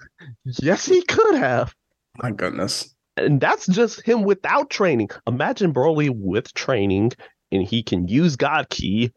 Yes, 0.44 0.86
he 0.86 1.02
could 1.02 1.34
have. 1.36 1.74
My 2.22 2.30
goodness. 2.30 2.94
And 3.16 3.40
that's 3.40 3.66
just 3.66 4.02
him 4.02 4.22
without 4.24 4.68
training. 4.70 5.08
Imagine 5.26 5.72
Broly 5.72 6.10
with 6.10 6.52
training 6.54 7.12
and 7.50 7.62
he 7.62 7.82
can 7.82 8.08
use 8.08 8.36
God 8.36 8.68
Ki. 8.68 9.12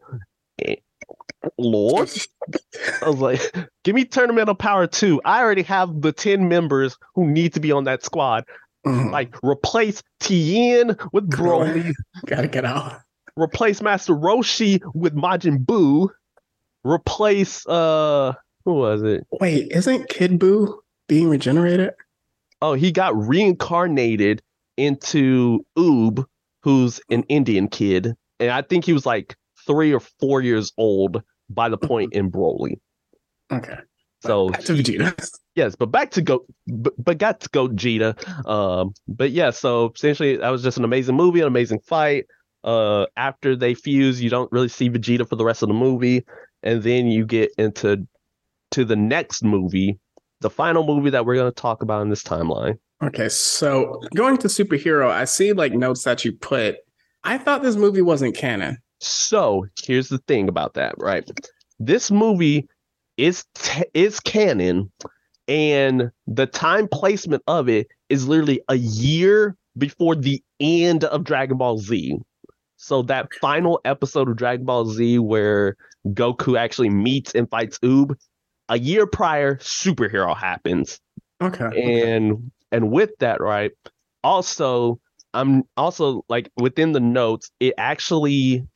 Lord. 1.58 2.10
I 3.02 3.08
was 3.08 3.18
like, 3.18 3.40
give 3.84 3.94
me 3.94 4.04
Tournament 4.04 4.48
of 4.48 4.58
Power 4.58 4.86
2. 4.86 5.20
I 5.24 5.40
already 5.40 5.62
have 5.62 6.00
the 6.02 6.12
10 6.12 6.48
members 6.48 6.96
who 7.14 7.26
need 7.26 7.54
to 7.54 7.60
be 7.60 7.72
on 7.72 7.84
that 7.84 8.04
squad. 8.04 8.44
Mhm. 8.86 9.10
Like, 9.10 9.36
replace 9.44 10.02
Tien 10.20 10.96
with 11.12 11.28
Broly. 11.30 11.92
Gotta 12.26 12.48
get 12.48 12.64
out. 12.64 13.00
replace 13.36 13.80
Master 13.82 14.14
Roshi 14.14 14.80
with 14.94 15.14
Majin 15.14 15.64
Buu, 15.64 16.08
replace 16.84 17.66
uh 17.66 18.32
who 18.64 18.74
was 18.74 19.02
it? 19.02 19.26
Wait, 19.40 19.70
isn't 19.70 20.08
Kid 20.08 20.38
Buu 20.38 20.74
being 21.08 21.28
regenerated? 21.28 21.92
Oh, 22.62 22.74
he 22.74 22.92
got 22.92 23.16
reincarnated 23.16 24.42
into 24.76 25.64
Oob, 25.78 26.24
who's 26.62 27.00
an 27.10 27.22
Indian 27.24 27.68
kid, 27.68 28.14
and 28.38 28.50
I 28.50 28.62
think 28.62 28.84
he 28.84 28.92
was 28.92 29.06
like 29.06 29.36
three 29.66 29.92
or 29.94 30.00
four 30.00 30.40
years 30.42 30.72
old 30.78 31.22
by 31.50 31.68
the 31.68 31.76
point 31.76 32.14
in 32.14 32.30
Broly. 32.30 32.78
Okay. 33.52 33.76
So 34.22 34.50
Back 34.50 34.64
to 34.64 34.72
Vegeta. 34.74 35.30
yes, 35.54 35.74
but 35.74 35.86
back 35.86 36.10
to 36.12 36.22
go, 36.22 36.44
but, 36.66 36.92
but 37.02 37.18
got 37.18 37.40
to 37.40 37.48
go 37.50 37.68
Jita. 37.68 38.46
Um, 38.46 38.92
but 39.08 39.30
yeah, 39.30 39.50
so 39.50 39.92
essentially 39.94 40.36
that 40.36 40.50
was 40.50 40.62
just 40.62 40.78
an 40.78 40.84
amazing 40.84 41.16
movie, 41.16 41.40
an 41.40 41.46
amazing 41.46 41.80
fight. 41.80 42.26
Uh, 42.62 43.06
after 43.16 43.56
they 43.56 43.72
fuse, 43.74 44.20
you 44.22 44.28
don't 44.28 44.52
really 44.52 44.68
see 44.68 44.90
Vegeta 44.90 45.26
for 45.26 45.36
the 45.36 45.44
rest 45.44 45.62
of 45.62 45.68
the 45.68 45.74
movie, 45.74 46.24
and 46.62 46.82
then 46.82 47.06
you 47.06 47.24
get 47.24 47.50
into 47.56 48.06
to 48.72 48.84
the 48.84 48.96
next 48.96 49.42
movie, 49.42 49.98
the 50.40 50.50
final 50.50 50.86
movie 50.86 51.10
that 51.10 51.24
we're 51.24 51.34
going 51.36 51.50
to 51.50 51.60
talk 51.60 51.82
about 51.82 52.02
in 52.02 52.10
this 52.10 52.22
timeline. 52.22 52.78
Okay, 53.02 53.30
so 53.30 54.02
going 54.14 54.36
to 54.38 54.48
superhero, 54.48 55.10
I 55.10 55.24
see 55.24 55.54
like 55.54 55.72
notes 55.72 56.04
that 56.04 56.24
you 56.26 56.32
put. 56.32 56.76
I 57.24 57.38
thought 57.38 57.62
this 57.62 57.76
movie 57.76 58.02
wasn't 58.02 58.36
canon. 58.36 58.76
So 59.00 59.66
here's 59.82 60.08
the 60.08 60.18
thing 60.18 60.48
about 60.48 60.74
that, 60.74 60.94
right? 60.98 61.28
This 61.78 62.10
movie 62.10 62.68
is 63.16 63.44
t- 63.54 63.84
is 63.94 64.20
canon, 64.20 64.90
and 65.48 66.10
the 66.26 66.46
time 66.46 66.88
placement 66.88 67.42
of 67.46 67.68
it 67.68 67.88
is 68.08 68.28
literally 68.28 68.60
a 68.68 68.76
year 68.76 69.56
before 69.78 70.14
the 70.14 70.42
end 70.60 71.04
of 71.04 71.24
Dragon 71.24 71.56
Ball 71.58 71.78
Z. 71.78 72.18
So 72.76 73.02
that 73.02 73.32
final 73.40 73.80
episode 73.84 74.28
of 74.28 74.36
Dragon 74.36 74.64
Ball 74.66 74.86
Z 74.86 75.18
where 75.18 75.76
Goku 76.08 76.58
actually 76.58 76.90
meets 76.90 77.34
and 77.34 77.48
fights 77.50 77.78
Oob, 77.80 78.16
a 78.68 78.78
year 78.78 79.06
prior, 79.06 79.56
superhero 79.56 80.36
happens 80.36 81.00
Okay. 81.42 81.68
and 81.82 82.50
and 82.72 82.90
with 82.90 83.10
that 83.18 83.40
right 83.40 83.72
also 84.22 85.00
i'm 85.34 85.62
also 85.76 86.24
like 86.28 86.50
within 86.56 86.92
the 86.92 87.00
notes 87.00 87.50
it 87.60 87.74
actually 87.78 88.66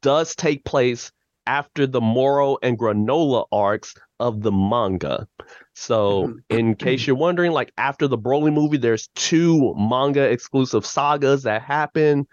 does 0.00 0.34
take 0.34 0.64
place 0.64 1.10
after 1.46 1.86
the 1.88 2.00
moro 2.00 2.56
and 2.62 2.78
Granolah 2.78 3.46
arcs 3.50 3.94
of 4.20 4.42
the 4.42 4.52
manga 4.52 5.26
so 5.74 6.28
Mhm. 6.28 6.42
in 6.50 6.74
case 6.76 7.06
you're 7.06 7.16
wondering 7.16 7.52
like 7.52 7.72
after 7.78 8.06
the 8.06 8.18
broly 8.18 8.52
movie 8.52 8.76
there's 8.76 9.08
two 9.16 9.74
manga 9.76 10.22
exclusive 10.22 10.86
sagas 10.86 11.42
that 11.42 11.62
happen 11.62 12.26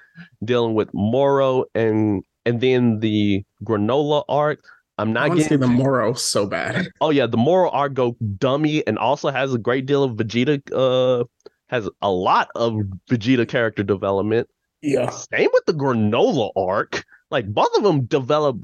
dealing 0.43 0.75
with 0.75 0.89
moro 0.93 1.65
and 1.73 2.23
and 2.45 2.61
then 2.61 2.99
the 2.99 3.43
Granolah 3.63 4.23
arc 4.29 4.59
i'm 4.99 5.11
not 5.13 5.29
want 5.29 5.39
to 5.39 5.43
see 5.43 5.49
getting 5.49 5.61
the 5.61 5.67
Moro 5.67 6.13
so 6.13 6.45
bad. 6.45 6.87
Oh 7.01 7.09
yeah, 7.09 7.25
the 7.25 7.37
Moro 7.37 7.69
arc 7.69 7.93
go 7.93 8.15
dummy 8.37 8.85
and 8.85 8.97
also 8.99 9.29
has 9.29 9.53
a 9.53 9.57
great 9.57 9.85
deal 9.85 10.03
of 10.03 10.17
Vegeta 10.17 10.61
uh 10.73 11.23
has 11.69 11.89
a 12.01 12.11
lot 12.11 12.49
of 12.55 12.73
Vegeta 13.09 13.47
character 13.47 13.83
development. 13.83 14.47
Yeah. 14.81 15.09
Same 15.09 15.49
with 15.53 15.65
the 15.65 15.73
Granolah 15.73 16.51
arc. 16.55 17.03
Like 17.31 17.47
both 17.47 17.75
of 17.77 17.83
them 17.83 18.05
develop 18.05 18.57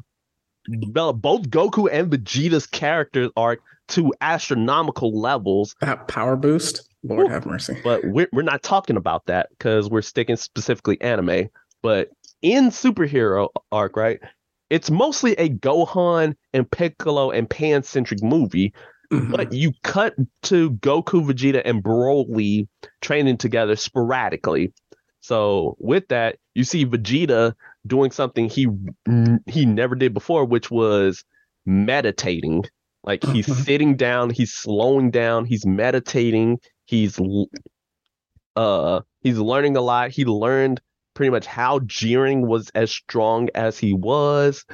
develop 0.80 1.18
both 1.22 1.50
Goku 1.50 1.88
and 1.92 2.12
Vegeta's 2.12 2.66
character 2.66 3.30
arc 3.38 3.60
to 3.90 4.12
astronomical 4.22 5.20
levels, 5.20 5.76
That 5.82 6.08
power 6.08 6.36
boost. 6.36 6.90
Lord 7.04 7.28
Ooh. 7.28 7.30
have 7.30 7.46
mercy. 7.46 7.78
but 7.84 8.04
we're 8.04 8.28
we're 8.34 8.42
not 8.42 8.64
talking 8.64 8.98
about 8.98 9.28
that 9.28 9.50
because 9.52 9.90
we're 9.90 10.02
sticking 10.02 10.36
specifically 10.38 11.00
anime. 11.02 11.50
But 11.84 12.10
in 12.42 12.70
superhero 12.72 13.50
arc, 13.72 13.96
right? 13.96 14.20
It's 14.72 14.90
mostly 14.90 15.34
a 15.34 15.50
Gohan 15.50 16.36
and 16.54 16.70
Piccolo 16.70 17.30
and 17.30 17.48
Pan 17.48 17.84
centric 17.84 18.24
movie, 18.24 18.74
Mhm. 19.20 19.32
but 19.36 19.54
you 19.54 19.72
cut 19.84 20.14
to 20.44 20.72
Goku, 20.72 21.26
Vegeta, 21.26 21.62
and 21.66 21.84
Broly 21.84 22.68
training 23.02 23.38
together 23.38 23.76
sporadically. 23.76 24.74
So 25.22 25.76
with 25.80 26.08
that, 26.10 26.38
you 26.54 26.64
see 26.64 26.86
Vegeta 26.86 27.54
doing 27.88 28.12
something 28.12 28.50
he 28.50 28.68
he 29.48 29.66
never 29.66 29.96
did 29.96 30.14
before, 30.14 30.46
which 30.46 30.70
was 30.72 31.24
meditating. 31.66 32.64
Like 33.04 33.24
he's 33.24 33.48
Mhm. 33.48 33.66
sitting 33.66 33.96
down, 33.98 34.30
he's 34.32 34.54
slowing 34.54 35.12
down, 35.12 35.46
he's 35.46 35.66
meditating, 35.66 36.60
he's 36.86 37.20
uh 38.56 39.02
he's 39.22 39.38
learning 39.38 39.78
a 39.78 39.82
lot. 39.82 40.12
He 40.12 40.26
learned 40.26 40.82
pretty 41.14 41.30
much 41.30 41.46
how 41.46 41.80
Jiren 41.80 42.48
was 42.48 42.70
as 42.76 42.92
strong 42.92 43.50
as 43.56 43.78
he 43.78 43.94
was. 43.94 44.66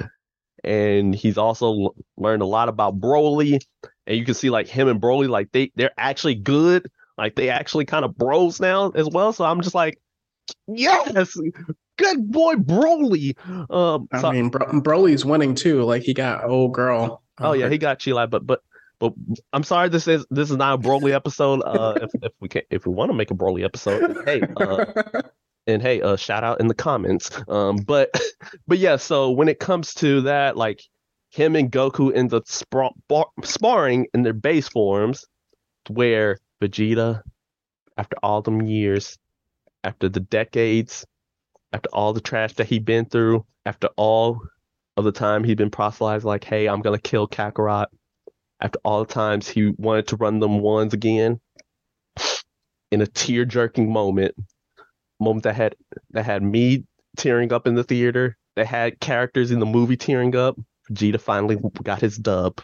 And 0.64 1.14
he's 1.14 1.38
also 1.38 1.94
learned 2.16 2.42
a 2.42 2.46
lot 2.46 2.68
about 2.68 3.00
Broly. 3.00 3.60
And 4.06 4.16
you 4.16 4.24
can 4.24 4.34
see 4.34 4.50
like 4.50 4.68
him 4.68 4.88
and 4.88 5.00
Broly, 5.00 5.28
like 5.28 5.52
they 5.52 5.70
they're 5.76 5.92
actually 5.96 6.34
good. 6.34 6.90
Like 7.18 7.34
they 7.36 7.48
actually 7.50 7.84
kind 7.84 8.04
of 8.04 8.16
bros 8.16 8.60
now 8.60 8.90
as 8.90 9.08
well. 9.08 9.32
So 9.32 9.44
I'm 9.44 9.60
just 9.60 9.74
like, 9.74 10.00
yes, 10.66 11.36
good 11.98 12.30
boy 12.30 12.54
Broly. 12.54 13.36
Um 13.70 14.08
I 14.12 14.20
so- 14.20 14.32
mean, 14.32 14.48
Bro- 14.48 14.80
Broly's 14.80 15.24
winning 15.24 15.54
too. 15.54 15.82
Like 15.84 16.02
he 16.02 16.14
got 16.14 16.44
old 16.44 16.74
girl. 16.74 17.22
Oh 17.38 17.52
yeah, 17.52 17.68
he 17.68 17.78
got 17.78 17.98
Cheelai, 17.98 18.28
but 18.28 18.46
but 18.46 18.60
but 18.98 19.14
I'm 19.52 19.64
sorry 19.64 19.88
this 19.88 20.06
is 20.06 20.24
this 20.30 20.50
is 20.50 20.56
not 20.56 20.78
a 20.78 20.82
Broly 20.82 21.12
episode. 21.12 21.60
Uh, 21.64 21.94
if 22.02 22.10
if 22.22 22.32
we 22.40 22.48
can 22.48 22.62
if 22.70 22.86
we 22.86 22.92
want 22.92 23.10
to 23.10 23.14
make 23.14 23.30
a 23.30 23.34
Broly 23.34 23.64
episode, 23.64 24.16
hey, 24.26 24.42
uh, 24.56 24.84
and 25.66 25.82
hey, 25.82 26.00
uh, 26.02 26.14
shout 26.16 26.44
out 26.44 26.60
in 26.60 26.68
the 26.68 26.74
comments. 26.74 27.30
Um, 27.48 27.76
but 27.78 28.10
but 28.68 28.78
yeah, 28.78 28.96
so 28.96 29.30
when 29.30 29.48
it 29.48 29.58
comes 29.58 29.94
to 29.94 30.20
that, 30.22 30.56
like 30.56 30.82
him 31.32 31.56
and 31.56 31.72
Goku 31.72 32.12
in 32.12 32.28
the 32.28 32.42
spar- 32.44 32.92
sparring 33.42 34.06
in 34.12 34.22
their 34.22 34.34
base 34.34 34.68
forms, 34.68 35.24
where 35.88 36.38
Vegeta, 36.60 37.22
after 37.96 38.16
all 38.22 38.42
them 38.42 38.62
years, 38.62 39.18
after 39.82 40.08
the 40.08 40.20
decades, 40.20 41.06
after 41.72 41.88
all 41.92 42.12
the 42.12 42.20
trash 42.20 42.52
that 42.54 42.66
he'd 42.68 42.84
been 42.84 43.06
through, 43.06 43.46
after 43.64 43.88
all 43.96 44.40
of 44.96 45.04
the 45.04 45.12
time 45.12 45.42
he'd 45.42 45.56
been 45.56 45.70
proselytized, 45.70 46.24
like, 46.24 46.44
hey, 46.44 46.68
I'm 46.68 46.82
gonna 46.82 46.98
kill 46.98 47.26
Kakarot. 47.26 47.86
After 48.60 48.78
all 48.84 49.04
the 49.04 49.12
times 49.12 49.48
he 49.48 49.72
wanted 49.78 50.08
to 50.08 50.16
run 50.16 50.38
them 50.38 50.60
ones 50.60 50.92
again, 50.92 51.40
in 52.90 53.00
a 53.00 53.06
tear 53.06 53.46
jerking 53.46 53.90
moment, 53.90 54.34
moment 55.18 55.44
that 55.44 55.56
had 55.56 55.74
that 56.10 56.24
had 56.26 56.42
me 56.42 56.84
tearing 57.16 57.52
up 57.52 57.66
in 57.66 57.74
the 57.74 57.84
theater, 57.84 58.36
that 58.54 58.66
had 58.66 59.00
characters 59.00 59.50
in 59.50 59.60
the 59.60 59.66
movie 59.66 59.96
tearing 59.96 60.36
up. 60.36 60.56
Vegeta 60.90 61.20
finally 61.20 61.56
got 61.82 62.00
his 62.00 62.16
dub. 62.16 62.60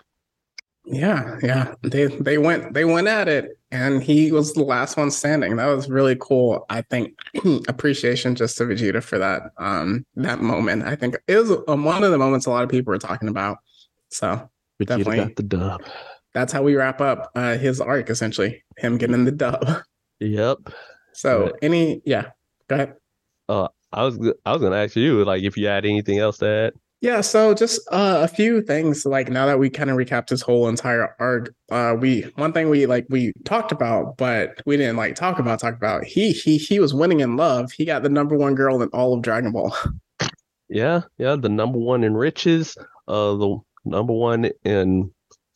Yeah, 0.85 1.39
yeah. 1.43 1.75
They 1.83 2.07
they 2.07 2.39
went 2.39 2.73
they 2.73 2.85
went 2.87 3.09
at 3.09 3.29
it 3.29 3.59
and 3.71 4.03
he 4.03 4.33
was 4.33 4.55
the 4.55 4.63
last 4.65 4.97
one 4.97 5.11
standing. 5.11 5.57
That 5.57 5.67
was 5.67 5.91
really 5.91 6.17
cool. 6.19 6.65
I 6.71 6.81
think 6.83 7.15
appreciation 7.69 8.35
just 8.35 8.57
to 8.59 8.65
Vegeta 8.65 9.03
for 9.03 9.19
that 9.19 9.53
um 9.59 10.07
that 10.17 10.41
moment. 10.41 10.85
I 10.85 10.97
think 10.97 11.17
it 11.27 11.37
was 11.37 11.51
um, 11.69 11.85
one 11.85 12.05
of 12.05 12.11
the 12.11 12.17
moments 12.19 12.47
a 12.47 12.51
lot 12.51 12.65
of 12.65 12.71
people 12.71 12.91
were 12.91 12.99
talking 12.99 13.29
about. 13.29 13.59
So 14.09 14.49
Vegeta 14.81 14.87
Definitely. 14.87 15.17
got 15.17 15.37
the 15.37 15.43
dub. 15.43 15.83
that's 16.33 16.53
how 16.53 16.63
we 16.63 16.75
wrap 16.75 17.01
up 17.03 17.31
uh 17.35 17.59
his 17.59 17.81
arc 17.83 18.09
essentially, 18.09 18.65
him 18.79 18.97
getting 18.97 19.25
the 19.25 19.33
dub. 19.33 19.67
Yep. 20.21 20.59
So 21.13 21.43
Right. 21.45 21.53
any 21.63 22.03
yeah, 22.05 22.31
go 22.69 22.75
ahead. 22.75 22.95
I 23.93 24.03
was 24.05 24.19
I 24.45 24.53
was 24.53 24.61
gonna 24.61 24.77
ask 24.77 24.97
you 24.97 25.25
like 25.25 25.43
if 25.43 25.57
you 25.57 25.67
had 25.67 25.85
anything 25.85 26.19
else 26.19 26.39
to 26.39 26.47
add. 26.47 26.73
Yeah, 27.01 27.21
so 27.21 27.55
just 27.55 27.81
uh, 27.93 28.21
a 28.23 28.29
few 28.29 28.61
things 28.61 29.07
like 29.07 29.29
now 29.29 29.47
that 29.47 29.61
we 29.61 29.71
kind 29.71 29.89
of 29.89 29.97
recapped 29.97 30.29
this 30.29 30.43
whole 30.43 30.69
entire 30.69 31.15
arc, 31.21 31.55
uh 31.71 31.95
we 31.99 32.23
one 32.35 32.53
thing 32.53 32.71
we 32.71 32.87
like 32.87 33.07
we 33.09 33.33
talked 33.45 33.71
about, 33.71 34.17
but 34.17 34.61
we 34.67 34.77
didn't 34.77 34.97
like 34.97 35.15
talk 35.15 35.39
about 35.39 35.61
talk 35.61 35.75
about. 35.75 36.05
He 36.05 36.33
he 36.33 36.59
he 36.59 36.81
was 36.81 36.93
winning 36.93 37.21
in 37.21 37.37
love. 37.37 37.71
He 37.71 37.85
got 37.85 38.03
the 38.03 38.09
number 38.09 38.37
one 38.37 38.57
girl 38.57 38.83
in 38.83 38.89
all 38.89 39.15
of 39.15 39.23
Dragon 39.23 39.53
Ball. 39.53 39.75
Yeah, 40.71 41.03
yeah, 41.17 41.35
the 41.37 41.49
number 41.49 41.79
one 41.79 42.05
in 42.05 42.15
riches, 42.15 42.77
uh, 43.09 43.35
the 43.37 43.59
number 43.87 44.13
one 44.13 44.51
in 44.65 45.11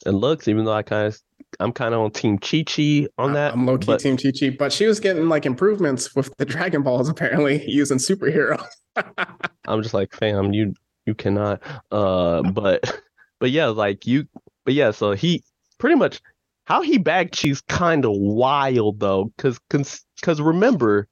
in 0.06 0.16
looks. 0.16 0.48
Even 0.48 0.64
though 0.64 0.73
I 0.73 0.82
kind 0.82 1.09
of, 1.09 1.20
I'm 1.60 1.73
kind 1.73 1.93
of 1.94 2.01
on 2.01 2.12
Team 2.12 2.39
Chi 2.39 2.62
Chi 2.62 3.06
on 3.19 3.35
that. 3.35 3.52
I'm 3.52 3.66
low 3.66 3.77
key 3.77 3.86
but 3.86 4.01
team 4.01 4.16
Chi 4.16 4.32
Chi, 4.39 4.56
but 4.59 4.73
she 4.73 4.86
was 4.86 5.01
getting 5.01 5.28
like 5.28 5.44
improvements 5.44 6.14
with 6.14 6.35
the 6.39 6.44
Dragon 6.47 6.82
Balls 6.82 7.10
apparently 7.10 7.62
using 7.69 7.98
superhero. 7.98 8.64
I'm 9.66 9.82
just 9.82 9.94
like, 9.94 10.14
fam, 10.14 10.55
you 10.55 10.73
you 11.06 11.14
cannot. 11.14 11.62
Uh, 11.90 12.42
but 12.52 13.00
but 13.40 13.50
yeah, 13.50 13.66
like 13.66 14.06
you, 14.06 14.26
but 14.64 14.74
yeah. 14.74 14.90
So 14.90 15.12
he 15.12 15.42
pretty 15.78 15.96
much 15.96 16.20
how 16.64 16.82
he 16.82 16.98
bagged 16.98 17.34
Chi's 17.34 17.60
kind 17.62 18.04
of 18.04 18.12
wild 18.14 19.00
though, 19.00 19.32
because 19.36 19.58
because 19.68 20.40
remember, 20.40 21.08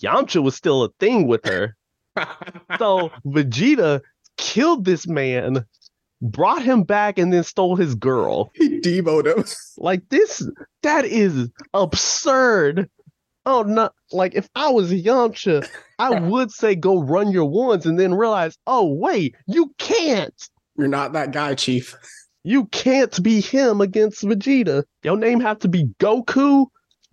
Yamcha 0.00 0.42
was 0.42 0.54
still 0.54 0.82
a 0.82 0.90
thing 0.98 1.26
with 1.26 1.44
her. 1.46 1.76
So 2.78 3.10
Vegeta 3.24 4.00
killed 4.36 4.84
this 4.84 5.06
man, 5.06 5.64
brought 6.20 6.62
him 6.62 6.82
back, 6.82 7.18
and 7.18 7.32
then 7.32 7.44
stole 7.44 7.76
his 7.76 7.94
girl. 7.94 8.50
he 8.54 8.80
demoed 8.80 9.26
him. 9.26 9.44
Like 9.78 10.08
this, 10.08 10.46
that 10.82 11.04
is 11.04 11.48
absurd. 11.72 12.90
Oh 13.44 13.62
no! 13.62 13.90
Like 14.12 14.34
if 14.34 14.48
I 14.54 14.70
was 14.70 14.92
Yamcha, 14.92 15.66
I 15.98 16.20
would 16.28 16.50
say 16.50 16.74
go 16.74 17.00
run 17.02 17.32
your 17.32 17.44
ones, 17.44 17.86
and 17.86 17.98
then 17.98 18.14
realize, 18.14 18.56
oh 18.66 18.86
wait, 18.92 19.34
you 19.46 19.72
can't. 19.78 20.34
You're 20.78 20.88
not 20.88 21.12
that 21.14 21.32
guy, 21.32 21.54
Chief. 21.54 21.96
You 22.44 22.66
can't 22.66 23.22
be 23.22 23.40
him 23.40 23.80
against 23.80 24.22
Vegeta. 24.24 24.84
Your 25.04 25.16
name 25.16 25.40
have 25.40 25.58
to 25.60 25.68
be 25.68 25.84
Goku, 26.00 26.66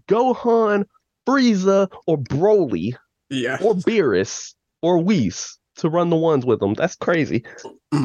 Gohan, 0.08 0.86
Frieza, 1.28 1.88
or 2.08 2.18
Broly, 2.18 2.94
Yeah. 3.30 3.58
or 3.62 3.76
Beerus, 3.76 4.56
or 4.82 4.98
Whis 4.98 5.58
to 5.78 5.90
run 5.90 6.10
the 6.10 6.16
ones 6.16 6.46
with 6.46 6.60
them. 6.60 6.74
That's 6.74 6.96
crazy. 6.96 7.44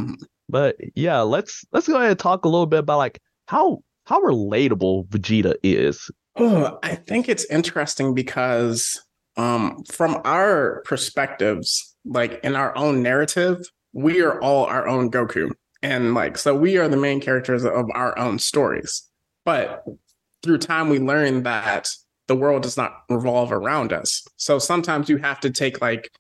But 0.51 0.77
yeah, 0.95 1.21
let's 1.23 1.65
let's 1.73 1.89
go 1.89 1.97
ahead 1.97 2.11
and 2.11 2.19
talk 2.19 2.45
a 2.45 2.49
little 2.49 2.67
bit 2.67 2.81
about 2.81 2.99
like 2.99 3.21
how 3.49 3.83
how 4.07 4.21
relatable 4.21 5.09
Vegeta 5.09 5.55
is. 5.63 6.11
Oh, 6.37 6.79
I 6.83 6.95
think 6.97 7.29
it's 7.29 7.45
interesting 7.47 8.15
because 8.15 9.01
um 9.37 9.83
from 9.91 10.21
our 10.25 10.83
perspectives, 10.85 11.95
like 12.05 12.41
in 12.45 12.55
our 12.57 12.77
own 12.77 13.03
narrative, 13.03 13.59
we 13.93 14.23
are 14.23 14.41
all 14.41 14.65
our 14.67 14.87
own 14.87 15.11
Goku. 15.11 15.53
And 15.83 16.15
like 16.15 16.39
so 16.39 16.55
we 16.55 16.79
are 16.79 16.89
the 16.89 16.97
main 16.97 17.21
characters 17.21 17.65
of 17.65 17.87
our 17.95 18.19
own 18.19 18.39
stories. 18.39 19.09
But 19.45 19.85
through 20.43 20.59
time 20.59 20.89
we 20.89 20.99
learn 20.99 21.43
that 21.45 21.91
the 22.27 22.37
world 22.37 22.63
does 22.63 22.77
not 22.77 22.93
revolve 23.11 23.53
around 23.53 23.93
us. 23.93 24.27
So 24.37 24.59
sometimes 24.59 25.09
you 25.09 25.19
have 25.19 25.41
to 25.41 25.51
take 25.51 25.81
like 25.81 26.11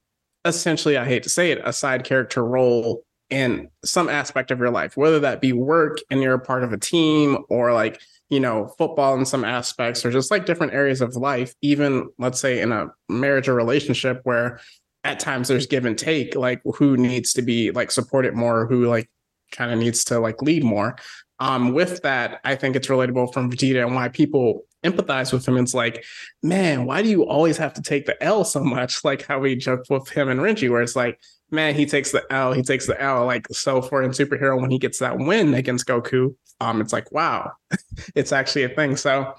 essentially, 0.44 0.96
I 0.96 1.06
hate 1.06 1.22
to 1.22 1.28
say 1.30 1.50
it, 1.50 1.60
a 1.64 1.72
side 1.72 2.04
character 2.04 2.44
role 2.44 3.04
in 3.30 3.68
some 3.84 4.08
aspect 4.08 4.50
of 4.50 4.58
your 4.58 4.70
life, 4.70 4.96
whether 4.96 5.18
that 5.20 5.40
be 5.40 5.52
work 5.52 5.98
and 6.10 6.22
you're 6.22 6.34
a 6.34 6.38
part 6.38 6.62
of 6.62 6.72
a 6.72 6.78
team 6.78 7.38
or 7.48 7.72
like 7.72 8.00
you 8.30 8.40
know, 8.40 8.68
football 8.78 9.14
in 9.16 9.24
some 9.24 9.44
aspects 9.44 10.04
or 10.04 10.10
just 10.10 10.30
like 10.30 10.46
different 10.46 10.72
areas 10.72 11.00
of 11.00 11.16
life, 11.16 11.54
even 11.62 12.08
let's 12.18 12.40
say 12.40 12.60
in 12.60 12.72
a 12.72 12.88
marriage 13.08 13.48
or 13.48 13.54
relationship 13.54 14.20
where 14.24 14.60
at 15.04 15.20
times 15.20 15.48
there's 15.48 15.66
give 15.66 15.84
and 15.84 15.98
take, 15.98 16.34
like 16.34 16.62
who 16.76 16.96
needs 16.96 17.34
to 17.34 17.42
be 17.42 17.70
like 17.70 17.90
supported 17.90 18.34
more, 18.34 18.66
who 18.66 18.86
like 18.86 19.10
kind 19.52 19.70
of 19.70 19.78
needs 19.78 20.04
to 20.04 20.18
like 20.18 20.40
lead 20.42 20.64
more. 20.64 20.96
Um, 21.38 21.72
with 21.72 22.02
that, 22.02 22.40
I 22.44 22.54
think 22.54 22.76
it's 22.76 22.88
relatable 22.88 23.32
from 23.32 23.50
Vegeta 23.50 23.84
and 23.84 23.94
why 23.94 24.08
people 24.08 24.62
empathize 24.84 25.32
with 25.32 25.46
him. 25.46 25.56
It's 25.56 25.74
like, 25.74 26.04
man, 26.42 26.86
why 26.86 27.02
do 27.02 27.08
you 27.08 27.26
always 27.26 27.56
have 27.56 27.74
to 27.74 27.82
take 27.82 28.06
the 28.06 28.22
L 28.22 28.44
so 28.44 28.62
much? 28.62 29.00
Like 29.04 29.26
how 29.26 29.38
we 29.38 29.56
joke 29.56 29.84
with 29.90 30.08
him 30.08 30.28
and 30.28 30.40
Renji, 30.40 30.70
where 30.70 30.80
it's 30.80 30.96
like, 30.96 31.20
man, 31.50 31.74
he 31.74 31.84
takes 31.84 32.12
the 32.12 32.24
L, 32.30 32.52
he 32.52 32.62
takes 32.62 32.86
the 32.86 33.00
L. 33.00 33.26
Like 33.26 33.46
so 33.50 33.82
for 33.82 34.02
in 34.02 34.10
superhero, 34.12 34.60
when 34.60 34.70
he 34.70 34.78
gets 34.78 34.98
that 35.00 35.18
win 35.18 35.52
against 35.54 35.86
Goku, 35.86 36.34
um, 36.60 36.80
it's 36.80 36.92
like, 36.92 37.10
wow, 37.12 37.52
it's 38.14 38.32
actually 38.32 38.64
a 38.64 38.68
thing. 38.68 38.96
So 38.96 39.34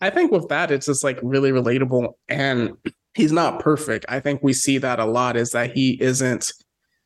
I 0.00 0.10
think 0.10 0.30
with 0.32 0.48
that, 0.48 0.70
it's 0.70 0.86
just 0.86 1.04
like 1.04 1.18
really 1.22 1.50
relatable. 1.50 2.12
And 2.28 2.72
he's 3.14 3.32
not 3.32 3.60
perfect. 3.60 4.06
I 4.08 4.20
think 4.20 4.42
we 4.42 4.52
see 4.52 4.78
that 4.78 4.98
a 4.98 5.04
lot 5.04 5.36
is 5.36 5.50
that 5.50 5.72
he 5.72 6.00
isn't 6.00 6.52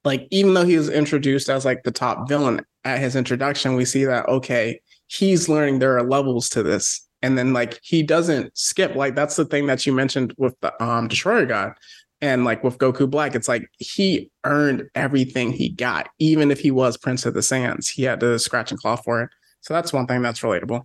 like, 0.04 0.28
even 0.30 0.54
though 0.54 0.64
he 0.64 0.76
was 0.76 0.90
introduced 0.90 1.48
as 1.48 1.64
like 1.64 1.82
the 1.82 1.90
top 1.90 2.28
villain 2.28 2.60
at 2.84 3.00
his 3.00 3.16
introduction, 3.16 3.74
we 3.74 3.84
see 3.84 4.04
that, 4.04 4.28
okay, 4.28 4.80
he's 5.06 5.48
learning 5.48 5.78
there 5.78 5.96
are 5.96 6.02
levels 6.02 6.48
to 6.50 6.62
this. 6.62 7.00
And 7.22 7.38
then 7.38 7.54
like 7.54 7.80
he 7.82 8.02
doesn't 8.02 8.56
skip. 8.56 8.94
Like 8.94 9.14
that's 9.14 9.36
the 9.36 9.46
thing 9.46 9.66
that 9.66 9.86
you 9.86 9.94
mentioned 9.94 10.34
with 10.36 10.58
the 10.60 10.82
um 10.82 11.08
Destroyer 11.08 11.46
God. 11.46 11.72
And 12.20 12.44
like 12.44 12.62
with 12.62 12.78
Goku 12.78 13.10
Black, 13.10 13.34
it's 13.34 13.48
like 13.48 13.66
he 13.78 14.30
earned 14.44 14.84
everything 14.94 15.52
he 15.52 15.70
got, 15.70 16.08
even 16.18 16.50
if 16.50 16.60
he 16.60 16.70
was 16.70 16.96
Prince 16.96 17.26
of 17.26 17.34
the 17.34 17.40
Saiyans. 17.40 17.88
He 17.88 18.02
had 18.02 18.20
to 18.20 18.38
scratch 18.38 18.70
and 18.70 18.80
claw 18.80 18.96
for 18.96 19.22
it. 19.22 19.30
So 19.64 19.72
that's 19.72 19.94
one 19.94 20.06
thing 20.06 20.20
that's 20.20 20.40
relatable. 20.40 20.82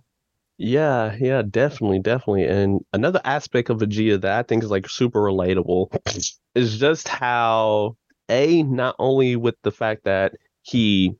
Yeah, 0.56 1.14
yeah, 1.20 1.42
definitely, 1.42 1.98
definitely. 1.98 2.46
And 2.46 2.80
another 2.94 3.20
aspect 3.24 3.68
of 3.68 3.80
Vegeta 3.80 4.22
that 4.22 4.38
I 4.38 4.42
think 4.42 4.64
is 4.64 4.70
like 4.70 4.88
super 4.88 5.20
relatable 5.20 5.94
is 6.54 6.78
just 6.78 7.06
how 7.06 7.96
A, 8.30 8.62
not 8.62 8.96
only 8.98 9.36
with 9.36 9.56
the 9.62 9.70
fact 9.70 10.04
that 10.04 10.32
he, 10.62 11.12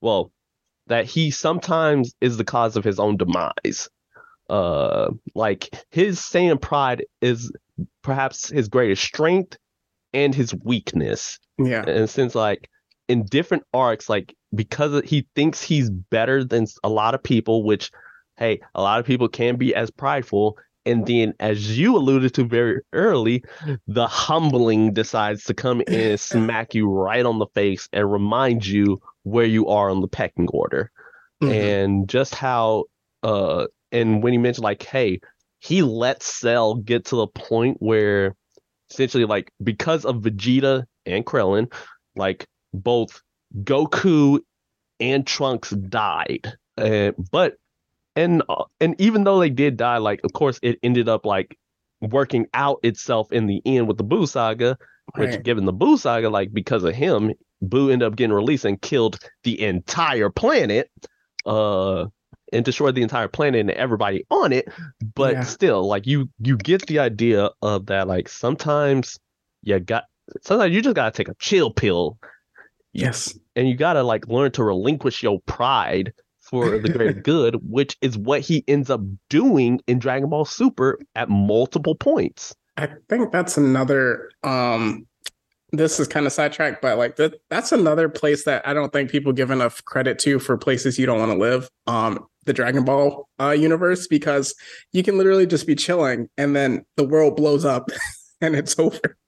well, 0.00 0.32
that 0.86 1.04
he 1.04 1.30
sometimes 1.30 2.14
is 2.22 2.38
the 2.38 2.44
cause 2.44 2.76
of 2.76 2.84
his 2.84 2.98
own 2.98 3.18
demise. 3.18 3.90
Uh, 4.48 5.10
like 5.34 5.68
his 5.90 6.18
Saiyan 6.18 6.60
pride 6.60 7.04
is 7.20 7.52
perhaps 8.02 8.48
his 8.48 8.68
greatest 8.68 9.02
strength 9.02 9.58
and 10.14 10.34
his 10.34 10.54
weakness. 10.54 11.40
Yeah. 11.58 11.84
And 11.86 12.08
since 12.08 12.34
like 12.34 12.70
in 13.06 13.26
different 13.26 13.64
arcs, 13.74 14.08
like 14.08 14.34
because 14.56 15.02
he 15.04 15.26
thinks 15.34 15.62
he's 15.62 15.90
better 15.90 16.42
than 16.42 16.66
a 16.82 16.88
lot 16.88 17.14
of 17.14 17.22
people, 17.22 17.62
which, 17.62 17.90
hey, 18.36 18.60
a 18.74 18.82
lot 18.82 18.98
of 18.98 19.06
people 19.06 19.28
can 19.28 19.56
be 19.56 19.74
as 19.74 19.90
prideful. 19.90 20.58
And 20.84 21.04
then, 21.06 21.34
as 21.40 21.76
you 21.76 21.96
alluded 21.96 22.34
to 22.34 22.44
very 22.44 22.80
early, 22.92 23.42
the 23.88 24.06
humbling 24.06 24.92
decides 24.92 25.44
to 25.44 25.54
come 25.54 25.80
in 25.82 26.10
and 26.10 26.20
smack 26.20 26.74
you 26.74 26.88
right 26.88 27.26
on 27.26 27.38
the 27.38 27.48
face 27.54 27.88
and 27.92 28.10
remind 28.10 28.64
you 28.64 29.00
where 29.24 29.46
you 29.46 29.68
are 29.68 29.90
on 29.90 30.00
the 30.00 30.08
pecking 30.08 30.48
order. 30.48 30.90
Mm-hmm. 31.42 31.52
And 31.52 32.08
just 32.08 32.34
how, 32.34 32.84
uh, 33.24 33.66
and 33.90 34.22
when 34.22 34.32
he 34.32 34.38
mentioned, 34.38 34.64
like, 34.64 34.82
hey, 34.84 35.20
he 35.58 35.82
let 35.82 36.22
Cell 36.22 36.76
get 36.76 37.06
to 37.06 37.16
the 37.16 37.26
point 37.26 37.78
where 37.80 38.36
essentially, 38.90 39.24
like, 39.24 39.50
because 39.62 40.04
of 40.04 40.22
Vegeta 40.22 40.84
and 41.04 41.26
Krillin, 41.26 41.72
like, 42.14 42.46
both 42.72 43.22
Goku 43.54 44.40
and 45.00 45.26
Trunks 45.26 45.70
died. 45.70 46.54
Uh, 46.76 47.12
but 47.30 47.54
and 48.14 48.42
uh, 48.48 48.64
and 48.80 49.00
even 49.00 49.24
though 49.24 49.40
they 49.40 49.50
did 49.50 49.76
die, 49.76 49.98
like 49.98 50.20
of 50.24 50.32
course 50.32 50.58
it 50.62 50.78
ended 50.82 51.08
up 51.08 51.26
like 51.26 51.58
working 52.00 52.46
out 52.52 52.80
itself 52.82 53.32
in 53.32 53.46
the 53.46 53.62
end 53.64 53.88
with 53.88 53.98
the 53.98 54.04
Buu 54.04 54.28
saga, 54.28 54.78
which 55.14 55.30
right. 55.30 55.42
given 55.42 55.64
the 55.64 55.72
Buu 55.72 55.98
saga, 55.98 56.28
like 56.28 56.52
because 56.52 56.84
of 56.84 56.94
him, 56.94 57.32
Buu 57.62 57.92
ended 57.92 58.06
up 58.06 58.16
getting 58.16 58.34
released 58.34 58.64
and 58.64 58.80
killed 58.80 59.18
the 59.44 59.60
entire 59.62 60.30
planet, 60.30 60.90
uh, 61.44 62.06
and 62.52 62.64
destroyed 62.64 62.94
the 62.94 63.02
entire 63.02 63.28
planet 63.28 63.60
and 63.60 63.70
everybody 63.70 64.24
on 64.30 64.52
it. 64.52 64.68
But 65.14 65.34
yeah. 65.34 65.42
still, 65.42 65.86
like 65.86 66.06
you 66.06 66.28
you 66.40 66.56
get 66.56 66.86
the 66.86 66.98
idea 67.00 67.50
of 67.62 67.86
that. 67.86 68.08
Like 68.08 68.28
sometimes 68.28 69.18
you 69.62 69.78
got 69.80 70.04
sometimes 70.42 70.74
you 70.74 70.82
just 70.82 70.96
gotta 70.96 71.16
take 71.16 71.28
a 71.28 71.34
chill 71.38 71.72
pill. 71.72 72.18
Yes, 73.00 73.38
and 73.54 73.68
you 73.68 73.76
gotta 73.76 74.02
like 74.02 74.28
learn 74.28 74.52
to 74.52 74.64
relinquish 74.64 75.22
your 75.22 75.40
pride 75.46 76.12
for 76.40 76.78
the 76.78 76.88
greater 76.88 77.12
good, 77.20 77.56
which 77.68 77.96
is 78.00 78.16
what 78.16 78.40
he 78.40 78.64
ends 78.68 78.88
up 78.88 79.00
doing 79.28 79.80
in 79.86 79.98
Dragon 79.98 80.28
Ball 80.30 80.44
Super 80.44 80.98
at 81.14 81.28
multiple 81.28 81.94
points. 81.94 82.54
I 82.76 82.88
think 83.08 83.32
that's 83.32 83.56
another 83.56 84.30
um 84.44 85.06
this 85.72 85.98
is 85.98 86.06
kind 86.06 86.26
of 86.26 86.32
sidetracked, 86.32 86.80
but 86.80 86.96
like 86.96 87.16
that 87.16 87.34
that's 87.50 87.72
another 87.72 88.08
place 88.08 88.44
that 88.44 88.66
I 88.66 88.72
don't 88.72 88.92
think 88.92 89.10
people 89.10 89.32
give 89.32 89.50
enough 89.50 89.84
credit 89.84 90.18
to 90.20 90.38
for 90.38 90.56
places 90.56 90.98
you 90.98 91.06
don't 91.06 91.18
want 91.18 91.32
to 91.32 91.38
live. 91.38 91.68
Um 91.86 92.26
the 92.44 92.52
Dragon 92.52 92.84
Ball 92.84 93.28
uh 93.40 93.50
universe 93.50 94.06
because 94.06 94.54
you 94.92 95.02
can 95.02 95.18
literally 95.18 95.46
just 95.46 95.66
be 95.66 95.74
chilling 95.74 96.28
and 96.38 96.54
then 96.54 96.84
the 96.96 97.04
world 97.04 97.36
blows 97.36 97.64
up 97.64 97.90
and 98.40 98.54
it's 98.54 98.78
over. 98.78 99.18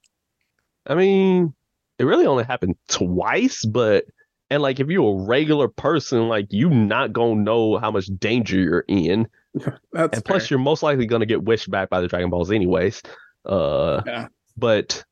I 0.86 0.94
mean, 0.94 1.54
it 1.98 2.04
really 2.04 2.26
only 2.26 2.44
happened 2.44 2.76
twice, 2.88 3.64
but 3.64 4.04
and 4.50 4.62
like 4.62 4.80
if 4.80 4.88
you're 4.88 5.20
a 5.20 5.24
regular 5.24 5.68
person, 5.68 6.28
like 6.28 6.46
you 6.50 6.70
not 6.70 7.12
gonna 7.12 7.42
know 7.42 7.78
how 7.78 7.90
much 7.90 8.06
danger 8.18 8.58
you're 8.58 8.84
in. 8.88 9.28
That's 9.92 10.18
and 10.18 10.24
plus 10.24 10.48
fair. 10.48 10.56
you're 10.56 10.64
most 10.64 10.82
likely 10.82 11.06
gonna 11.06 11.26
get 11.26 11.44
wished 11.44 11.70
back 11.70 11.90
by 11.90 12.00
the 12.00 12.08
Dragon 12.08 12.30
Balls 12.30 12.50
anyways. 12.50 13.02
Uh 13.44 14.02
yeah. 14.06 14.28
but 14.56 15.04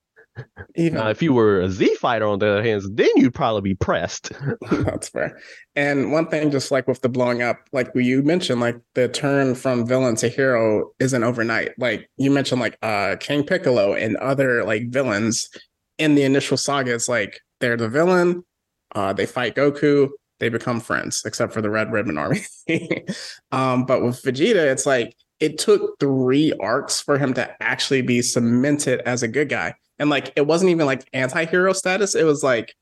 even 0.74 1.06
if 1.06 1.22
you 1.22 1.32
were 1.32 1.60
a 1.60 1.70
Z 1.70 1.94
fighter 1.96 2.26
on 2.26 2.38
the 2.38 2.46
other 2.46 2.62
hand, 2.62 2.82
then 2.92 3.08
you'd 3.16 3.34
probably 3.34 3.62
be 3.62 3.74
pressed. 3.74 4.32
That's 4.70 5.08
fair. 5.08 5.38
And 5.74 6.12
one 6.12 6.28
thing, 6.28 6.50
just 6.50 6.70
like 6.70 6.86
with 6.86 7.00
the 7.00 7.08
blowing 7.08 7.42
up, 7.42 7.58
like 7.72 7.90
you 7.94 8.22
mentioned, 8.22 8.60
like 8.60 8.76
the 8.94 9.08
turn 9.08 9.54
from 9.54 9.86
villain 9.86 10.16
to 10.16 10.28
hero 10.28 10.90
isn't 10.98 11.24
overnight. 11.24 11.72
Like 11.78 12.08
you 12.16 12.30
mentioned, 12.30 12.60
like 12.60 12.78
uh 12.82 13.16
King 13.18 13.44
Piccolo 13.44 13.94
and 13.94 14.16
other 14.16 14.64
like 14.64 14.90
villains 14.90 15.48
in 15.98 16.14
the 16.14 16.22
initial 16.22 16.56
saga, 16.56 16.94
it's 16.94 17.08
like 17.08 17.40
they're 17.60 17.76
the 17.76 17.88
villain, 17.88 18.44
uh, 18.94 19.12
they 19.12 19.26
fight 19.26 19.54
Goku. 19.54 20.08
They 20.38 20.50
become 20.50 20.80
friends, 20.80 21.22
except 21.24 21.54
for 21.54 21.62
the 21.62 21.70
Red 21.70 21.90
Ribbon 21.90 22.18
Army. 22.18 22.44
um, 23.52 23.86
but 23.86 24.02
with 24.02 24.22
Vegeta, 24.22 24.70
it's 24.70 24.84
like 24.84 25.16
it 25.40 25.58
took 25.58 25.98
three 25.98 26.52
arcs 26.60 27.00
for 27.00 27.18
him 27.18 27.32
to 27.34 27.62
actually 27.62 28.02
be 28.02 28.20
cemented 28.20 29.00
as 29.06 29.22
a 29.22 29.28
good 29.28 29.48
guy. 29.48 29.74
And 29.98 30.10
like 30.10 30.32
it 30.36 30.46
wasn't 30.46 30.70
even 30.70 30.84
like 30.84 31.08
anti-hero 31.14 31.72
status. 31.72 32.14
It 32.14 32.24
was 32.24 32.42
like 32.42 32.74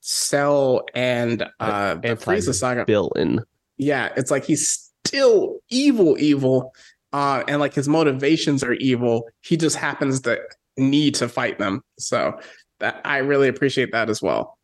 Cell 0.00 0.84
and 0.94 1.44
uh 1.58 1.94
the 1.94 2.08
Frieza 2.10 2.54
saga. 2.54 2.84
Villain. 2.84 3.40
Yeah, 3.76 4.12
it's 4.16 4.30
like 4.30 4.44
he's 4.44 4.90
still 5.04 5.58
evil, 5.68 6.16
evil. 6.18 6.72
Uh, 7.12 7.42
and 7.48 7.58
like 7.58 7.74
his 7.74 7.88
motivations 7.88 8.62
are 8.62 8.74
evil. 8.74 9.28
He 9.40 9.56
just 9.56 9.76
happens 9.76 10.20
to 10.20 10.38
need 10.76 11.16
to 11.16 11.28
fight 11.28 11.58
them. 11.58 11.82
So 11.98 12.38
that 12.80 13.00
I 13.04 13.18
really 13.18 13.48
appreciate 13.48 13.92
that 13.92 14.10
as 14.10 14.20
well. 14.20 14.58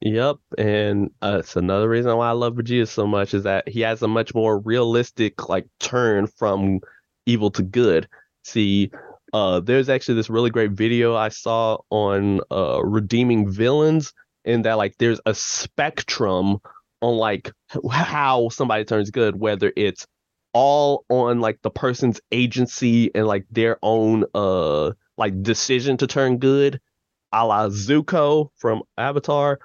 Yep, 0.00 0.36
and 0.58 1.10
uh, 1.22 1.38
it's 1.40 1.56
another 1.56 1.88
reason 1.88 2.16
why 2.16 2.28
I 2.28 2.32
love 2.32 2.54
Vegeta 2.54 2.86
so 2.86 3.06
much 3.06 3.32
is 3.32 3.44
that 3.44 3.68
he 3.68 3.80
has 3.80 4.02
a 4.02 4.08
much 4.08 4.34
more 4.34 4.58
realistic 4.58 5.48
like 5.48 5.66
turn 5.80 6.26
from 6.26 6.80
evil 7.24 7.50
to 7.52 7.62
good. 7.62 8.08
See, 8.44 8.90
uh, 9.32 9.60
there's 9.60 9.88
actually 9.88 10.16
this 10.16 10.30
really 10.30 10.50
great 10.50 10.72
video 10.72 11.16
I 11.16 11.30
saw 11.30 11.78
on 11.90 12.40
uh, 12.50 12.82
redeeming 12.84 13.50
villains, 13.50 14.12
and 14.44 14.64
that 14.64 14.74
like 14.74 14.96
there's 14.98 15.20
a 15.24 15.34
spectrum 15.34 16.58
on 17.00 17.16
like 17.16 17.50
how 17.90 18.50
somebody 18.50 18.84
turns 18.84 19.10
good, 19.10 19.40
whether 19.40 19.72
it's 19.76 20.06
all 20.52 21.04
on 21.08 21.40
like 21.40 21.60
the 21.62 21.70
person's 21.70 22.20
agency 22.32 23.14
and 23.14 23.26
like 23.26 23.44
their 23.50 23.78
own 23.82 24.24
uh 24.34 24.90
like 25.18 25.42
decision 25.42 25.96
to 25.98 26.06
turn 26.06 26.38
good, 26.38 26.80
a 27.32 27.46
la 27.46 27.68
Zuko 27.68 28.50
from 28.56 28.82
Avatar, 28.96 29.58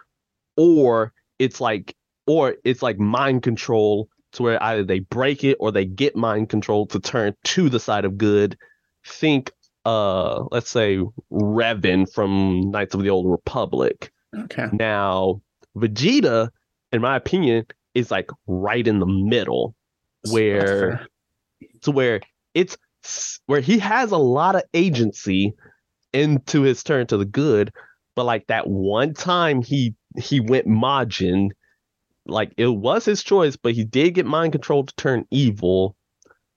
or 0.57 1.13
it's 1.39 1.61
like 1.61 1.95
or 2.27 2.55
it's 2.63 2.81
like 2.81 2.99
mind 2.99 3.43
control 3.43 4.09
to 4.33 4.43
where 4.43 4.63
either 4.63 4.83
they 4.83 4.99
break 4.99 5.43
it 5.43 5.57
or 5.59 5.71
they 5.71 5.85
get 5.85 6.15
mind 6.15 6.49
control 6.49 6.85
to 6.87 6.99
turn 6.99 7.33
to 7.43 7.69
the 7.69 7.79
side 7.79 8.05
of 8.05 8.17
good. 8.17 8.57
Think 9.05 9.51
uh 9.85 10.43
let's 10.51 10.69
say 10.69 10.99
Revan 11.31 12.11
from 12.11 12.71
Knights 12.71 12.93
of 12.93 13.01
the 13.01 13.09
Old 13.09 13.29
Republic. 13.29 14.11
Okay. 14.37 14.67
Now 14.71 15.41
Vegeta, 15.75 16.49
in 16.91 17.01
my 17.01 17.15
opinion, 17.15 17.65
is 17.93 18.11
like 18.11 18.29
right 18.47 18.85
in 18.85 18.99
the 18.99 19.07
middle 19.07 19.75
where 20.29 21.07
to 21.81 21.91
where 21.91 22.21
it's 22.53 22.77
where 23.47 23.61
he 23.61 23.79
has 23.79 24.11
a 24.11 24.17
lot 24.17 24.55
of 24.55 24.63
agency 24.73 25.53
into 26.13 26.61
his 26.61 26.83
turn 26.83 27.07
to 27.07 27.17
the 27.17 27.25
good, 27.25 27.71
but 28.15 28.25
like 28.25 28.47
that 28.47 28.67
one 28.67 29.13
time 29.13 29.61
he 29.61 29.95
he 30.17 30.39
went 30.39 30.67
Majin. 30.67 31.49
Like 32.25 32.53
it 32.57 32.67
was 32.67 33.05
his 33.05 33.23
choice, 33.23 33.55
but 33.55 33.73
he 33.73 33.83
did 33.83 34.15
get 34.15 34.25
mind 34.25 34.51
control 34.51 34.85
to 34.85 34.95
turn 34.95 35.25
evil. 35.31 35.95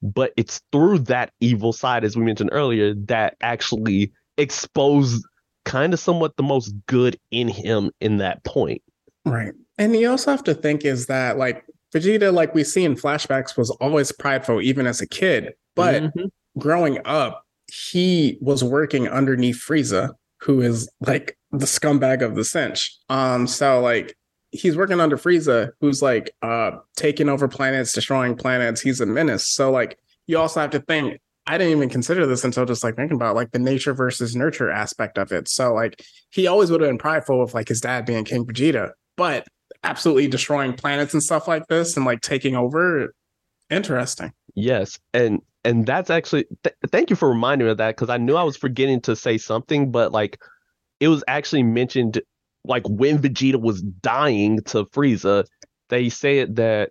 But 0.03 0.33
it's 0.37 0.61
through 0.71 1.01
that 1.01 1.33
evil 1.41 1.73
side, 1.73 2.05
as 2.05 2.17
we 2.17 2.25
mentioned 2.25 2.51
earlier, 2.53 2.95
that 3.07 3.37
actually 3.41 4.13
exposed 4.37 5.25
kind 5.65 5.95
of 5.95 6.01
somewhat 6.01 6.37
the 6.37 6.43
most 6.43 6.75
good 6.87 7.19
in 7.31 7.49
him 7.49 7.91
in 8.01 8.19
that 8.19 8.45
point. 8.45 8.83
Right. 9.25 9.53
And 9.79 9.97
you 9.97 10.11
also 10.11 10.31
have 10.31 10.45
to 10.45 10.55
think 10.55 10.85
is 10.85 11.07
that 11.07 11.39
like 11.39 11.65
Vegeta, 11.95 12.33
like 12.33 12.55
we 12.55 12.65
see 12.65 12.85
in 12.85 12.97
flashbacks, 12.97 13.57
was 13.57 13.71
always 13.81 14.13
prideful 14.13 14.61
even 14.61 14.87
as 14.87 15.01
a 15.01 15.07
kid. 15.07 15.55
But 15.75 16.03
mm-hmm. 16.03 16.27
growing 16.59 16.99
up, 17.05 17.44
he 17.73 18.39
was 18.41 18.63
working 18.63 19.09
underneath 19.09 19.57
Frieza, 19.57 20.15
who 20.41 20.61
is 20.61 20.89
like 21.01 21.37
the 21.53 21.67
scumbag 21.67 22.23
of 22.23 22.35
the 22.35 22.45
cinch. 22.45 22.97
Um, 23.09 23.47
so 23.47 23.81
like 23.81 24.17
he's 24.51 24.77
working 24.77 25.01
under 25.01 25.17
Frieza, 25.17 25.71
who's 25.81 26.03
like 26.03 26.35
uh 26.43 26.73
taking 26.97 27.29
over 27.29 27.49
planets, 27.49 27.93
destroying 27.93 28.37
planets. 28.37 28.81
He's 28.81 29.01
a 29.01 29.07
menace. 29.07 29.47
So 29.47 29.71
like 29.71 29.99
you 30.27 30.39
also 30.39 30.61
have 30.61 30.71
to 30.71 30.81
think. 30.81 31.21
I 31.47 31.59
didn't 31.59 31.77
even 31.77 31.91
consider 31.91 32.25
this 32.25 32.43
until 32.43 32.65
just 32.65 32.83
like 32.83 32.97
thinking 32.97 33.17
about 33.17 33.35
like 33.35 33.51
the 33.51 33.59
nature 33.59 33.93
versus 33.93 34.35
nurture 34.35 34.71
aspect 34.71 35.19
of 35.19 35.31
it. 35.31 35.47
So 35.47 35.75
like 35.75 36.03
he 36.31 36.47
always 36.47 36.71
would 36.71 36.81
have 36.81 36.89
been 36.89 36.97
prideful 36.97 37.43
of 37.43 37.53
like 37.53 37.69
his 37.69 37.83
dad 37.83 38.07
being 38.07 38.25
King 38.25 38.47
Vegeta, 38.47 38.93
but 39.19 39.47
absolutely 39.83 40.27
destroying 40.27 40.73
planets 40.73 41.13
and 41.13 41.23
stuff 41.23 41.47
like 41.47 41.67
this 41.69 41.99
and 41.99 42.07
like 42.07 42.23
taking 42.23 42.57
over. 42.57 43.15
Interesting. 43.69 44.33
Yes, 44.55 44.99
and 45.13 45.43
and 45.65 45.87
that's 45.87 46.11
actually 46.11 46.47
th- 46.63 46.77
thank 46.89 47.11
you 47.11 47.17
for 47.17 47.29
reminding 47.29 47.67
me 47.67 47.73
of 47.73 47.79
that 47.79 47.97
because 47.97 48.11
I 48.11 48.19
knew 48.19 48.37
I 48.37 48.43
was 48.43 48.57
forgetting 48.57 49.01
to 49.03 49.17
say 49.17 49.39
something, 49.39 49.91
but 49.91 50.13
like 50.13 50.41
it 51.01 51.09
was 51.09 51.25
actually 51.27 51.63
mentioned 51.63 52.21
like 52.65 52.87
when 52.89 53.19
Vegeta 53.19 53.61
was 53.61 53.83
dying 53.83 54.63
to 54.65 54.85
Frieza, 54.87 55.45
they 55.89 56.09
said 56.09 56.57
that 56.57 56.91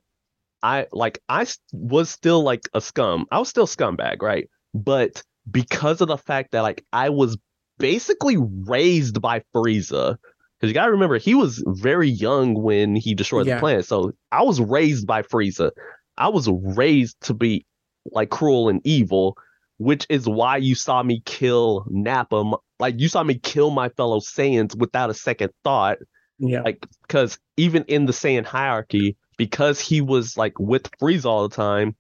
I 0.62 0.88
like 0.92 1.20
I 1.30 1.46
was 1.72 2.10
still 2.10 2.44
like 2.44 2.62
a 2.74 2.82
scum. 2.82 3.26
I 3.32 3.40
was 3.40 3.50
still 3.50 3.68
scumbag, 3.68 4.22
right? 4.22 4.50
But 4.74 5.22
because 5.50 6.02
of 6.02 6.08
the 6.08 6.18
fact 6.18 6.52
that 6.52 6.62
like 6.62 6.86
I 6.94 7.10
was 7.10 7.38
basically 7.78 8.38
raised 8.40 9.22
by 9.22 9.44
Frieza, 9.56 10.18
because 10.60 10.70
you 10.70 10.74
gotta 10.74 10.92
remember 10.92 11.18
he 11.18 11.36
was 11.36 11.64
very 11.68 12.10
young 12.10 12.56
when 12.62 12.96
he 12.96 13.14
destroyed 13.14 13.46
yeah. 13.46 13.56
the 13.56 13.60
planet. 13.60 13.86
So 13.86 14.14
I 14.32 14.44
was 14.44 14.60
raised 14.60 15.06
by 15.06 15.22
Frieza. 15.22 15.72
I 16.18 16.30
was 16.30 16.48
raised 16.50 17.20
to 17.22 17.34
be 17.34 17.66
like 18.12 18.30
cruel 18.30 18.70
and 18.70 18.82
evil 18.84 19.38
which 19.78 20.06
is 20.10 20.28
why 20.28 20.58
you 20.58 20.76
saw 20.76 21.04
me 21.04 21.22
kill 21.26 21.86
Nappa. 21.90 22.54
Like 22.80 23.00
you 23.00 23.10
saw 23.10 23.24
me 23.24 23.36
kill 23.36 23.72
my 23.72 23.90
fellow 23.90 24.20
Saiyans 24.20 24.76
without 24.78 25.10
a 25.10 25.14
second 25.14 25.52
thought 25.64 25.98
Yeah. 26.40 26.62
Like, 26.62 26.86
because 27.02 27.38
even 27.58 27.84
in 27.86 28.06
the 28.06 28.14
Saiyan 28.14 28.46
hierarchy, 28.46 29.16
because 29.38 29.80
he 29.80 30.02
was 30.02 30.38
like 30.38 30.60
with 30.60 30.90
Frieza 31.00 31.26
all 31.26 31.48
the 31.48 31.56
time, 31.56 31.96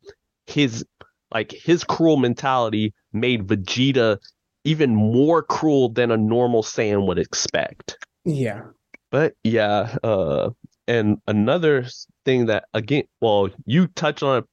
his 0.48 0.86
like 1.34 1.52
his 1.52 1.84
cruel 1.84 2.18
mentality 2.18 2.94
made 3.12 3.48
Vegeta 3.48 4.18
even 4.64 4.96
more 4.96 5.42
cruel 5.44 5.90
than 5.90 6.12
a 6.12 6.18
normal 6.18 6.64
Saiyan 6.64 7.08
would 7.08 7.20
expect. 7.20 7.98
Yeah. 8.26 8.62
But 9.12 9.36
yeah, 9.44 9.96
uh, 10.04 10.52
and 10.88 11.18
another 11.28 11.86
thing 12.26 12.48
that 12.48 12.66
again, 12.74 13.04
well, 13.22 13.50
you 13.66 13.88
touched 13.88 14.24
on 14.24 14.40
it 14.40 14.46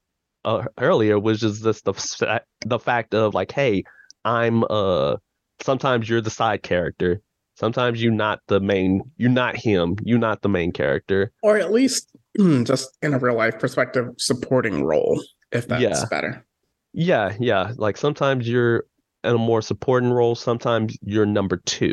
uh, 0.44 0.64
earlier 0.78 1.18
was 1.18 1.40
just 1.40 1.62
this 1.62 1.82
the 1.82 2.42
the 2.64 2.78
fact 2.78 3.14
of 3.14 3.34
like, 3.34 3.52
hey, 3.52 3.84
I'm 4.24 4.64
uh, 4.70 5.16
sometimes 5.62 6.08
you're 6.08 6.20
the 6.20 6.30
side 6.30 6.62
character, 6.62 7.20
sometimes 7.56 8.02
you're 8.02 8.12
not 8.12 8.40
the 8.48 8.60
main, 8.60 9.02
you're 9.16 9.30
not 9.30 9.56
him, 9.56 9.96
you're 10.04 10.18
not 10.18 10.42
the 10.42 10.48
main 10.48 10.72
character. 10.72 11.32
Or 11.42 11.56
at 11.58 11.72
least 11.72 12.10
just 12.64 12.96
in 13.02 13.14
a 13.14 13.18
real 13.18 13.36
life 13.36 13.58
perspective, 13.58 14.08
supporting 14.18 14.84
role, 14.84 15.22
if 15.52 15.66
that's 15.68 15.82
Yeah. 15.82 16.04
better. 16.10 16.46
Yeah, 16.92 17.36
yeah, 17.38 17.72
like 17.76 17.96
sometimes 17.96 18.48
you're 18.48 18.84
in 19.22 19.34
a 19.34 19.38
more 19.38 19.62
supporting 19.62 20.10
role, 20.10 20.34
sometimes 20.34 20.96
you're 21.02 21.26
number 21.26 21.58
two, 21.58 21.92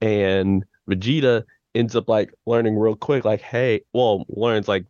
and 0.00 0.64
Vegeta 0.88 1.42
ends 1.74 1.96
up 1.96 2.08
like 2.08 2.32
learning 2.46 2.76
real 2.76 2.94
quick, 2.94 3.24
like, 3.24 3.40
hey, 3.40 3.80
well, 3.92 4.26
learns 4.28 4.68
like 4.68 4.84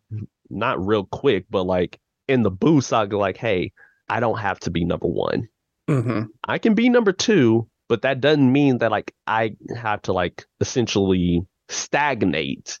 not 0.51 0.85
real 0.85 1.05
quick, 1.05 1.45
but 1.49 1.63
like 1.63 1.99
in 2.31 2.43
the 2.43 2.51
Buu 2.51 2.81
saga, 2.83 3.17
like, 3.17 3.37
hey, 3.37 3.71
I 4.09 4.19
don't 4.19 4.39
have 4.39 4.59
to 4.61 4.71
be 4.71 4.85
number 4.85 5.07
one. 5.07 5.47
hmm 5.87 6.23
I 6.47 6.57
can 6.57 6.73
be 6.73 6.89
number 6.89 7.11
two, 7.11 7.67
but 7.89 8.01
that 8.03 8.21
doesn't 8.21 8.51
mean 8.51 8.79
that 8.79 8.91
like 8.91 9.13
I 9.27 9.55
have 9.75 10.01
to 10.03 10.13
like 10.13 10.45
essentially 10.59 11.41
stagnate 11.69 12.79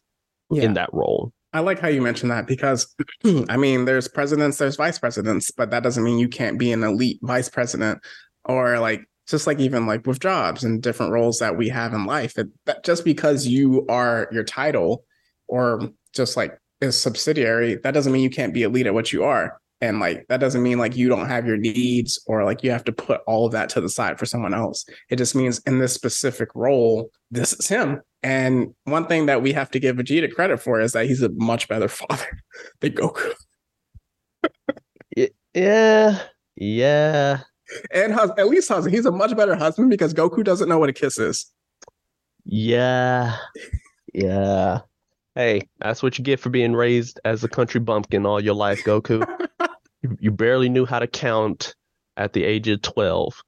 Yeah. 0.49 0.63
in 0.63 0.73
that 0.73 0.89
role. 0.93 1.33
I 1.53 1.59
like 1.59 1.79
how 1.79 1.89
you 1.89 2.01
mentioned 2.01 2.31
that 2.31 2.47
because, 2.47 2.95
I 3.49 3.57
mean, 3.57 3.83
there's 3.85 4.07
presidents, 4.07 4.57
there's 4.57 4.77
vice 4.77 4.97
presidents, 4.99 5.51
but 5.51 5.69
that 5.71 5.83
doesn't 5.83 6.03
mean 6.03 6.17
you 6.19 6.29
can't 6.29 6.57
be 6.57 6.71
an 6.71 6.83
elite 6.83 7.19
vice 7.21 7.49
president 7.49 7.99
or 8.45 8.79
like 8.79 9.01
just 9.27 9.47
like 9.47 9.59
even 9.59 9.85
like 9.85 10.07
with 10.07 10.19
jobs 10.19 10.63
and 10.63 10.81
different 10.81 11.11
roles 11.11 11.39
that 11.39 11.57
we 11.57 11.67
have 11.69 11.93
in 11.93 12.05
life. 12.05 12.37
It, 12.37 12.47
that 12.65 12.83
just 12.85 13.03
because 13.03 13.45
you 13.47 13.85
are 13.89 14.29
your 14.31 14.43
title 14.45 15.03
or 15.47 15.89
just 16.13 16.37
like 16.37 16.57
is 16.81 16.99
subsidiary, 16.99 17.75
that 17.83 17.91
doesn't 17.93 18.11
mean 18.11 18.23
you 18.23 18.29
can't 18.29 18.53
be 18.53 18.63
elite 18.63 18.87
at 18.87 18.93
what 18.93 19.13
you 19.13 19.23
are. 19.23 19.59
And 19.83 19.99
like 19.99 20.27
that 20.29 20.39
doesn't 20.39 20.61
mean 20.61 20.77
like 20.77 20.95
you 20.95 21.09
don't 21.09 21.27
have 21.27 21.47
your 21.47 21.57
needs 21.57 22.21
or 22.27 22.43
like 22.43 22.63
you 22.63 22.69
have 22.69 22.83
to 22.83 22.91
put 22.91 23.21
all 23.25 23.47
of 23.47 23.51
that 23.53 23.67
to 23.69 23.81
the 23.81 23.89
side 23.89 24.19
for 24.19 24.27
someone 24.27 24.53
else. 24.53 24.85
It 25.09 25.15
just 25.15 25.33
means 25.33 25.59
in 25.65 25.79
this 25.79 25.93
specific 25.93 26.49
role, 26.53 27.09
this 27.31 27.53
is 27.53 27.67
him. 27.67 28.01
And 28.21 28.75
one 28.83 29.07
thing 29.07 29.25
that 29.25 29.41
we 29.41 29.53
have 29.53 29.71
to 29.71 29.79
give 29.79 29.95
Vegeta 29.95 30.31
credit 30.31 30.61
for 30.61 30.79
is 30.79 30.91
that 30.91 31.07
he's 31.07 31.23
a 31.23 31.29
much 31.29 31.67
better 31.67 31.87
father 31.87 32.39
than 32.79 32.93
Goku. 32.93 33.31
Yeah, 35.53 36.19
yeah. 36.55 37.39
And 37.93 38.13
hus- 38.13 38.31
at 38.37 38.47
least 38.47 38.69
husband, 38.69 38.95
he's 38.95 39.05
a 39.05 39.11
much 39.11 39.35
better 39.35 39.55
husband 39.55 39.89
because 39.89 40.13
Goku 40.13 40.43
doesn't 40.43 40.69
know 40.69 40.77
what 40.79 40.89
a 40.89 40.93
kiss 40.93 41.17
is. 41.17 41.51
Yeah. 42.45 43.35
Yeah. 44.13 44.79
Hey, 45.35 45.69
that's 45.79 46.03
what 46.03 46.17
you 46.17 46.23
get 46.23 46.39
for 46.39 46.49
being 46.49 46.73
raised 46.73 47.19
as 47.23 47.43
a 47.43 47.47
country 47.47 47.79
bumpkin 47.79 48.25
all 48.25 48.43
your 48.43 48.55
life, 48.55 48.83
Goku. 48.83 49.25
You, 50.03 50.17
you 50.19 50.31
barely 50.31 50.67
knew 50.67 50.87
how 50.87 50.97
to 50.97 51.05
count 51.05 51.75
at 52.17 52.33
the 52.33 52.43
age 52.43 52.67
of 52.67 52.81
12. 52.81 53.39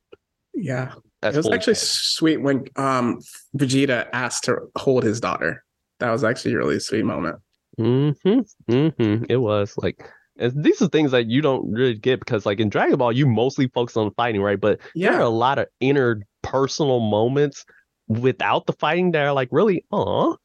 Yeah. 0.54 0.94
That's 1.22 1.36
it 1.36 1.40
was 1.40 1.50
actually 1.50 1.76
sweet 1.76 2.38
when 2.38 2.66
um 2.76 3.22
Vegeta 3.58 4.08
asked 4.14 4.44
to 4.44 4.58
hold 4.78 5.04
his 5.04 5.20
daughter. 5.20 5.64
That 6.00 6.12
was 6.12 6.24
actually 6.24 6.54
a 6.54 6.58
really 6.58 6.80
sweet 6.80 7.06
moment. 7.06 7.38
Mm-hmm. 7.80 8.72
Mm-hmm. 8.72 9.24
It 9.30 9.38
was 9.38 9.74
like 9.78 10.08
and 10.38 10.64
these 10.64 10.82
are 10.82 10.90
things 10.90 11.12
that 11.12 11.28
you 11.28 11.42
don't 11.42 11.72
really 11.72 11.96
get 11.96 12.20
because 12.20 12.46
like 12.46 12.60
in 12.60 12.70
Dragon 12.70 12.98
Ball, 12.98 13.12
you 13.12 13.26
mostly 13.26 13.68
focus 13.70 13.96
on 13.96 14.12
fighting, 14.16 14.42
right? 14.42 14.60
But 14.60 14.80
there 15.12 15.20
are 15.20 15.22
a 15.22 15.30
lot 15.30 15.60
of 15.60 15.68
interpersonal 15.82 17.10
moments 17.10 17.66
without 18.08 18.66
the 18.66 18.74
fighting 18.74 19.12
that 19.12 19.26
are 19.26 19.34
like 19.34 19.50
really, 19.52 19.86
aw. 19.92 20.36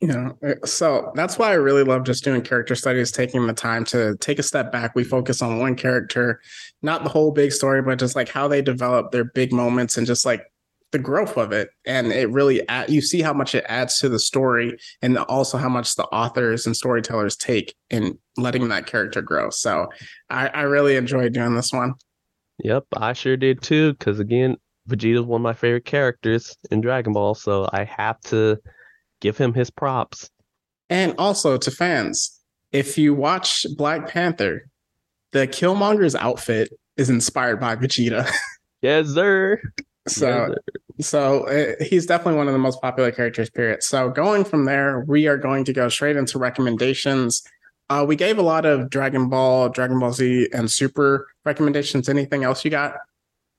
You 0.00 0.08
know, 0.08 0.38
uh, 0.46 0.64
so 0.64 1.10
that's 1.16 1.38
why 1.38 1.50
I 1.50 1.54
really 1.54 1.82
love 1.82 2.04
just 2.04 2.22
doing 2.22 2.42
character 2.42 2.76
studies, 2.76 3.10
taking 3.10 3.46
the 3.46 3.52
time 3.52 3.84
to 3.86 4.16
take 4.18 4.38
a 4.38 4.44
step 4.44 4.70
back. 4.70 4.94
We 4.94 5.02
focus 5.02 5.42
on 5.42 5.58
one 5.58 5.74
character, 5.74 6.40
not 6.82 7.02
the 7.02 7.10
whole 7.10 7.32
big 7.32 7.50
story, 7.50 7.82
but 7.82 7.98
just 7.98 8.14
like 8.14 8.28
how 8.28 8.46
they 8.46 8.62
develop 8.62 9.10
their 9.10 9.24
big 9.24 9.52
moments 9.52 9.96
and 9.96 10.06
just 10.06 10.24
like 10.24 10.44
the 10.92 10.98
growth 11.00 11.36
of 11.36 11.50
it. 11.52 11.70
And 11.84 12.12
it 12.12 12.30
really, 12.30 12.66
add, 12.68 12.90
you 12.90 13.00
see 13.00 13.22
how 13.22 13.32
much 13.32 13.54
it 13.54 13.64
adds 13.68 13.98
to 13.98 14.08
the 14.08 14.20
story 14.20 14.78
and 15.02 15.18
also 15.18 15.58
how 15.58 15.68
much 15.68 15.96
the 15.96 16.04
authors 16.04 16.64
and 16.64 16.76
storytellers 16.76 17.36
take 17.36 17.74
in 17.90 18.18
letting 18.36 18.68
that 18.68 18.86
character 18.86 19.20
grow. 19.20 19.50
So 19.50 19.88
I, 20.30 20.48
I 20.48 20.62
really 20.62 20.94
enjoyed 20.94 21.32
doing 21.32 21.54
this 21.56 21.72
one. 21.72 21.94
Yep, 22.62 22.84
I 22.96 23.12
sure 23.12 23.36
did 23.36 23.62
too. 23.62 23.94
Because 23.94 24.20
again, 24.20 24.56
Vegeta's 24.88 25.26
one 25.26 25.40
of 25.40 25.42
my 25.42 25.52
favorite 25.54 25.84
characters 25.84 26.56
in 26.70 26.80
Dragon 26.80 27.12
Ball, 27.12 27.34
so 27.34 27.68
I 27.72 27.84
have 27.84 28.20
to 28.20 28.58
give 29.20 29.38
him 29.38 29.54
his 29.54 29.70
props. 29.70 30.30
And 30.90 31.14
also 31.18 31.56
to 31.58 31.70
fans, 31.70 32.38
if 32.72 32.98
you 32.98 33.14
watch 33.14 33.66
Black 33.76 34.08
Panther, 34.08 34.68
the 35.32 35.46
Killmonger's 35.46 36.14
outfit 36.14 36.72
is 36.96 37.10
inspired 37.10 37.60
by 37.60 37.76
Vegeta. 37.76 38.30
Yes, 38.80 39.08
sir. 39.08 39.60
So, 40.06 40.54
Yes, 40.96 41.08
so 41.08 41.48
uh, 41.48 41.84
he's 41.84 42.06
definitely 42.06 42.38
one 42.38 42.46
of 42.46 42.52
the 42.52 42.60
most 42.60 42.80
popular 42.80 43.10
characters. 43.10 43.50
Period. 43.50 43.82
So, 43.82 44.08
going 44.08 44.44
from 44.44 44.66
there, 44.66 45.00
we 45.00 45.26
are 45.26 45.36
going 45.36 45.64
to 45.64 45.72
go 45.72 45.88
straight 45.88 46.14
into 46.14 46.38
recommendations. 46.38 47.42
Uh, 47.90 48.04
we 48.06 48.14
gave 48.14 48.38
a 48.38 48.42
lot 48.42 48.66
of 48.66 48.88
Dragon 48.88 49.28
Ball, 49.28 49.68
Dragon 49.68 49.98
Ball 49.98 50.12
Z, 50.12 50.50
and 50.52 50.70
Super 50.70 51.26
recommendations. 51.44 52.08
Anything 52.08 52.44
else 52.44 52.64
you 52.64 52.70
got? 52.70 52.94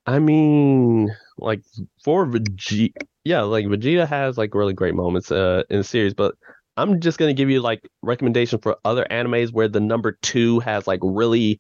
I 0.06 0.20
mean, 0.20 1.14
like 1.40 1.62
for 2.04 2.26
Vegeta, 2.26 2.94
yeah, 3.24 3.42
like 3.42 3.66
Vegeta 3.66 4.08
has 4.08 4.38
like 4.38 4.54
really 4.54 4.74
great 4.74 4.96
moments 4.96 5.32
uh 5.32 5.64
in 5.70 5.78
the 5.80 5.84
series, 5.84 6.14
but 6.14 6.36
I'm 6.78 7.00
just 7.00 7.18
gonna 7.18 7.34
give 7.34 7.50
you 7.50 7.62
like 7.62 7.88
recommendation 8.02 8.60
for 8.60 8.78
other 8.86 9.06
animes 9.10 9.52
where 9.52 9.68
the 9.68 9.80
number 9.80 10.18
two 10.22 10.60
has 10.62 10.88
like 10.88 11.00
really 11.04 11.60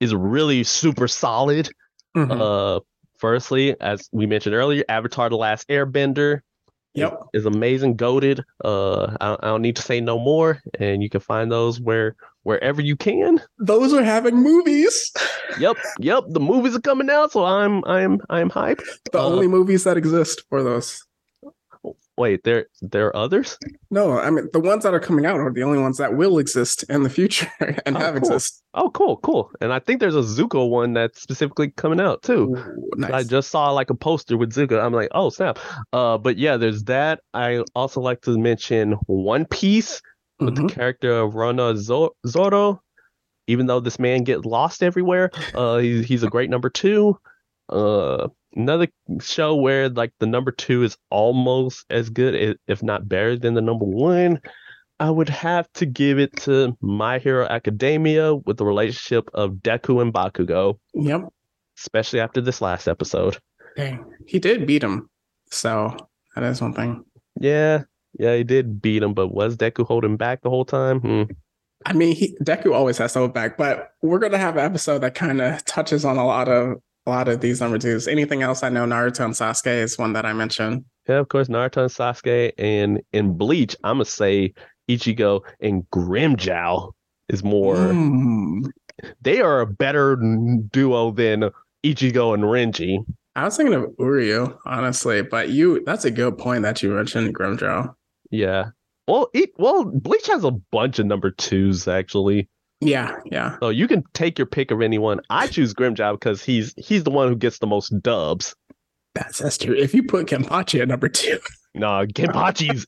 is 0.00 0.14
really 0.14 0.64
super 0.64 1.08
solid. 1.08 1.70
Mhm. 2.16 2.40
Uh, 2.40 2.80
firstly, 3.18 3.78
as 3.80 4.08
we 4.12 4.26
mentioned 4.26 4.54
earlier, 4.54 4.84
Avatar: 4.88 5.28
The 5.30 5.36
Last 5.36 5.68
Airbender. 5.68 6.40
Yep. 6.94 7.20
is 7.34 7.46
amazing, 7.46 7.94
goaded. 7.94 8.44
Uh, 8.64 9.16
I, 9.20 9.34
I 9.34 9.46
don't 9.46 9.62
need 9.62 9.76
to 9.76 9.82
say 9.82 10.00
no 10.00 10.18
more, 10.18 10.60
and 10.80 11.04
you 11.04 11.08
can 11.08 11.20
find 11.20 11.50
those 11.50 11.80
where 11.80 12.16
wherever 12.42 12.80
you 12.82 12.96
can. 12.96 13.40
Those 13.58 13.92
are 13.92 14.02
having 14.02 14.36
movies. 14.36 15.12
Yep, 15.58 15.76
yep. 15.98 16.24
The 16.28 16.40
movies 16.40 16.74
are 16.76 16.80
coming 16.80 17.10
out, 17.10 17.32
so 17.32 17.44
I'm 17.44 17.84
I'm 17.84 18.20
I'm 18.30 18.50
hyped. 18.50 18.82
The 19.12 19.18
Uh, 19.18 19.24
only 19.26 19.48
movies 19.48 19.84
that 19.84 19.96
exist 19.96 20.44
for 20.48 20.62
those. 20.62 21.04
Wait, 22.18 22.44
there 22.44 22.66
there 22.82 23.06
are 23.06 23.16
others? 23.16 23.56
No, 23.90 24.18
I 24.18 24.28
mean 24.28 24.46
the 24.52 24.60
ones 24.60 24.82
that 24.84 24.92
are 24.92 25.00
coming 25.00 25.24
out 25.24 25.36
are 25.40 25.50
the 25.50 25.62
only 25.62 25.78
ones 25.78 25.96
that 25.96 26.14
will 26.16 26.38
exist 26.38 26.82
in 26.90 27.02
the 27.02 27.08
future 27.08 27.50
and 27.86 27.96
Oh, 27.96 28.00
have 28.00 28.14
cool. 28.14 28.18
exist. 28.18 28.62
Oh, 28.74 28.90
cool, 28.90 29.16
cool. 29.18 29.50
And 29.62 29.72
I 29.72 29.78
think 29.78 30.00
there's 30.00 30.14
a 30.14 30.20
Zuko 30.20 30.68
one 30.68 30.92
that's 30.92 31.22
specifically 31.22 31.70
coming 31.70 31.98
out 31.98 32.22
too. 32.22 32.54
Ooh, 32.58 33.04
I 33.10 33.22
just 33.22 33.50
saw 33.50 33.70
like 33.70 33.88
a 33.88 33.94
poster 33.94 34.36
with 34.36 34.52
Zuko. 34.52 34.84
I'm 34.84 34.92
like, 34.92 35.08
oh 35.12 35.30
snap. 35.30 35.58
Uh, 35.94 36.18
but 36.18 36.36
yeah, 36.36 36.58
there's 36.58 36.84
that. 36.84 37.20
I 37.32 37.64
also 37.74 38.02
like 38.02 38.20
to 38.22 38.36
mention 38.36 38.92
One 39.06 39.46
Piece 39.46 40.02
with 40.40 40.56
Mhm. 40.56 40.68
the 40.68 40.74
character 40.74 41.12
of 41.20 41.34
Rona 41.34 41.76
Zo- 41.76 42.14
Zoro. 42.26 42.82
Even 43.46 43.66
though 43.66 43.80
this 43.80 43.98
man 43.98 44.22
gets 44.24 44.44
lost 44.44 44.82
everywhere, 44.82 45.30
uh, 45.54 45.78
he's 45.78 46.06
he's 46.06 46.22
a 46.22 46.28
great 46.30 46.50
number 46.50 46.70
two. 46.70 47.18
Uh, 47.68 48.28
another 48.54 48.88
show 49.20 49.54
where 49.56 49.88
like 49.88 50.12
the 50.20 50.26
number 50.26 50.50
two 50.52 50.82
is 50.82 50.96
almost 51.10 51.84
as 51.90 52.10
good, 52.10 52.56
if 52.66 52.82
not 52.82 53.08
better 53.08 53.36
than 53.36 53.54
the 53.54 53.60
number 53.60 53.84
one. 53.84 54.40
I 55.00 55.08
would 55.10 55.30
have 55.30 55.66
to 55.74 55.86
give 55.86 56.18
it 56.18 56.36
to 56.42 56.76
My 56.82 57.18
Hero 57.18 57.46
Academia 57.46 58.34
with 58.34 58.58
the 58.58 58.66
relationship 58.66 59.30
of 59.32 59.52
Deku 59.62 60.02
and 60.02 60.12
Bakugo, 60.12 60.78
Yep. 60.94 61.22
especially 61.78 62.20
after 62.20 62.40
this 62.42 62.60
last 62.60 62.86
episode. 62.86 63.38
Dang. 63.76 64.04
He 64.26 64.38
did 64.38 64.66
beat 64.66 64.82
him. 64.82 65.08
So 65.50 65.96
that 66.34 66.44
is 66.44 66.60
one 66.60 66.74
thing. 66.74 67.02
Yeah, 67.40 67.84
yeah, 68.18 68.36
he 68.36 68.44
did 68.44 68.82
beat 68.82 69.02
him, 69.02 69.14
but 69.14 69.28
was 69.28 69.56
Deku 69.56 69.86
holding 69.86 70.16
back 70.16 70.42
the 70.42 70.50
whole 70.50 70.64
time? 70.64 71.00
Hmm. 71.00 71.22
I 71.86 71.92
mean, 71.94 72.14
he, 72.14 72.36
Deku 72.42 72.74
always 72.74 72.98
has 72.98 73.14
to 73.14 73.20
hold 73.20 73.34
back, 73.34 73.56
but 73.56 73.92
we're 74.02 74.18
gonna 74.18 74.38
have 74.38 74.56
an 74.56 74.64
episode 74.64 74.98
that 74.98 75.14
kind 75.14 75.40
of 75.40 75.64
touches 75.64 76.04
on 76.04 76.18
a 76.18 76.26
lot 76.26 76.48
of 76.48 76.78
a 77.06 77.10
lot 77.10 77.28
of 77.28 77.40
these 77.40 77.60
number 77.60 77.78
twos. 77.78 78.06
Anything 78.06 78.42
else? 78.42 78.62
I 78.62 78.68
know 78.68 78.84
Naruto 78.84 79.24
and 79.24 79.34
Sasuke 79.34 79.82
is 79.82 79.98
one 79.98 80.12
that 80.12 80.26
I 80.26 80.32
mentioned. 80.32 80.84
Yeah, 81.08 81.16
of 81.16 81.28
course, 81.28 81.48
Naruto 81.48 81.82
and 81.82 81.90
Sasuke, 81.90 82.52
and 82.58 83.00
in 83.12 83.36
Bleach, 83.36 83.76
I'm 83.84 83.96
gonna 83.96 84.04
say 84.04 84.52
Ichigo 84.88 85.40
and 85.60 85.84
Grimmjow 85.90 86.92
is 87.28 87.42
more. 87.42 87.76
Mm. 87.76 88.66
They 89.22 89.40
are 89.40 89.60
a 89.60 89.66
better 89.66 90.16
duo 90.16 91.12
than 91.12 91.50
Ichigo 91.82 92.34
and 92.34 92.44
Renji. 92.44 93.04
I 93.36 93.44
was 93.44 93.56
thinking 93.56 93.74
of 93.74 93.84
Uryu, 93.98 94.58
honestly, 94.66 95.22
but 95.22 95.48
you 95.48 95.82
that's 95.86 96.04
a 96.04 96.10
good 96.10 96.36
point 96.36 96.62
that 96.62 96.82
you 96.82 96.90
mentioned 96.90 97.34
Grimmjow. 97.34 97.94
Yeah. 98.30 98.70
Well, 99.08 99.28
it, 99.34 99.50
well, 99.58 99.84
Bleach 99.84 100.26
has 100.28 100.44
a 100.44 100.50
bunch 100.50 100.98
of 100.98 101.06
number 101.06 101.30
twos 101.30 101.88
actually. 101.88 102.48
Yeah, 102.80 103.16
yeah. 103.26 103.56
So 103.60 103.68
you 103.68 103.86
can 103.88 104.04
take 104.14 104.38
your 104.38 104.46
pick 104.46 104.70
of 104.70 104.80
anyone. 104.80 105.20
I 105.28 105.48
choose 105.48 105.74
Grimmjow 105.74 106.12
because 106.14 106.42
he's 106.42 106.72
he's 106.76 107.04
the 107.04 107.10
one 107.10 107.28
who 107.28 107.36
gets 107.36 107.58
the 107.58 107.66
most 107.66 107.90
dubs. 108.02 108.54
That's 109.14 109.38
that's 109.38 109.58
true. 109.58 109.74
If 109.74 109.92
you 109.92 110.04
put 110.04 110.26
Kenpachi 110.28 110.80
at 110.80 110.88
number 110.88 111.08
two, 111.08 111.40
No, 111.74 112.06
Kenpachi's 112.06 112.86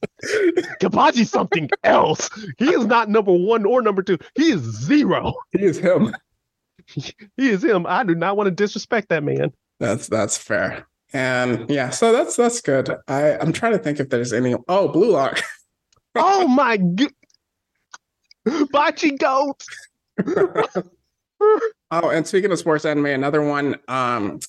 Kenpachi's 0.81 1.31
something 1.31 1.69
else. 1.85 2.31
He 2.59 2.71
is 2.71 2.87
not 2.87 3.11
number 3.11 3.33
one 3.33 3.67
or 3.67 3.83
number 3.83 4.03
two. 4.03 4.19
He 4.35 4.53
is 4.53 4.61
zero. 4.61 5.35
he 5.51 5.65
is 5.65 5.79
him. 5.79 6.15
He 7.37 7.49
is 7.49 7.63
him. 7.63 7.87
I 7.87 8.03
do 8.03 8.15
not 8.15 8.37
want 8.37 8.49
to 8.49 8.51
disrespect 8.51 9.09
that 9.11 9.23
man. 9.23 9.53
That's 9.79 10.09
that's 10.09 10.37
fair. 10.37 10.87
And 11.13 11.69
yeah, 11.69 11.91
so 11.91 12.13
that's 12.13 12.37
that's 12.37 12.61
good. 12.61 12.91
I 13.09 13.37
I'm 13.39 13.53
trying 13.53 13.73
to 13.73 13.79
think 13.79 14.01
if 14.01 14.09
there's 14.09 14.33
any. 14.33 14.55
Oh, 14.69 14.89
Blue 14.89 15.11
Lock. 15.13 15.41
Oh 16.15 16.47
my 16.47 16.77
god. 16.77 17.11
Bachi 18.71 19.13
goat. 19.13 19.65
Oh, 21.91 22.09
and 22.09 22.27
speaking 22.27 22.51
of 22.51 22.59
sports 22.59 22.85
anime, 22.87 23.07
another 23.07 23.43
one. 23.43 23.77
Um, 23.87 24.41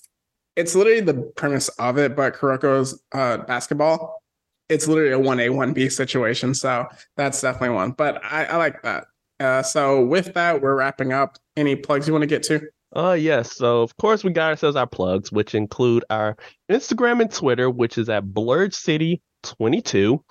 it's 0.55 0.75
literally 0.75 1.01
the 1.01 1.15
premise 1.35 1.67
of 1.79 1.97
it, 1.97 2.15
but 2.15 2.35
Kuroko's 2.35 3.01
uh 3.11 3.37
basketball. 3.37 4.21
It's 4.69 4.87
literally 4.87 5.11
a 5.11 5.19
one 5.19 5.39
A 5.39 5.49
one 5.49 5.73
B 5.73 5.89
situation, 5.89 6.53
so 6.53 6.87
that's 7.17 7.41
definitely 7.41 7.75
one. 7.75 7.91
But 7.91 8.23
I, 8.23 8.45
I 8.45 8.57
like 8.57 8.81
that. 8.83 9.05
Uh, 9.39 9.61
so 9.61 10.05
with 10.05 10.33
that, 10.35 10.61
we're 10.61 10.75
wrapping 10.75 11.11
up. 11.11 11.37
Any 11.57 11.75
plugs 11.75 12.07
you 12.07 12.13
want 12.13 12.23
to 12.23 12.27
get 12.27 12.43
to? 12.43 12.61
Uh 12.95 13.13
yes, 13.13 13.55
so 13.55 13.81
of 13.81 13.95
course 13.97 14.23
we 14.23 14.31
got 14.31 14.51
ourselves 14.51 14.75
our 14.75 14.85
plugs, 14.85 15.31
which 15.31 15.55
include 15.55 16.05
our 16.09 16.37
Instagram 16.69 17.21
and 17.21 17.31
Twitter, 17.31 17.69
which 17.69 17.97
is 17.97 18.07
at 18.07 18.33
Blurred 18.33 18.73
City 18.73 19.21
22. 19.43 20.23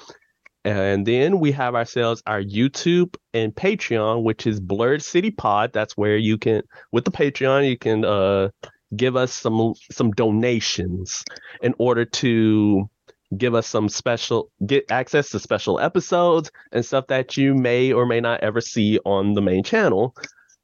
And 0.64 1.04
then 1.04 1.40
we 1.40 1.50
have 1.52 1.74
ourselves 1.74 2.22
our 2.24 2.40
YouTube 2.40 3.16
and 3.34 3.52
Patreon, 3.52 4.22
which 4.22 4.46
is 4.46 4.60
Blurred 4.60 5.02
City 5.02 5.32
Pod. 5.32 5.72
That's 5.72 5.96
where 5.96 6.16
you 6.16 6.38
can, 6.38 6.62
with 6.92 7.04
the 7.04 7.10
Patreon, 7.10 7.68
you 7.68 7.76
can 7.76 8.04
uh 8.04 8.50
give 8.96 9.16
us 9.16 9.32
some 9.32 9.74
some 9.90 10.12
donations 10.12 11.24
in 11.62 11.74
order 11.78 12.04
to 12.04 12.88
give 13.36 13.54
us 13.54 13.66
some 13.66 13.88
special 13.88 14.50
get 14.64 14.90
access 14.90 15.30
to 15.30 15.40
special 15.40 15.80
episodes 15.80 16.52
and 16.70 16.84
stuff 16.84 17.06
that 17.08 17.36
you 17.36 17.54
may 17.54 17.92
or 17.92 18.06
may 18.06 18.20
not 18.20 18.40
ever 18.40 18.60
see 18.60 19.00
on 19.04 19.32
the 19.32 19.42
main 19.42 19.64
channel. 19.64 20.14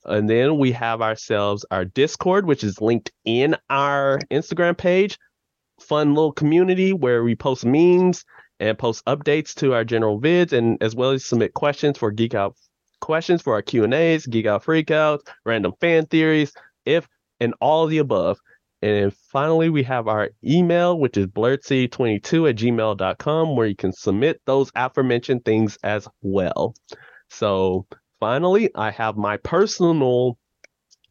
And 0.08 0.28
then 0.28 0.58
we 0.58 0.72
have 0.72 1.02
ourselves 1.02 1.64
our 1.70 1.84
Discord, 1.84 2.46
which 2.46 2.64
is 2.64 2.80
linked 2.80 3.12
in 3.24 3.56
our 3.70 4.18
Instagram 4.30 4.76
page. 4.76 5.18
Fun 5.80 6.14
little 6.14 6.32
community 6.32 6.92
where 6.92 7.22
we 7.22 7.36
post 7.36 7.64
memes 7.64 8.24
and 8.58 8.76
post 8.76 9.04
updates 9.04 9.54
to 9.56 9.74
our 9.74 9.84
general 9.84 10.20
vids, 10.20 10.52
and 10.52 10.82
as 10.82 10.94
well 10.94 11.10
as 11.10 11.24
submit 11.24 11.54
questions 11.54 11.98
for 11.98 12.10
Geek 12.10 12.34
Out 12.34 12.56
questions 13.00 13.42
for 13.42 13.54
our 13.54 13.62
Q 13.62 13.84
and 13.84 13.94
A's, 13.94 14.26
Geek 14.26 14.46
Out 14.46 14.64
Freakouts, 14.64 15.20
random 15.44 15.72
fan 15.80 16.06
theories, 16.06 16.52
if 16.84 17.06
and 17.40 17.54
all 17.60 17.86
the 17.86 17.98
above. 17.98 18.38
And 18.82 18.94
then 18.94 19.10
finally, 19.10 19.68
we 19.70 19.82
have 19.84 20.08
our 20.08 20.30
email, 20.44 20.98
which 20.98 21.16
is 21.16 21.26
blurredcity22 21.26 22.50
at 22.50 22.56
gmail.com, 22.56 23.56
where 23.56 23.66
you 23.66 23.76
can 23.76 23.92
submit 23.92 24.40
those 24.46 24.70
aforementioned 24.74 25.44
things 25.44 25.78
as 25.82 26.08
well. 26.22 26.74
So 27.28 27.86
finally, 28.20 28.70
I 28.74 28.90
have 28.90 29.16
my 29.16 29.36
personal 29.38 30.38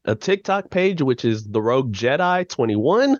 a 0.05 0.15
TikTok 0.15 0.69
page, 0.71 1.01
which 1.01 1.25
is 1.25 1.43
the 1.43 1.61
Rogue 1.61 1.91
Jedi 1.93 2.47
21. 2.47 3.19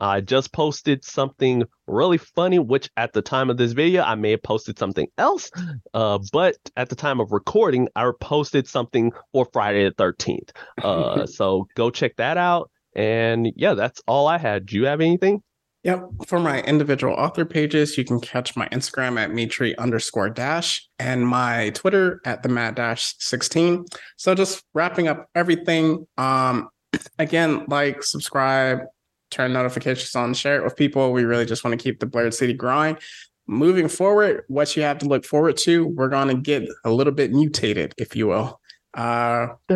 I 0.00 0.20
just 0.20 0.52
posted 0.52 1.04
something 1.04 1.64
really 1.88 2.18
funny, 2.18 2.60
which 2.60 2.88
at 2.96 3.12
the 3.12 3.20
time 3.20 3.50
of 3.50 3.56
this 3.56 3.72
video, 3.72 4.04
I 4.04 4.14
may 4.14 4.30
have 4.30 4.42
posted 4.44 4.78
something 4.78 5.08
else. 5.18 5.50
Uh, 5.92 6.20
but 6.32 6.56
at 6.76 6.88
the 6.88 6.94
time 6.94 7.18
of 7.18 7.32
recording, 7.32 7.88
I 7.96 8.08
posted 8.20 8.68
something 8.68 9.10
for 9.32 9.48
Friday 9.52 9.88
the 9.88 9.94
13th. 9.94 10.50
Uh, 10.82 11.26
so 11.26 11.66
go 11.74 11.90
check 11.90 12.14
that 12.16 12.36
out. 12.36 12.70
And 12.94 13.48
yeah, 13.56 13.74
that's 13.74 14.00
all 14.06 14.28
I 14.28 14.38
had. 14.38 14.66
Do 14.66 14.76
you 14.76 14.86
have 14.86 15.00
anything? 15.00 15.42
Yep. 15.88 16.10
For 16.26 16.38
my 16.38 16.60
individual 16.64 17.14
author 17.14 17.46
pages, 17.46 17.96
you 17.96 18.04
can 18.04 18.20
catch 18.20 18.54
my 18.54 18.68
Instagram 18.68 19.18
at 19.18 19.30
Mitri 19.30 19.74
underscore 19.78 20.28
dash 20.28 20.86
and 20.98 21.26
my 21.26 21.70
Twitter 21.70 22.20
at 22.26 22.42
the 22.42 22.50
Mad 22.50 22.74
Dash 22.74 23.14
16. 23.20 23.86
So 24.18 24.34
just 24.34 24.62
wrapping 24.74 25.08
up 25.08 25.30
everything. 25.34 26.06
Um, 26.18 26.68
again, 27.18 27.64
like, 27.68 28.02
subscribe, 28.02 28.80
turn 29.30 29.54
notifications 29.54 30.14
on, 30.14 30.34
share 30.34 30.56
it 30.56 30.64
with 30.64 30.76
people. 30.76 31.10
We 31.10 31.24
really 31.24 31.46
just 31.46 31.64
want 31.64 31.80
to 31.80 31.82
keep 31.82 32.00
the 32.00 32.06
Blurred 32.06 32.34
City 32.34 32.52
growing. 32.52 32.98
Moving 33.46 33.88
forward, 33.88 34.44
what 34.48 34.76
you 34.76 34.82
have 34.82 34.98
to 34.98 35.06
look 35.06 35.24
forward 35.24 35.56
to, 35.56 35.86
we're 35.86 36.10
going 36.10 36.28
to 36.28 36.34
get 36.34 36.68
a 36.84 36.90
little 36.90 37.14
bit 37.14 37.32
mutated, 37.32 37.94
if 37.96 38.14
you 38.14 38.26
will. 38.26 38.60
Uh, 38.98 39.54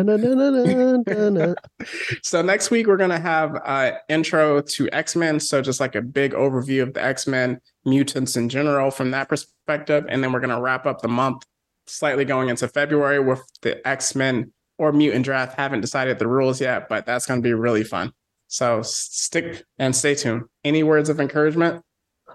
so 2.23 2.41
next 2.41 2.71
week 2.71 2.87
we're 2.87 2.97
gonna 2.97 3.17
have 3.17 3.55
uh 3.63 3.91
intro 4.09 4.59
to 4.61 4.89
X-Men. 4.91 5.39
So 5.39 5.61
just 5.61 5.79
like 5.79 5.95
a 5.95 6.01
big 6.01 6.33
overview 6.33 6.83
of 6.83 6.93
the 6.93 7.01
X-Men 7.01 7.61
mutants 7.85 8.35
in 8.35 8.49
general 8.49 8.91
from 8.91 9.11
that 9.11 9.29
perspective. 9.29 10.05
And 10.09 10.21
then 10.21 10.33
we're 10.33 10.41
gonna 10.41 10.59
wrap 10.59 10.85
up 10.85 11.01
the 11.01 11.07
month 11.07 11.43
slightly 11.87 12.25
going 12.25 12.49
into 12.49 12.67
February 12.67 13.21
with 13.21 13.41
the 13.61 13.87
X-Men 13.87 14.51
or 14.77 14.91
mutant 14.91 15.23
draft. 15.23 15.57
Haven't 15.57 15.79
decided 15.79 16.19
the 16.19 16.27
rules 16.27 16.59
yet, 16.59 16.89
but 16.89 17.05
that's 17.05 17.25
gonna 17.25 17.39
be 17.39 17.53
really 17.53 17.85
fun. 17.85 18.11
So 18.49 18.81
stick 18.81 19.63
and 19.79 19.95
stay 19.95 20.15
tuned. 20.15 20.43
Any 20.65 20.83
words 20.83 21.07
of 21.07 21.21
encouragement? 21.21 21.81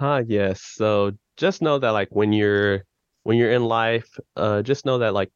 Ah, 0.01 0.23
yes. 0.27 0.62
So 0.62 1.12
just 1.36 1.60
know 1.60 1.78
that 1.81 1.90
like 1.90 2.09
when 2.12 2.32
you're 2.32 2.85
when 3.24 3.36
you're 3.36 3.52
in 3.52 3.66
life, 3.66 4.09
uh, 4.36 4.62
just 4.62 4.86
know 4.86 4.97
that 4.98 5.12
like 5.12 5.31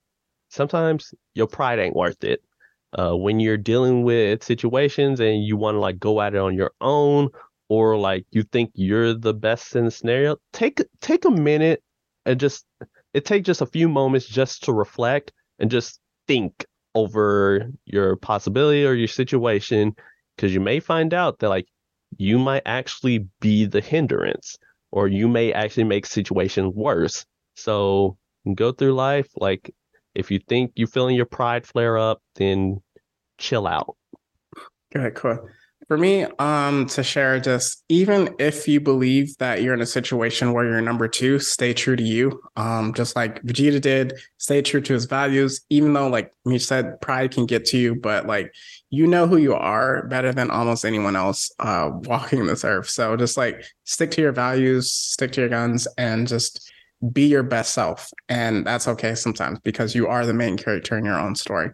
sometimes 0.53 1.15
your 1.35 1.47
pride 1.47 1.79
ain't 1.79 1.97
worth 1.97 2.23
it. 2.23 2.43
Uh, 2.99 3.17
when 3.17 3.41
you're 3.41 3.57
dealing 3.57 4.03
with 4.03 4.43
situations 4.43 5.19
and 5.19 5.43
you 5.43 5.57
want 5.57 5.75
to 5.75 5.81
like 5.81 5.99
go 5.99 6.21
at 6.21 6.35
it 6.35 6.39
on 6.39 6.55
your 6.55 6.73
own, 6.81 7.29
or 7.71 7.97
like 7.97 8.27
you 8.33 8.43
think 8.43 8.71
you're 8.75 9.15
the 9.15 9.33
best 9.33 9.75
in 9.75 9.87
the 9.87 9.91
scenario, 9.91 10.37
take 10.53 10.83
take 11.01 11.25
a 11.25 11.31
minute 11.31 11.83
and 12.27 12.39
just 12.39 12.67
it 13.15 13.25
take 13.25 13.45
just 13.45 13.63
a 13.63 13.67
few 13.67 13.89
moments 13.89 14.27
just 14.27 14.65
to 14.65 14.73
reflect 14.75 15.33
and 15.59 15.71
just 15.71 16.01
think 16.29 16.67
over 16.95 17.71
your 17.87 18.17
possibility 18.17 18.85
or 18.85 18.93
your 18.93 19.09
situation, 19.09 19.95
because 20.37 20.53
you 20.53 20.61
may 20.61 20.79
find 20.79 21.15
out 21.15 21.39
that 21.39 21.49
like 21.49 21.67
you 22.19 22.39
might 22.39 22.63
actually 22.67 23.27
be 23.41 23.65
the 23.65 23.81
hindrance 23.81 24.59
or 24.91 25.09
you 25.09 25.29
may 25.29 25.51
actually 25.55 25.85
make 25.85 26.05
situation 26.05 26.75
worse. 26.75 27.25
So 27.57 28.19
go 28.55 28.73
through 28.73 28.93
life 28.93 29.29
like 29.37 29.75
if 30.15 30.31
you 30.31 30.39
think 30.49 30.73
you're 30.75 30.89
feeling 30.89 31.17
your 31.17 31.27
pride 31.27 31.67
flare 31.67 31.99
up, 31.99 32.23
then 32.37 32.81
chill 33.39 33.67
out. 33.67 33.97
Good, 34.93 35.15
cool. 35.15 35.49
For 35.89 35.99
me, 35.99 36.25
um, 36.39 36.87
to 36.87 37.03
share 37.03 37.39
just 37.41 37.85
even 37.89 38.35
if 38.39 38.69
you 38.69 38.81
believe 38.81 39.37
that 39.39 39.63
you're 39.63 39.75
in 39.75 39.81
a 39.81 39.87
situation 39.87 40.53
where 40.53 40.65
you're 40.65 40.81
number 40.81 41.09
two, 41.09 41.39
stay 41.39 41.75
true 41.75 41.97
to 41.97 42.03
you. 42.03 42.41
Um, 42.57 42.95
just 42.95 43.17
like 43.17 43.43
Vegeta 43.43 43.81
did, 43.81 44.15
stay 44.39 44.63
true 44.63 44.81
to 44.81 44.93
his 44.95 45.07
values, 45.07 45.61
even 45.71 45.93
though 45.93 46.09
like 46.09 46.33
you 46.47 46.59
said, 46.59 47.01
pride 47.01 47.33
can 47.33 47.47
get 47.47 47.65
to 47.67 47.79
you, 47.79 47.95
but 47.95 48.27
like 48.27 48.55
you 48.91 49.07
know 49.07 49.27
who 49.27 49.37
you 49.37 49.55
are 49.55 50.07
better 50.07 50.33
than 50.33 50.51
almost 50.51 50.85
anyone 50.85 51.17
else 51.17 51.51
uh 51.59 51.91
walking 51.93 52.47
this 52.47 52.65
earth. 52.65 52.89
So 52.89 53.17
just 53.17 53.37
like 53.37 53.63
stick 53.85 54.13
to 54.13 54.23
your 54.23 54.33
values, 54.33 54.91
stick 54.91 55.33
to 55.33 55.41
your 55.41 55.51
guns, 55.51 55.89
and 55.99 56.29
just 56.29 56.73
be 57.11 57.27
your 57.27 57.43
best 57.43 57.75
self. 57.75 58.11
And 58.29 58.67
that's 58.67 58.87
okay 58.89 59.15
sometimes 59.15 59.59
because 59.61 59.95
you 59.95 60.07
are 60.07 60.27
the 60.27 60.35
main 60.35 60.57
character 60.57 60.97
in 60.97 61.05
your 61.05 61.19
own 61.19 61.35
story. 61.35 61.71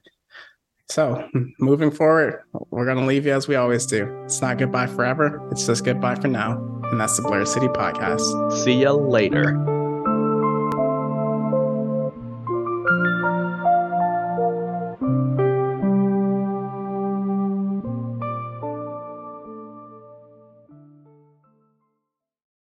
So, 0.88 1.28
moving 1.60 1.90
forward, 1.90 2.42
we're 2.70 2.86
going 2.86 2.96
to 2.96 3.04
leave 3.04 3.26
you 3.26 3.32
as 3.32 3.46
we 3.46 3.56
always 3.56 3.84
do. 3.84 4.06
It's 4.24 4.40
not 4.40 4.56
goodbye 4.56 4.86
forever, 4.86 5.46
it's 5.52 5.66
just 5.66 5.84
goodbye 5.84 6.14
for 6.14 6.28
now. 6.28 6.56
And 6.90 6.98
that's 6.98 7.16
the 7.16 7.22
Blurred 7.22 7.48
City 7.48 7.68
Podcast. 7.68 8.52
See 8.64 8.82
ya 8.82 8.92
later. 8.92 9.77